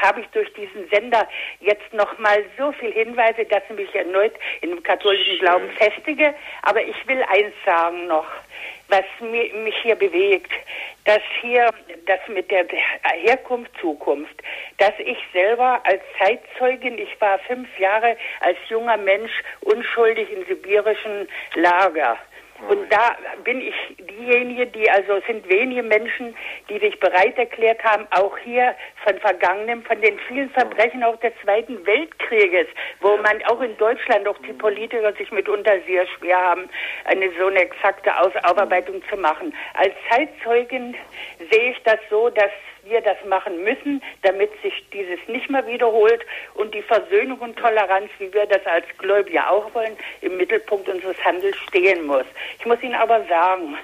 habe 0.01 0.21
ich 0.21 0.27
durch 0.27 0.51
diesen 0.53 0.89
Sender 0.89 1.27
jetzt 1.59 1.93
nochmal 1.93 2.43
so 2.57 2.71
viel 2.73 2.91
Hinweise, 2.91 3.45
dass 3.45 3.63
ich 3.69 3.75
mich 3.75 3.95
erneut 3.95 4.33
im 4.61 4.81
katholischen 4.83 5.39
Glauben 5.39 5.69
festige. 5.71 6.33
Aber 6.63 6.81
ich 6.81 7.07
will 7.07 7.21
eins 7.23 7.53
sagen 7.65 8.07
noch, 8.07 8.25
was 8.87 9.05
mich 9.21 9.75
hier 9.81 9.95
bewegt, 9.95 10.51
dass 11.05 11.21
hier 11.39 11.69
das 12.05 12.19
mit 12.27 12.51
der 12.51 12.65
Herkunft, 13.23 13.71
Zukunft, 13.79 14.35
dass 14.77 14.93
ich 14.99 15.17
selber 15.33 15.79
als 15.85 16.01
Zeitzeugin, 16.19 16.97
ich 16.97 17.19
war 17.21 17.39
fünf 17.39 17.67
Jahre 17.79 18.17
als 18.41 18.57
junger 18.67 18.97
Mensch 18.97 19.31
unschuldig 19.61 20.29
in 20.31 20.45
sibirischen 20.45 21.27
Lager. 21.55 22.17
Und 22.69 22.91
da 22.91 23.15
bin 23.43 23.61
ich 23.61 23.75
diejenige, 23.97 24.67
die, 24.67 24.89
also 24.89 25.19
sind 25.25 25.47
wenige 25.49 25.83
Menschen, 25.83 26.35
die 26.69 26.79
sich 26.79 26.99
bereit 26.99 27.37
erklärt 27.37 27.83
haben, 27.83 28.07
auch 28.11 28.37
hier 28.37 28.75
von 29.03 29.17
Vergangenem, 29.19 29.83
von 29.83 29.99
den 30.01 30.19
vielen 30.27 30.49
Verbrechen 30.51 31.03
auch 31.03 31.15
des 31.17 31.33
Zweiten 31.43 31.85
Weltkrieges, 31.85 32.67
wo 32.99 33.17
man 33.17 33.43
auch 33.45 33.61
in 33.61 33.75
Deutschland, 33.77 34.27
auch 34.27 34.37
die 34.39 34.53
Politiker 34.53 35.11
sich 35.13 35.31
mitunter 35.31 35.73
sehr 35.87 36.05
schwer 36.07 36.39
haben, 36.39 36.69
eine 37.05 37.31
so 37.39 37.47
eine 37.47 37.61
exakte 37.61 38.15
Aus 38.17 38.31
Aufarbeitung 38.43 39.01
zu 39.09 39.17
machen. 39.17 39.53
Als 39.73 39.93
Zeitzeugin 40.09 40.95
sehe 41.51 41.71
ich 41.71 41.83
das 41.83 41.99
so, 42.09 42.29
dass 42.29 42.51
wir 42.83 43.01
das 43.01 43.17
machen 43.27 43.63
müssen, 43.63 44.01
damit 44.23 44.49
sich 44.61 44.73
dieses 44.91 45.19
nicht 45.27 45.49
mehr 45.49 45.65
wiederholt 45.67 46.25
und 46.55 46.73
die 46.73 46.81
Versöhnung 46.81 47.39
und 47.39 47.57
Toleranz, 47.57 48.09
wie 48.19 48.33
wir 48.33 48.45
das 48.45 48.65
als 48.65 48.85
Gläubige 48.97 49.47
auch 49.47 49.73
wollen, 49.73 49.95
im 50.21 50.37
Mittelpunkt 50.37 50.89
unseres 50.89 51.17
Handels 51.23 51.55
stehen 51.67 52.05
muss. 52.05 52.25
Ich 52.59 52.65
muss 52.65 52.81
Ihnen 52.81 52.95
aber 52.95 53.23
sagen, 53.25 53.77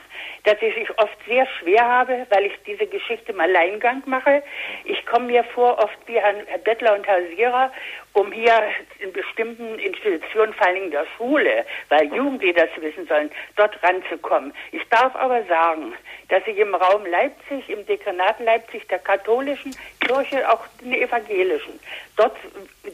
dass 0.44 0.62
ich 0.62 0.76
es 0.78 0.98
oft 0.98 1.18
sehr 1.28 1.48
schwer 1.60 1.86
habe, 1.86 2.26
weil 2.30 2.46
ich 2.46 2.54
diese 2.66 2.86
Geschichte 2.88 3.32
im 3.32 3.40
Alleingang 3.40 4.04
mache. 4.06 4.44
Ich 4.86 5.06
komme 5.06 5.28
mir 5.28 5.44
vor 5.44 5.78
oft 5.80 5.98
wie 6.06 6.20
Herr 6.20 6.34
Bettler 6.64 6.96
und 6.96 7.06
Herr 7.06 7.22
Sierer, 7.28 7.72
um 8.14 8.32
hier 8.32 8.64
in 9.00 9.14
bestimmten 9.14 9.78
Institutionen, 9.80 10.54
vor 10.54 10.66
allen 10.66 10.76
Dingen 10.76 10.92
der 10.92 11.06
Schule, 11.18 11.66
weil 11.90 12.06
Jugendliche 12.14 12.54
das 12.54 12.70
wissen 12.82 13.06
sollen, 13.08 13.30
dort 13.56 13.82
ranzukommen. 13.84 14.54
Ich 14.72 14.84
darf 14.90 15.16
aber 15.16 15.44
sagen, 15.44 15.94
dass 16.30 16.46
ich 16.48 16.58
im 16.58 16.74
Raum 16.74 17.06
Leipzig, 17.06 17.70
im 17.70 17.86
Dekanat 17.86 18.40
Leipzig 18.40 18.88
der 18.88 19.00
katholischen 19.00 19.76
Kirche, 20.00 20.50
auch 20.52 20.66
den 20.82 20.94
evangelischen, 20.94 21.80
dort 22.16 22.36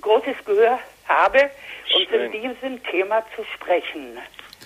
großes 0.01 0.43
Gehör 0.45 0.79
habe, 1.07 1.49
um 1.95 2.07
zu 2.07 2.29
diesem 2.29 2.83
Thema 2.83 3.23
zu 3.35 3.43
sprechen. 3.55 4.17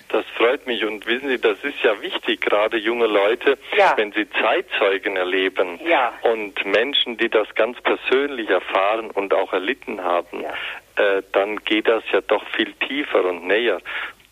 Das 0.08 0.24
freut 0.36 0.66
mich 0.66 0.84
und 0.84 1.06
wissen 1.06 1.28
Sie, 1.28 1.38
das 1.40 1.62
ist 1.62 1.82
ja 1.82 2.00
wichtig, 2.00 2.40
gerade 2.40 2.78
junge 2.78 3.06
Leute, 3.06 3.58
Ja. 3.76 3.92
wenn 3.96 4.10
sie 4.12 4.26
Zeitzeugen 4.30 5.16
erleben 5.16 5.78
Ja. 5.84 6.12
und 6.22 6.64
Menschen, 6.64 7.16
die 7.18 7.28
das 7.28 7.46
ganz 7.54 7.78
persönlich 7.82 8.48
erfahren 8.48 9.10
und 9.10 9.34
auch 9.34 9.52
erlitten 9.52 10.02
haben, 10.02 10.44
äh, 10.96 11.22
dann 11.32 11.62
geht 11.64 11.88
das 11.88 12.02
ja 12.10 12.20
doch 12.22 12.42
viel 12.56 12.72
tiefer 12.86 13.24
und 13.24 13.46
näher. 13.46 13.80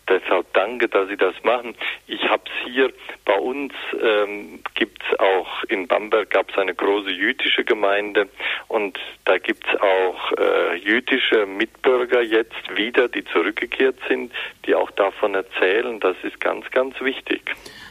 Deshalb 0.09 0.53
danke, 0.53 0.87
dass 0.87 1.09
Sie 1.09 1.17
das 1.17 1.35
machen. 1.43 1.75
Ich 2.07 2.23
habe 2.23 2.43
es 2.45 2.71
hier 2.71 2.93
bei 3.25 3.37
uns 3.37 3.73
ähm, 4.01 4.59
gibt 4.75 5.03
es 5.03 5.19
auch 5.19 5.63
in 5.69 5.87
Bamberg 5.87 6.29
gab 6.29 6.49
es 6.49 6.57
eine 6.57 6.73
große 6.73 7.09
jüdische 7.11 7.63
Gemeinde 7.63 8.29
und 8.67 8.97
da 9.25 9.37
gibt 9.37 9.65
es 9.67 9.79
auch 9.79 10.31
äh, 10.37 10.75
jüdische 10.77 11.45
Mitbürger 11.45 12.21
jetzt 12.21 12.75
wieder, 12.75 13.07
die 13.07 13.23
zurückgekehrt 13.25 13.97
sind, 14.07 14.31
die 14.65 14.75
auch 14.75 14.91
davon 14.91 15.35
erzählen. 15.35 15.99
Das 15.99 16.15
ist 16.23 16.39
ganz, 16.39 16.69
ganz 16.71 16.99
wichtig. 17.01 17.41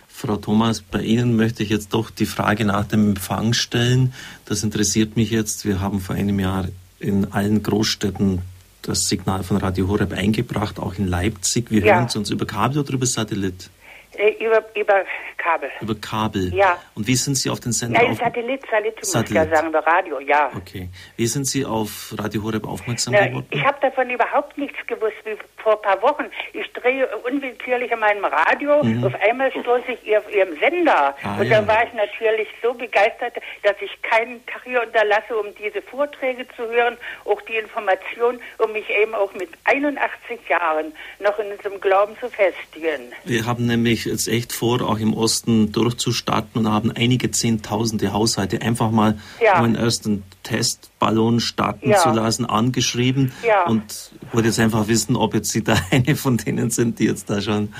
Frau 0.09 0.36
Thomas, 0.36 0.80
bei 0.80 1.01
Ihnen 1.01 1.36
möchte 1.36 1.62
ich 1.62 1.68
jetzt 1.68 1.93
doch 1.93 2.10
die 2.10 2.24
Frage 2.24 2.64
nach 2.64 2.86
dem 2.86 3.10
Empfang 3.10 3.52
stellen. 3.52 4.14
Das 4.47 4.62
interessiert 4.62 5.16
mich 5.16 5.30
jetzt. 5.30 5.66
Wir 5.66 5.80
haben 5.80 6.01
vor 6.01 6.16
einem 6.16 6.40
Jahr 6.40 6.68
in 6.98 7.32
allen 7.32 7.62
Großstädten 7.62 8.40
das 8.88 9.08
Signal 9.08 9.42
von 9.42 9.56
Radio 9.58 9.88
Horeb 9.88 10.12
eingebracht, 10.12 10.78
auch 10.78 10.94
in 10.98 11.06
Leipzig. 11.08 11.70
Wir 11.70 11.82
Ja. 11.84 11.96
hören 11.96 12.08
Sie 12.08 12.18
uns 12.18 12.30
über 12.30 12.46
Kabel 12.46 12.78
oder 12.80 12.92
über 12.92 13.06
Satellit? 13.06 13.70
Äh, 14.18 14.30
über, 14.42 14.64
über 14.74 15.04
Kabel. 15.36 15.68
Über 15.82 15.94
Kabel. 15.94 16.54
Ja. 16.54 16.78
Und 16.94 17.06
wie 17.06 17.16
sind 17.16 17.34
Sie 17.36 17.50
auf 17.50 17.60
den 17.60 17.72
Sender 17.72 18.00
auf 18.02 18.16
Satellit, 18.18 18.62
Satellit, 18.62 18.94
muss 18.96 19.02
ich 19.08 19.12
Satellit. 19.12 19.36
ja 19.50 19.56
sagen, 19.56 19.68
über 19.68 19.80
Radio, 19.86 20.20
ja. 20.20 20.50
Okay. 20.56 20.88
Wie 21.16 21.26
sind 21.26 21.46
Sie 21.46 21.64
auf 21.66 22.14
Radio 22.16 22.42
Horeb 22.42 22.66
aufmerksam 22.66 23.12
Na, 23.12 23.26
geworden? 23.26 23.46
ich 23.50 23.62
habe 23.62 23.76
davon 23.82 24.08
überhaupt 24.08 24.56
nichts 24.56 24.78
gewusst, 24.86 25.16
wie 25.24 25.36
vor 25.66 25.74
ein 25.74 25.82
paar 25.82 26.01
Wochen. 26.02 26.26
Ich 26.52 26.72
drehe 26.74 27.09
unwillkürlich 27.28 27.93
an 27.93 27.98
meinem 27.98 28.24
Radio, 28.24 28.84
Mhm. 28.84 29.02
auf 29.02 29.14
einmal 29.20 29.51
stoße 29.51 29.82
ich 29.94 30.06
ihr, 30.06 30.18
auf 30.20 30.32
ihrem 30.32 30.56
Sender. 30.60 31.16
Ah, 31.24 31.40
und 31.40 31.48
ja. 31.48 31.60
da 31.60 31.66
war 31.66 31.84
ich 31.84 31.93
natürlich 31.94 32.47
so 32.62 32.72
begeistert, 32.72 33.34
dass 33.64 33.74
ich 33.80 33.90
keinen 34.02 34.47
Tag 34.47 34.62
hier 34.62 34.80
unterlasse, 34.80 35.36
um 35.36 35.47
diese 35.60 35.82
Vorträge 35.82 36.47
zu 36.55 36.68
hören, 36.68 36.97
auch 37.24 37.40
die 37.43 37.56
Information, 37.56 38.38
um 38.59 38.70
mich 38.72 38.88
eben 38.90 39.12
auch 39.16 39.32
mit 39.34 39.48
81 39.64 40.38
Jahren 40.48 40.93
noch 41.18 41.36
in 41.40 41.51
unserem 41.51 41.80
Glauben 41.80 42.16
zu 42.20 42.28
festigen. 42.30 43.12
Wir 43.24 43.44
haben 43.44 43.66
nämlich 43.66 44.05
jetzt 44.05 44.28
echt 44.28 44.52
vor, 44.52 44.82
auch 44.82 45.01
im 45.01 45.14
Osten 45.16 45.72
durchzustarten 45.72 46.64
und 46.64 46.72
haben 46.72 46.93
einige 46.97 47.32
Zehntausende 47.32 48.12
Haushalte 48.12 48.62
einfach 48.62 48.93
mal 48.93 49.18
Ja. 49.40 49.59
um 49.59 49.64
einen 49.64 49.74
ersten 49.74 50.22
Testballon 50.47 51.40
starten 51.40 51.90
Ja. 51.90 51.98
zu 51.98 52.10
lassen, 52.10 52.44
angeschrieben 52.47 53.32
Ja. 53.47 53.66
und 53.66 54.12
wollte 54.32 54.48
jetzt 54.48 54.60
einfach 54.60 54.86
wissen, 54.89 55.16
ob 55.16 55.35
jetzt 55.35 55.51
Sie 55.51 55.64
da 55.64 55.74
eine 55.90 56.14
von 56.16 56.36
denen 56.36 56.70
sind, 56.70 56.98
die 56.98 57.05
jetzt 57.05 57.28
da 57.28 57.40
schon 57.40 57.70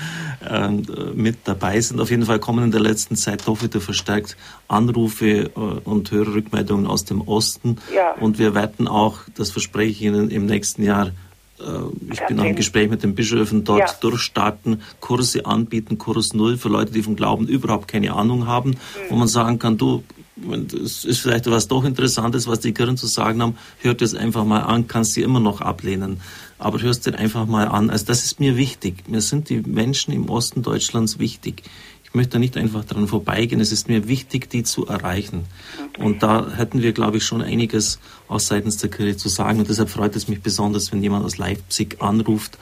ähm, 0.47 0.83
mit 1.15 1.37
dabei 1.45 1.79
sind. 1.79 1.99
Auf 2.01 2.09
jeden 2.09 2.25
Fall 2.25 2.39
kommen 2.39 2.63
in 2.65 2.71
der 2.71 2.81
letzten 2.81 3.15
Zeit 3.15 3.47
doch 3.47 3.61
wieder 3.61 3.79
verstärkt 3.81 4.35
Anrufe 4.67 5.25
äh, 5.27 5.49
und 5.55 6.11
Hörerrückmeldungen 6.11 6.87
aus 6.87 7.05
dem 7.05 7.21
Osten. 7.21 7.77
Ja. 7.95 8.13
Und 8.19 8.37
wir 8.39 8.53
werden 8.53 8.87
auch, 8.87 9.19
das 9.35 9.51
verspreche 9.51 9.91
ich 9.91 10.01
Ihnen, 10.01 10.29
im 10.29 10.45
nächsten 10.45 10.83
Jahr 10.83 11.07
äh, 11.59 11.63
ich 12.11 12.19
bin 12.27 12.39
auch 12.39 12.45
im 12.45 12.55
Gespräch 12.55 12.89
mit 12.89 13.01
den 13.01 13.15
Bischöfen 13.15 13.63
dort 13.63 13.79
Ja. 13.79 13.95
durchstarten, 14.01 14.81
Kurse 14.99 15.45
anbieten, 15.45 15.97
Kurs 15.97 16.33
Null 16.33 16.57
für 16.57 16.69
Leute, 16.69 16.91
die 16.91 17.01
vom 17.01 17.15
Glauben 17.15 17.47
überhaupt 17.47 17.87
keine 17.87 18.13
Ahnung 18.13 18.45
haben, 18.45 18.75
wo 19.09 19.15
man 19.15 19.27
sagen 19.27 19.57
kann, 19.57 19.77
du, 19.77 20.03
es 20.83 21.05
ist 21.05 21.19
vielleicht 21.19 21.49
was 21.49 21.67
doch 21.67 21.83
Interessantes, 21.83 22.47
was 22.47 22.59
die 22.59 22.73
Kirchen 22.73 22.97
zu 22.97 23.07
sagen 23.07 23.41
haben, 23.41 23.57
hört 23.79 24.01
es 24.01 24.13
einfach 24.13 24.45
mal 24.45 24.61
an, 24.61 24.87
kannst 24.87 25.13
sie 25.13 25.21
immer 25.21 25.39
noch 25.39 25.61
ablehnen. 25.61 26.21
Aber 26.59 26.81
hörst 26.81 27.05
dir 27.05 27.17
einfach 27.17 27.45
mal 27.45 27.67
an. 27.67 27.89
Also 27.89 28.05
das 28.05 28.23
ist 28.23 28.39
mir 28.39 28.57
wichtig. 28.57 29.07
Mir 29.07 29.21
sind 29.21 29.49
die 29.49 29.61
Menschen 29.61 30.13
im 30.13 30.29
Osten 30.29 30.63
Deutschlands 30.63 31.19
wichtig. 31.19 31.63
Ich 32.03 32.13
möchte 32.13 32.33
da 32.33 32.39
nicht 32.39 32.57
einfach 32.57 32.85
dran 32.85 33.07
vorbeigehen. 33.07 33.61
Es 33.61 33.71
ist 33.71 33.89
mir 33.89 34.07
wichtig, 34.07 34.49
die 34.49 34.63
zu 34.63 34.87
erreichen. 34.87 35.45
Okay. 35.77 36.03
Und 36.03 36.23
da 36.23 36.49
hätten 36.55 36.81
wir, 36.81 36.93
glaube 36.93 37.17
ich, 37.17 37.25
schon 37.25 37.41
einiges 37.41 37.99
aus 38.27 38.47
seitens 38.47 38.77
der 38.77 38.89
Kirche 38.89 39.17
zu 39.17 39.29
sagen. 39.29 39.59
Und 39.59 39.69
deshalb 39.69 39.89
freut 39.89 40.15
es 40.15 40.27
mich 40.27 40.41
besonders, 40.41 40.91
wenn 40.91 41.03
jemand 41.03 41.25
aus 41.25 41.37
Leipzig 41.37 42.01
anruft 42.01 42.57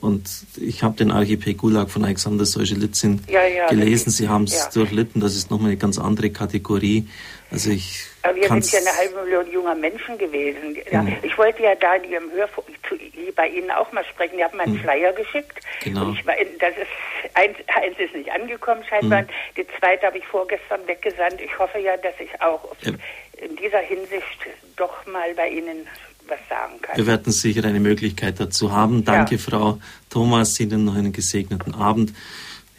und 0.00 0.28
ich 0.56 0.82
habe 0.82 0.96
den 0.96 1.10
Archipel 1.10 1.54
Gulag 1.54 1.90
von 1.90 2.04
Alexander 2.04 2.44
Solzhenitsyn 2.44 3.22
ja, 3.28 3.44
ja, 3.46 3.68
gelesen. 3.68 4.10
Sie 4.10 4.28
haben 4.28 4.44
es 4.44 4.64
ja. 4.64 4.70
durchlitten. 4.72 5.20
Das 5.20 5.36
ist 5.36 5.50
nochmal 5.50 5.70
eine 5.70 5.76
ganz 5.76 5.98
andere 5.98 6.30
Kategorie. 6.30 7.08
Also 7.50 7.70
ich 7.70 8.06
Aber 8.22 8.34
wir 8.34 8.48
sind 8.48 8.72
ja 8.72 8.80
eine 8.80 8.96
halbe 8.96 9.22
Million 9.22 9.52
junger 9.52 9.74
Menschen 9.74 10.16
gewesen. 10.18 10.76
Mhm. 10.90 11.16
Ich 11.22 11.36
wollte 11.36 11.62
ja 11.62 11.74
da 11.74 11.94
in 11.94 12.10
Ihrem 12.10 12.30
Hörfunk 12.32 12.66
bei 13.36 13.48
Ihnen 13.48 13.70
auch 13.70 13.92
mal 13.92 14.04
sprechen. 14.04 14.38
Die 14.38 14.44
haben 14.44 14.56
mir 14.56 14.64
einen 14.64 14.74
mhm. 14.74 14.80
Flyer 14.80 15.12
geschickt. 15.12 15.60
Genau. 15.84 16.06
Und 16.06 16.18
ich, 16.18 16.24
das 16.58 16.76
ist, 16.76 17.34
eins, 17.34 17.56
eins 17.68 17.98
ist 17.98 18.14
nicht 18.14 18.30
angekommen 18.30 18.82
scheinbar. 18.88 19.22
Mhm. 19.22 19.26
Die 19.56 19.66
zweite 19.78 20.06
habe 20.06 20.18
ich 20.18 20.24
vorgestern 20.26 20.86
weggesandt. 20.86 21.40
Ich 21.40 21.58
hoffe 21.58 21.78
ja, 21.78 21.96
dass 21.98 22.14
ich 22.18 22.40
auch 22.40 22.74
in 23.36 23.56
dieser 23.56 23.80
Hinsicht 23.80 24.46
doch 24.76 25.06
mal 25.06 25.34
bei 25.34 25.48
Ihnen 25.48 25.86
was 26.32 26.48
sagen 26.48 26.80
kann. 26.80 26.96
Wir 26.96 27.06
werden 27.06 27.32
sicher 27.32 27.64
eine 27.64 27.80
Möglichkeit 27.80 28.40
dazu 28.40 28.72
haben. 28.72 29.04
Danke, 29.04 29.36
ja. 29.36 29.40
Frau 29.40 29.78
Thomas. 30.08 30.58
Ihnen 30.60 30.84
noch 30.84 30.94
einen 30.94 31.12
gesegneten 31.12 31.74
Abend. 31.74 32.12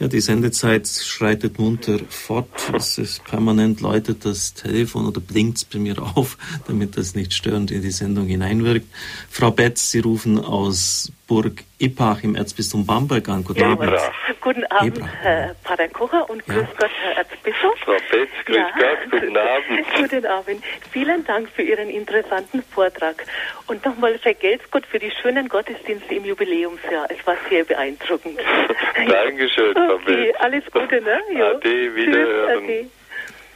Ja, 0.00 0.08
die 0.08 0.20
Sendezeit 0.20 0.88
schreitet 0.88 1.58
munter 1.60 2.00
fort. 2.08 2.48
Es 2.74 2.98
ist 2.98 3.24
permanent 3.24 3.80
läutet 3.80 4.24
das 4.24 4.52
Telefon 4.52 5.06
oder 5.06 5.20
blinkt 5.20 5.58
es 5.58 5.64
bei 5.64 5.78
mir 5.78 6.02
auf, 6.16 6.36
damit 6.66 6.96
das 6.96 7.14
nicht 7.14 7.32
störend 7.32 7.70
in 7.70 7.82
die 7.82 7.92
Sendung 7.92 8.26
hineinwirkt. 8.26 8.86
Frau 9.30 9.52
Betz, 9.52 9.92
Sie 9.92 10.00
rufen 10.00 10.40
aus 10.40 11.12
Burg 11.26 11.64
Ipach 11.78 12.22
im 12.22 12.36
Erzbistum 12.36 12.84
Bamberg 12.84 13.28
an. 13.28 13.44
Guten 13.44 13.60
ja, 13.60 13.72
Abend. 13.72 13.92
Guten 14.40 14.64
Abend, 14.66 14.98
Ebrach. 14.98 15.08
Herr 15.22 15.54
Pater 15.64 15.88
Kocher 15.88 16.28
und 16.28 16.44
grüß 16.44 16.66
Gott, 16.76 16.90
Herr 17.02 17.16
Erzbischof. 17.16 17.78
Frau 17.82 17.92
Betz, 18.10 18.30
grüß 18.44 18.56
ja. 18.56 18.70
Gott, 18.76 19.10
guten 19.10 19.36
Abend. 19.36 19.86
guten 19.96 20.26
Abend. 20.26 20.64
Vielen 20.90 21.24
Dank 21.24 21.48
für 21.48 21.62
Ihren 21.62 21.88
interessanten 21.88 22.62
Vortrag. 22.62 23.24
Und 23.66 23.84
nochmal 23.86 24.18
vergelt's 24.18 24.64
Gott 24.70 24.84
für 24.84 24.98
die 24.98 25.10
schönen 25.22 25.48
Gottesdienste 25.48 26.14
im 26.14 26.26
Jubiläumsjahr. 26.26 27.06
Es 27.08 27.26
war 27.26 27.36
sehr 27.48 27.64
beeindruckend. 27.64 28.38
Dankeschön, 29.08 29.72
Frau 29.72 29.94
okay, 29.94 30.26
Betz. 30.26 30.36
Alles 30.40 30.64
Gute, 30.72 31.00
ne? 31.00 31.20
Jo. 31.38 31.46
Ade, 31.46 31.94
wiederhören. 31.94 32.66
Tschüss, 32.66 32.80
ade. 32.80 32.90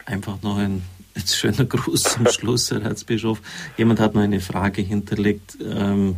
Einfach 0.06 0.42
noch 0.42 0.56
ein 0.56 0.82
schöner 1.26 1.66
Gruß 1.66 2.02
zum 2.02 2.26
Schluss, 2.28 2.70
Herr 2.70 2.82
Erzbischof. 2.82 3.40
Jemand 3.76 4.00
hat 4.00 4.14
noch 4.14 4.22
eine 4.22 4.40
Frage 4.40 4.80
hinterlegt. 4.80 5.58
Ähm, 5.60 6.16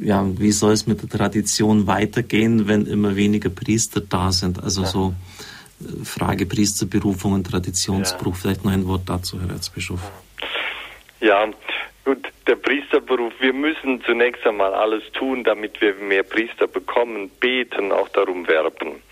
ja, 0.00 0.24
wie 0.38 0.52
soll 0.52 0.72
es 0.72 0.86
mit 0.86 1.02
der 1.02 1.08
Tradition 1.08 1.86
weitergehen, 1.86 2.68
wenn 2.68 2.86
immer 2.86 3.16
weniger 3.16 3.50
Priester 3.50 4.00
da 4.00 4.32
sind? 4.32 4.62
Also 4.62 4.82
ja. 4.82 4.86
so 4.88 5.14
äh, 5.80 6.04
Frage 6.04 6.46
Priesterberufung 6.46 7.32
und 7.32 7.46
Traditionsbruch. 7.46 8.34
Ja. 8.34 8.40
Vielleicht 8.40 8.64
noch 8.64 8.72
ein 8.72 8.86
Wort 8.86 9.02
dazu, 9.06 9.40
Herr 9.40 9.50
Erzbischof. 9.50 10.00
Ja, 11.20 11.48
gut, 12.04 12.28
der 12.46 12.56
Priesterberuf, 12.56 13.32
wir 13.40 13.52
müssen 13.52 14.02
zunächst 14.04 14.46
einmal 14.46 14.72
alles 14.72 15.02
tun, 15.12 15.44
damit 15.44 15.80
wir 15.80 15.94
mehr 15.94 16.22
Priester 16.22 16.68
bekommen, 16.68 17.30
beten, 17.40 17.92
auch 17.92 18.08
darum 18.08 18.46
werben. 18.46 19.02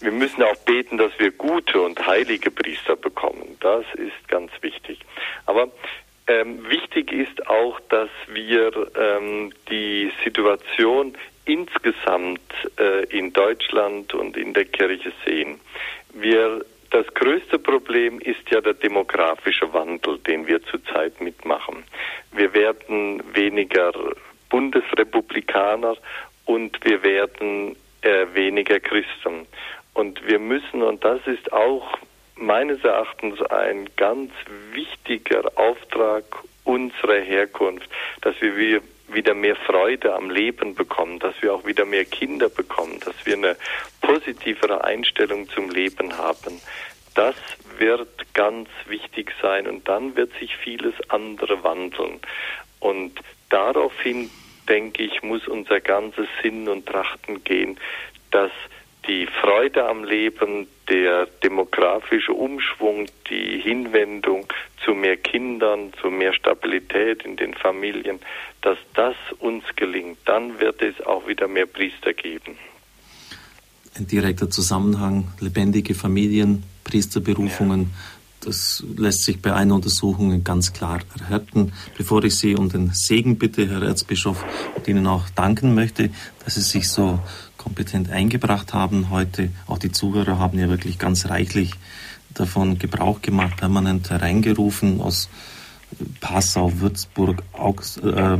Wir 0.00 0.12
müssen 0.12 0.42
auch 0.44 0.56
beten, 0.64 0.96
dass 0.96 1.10
wir 1.18 1.32
gute 1.32 1.80
und 1.80 2.06
heilige 2.06 2.52
Priester 2.52 2.94
bekommen. 2.94 3.56
Das 3.58 3.84
ist 3.94 4.28
ganz 4.28 4.52
wichtig. 4.60 5.00
Aber 5.46 5.68
ähm, 6.28 6.68
wichtig 6.68 7.10
ist 7.10 7.46
auch, 7.48 7.80
dass 7.88 8.10
wir 8.28 8.70
ähm, 8.96 9.52
die 9.70 10.12
Situation 10.22 11.14
insgesamt 11.46 12.52
äh, 12.78 13.04
in 13.06 13.32
Deutschland 13.32 14.12
und 14.12 14.36
in 14.36 14.52
der 14.52 14.66
Kirche 14.66 15.12
sehen. 15.24 15.58
Wir, 16.12 16.64
das 16.90 17.06
größte 17.14 17.58
Problem 17.58 18.20
ist 18.20 18.50
ja 18.50 18.60
der 18.60 18.74
demografische 18.74 19.72
Wandel, 19.72 20.18
den 20.18 20.46
wir 20.46 20.62
zurzeit 20.64 21.18
mitmachen. 21.20 21.84
Wir 22.32 22.52
werden 22.52 23.22
weniger 23.34 23.92
Bundesrepublikaner 24.50 25.96
und 26.44 26.78
wir 26.84 27.02
werden 27.02 27.76
äh, 28.02 28.26
weniger 28.34 28.80
Christen. 28.80 29.46
Und 29.94 30.26
wir 30.26 30.38
müssen, 30.38 30.82
und 30.82 31.02
das 31.02 31.26
ist 31.26 31.52
auch 31.52 31.98
meines 32.38 32.82
Erachtens 32.84 33.40
ein 33.42 33.88
ganz 33.96 34.32
wichtiger 34.72 35.50
Auftrag 35.56 36.24
unserer 36.64 37.20
Herkunft, 37.20 37.88
dass 38.20 38.40
wir 38.40 38.82
wieder 39.08 39.34
mehr 39.34 39.56
Freude 39.56 40.14
am 40.14 40.30
Leben 40.30 40.74
bekommen, 40.74 41.18
dass 41.18 41.34
wir 41.40 41.54
auch 41.54 41.64
wieder 41.66 41.84
mehr 41.84 42.04
Kinder 42.04 42.48
bekommen, 42.48 43.00
dass 43.00 43.14
wir 43.24 43.34
eine 43.34 43.56
positivere 44.02 44.84
Einstellung 44.84 45.48
zum 45.48 45.70
Leben 45.70 46.16
haben. 46.18 46.60
Das 47.14 47.36
wird 47.78 48.34
ganz 48.34 48.68
wichtig 48.86 49.32
sein 49.40 49.66
und 49.66 49.88
dann 49.88 50.14
wird 50.14 50.30
sich 50.38 50.54
vieles 50.56 50.94
andere 51.08 51.64
wandeln. 51.64 52.20
Und 52.80 53.18
daraufhin, 53.48 54.30
denke 54.68 55.02
ich, 55.02 55.22
muss 55.22 55.48
unser 55.48 55.80
ganzes 55.80 56.28
Sinn 56.42 56.68
und 56.68 56.86
Trachten 56.86 57.42
gehen, 57.44 57.80
dass 58.30 58.52
die 59.06 59.26
Freude 59.26 59.88
am 59.88 60.04
Leben, 60.04 60.68
der 60.88 61.26
demografische 61.42 62.32
Umschwung, 62.32 63.06
die 63.30 63.60
Hinwendung 63.60 64.46
zu 64.84 64.94
mehr 64.94 65.16
Kindern, 65.16 65.92
zu 66.00 66.10
mehr 66.10 66.32
Stabilität 66.32 67.24
in 67.24 67.36
den 67.36 67.54
Familien, 67.54 68.18
dass 68.62 68.78
das 68.94 69.16
uns 69.38 69.64
gelingt, 69.76 70.18
dann 70.24 70.60
wird 70.60 70.82
es 70.82 71.04
auch 71.04 71.26
wieder 71.28 71.48
mehr 71.48 71.66
Priester 71.66 72.12
geben. 72.12 72.56
Ein 73.96 74.06
direkter 74.06 74.48
Zusammenhang, 74.48 75.32
lebendige 75.40 75.94
Familien, 75.94 76.62
Priesterberufungen, 76.84 77.80
ja. 77.82 77.88
Das 78.40 78.84
lässt 78.96 79.24
sich 79.24 79.42
bei 79.42 79.52
einer 79.52 79.74
Untersuchung 79.74 80.44
ganz 80.44 80.72
klar 80.72 81.00
erhärten. 81.18 81.72
Bevor 81.96 82.22
ich 82.22 82.36
Sie 82.36 82.54
um 82.54 82.68
den 82.68 82.90
Segen 82.92 83.36
bitte, 83.36 83.68
Herr 83.68 83.82
Erzbischof, 83.82 84.44
und 84.76 84.86
Ihnen 84.86 85.06
auch 85.08 85.28
danken 85.30 85.74
möchte, 85.74 86.10
dass 86.44 86.54
Sie 86.54 86.60
sich 86.60 86.88
so 86.88 87.18
kompetent 87.68 88.10
eingebracht 88.10 88.72
haben 88.72 89.10
heute. 89.10 89.50
Auch 89.66 89.76
die 89.76 89.92
Zuhörer 89.92 90.38
haben 90.38 90.58
ja 90.58 90.70
wirklich 90.70 90.98
ganz 90.98 91.28
reichlich 91.28 91.72
davon 92.32 92.78
Gebrauch 92.78 93.20
gemacht, 93.20 93.58
permanent 93.58 94.08
hereingerufen 94.08 95.02
aus 95.02 95.28
Passau, 96.20 96.80
Würzburg, 96.80 97.42
Augs 97.52 97.98
äh, 97.98 98.38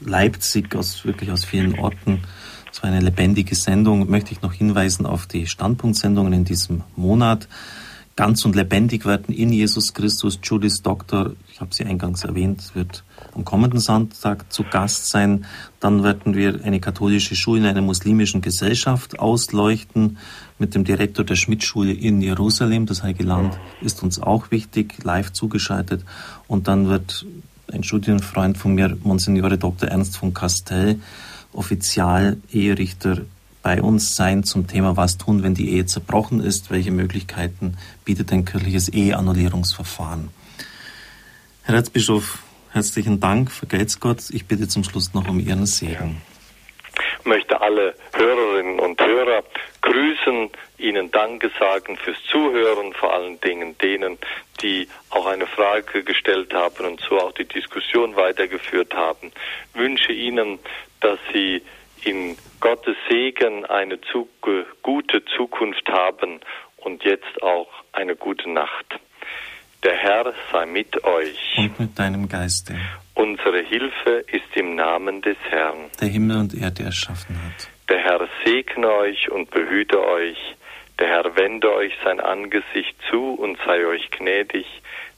Leipzig, 0.00 0.76
aus 0.76 1.04
wirklich 1.04 1.32
aus 1.32 1.44
vielen 1.44 1.80
Orten. 1.80 2.22
Es 2.72 2.80
war 2.80 2.90
eine 2.90 3.00
lebendige 3.00 3.56
Sendung. 3.56 4.08
Möchte 4.08 4.30
ich 4.32 4.40
noch 4.42 4.52
hinweisen 4.52 5.04
auf 5.04 5.26
die 5.26 5.48
Standpunktsendungen 5.48 6.32
in 6.32 6.44
diesem 6.44 6.84
Monat 6.94 7.48
ganz 8.14 8.44
und 8.44 8.54
lebendig 8.54 9.04
werden 9.04 9.34
in 9.34 9.52
Jesus 9.52 9.94
Christus. 9.94 10.38
Judith 10.44 10.82
Doktor, 10.82 11.32
ich 11.58 11.60
habe 11.60 11.74
sie 11.74 11.86
eingangs 11.86 12.22
erwähnt, 12.22 12.70
wird 12.74 13.02
am 13.34 13.44
kommenden 13.44 13.80
Sonntag 13.80 14.52
zu 14.52 14.62
Gast 14.62 15.08
sein. 15.08 15.44
Dann 15.80 16.04
werden 16.04 16.36
wir 16.36 16.60
eine 16.62 16.78
katholische 16.78 17.34
Schule 17.34 17.58
in 17.62 17.66
einer 17.66 17.80
muslimischen 17.80 18.42
Gesellschaft 18.42 19.18
ausleuchten 19.18 20.18
mit 20.60 20.76
dem 20.76 20.84
Direktor 20.84 21.24
der 21.24 21.34
Schmidt-Schule 21.34 21.92
in 21.92 22.20
Jerusalem. 22.20 22.86
Das 22.86 23.02
Heilige 23.02 23.24
Land 23.24 23.58
ist 23.80 24.04
uns 24.04 24.22
auch 24.22 24.52
wichtig, 24.52 25.02
live 25.02 25.32
zugeschaltet. 25.32 26.04
Und 26.46 26.68
dann 26.68 26.88
wird 26.88 27.26
ein 27.72 27.82
Studienfreund 27.82 28.56
von 28.56 28.76
mir, 28.76 28.96
Monsignore 29.02 29.58
Dr. 29.58 29.88
Ernst 29.88 30.16
von 30.16 30.32
Castell, 30.32 31.00
Offizial-Eherichter 31.52 33.22
bei 33.64 33.82
uns 33.82 34.14
sein 34.14 34.44
zum 34.44 34.68
Thema 34.68 34.96
Was 34.96 35.18
tun, 35.18 35.42
wenn 35.42 35.54
die 35.54 35.70
Ehe 35.70 35.86
zerbrochen 35.86 36.40
ist? 36.40 36.70
Welche 36.70 36.92
Möglichkeiten 36.92 37.74
bietet 38.04 38.32
ein 38.32 38.44
kirchliches 38.44 38.88
Eheannullierungsverfahren? 38.88 40.37
Herr 41.68 41.74
Erzbischof, 41.74 42.38
herzlichen 42.72 43.20
Dank, 43.20 43.52
vergelt's 43.52 44.00
Gott. 44.00 44.30
Ich 44.32 44.48
bitte 44.48 44.68
zum 44.68 44.84
Schluss 44.84 45.12
noch 45.12 45.28
um 45.28 45.38
Ihren 45.38 45.66
Segen. 45.66 46.22
Ich 47.18 47.26
möchte 47.26 47.60
alle 47.60 47.94
Hörerinnen 48.14 48.80
und 48.80 48.98
Hörer 48.98 49.44
grüßen, 49.82 50.48
Ihnen 50.78 51.10
Danke 51.10 51.50
sagen 51.60 51.98
fürs 51.98 52.16
Zuhören, 52.24 52.94
vor 52.94 53.12
allen 53.12 53.38
Dingen 53.42 53.76
denen, 53.76 54.16
die 54.62 54.88
auch 55.10 55.26
eine 55.26 55.46
Frage 55.46 56.04
gestellt 56.04 56.54
haben 56.54 56.86
und 56.86 57.02
so 57.06 57.18
auch 57.18 57.32
die 57.32 57.44
Diskussion 57.44 58.16
weitergeführt 58.16 58.94
haben. 58.94 59.30
Ich 59.74 59.78
wünsche 59.78 60.12
Ihnen, 60.12 60.58
dass 61.00 61.18
Sie 61.34 61.60
in 62.02 62.38
Gottes 62.60 62.96
Segen 63.10 63.66
eine 63.66 64.00
zu, 64.00 64.26
gute 64.82 65.22
Zukunft 65.36 65.86
haben 65.90 66.40
und 66.78 67.04
jetzt 67.04 67.42
auch 67.42 67.68
eine 67.92 68.16
gute 68.16 68.48
Nacht. 68.48 68.98
Der 69.84 69.94
Herr 69.94 70.34
sei 70.50 70.66
mit 70.66 71.04
euch. 71.04 71.54
Und 71.56 71.78
mit 71.78 71.98
deinem 71.98 72.28
Geiste. 72.28 72.74
Unsere 73.14 73.62
Hilfe 73.62 74.24
ist 74.32 74.56
im 74.56 74.74
Namen 74.74 75.22
des 75.22 75.36
Herrn. 75.50 75.90
Der 76.00 76.08
Himmel 76.08 76.38
und 76.38 76.54
Erde 76.54 76.84
erschaffen 76.84 77.36
hat. 77.44 77.68
Der 77.88 77.98
Herr 77.98 78.28
segne 78.44 78.90
euch 78.92 79.30
und 79.30 79.50
behüte 79.50 80.04
euch. 80.04 80.38
Der 80.98 81.08
Herr 81.08 81.36
wende 81.36 81.72
euch 81.72 81.92
sein 82.02 82.18
Angesicht 82.20 82.96
zu 83.08 83.34
und 83.34 83.56
sei 83.64 83.86
euch 83.86 84.10
gnädig. 84.10 84.66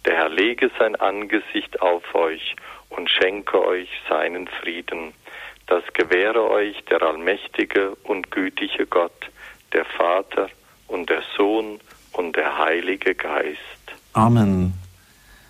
Der 0.05 0.17
Herr 0.17 0.29
lege 0.29 0.71
sein 0.79 0.97
Angesicht 0.97 1.81
auf 1.81 2.15
euch 2.15 2.55
und 2.91 3.09
schenke 3.11 3.65
euch 3.65 3.89
seinen 4.09 4.47
Frieden. 4.47 5.15
Das 5.67 5.85
gewähre 5.95 6.51
euch 6.51 6.77
der 6.91 7.03
allmächtige 7.03 7.97
und 8.05 8.31
gütige 8.31 8.87
Gott, 8.87 9.31
der 9.73 9.85
Vater 9.85 10.51
und 10.89 11.09
der 11.09 11.23
Sohn 11.37 11.81
und 12.13 12.37
der 12.37 12.59
Heilige 12.59 13.15
Geist. 13.15 13.70
Amen. 14.15 14.73